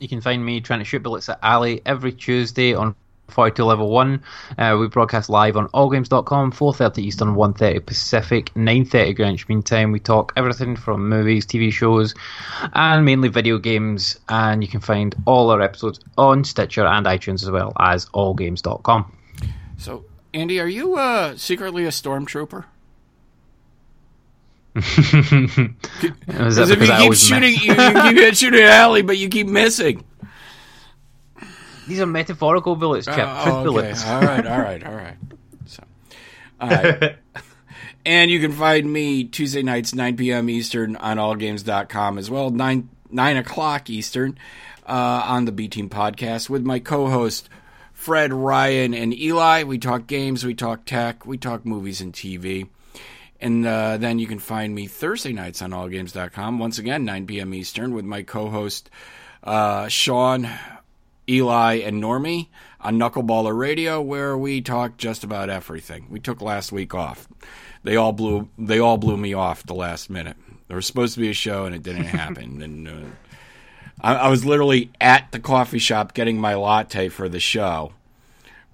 You 0.00 0.08
can 0.08 0.20
find 0.20 0.44
me 0.44 0.60
trying 0.60 0.80
to 0.80 0.84
shoot 0.84 1.02
bullets 1.02 1.28
at 1.28 1.38
Ali 1.42 1.80
every 1.86 2.12
Tuesday 2.12 2.74
on 2.74 2.96
42 3.28 3.64
level 3.64 3.90
1. 3.90 4.22
Uh, 4.58 4.76
we 4.78 4.88
broadcast 4.88 5.28
live 5.28 5.56
on 5.56 5.68
allgames.com, 5.68 6.52
4.30 6.52 6.98
Eastern, 6.98 7.34
1.30 7.34 7.84
Pacific, 7.84 8.52
9.30 8.54 9.16
Greenwich 9.16 9.48
Mean 9.48 9.62
Time. 9.62 9.92
We 9.92 10.00
talk 10.00 10.32
everything 10.36 10.76
from 10.76 11.08
movies, 11.08 11.46
TV 11.46 11.72
shows, 11.72 12.14
and 12.74 13.04
mainly 13.04 13.28
video 13.28 13.58
games. 13.58 14.18
And 14.28 14.62
you 14.62 14.68
can 14.68 14.80
find 14.80 15.14
all 15.26 15.50
our 15.50 15.60
episodes 15.60 16.00
on 16.18 16.44
Stitcher 16.44 16.86
and 16.86 17.06
iTunes 17.06 17.42
as 17.42 17.50
well 17.50 17.72
as 17.80 18.06
allgames.com. 18.06 19.16
So, 19.78 20.04
Andy, 20.32 20.60
are 20.60 20.68
you 20.68 20.96
uh, 20.96 21.36
secretly 21.36 21.84
a 21.84 21.90
stormtrooper? 21.90 22.64
That 24.74 26.68
if 26.68 26.78
because 26.80 26.88
you 26.88 26.94
I 26.94 27.00
keep 27.00 27.14
shooting, 27.14 27.54
you, 27.54 27.74
you 27.74 28.26
keep 28.26 28.34
shooting 28.34 28.60
at 28.60 28.70
Alley, 28.70 29.02
but 29.02 29.16
you 29.16 29.28
keep 29.28 29.46
missing. 29.46 30.04
These 31.86 32.00
are 32.00 32.06
metaphorical 32.06 32.76
bullets, 32.76 33.06
Chip. 33.06 33.16
Oh, 33.18 33.42
Truth 33.42 33.54
okay. 33.56 33.64
bullets. 33.64 34.06
All 34.06 34.20
right, 34.20 34.46
all 34.46 34.58
right, 34.60 34.84
all 34.86 34.94
right. 34.94 35.16
So, 35.66 35.82
all 36.60 36.68
right. 36.68 37.16
and 38.06 38.30
you 38.30 38.40
can 38.40 38.52
find 38.52 38.90
me 38.90 39.24
Tuesday 39.24 39.62
nights, 39.62 39.94
9 39.94 40.16
p.m. 40.16 40.48
Eastern 40.48 40.96
on 40.96 41.18
allgames.com 41.18 42.18
as 42.18 42.30
well, 42.30 42.50
9, 42.50 42.88
9 43.10 43.36
o'clock 43.36 43.90
Eastern 43.90 44.38
uh, 44.86 45.22
on 45.26 45.44
the 45.44 45.52
B 45.52 45.68
Team 45.68 45.88
podcast 45.88 46.48
with 46.48 46.64
my 46.64 46.78
co 46.78 47.08
host, 47.08 47.48
Fred, 47.92 48.32
Ryan, 48.32 48.94
and 48.94 49.14
Eli. 49.14 49.64
We 49.64 49.78
talk 49.78 50.06
games, 50.06 50.44
we 50.44 50.54
talk 50.54 50.84
tech, 50.84 51.26
we 51.26 51.36
talk 51.38 51.64
movies 51.64 52.00
and 52.00 52.12
TV. 52.12 52.68
And 53.40 53.66
uh, 53.66 53.98
then 53.98 54.18
you 54.18 54.26
can 54.26 54.38
find 54.38 54.74
me 54.74 54.86
Thursday 54.86 55.32
nights 55.32 55.60
on 55.60 55.72
allgames.com, 55.72 56.58
once 56.58 56.78
again, 56.78 57.04
9 57.04 57.26
p.m. 57.26 57.52
Eastern, 57.52 57.92
with 57.92 58.04
my 58.04 58.22
co 58.22 58.48
host 58.48 58.88
uh, 59.42 59.88
Sean, 59.88 60.48
Eli, 61.28 61.74
and 61.76 62.02
Normie 62.02 62.48
on 62.80 62.98
Knuckleballer 62.98 63.56
Radio, 63.56 64.00
where 64.00 64.36
we 64.36 64.60
talk 64.60 64.96
just 64.96 65.24
about 65.24 65.48
everything. 65.48 66.06
We 66.10 66.20
took 66.20 66.42
last 66.42 66.72
week 66.72 66.94
off. 66.94 67.28
They 67.82 67.96
all 67.96 68.12
blew. 68.12 68.48
They 68.58 68.78
all 68.78 68.98
blew 68.98 69.16
me 69.16 69.34
off 69.34 69.64
the 69.64 69.74
last 69.74 70.10
minute. 70.10 70.36
There 70.68 70.76
was 70.76 70.86
supposed 70.86 71.14
to 71.14 71.20
be 71.20 71.30
a 71.30 71.34
show, 71.34 71.66
and 71.66 71.74
it 71.74 71.82
didn't 71.82 72.04
happen. 72.04 72.62
and 72.62 72.88
uh, 72.88 72.92
I, 74.00 74.14
I, 74.14 74.28
was 74.28 74.44
literally 74.44 74.90
at 75.00 75.32
the 75.32 75.40
coffee 75.40 75.78
shop 75.78 76.14
getting 76.14 76.38
my 76.38 76.54
latte 76.54 77.08
for 77.08 77.28
the 77.28 77.40
show 77.40 77.92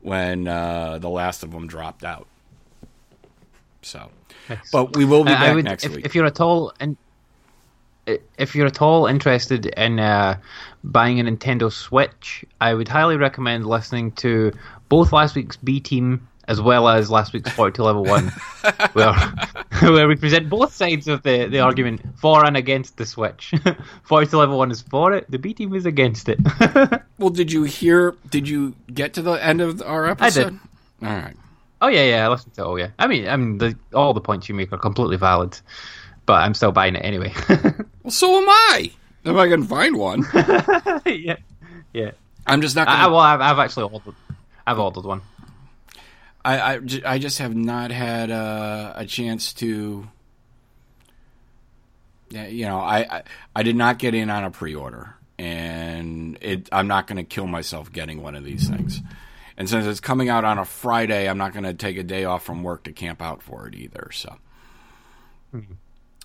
when 0.01 0.49
uh, 0.49 0.99
the 0.99 1.09
last 1.09 1.43
of 1.43 1.51
them 1.51 1.67
dropped 1.67 2.05
out. 2.05 2.27
So, 3.83 4.11
but 4.73 4.97
we 4.97 5.05
will 5.05 5.25
be 5.25 5.33
back 5.33 5.55
would, 5.55 5.65
next 5.65 5.85
if, 5.85 5.97
week. 5.97 6.07
If 6.07 6.15
you're 6.15 6.27
at 6.27 6.41
all 6.41 6.73
and 6.81 6.97
if 8.39 8.55
you're 8.55 8.67
at 8.67 8.81
all 8.83 9.07
interested 9.07 9.67
in 9.67 10.01
uh, 10.01 10.39
buying 10.85 11.21
a 11.21 11.25
Nintendo 11.25 11.71
Switch, 11.71 12.45
I 12.61 12.75
would 12.75 12.89
highly 12.89 13.17
recommend 13.17 13.67
listening 13.67 14.13
to 14.13 14.53
both 14.89 15.13
last 15.13 15.35
week's 15.37 15.57
B 15.57 15.81
Team 15.81 16.27
as 16.49 16.61
well 16.61 16.89
as 16.89 17.11
last 17.13 17.33
week's 17.33 17.51
42 17.53 17.81
Level 17.81 18.05
1, 18.05 18.25
where, 18.93 19.13
where 19.83 20.09
we 20.09 20.17
present 20.17 20.49
both 20.49 20.75
sides 20.75 21.07
of 21.07 21.23
the, 21.23 21.47
the 21.47 21.61
argument 21.61 22.01
for 22.17 22.45
and 22.45 22.57
against 22.57 22.97
the 22.97 23.07
Switch. 23.07 23.55
42 24.03 24.37
Level 24.37 24.59
1 24.59 24.73
is 24.73 24.83
for 24.83 25.13
it, 25.13 25.31
the 25.31 25.39
B 25.39 25.55
Team 25.55 25.73
is 25.75 25.87
against 25.87 26.29
it. 26.29 26.41
well, 27.19 27.31
did 27.31 27.53
you 27.53 27.63
hear, 27.63 28.17
did 28.31 28.49
you 28.49 28.75
get 28.93 29.15
to 29.15 29.23
the 29.23 29.35
end 29.35 29.61
of 29.61 29.81
our 29.83 30.07
episode? 30.07 30.41
I 30.41 30.51
did. 30.51 30.59
All 31.09 31.23
right. 31.23 31.37
Oh, 31.83 31.89
yeah, 31.89 32.05
yeah, 32.05 32.27
I 32.27 32.29
listened 32.29 32.55
to 32.55 32.63
it. 32.63 32.67
Oh, 32.67 32.77
yeah. 32.77 32.89
I 32.99 33.07
mean, 33.07 33.29
I 33.29 33.37
mean 33.37 33.59
the, 33.59 33.79
all 33.95 34.13
the 34.13 34.21
points 34.21 34.49
you 34.49 34.55
make 34.55 34.73
are 34.73 34.79
completely 34.79 35.17
valid 35.17 35.59
but 36.31 36.45
I'm 36.45 36.55
still 36.55 36.71
buying 36.71 36.95
it 36.95 37.01
anyway. 37.01 37.35
well, 37.49 38.13
so 38.13 38.37
am 38.37 38.49
I. 38.49 38.93
If 39.25 39.35
I 39.35 39.49
can 39.49 39.65
find 39.65 39.97
one. 39.97 40.25
yeah, 41.05 41.39
yeah. 41.93 42.13
I'm 42.47 42.63
just 42.63 42.77
not. 42.77 42.87
Gonna... 42.87 43.03
I, 43.03 43.07
well, 43.09 43.19
I've, 43.19 43.41
I've 43.41 43.59
actually 43.59 43.91
ordered. 43.93 44.15
I've 44.65 44.79
ordered 44.79 45.05
one. 45.05 45.23
I 46.45 46.75
I, 46.75 46.81
I 47.05 47.19
just 47.19 47.39
have 47.39 47.57
not 47.57 47.91
had 47.91 48.31
uh, 48.31 48.93
a 48.95 49.07
chance 49.07 49.55
to. 49.55 50.07
Yeah, 52.29 52.47
you 52.47 52.67
know, 52.67 52.79
I, 52.79 52.99
I 52.99 53.23
I 53.57 53.65
did 53.65 53.75
not 53.75 53.99
get 53.99 54.15
in 54.15 54.31
on 54.31 54.45
a 54.45 54.53
pre-order, 54.53 55.17
and 55.37 56.39
it. 56.41 56.69
I'm 56.71 56.87
not 56.87 57.09
going 57.09 57.17
to 57.17 57.25
kill 57.25 57.49
myself 57.49 57.91
getting 57.91 58.23
one 58.23 58.37
of 58.37 58.45
these 58.45 58.69
things. 58.69 59.01
And 59.57 59.69
since 59.69 59.85
it's 59.85 59.99
coming 59.99 60.29
out 60.29 60.45
on 60.45 60.59
a 60.59 60.65
Friday, 60.65 61.29
I'm 61.29 61.39
not 61.39 61.53
going 61.53 61.65
to 61.65 61.75
take 61.75 61.97
a 61.97 62.05
day 62.05 62.25
off 62.25 62.45
from 62.45 62.63
work 62.63 62.85
to 62.85 62.93
camp 62.93 63.21
out 63.21 63.43
for 63.43 63.67
it 63.67 63.75
either. 63.75 64.11
So. 64.13 64.37
Mm-hmm. 65.53 65.73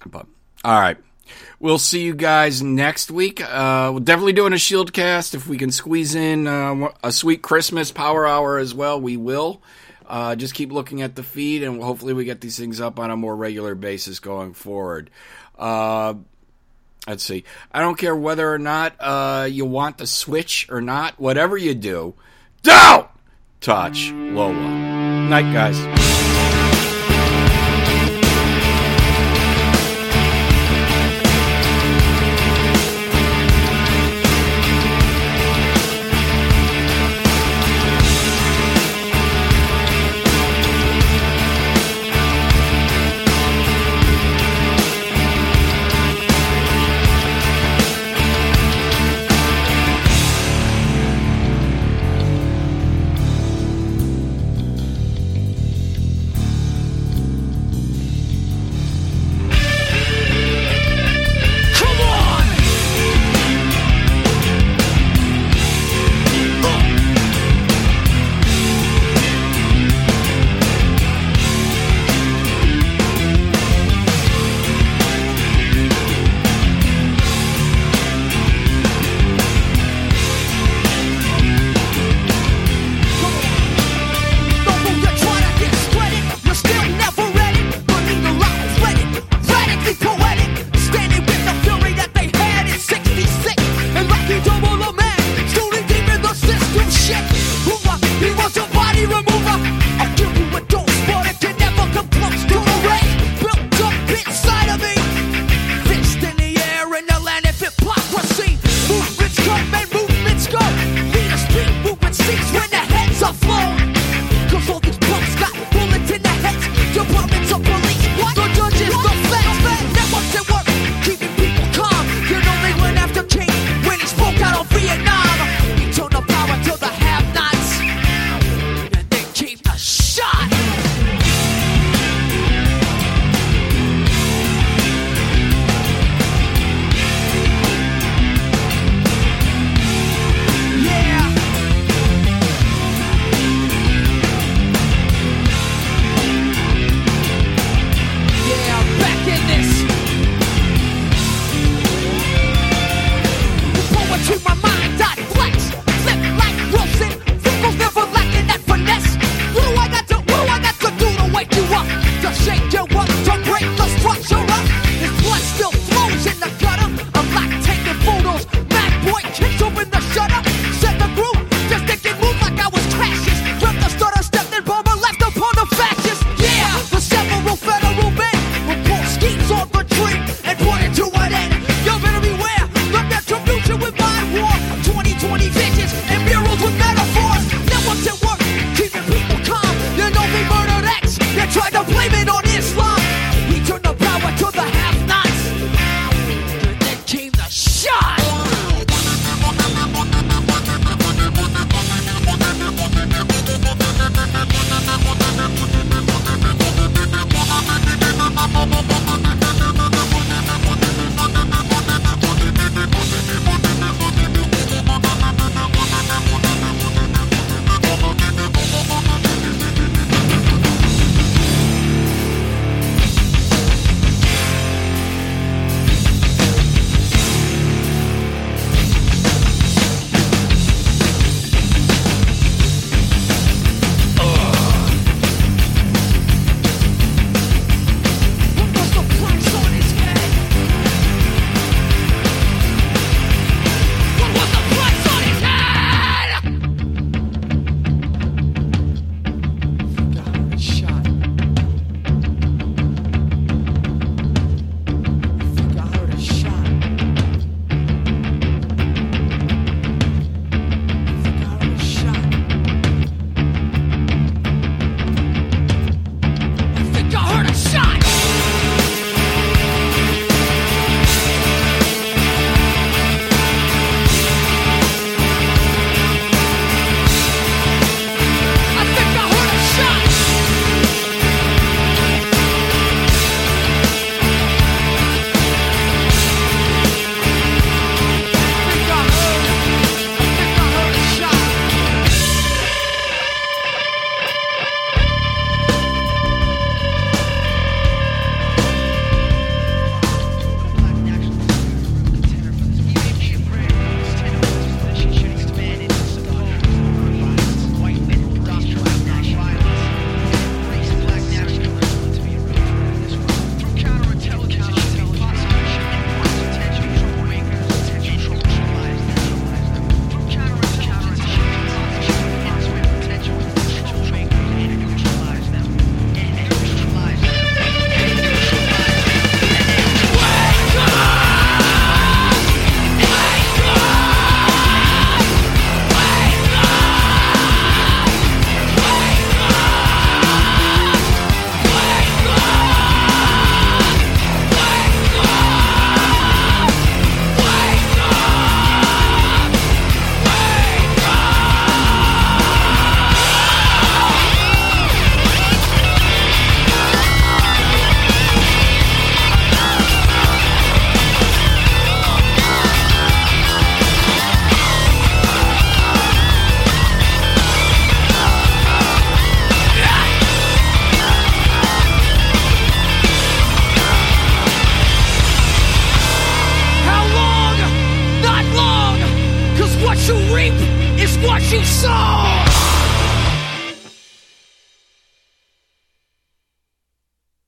But 0.06 0.26
all 0.64 0.80
right. 0.80 0.98
We'll 1.60 1.80
see 1.80 2.04
you 2.04 2.14
guys 2.14 2.62
next 2.62 3.10
week. 3.10 3.42
Uh, 3.42 3.92
we're 3.94 4.02
definitely 4.02 4.34
doing 4.34 4.54
a 4.54 4.58
Shield 4.58 4.94
cast. 4.94 5.34
If 5.34 5.48
we 5.48 5.58
can 5.58 5.72
squeeze 5.72 6.14
in 6.14 6.48
uh, 6.48 6.90
a 7.04 7.12
sweet 7.12 7.42
Christmas 7.42 7.92
power 7.92 8.28
hour 8.28 8.58
as 8.58 8.74
well, 8.74 9.02
we 9.02 9.18
will. 9.18 9.62
Uh, 10.08 10.36
just 10.36 10.54
keep 10.54 10.72
looking 10.72 11.02
at 11.02 11.16
the 11.16 11.24
feed, 11.24 11.64
and 11.64 11.82
hopefully, 11.82 12.14
we 12.14 12.26
get 12.26 12.42
these 12.42 12.58
things 12.58 12.80
up 12.80 13.00
on 13.00 13.10
a 13.10 13.18
more 13.18 13.36
regular 13.36 13.74
basis 13.74 14.20
going 14.20 14.54
forward. 14.54 15.10
Uh, 15.58 16.14
let's 17.08 17.24
see. 17.24 17.44
I 17.72 17.80
don't 17.80 17.98
care 17.98 18.16
whether 18.16 18.54
or 18.54 18.60
not 18.60 18.94
uh, 19.00 19.48
you 19.50 19.66
want 19.66 19.98
the 19.98 20.06
Switch 20.06 20.68
or 20.70 20.82
not. 20.82 21.20
Whatever 21.20 21.58
you 21.58 21.74
do, 21.74 22.14
don't 22.62 23.08
touch 23.62 24.12
Lola. 24.12 24.54
Night, 24.54 25.52
guys. 25.52 26.55